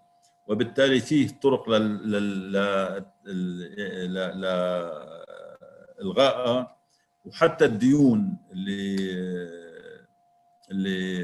وبالتالي 0.47 0.99
فيه 0.99 1.27
طرق 1.41 1.69
لإلغائها 5.99 6.77
وحتى 7.25 7.65
الديون 7.65 8.37
اللي 8.51 8.95
اللي 10.71 11.23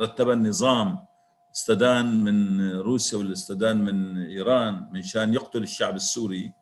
رتبها 0.00 0.34
النظام 0.34 0.98
استدان 1.54 2.24
من 2.24 2.70
روسيا 2.72 3.18
ولا 3.18 3.32
استدان 3.32 3.84
من 3.84 4.26
إيران 4.26 4.88
من 4.92 5.02
شان 5.02 5.34
يقتل 5.34 5.62
الشعب 5.62 5.96
السوري 5.96 6.52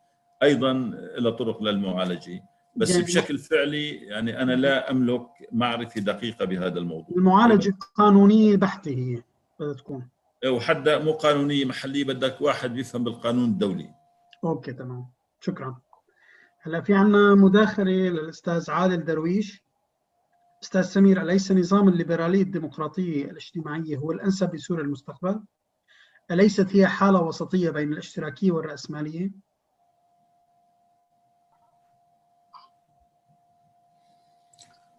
أيضا 0.43 0.73
له 1.19 1.31
طرق 1.31 1.63
للمعالجه 1.63 2.43
بس 2.77 2.91
يعني 2.91 3.03
بشكل 3.03 3.39
فعلي 3.39 3.89
يعني 3.91 4.43
أنا 4.43 4.53
لا 4.53 4.91
أملك 4.91 5.27
معرفة 5.53 6.01
دقيقة 6.01 6.45
بهذا 6.45 6.79
الموضوع. 6.79 7.17
المعالجة 7.17 7.75
قانونية 7.95 8.57
بحتة 8.57 8.91
هي 8.91 9.23
بدها 9.61 9.73
تكون. 9.73 10.09
وحتى 10.47 10.99
مو 10.99 11.13
قانونية 11.13 11.65
محلية 11.65 12.05
بدك 12.05 12.41
واحد 12.41 12.75
بيفهم 12.75 13.05
بالقانون 13.05 13.45
الدولي. 13.45 13.91
أوكي 14.45 14.73
تمام. 14.73 15.07
شكرا. 15.41 15.79
هلأ 16.63 16.81
في 16.81 16.95
عنا 16.95 17.35
مداخلة 17.35 17.93
للأستاذ 17.93 18.71
عادل 18.71 19.05
درويش. 19.05 19.63
أستاذ 20.63 20.83
سمير 20.83 21.23
أليس 21.23 21.53
نظام 21.53 21.89
الليبرالية 21.89 22.43
الديمقراطية 22.43 23.25
الاجتماعية 23.25 23.97
هو 23.97 24.13
الأنسب 24.13 24.55
لسوريا 24.55 24.85
المستقبل؟ 24.85 25.43
أليست 26.31 26.77
هي 26.77 26.87
حالة 26.87 27.23
وسطية 27.23 27.71
بين 27.71 27.93
الاشتراكية 27.93 28.51
والرأسمالية؟ 28.51 29.31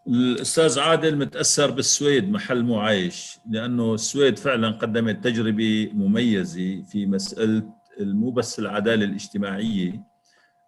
الأستاذ 0.07 0.79
عادل 0.79 1.17
متأثر 1.17 1.71
بالسويد 1.71 2.31
محل 2.31 2.63
معايش 2.63 3.37
لأنه 3.49 3.93
السويد 3.93 4.39
فعلا 4.39 4.69
قدمت 4.71 5.23
تجربة 5.23 5.91
مميزة 5.93 6.83
في 6.83 7.05
مسألة 7.05 7.63
مو 7.99 8.31
بس 8.31 8.59
العدالة 8.59 9.05
الاجتماعية 9.05 10.03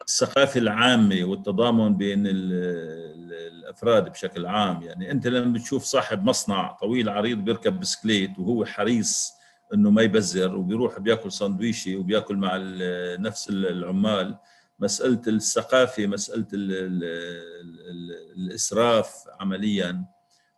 الثقافة 0.08 0.60
العامة 0.60 1.24
والتضامن 1.24 1.98
بين 1.98 2.28
الأفراد 3.64 4.10
بشكل 4.10 4.46
عام. 4.46 4.82
يعني 4.84 5.12
أنت 5.12 5.28
لما 5.28 5.54
بتشوف 5.54 5.84
صاحب 5.84 6.24
مصنع 6.24 6.72
طويل 6.72 7.10
عريض 7.10 7.38
بيركب 7.38 7.80
بسكليت 7.80 8.40
وهو 8.40 8.66
حريص 8.66 9.34
إنه 9.74 9.90
ما 9.90 10.02
يبذر 10.02 10.56
وبيروح 10.56 11.00
بياكل 11.00 11.32
سندويشي 11.32 11.96
وبياكل 11.96 12.36
مع 12.38 12.52
نفس 13.20 13.50
العمال 13.50 14.38
مسألة 14.80 15.22
الثقافة 15.28 16.08
مسألة 16.08 16.48
ال 16.54 16.72
ال 16.72 17.04
ال 17.90 18.12
الإسراف 18.38 19.14
عمليا 19.40 20.06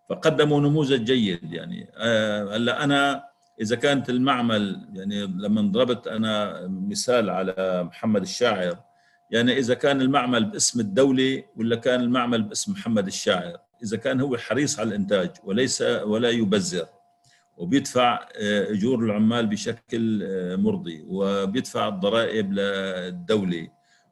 فقدموا 0.09 0.61
نموذج 0.61 1.03
جيد. 1.03 1.53
يعني 1.53 1.89
هلأ 2.55 2.83
أنا 2.83 3.23
إذا 3.61 3.75
كانت 3.75 4.09
المعمل 4.09 4.89
يعني 4.93 5.21
لما 5.21 5.61
ضربت 5.61 6.07
أنا 6.07 6.61
مثال 6.67 7.29
على 7.29 7.83
محمد 7.83 8.21
الشاعر 8.21 8.79
يعني 9.31 9.57
إذا 9.57 9.73
كان 9.73 10.01
المعمل 10.01 10.45
باسم 10.45 10.79
الدولة 10.79 11.43
ولا 11.55 11.75
كان 11.75 12.01
المعمل 12.01 12.43
باسم 12.43 12.71
محمد 12.71 13.07
الشاعر 13.07 13.57
إذا 13.83 13.97
كان 13.97 14.21
هو 14.21 14.37
حريص 14.37 14.79
على 14.79 14.89
الإنتاج 14.89 15.29
وليس 15.43 15.81
ولا 15.81 16.29
يبذر 16.29 16.85
وبيدفع 17.57 18.27
أجور 18.69 18.99
العمال 18.99 19.47
بشكل 19.47 20.27
مرضي 20.57 21.03
وبيدفع 21.07 21.87
الضرائب 21.87 22.53
للدولة 22.53 23.67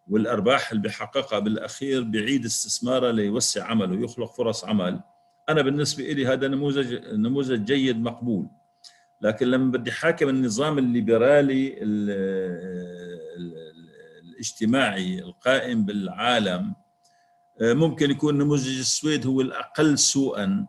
والأرباح 0.07 0.71
اللي 0.71 0.83
بيحققها 0.83 1.39
بالأخير 1.39 2.03
بيعيد 2.03 2.45
استثمارها 2.45 3.11
ليوسع 3.11 3.63
عمله 3.65 3.95
ويخلق 3.99 4.33
فرص 4.33 4.65
عمل. 4.65 4.99
أنا 5.49 5.61
بالنسبة 5.61 6.03
لي 6.03 6.27
هذا 6.27 6.47
نموذج 6.47 6.93
نموذج 7.13 7.65
جيد 7.65 8.01
مقبول. 8.01 8.47
لكن 9.21 9.47
لما 9.47 9.71
بدي 9.71 9.91
حاكم 9.91 10.29
النظام 10.29 10.77
الليبرالي 10.77 11.75
الاجتماعي 14.43 15.19
القائم 15.19 15.85
بالعالم 15.85 16.75
ممكن 17.61 18.11
يكون 18.11 18.37
نموذج 18.37 18.79
السويد 18.79 19.27
هو 19.27 19.41
الأقل 19.41 19.97
سوءا 19.97 20.67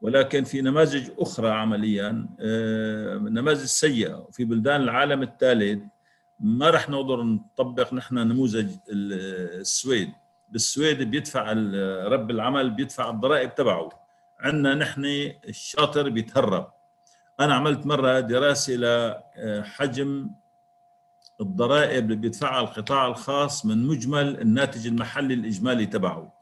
ولكن 0.00 0.44
في 0.44 0.60
نماذج 0.60 1.10
أخرى 1.18 1.50
عمليا 1.50 2.10
نماذج 3.38 3.64
سيئة. 3.64 4.14
وفي 4.14 4.44
بلدان 4.44 4.80
العالم 4.80 5.22
الثالث 5.22 5.82
ما 6.40 6.70
رح 6.70 6.90
نقدر 6.90 7.22
نطبق 7.22 7.94
نحن 7.94 8.14
نموذج 8.14 8.70
السويد. 8.90 10.12
بالسويد 10.48 11.02
بيدفع 11.02 11.52
رب 12.06 12.30
العمل 12.30 12.70
بيدفع 12.70 13.10
الضرائب 13.10 13.54
تبعه. 13.54 13.88
عندنا 14.40 14.74
نحن 14.74 15.04
الشاطر 15.48 16.08
بيتهرب. 16.08 16.72
أنا 17.40 17.54
عملت 17.54 17.86
مرة 17.86 18.20
دراسة 18.20 18.74
لحجم 18.76 20.30
الضرائب 21.40 22.04
اللي 22.04 22.16
بيدفعها 22.16 22.60
القطاع 22.60 23.06
الخاص 23.06 23.66
من 23.66 23.86
مجمل 23.86 24.40
الناتج 24.40 24.86
المحلي 24.86 25.34
الإجمالي 25.34 25.86
تبعه. 25.86 26.32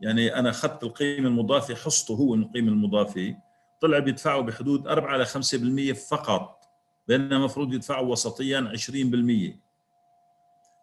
يعني 0.00 0.38
أنا 0.38 0.50
اخذت 0.50 0.82
القيمة 0.82 1.28
المضافة 1.28 1.74
حصته 1.74 2.14
هو 2.14 2.34
من 2.36 2.42
القيمة 2.42 2.68
المضافة. 2.72 3.36
طلع 3.80 3.98
بيدفعوا 3.98 4.42
بحدود 4.42 4.86
4 4.86 5.16
ل 5.16 5.26
5% 5.26 5.92
فقط 6.08 6.64
بينما 7.08 7.36
المفروض 7.36 7.74
يدفعوا 7.74 8.12
وسطيا 8.12 8.72
20% 8.76 9.64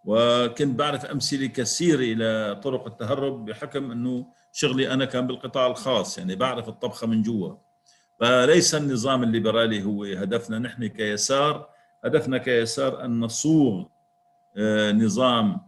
وكنت 0.06 0.80
بعرف 0.80 1.06
أمثلة 1.06 1.45
كثيرة 1.48 2.00
إلى 2.00 2.59
طرق 2.64 2.85
التهرب 2.88 3.45
بحكم 3.45 3.91
إنه 3.91 4.25
شغلي 4.51 4.93
أنا 4.93 5.06
كان 5.06 5.27
بالقطاع 5.27 5.67
الخاص 5.67 6.17
يعني 6.17 6.35
بعرف 6.35 6.69
الطبخة 6.69 7.08
من 7.08 7.22
جوا. 7.22 7.56
فليس 8.19 8.75
النظام 8.75 9.24
الليبرالي 9.24 9.83
هو 9.83 10.03
هدفنا. 10.03 10.59
نحن 10.59 10.88
كيسار 10.88 11.69
هدفنا 12.06 12.38
كيسار 12.38 13.06
أن 13.06 13.20
نصوغ 13.20 13.86
نظام 14.94 15.62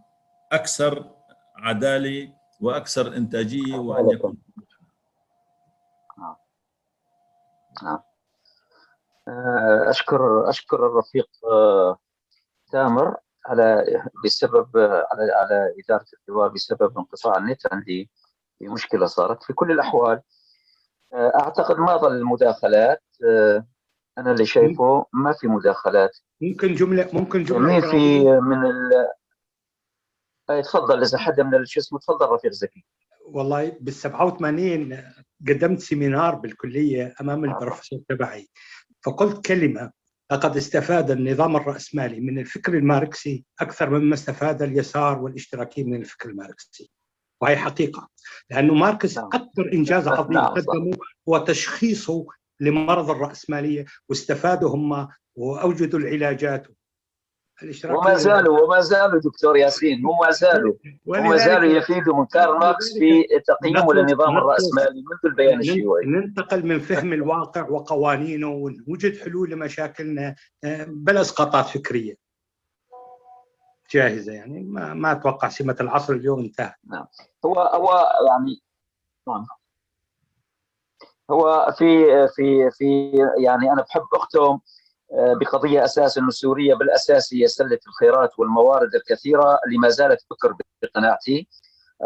أكثر 0.52 1.10
عدالة 1.56 2.32
وأكثر 2.60 3.16
إنتاجية 3.16 3.78
وأن 3.78 4.10
يكون 4.10 4.36
نعم 7.82 7.98
أشكر 9.88 10.48
أشكر 10.48 10.86
الرفيق 10.86 11.28
آه، 11.52 11.98
تامر 12.72 13.16
على 13.46 13.84
بسبب 14.24 14.76
على 14.76 15.32
على 15.32 15.74
إدارة 15.84 16.04
الحوار 16.28 16.48
بسبب 16.48 16.98
انقطاع 16.98 17.36
النت. 17.36 17.72
عندي 17.72 18.10
في 18.58 18.68
مشكلة 18.68 19.06
صارت 19.06 19.42
في 19.42 19.52
كل 19.52 19.70
الأحوال. 19.70 20.22
آه، 21.14 21.32
أعتقد 21.40 21.78
ما 21.78 21.96
ظل 21.96 22.12
المداخلات 22.16 23.02
آه، 23.28 23.66
أنا 24.18 24.32
اللي 24.32 24.46
شايفه 24.46 25.06
ما 25.12 25.32
في 25.32 25.46
مداخلات. 25.46 26.18
ممكن 26.40 26.74
جملة 26.74 27.10
ممكن 27.12 27.44
جملة 27.44 27.72
مين 27.72 27.80
في 27.80 28.24
من 28.24 28.66
ال 28.66 29.08
تفضل 30.62 31.02
إذا 31.02 31.18
حدا 31.18 31.42
من 31.42 31.66
شو 31.66 31.80
اسمه 31.80 31.98
تفضل 31.98 32.26
رفيق 32.26 32.52
زكي. 32.52 32.84
والله 33.26 33.76
بال 33.80 33.92
87 33.92 35.02
قدمت 35.48 35.80
seminar 35.80 36.34
بالكلية 36.34 37.14
أمام 37.20 37.44
البروفيسور 37.44 38.00
تبعي. 38.08 38.48
فقلت 39.04 39.46
كلمة 39.46 39.90
لقد 40.32 40.56
استفاد 40.56 41.10
النظام 41.10 41.56
الرأسمالي 41.56 42.20
من 42.20 42.38
الفكر 42.38 42.74
الماركسي 42.74 43.44
أكثر 43.60 43.90
مما 43.90 44.14
استفاد 44.14 44.62
اليسار 44.62 45.18
والاشتراكي 45.22 45.84
من 45.84 46.00
الفكر 46.00 46.28
الماركسي. 46.28 46.90
وهي 47.40 47.56
حقيقة 47.56 48.08
لأنه 48.50 48.74
ماركس 48.74 49.18
أكثر 49.18 49.72
إنجاز 49.72 50.08
عظيم 50.08 50.38
قدمه 50.38 50.96
هو 51.28 51.38
تشخيصه 51.38 52.26
لمرض 52.60 53.10
الرأسمالية 53.10 53.84
واستفادوا 54.08 54.70
هم 54.70 55.08
وأوجدوا 55.36 55.98
العلاجات. 55.98 56.66
وما 57.84 58.14
زالوا 58.14 58.60
وما 58.60 58.80
زالوا 58.80 59.20
دكتور 59.20 59.56
ياسين 59.56 60.06
وما 60.06 60.30
زالوا. 60.30 60.74
وما 61.06 61.36
زالوا 61.36 61.72
يفيدوا 61.72 62.16
من 62.16 62.26
كارل 62.26 62.58
ماركس 62.58 62.92
في 62.92 63.24
تقييمه 63.46 63.94
للنظام 63.94 64.36
الرأسمالي 64.36 65.04
منذ 65.10 65.18
البيان 65.24 65.60
الشيوعي. 65.60 66.06
ننتقل 66.06 66.66
من 66.66 66.78
فهم 66.78 67.12
الواقع 67.12 67.68
وقوانينه 67.68 68.48
ونوجد 68.48 69.18
حلول 69.18 69.50
لمشاكلنا 69.50 70.34
بلا 70.86 71.20
أسقاطات 71.20 71.66
فكرية. 71.66 72.14
جاهزة 73.90 74.32
يعني 74.32 74.62
ما 74.62 74.94
ما 74.94 75.12
أتوقع 75.12 75.48
سمة 75.48 75.76
العصر 75.80 76.12
اليوم 76.12 76.40
انتهت. 76.40 76.74
نعم. 76.86 77.06
هو 77.44 77.54
هو 77.54 78.08
يعني 78.28 78.62
نعم. 79.28 79.46
هو 81.30 81.74
في 81.78 82.06
في 82.36 82.70
في 82.70 83.12
يعني 83.38 83.72
أنا 83.72 83.82
بحب 83.82 84.06
أختم 84.14 84.58
بقضية 85.40 85.84
أساس 85.84 86.18
انه 86.18 86.30
سوريا 86.30 86.74
بالاساس 86.74 87.34
هي 87.34 87.46
سلة 87.48 87.78
الخيرات 87.86 88.38
والموارد 88.38 88.94
الكثيرة 88.94 89.58
اللي 89.66 89.78
ما 89.78 89.88
زالت 89.88 90.20
فكر 90.30 90.54
بقناعتي. 90.82 91.48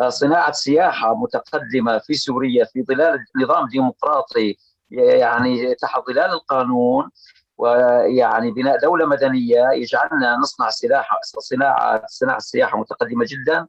صناعة 0.08 0.52
سياحة 0.52 1.14
متقدمة 1.14 1.98
في 1.98 2.14
سوريا 2.14 2.64
في 2.64 2.82
ظلال 2.82 3.18
نظام 3.42 3.68
ديمقراطي 3.68 4.56
يعني 4.90 5.74
تحت 5.74 6.00
ظلال 6.06 6.30
القانون 6.30 7.10
ويعني 7.58 8.50
بناء 8.50 8.78
دولة 8.80 9.06
مدنية 9.06 9.70
يجعلنا 9.72 10.36
نصنع 10.36 10.70
سلاح 10.70 11.10
صناعة 11.38 12.02
صناعة 12.06 12.36
السياحه 12.36 12.78
متقدمة 12.78 13.24
جدا 13.28 13.66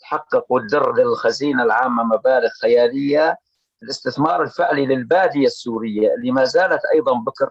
تحقق 0.00 0.46
وتدر 0.52 0.92
للخزينة 0.94 1.62
العامة 1.62 2.04
مبالغ 2.04 2.48
خيالية 2.62 3.36
الاستثمار 3.82 4.42
الفعلي 4.42 4.86
للبادية 4.86 5.46
السورية 5.46 6.14
اللي 6.14 6.30
ما 6.30 6.44
زالت 6.44 6.80
أيضا 6.94 7.12
بكر 7.12 7.50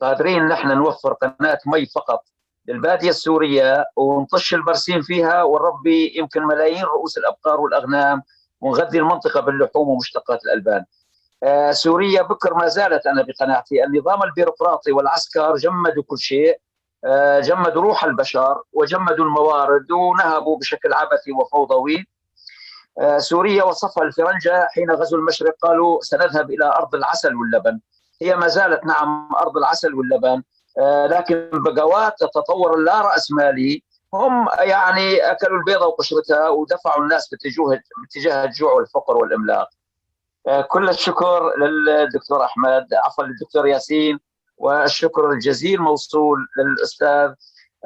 قادرين 0.00 0.46
نحن 0.48 0.68
نوفر 0.68 1.12
قناة 1.12 1.58
مي 1.66 1.86
فقط 1.86 2.20
للبادية 2.68 3.08
السورية 3.10 3.84
ونطش 3.96 4.54
البرسيم 4.54 5.02
فيها 5.02 5.42
ونربي 5.42 6.12
يمكن 6.18 6.42
ملايين 6.42 6.84
رؤوس 6.84 7.18
الأبقار 7.18 7.60
والأغنام 7.60 8.22
ونغذي 8.60 8.98
المنطقة 8.98 9.40
باللحوم 9.40 9.88
ومشتقات 9.88 10.44
الألبان. 10.44 10.84
آه 11.42 11.70
سوريا 11.72 12.22
بكر 12.22 12.54
ما 12.54 12.68
زالت 12.68 13.06
أنا 13.06 13.22
بقناعتي 13.22 13.84
النظام 13.84 14.22
البيروقراطي 14.22 14.92
والعسكر 14.92 15.56
جمدوا 15.56 16.02
كل 16.02 16.18
شيء 16.18 16.60
آه 17.04 17.40
جمدوا 17.40 17.82
روح 17.82 18.04
البشر 18.04 18.62
وجمدوا 18.72 19.24
الموارد 19.24 19.90
ونهبوا 19.90 20.58
بشكل 20.58 20.92
عبثي 20.92 21.32
وفوضوي. 21.32 22.06
آه 23.00 23.18
سوريا 23.18 23.64
وصفها 23.64 24.04
الفرنجة 24.04 24.68
حين 24.74 24.90
غزوا 24.90 25.18
المشرق 25.18 25.54
قالوا 25.62 25.98
سنذهب 26.02 26.50
إلى 26.50 26.64
أرض 26.64 26.94
العسل 26.94 27.34
واللبن. 27.34 27.80
هي 28.22 28.36
ما 28.36 28.48
زالت 28.48 28.84
نعم 28.84 29.28
أرض 29.40 29.56
العسل 29.56 29.94
واللبن 29.94 30.42
آه 30.78 31.06
لكن 31.06 31.50
بقوات 31.52 32.22
التطور 32.22 32.74
اللا 32.74 33.00
راسمالي 33.00 33.82
هم 34.14 34.48
يعني 34.58 35.16
أكلوا 35.30 35.58
البيضه 35.58 35.86
وقشرتها 35.86 36.48
ودفعوا 36.48 37.02
الناس 37.02 37.28
باتجاه 37.28 37.80
باتجاه 38.02 38.44
الجوع 38.44 38.72
والفقر 38.72 39.16
والإملاق. 39.16 39.68
آه 40.46 40.60
كل 40.60 40.88
الشكر 40.88 41.56
للدكتور 41.58 42.44
أحمد 42.44 42.86
عفوا 43.04 43.24
للدكتور 43.24 43.66
ياسين 43.66 44.18
والشكر 44.56 45.30
الجزيل 45.30 45.80
موصول 45.82 46.38
للأستاذ 46.58 47.32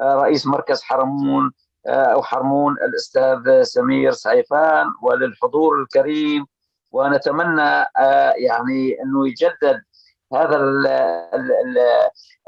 آه 0.01 0.15
رئيس 0.15 0.47
مركز 0.47 0.81
حرمون 0.81 1.51
أو 1.87 2.23
حرمون 2.23 2.73
الأستاذ 2.73 3.63
سمير 3.63 4.11
سعيفان 4.11 4.85
وللحضور 5.01 5.81
الكريم. 5.81 6.45
ونتمنى 6.91 7.85
يعني 8.47 8.97
أنه 9.03 9.27
يجدد 9.27 9.81
هذا 10.33 10.57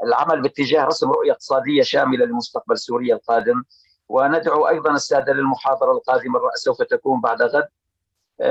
العمل 0.04 0.42
باتجاه 0.42 0.84
رسم 0.84 1.10
رؤية 1.10 1.32
اقتصادية 1.32 1.82
شاملة 1.82 2.24
لمستقبل 2.24 2.78
سوريا 2.78 3.14
القادم. 3.14 3.62
وندعو 4.08 4.68
أيضا 4.68 4.90
السادة 4.90 5.32
للمحاضرة 5.32 5.92
القادمة 5.92 6.40
سوف 6.54 6.82
تكون 6.82 7.20
بعد 7.20 7.42
غد. 7.42 7.68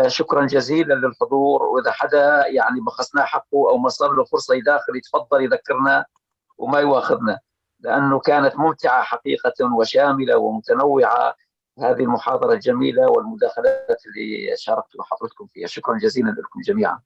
شكرا 0.07 0.45
جزيلا 0.45 0.93
للحضور. 0.93 1.63
وإذا 1.63 1.91
حدا 1.91 2.47
يعني 2.47 2.81
بخسناه 2.81 3.23
حقه 3.23 3.69
أو 3.69 3.77
ما 3.77 3.89
صار 3.89 4.11
له 4.11 4.23
فرصة 4.23 4.55
يداخل 4.55 4.95
يتفضل 4.95 5.43
يذكرنا 5.43 6.05
وما 6.57 6.79
يواخذنا. 6.79 7.39
لأنه 7.81 8.19
كانت 8.19 8.55
ممتعة 8.55 9.03
حقيقة 9.03 9.75
وشاملة 9.77 10.37
ومتنوعة. 10.37 11.35
هذه 11.79 11.99
المحاضرة 12.03 12.53
الجميلة 12.53 13.09
والمداخلات 13.11 14.01
اللي 14.05 14.57
شاركت 14.57 14.89
حضرتكم 14.99 15.47
فيها. 15.47 15.67
شكرا 15.67 15.97
جزيلا 15.97 16.29
لكم 16.29 16.61
جميعا. 16.67 16.99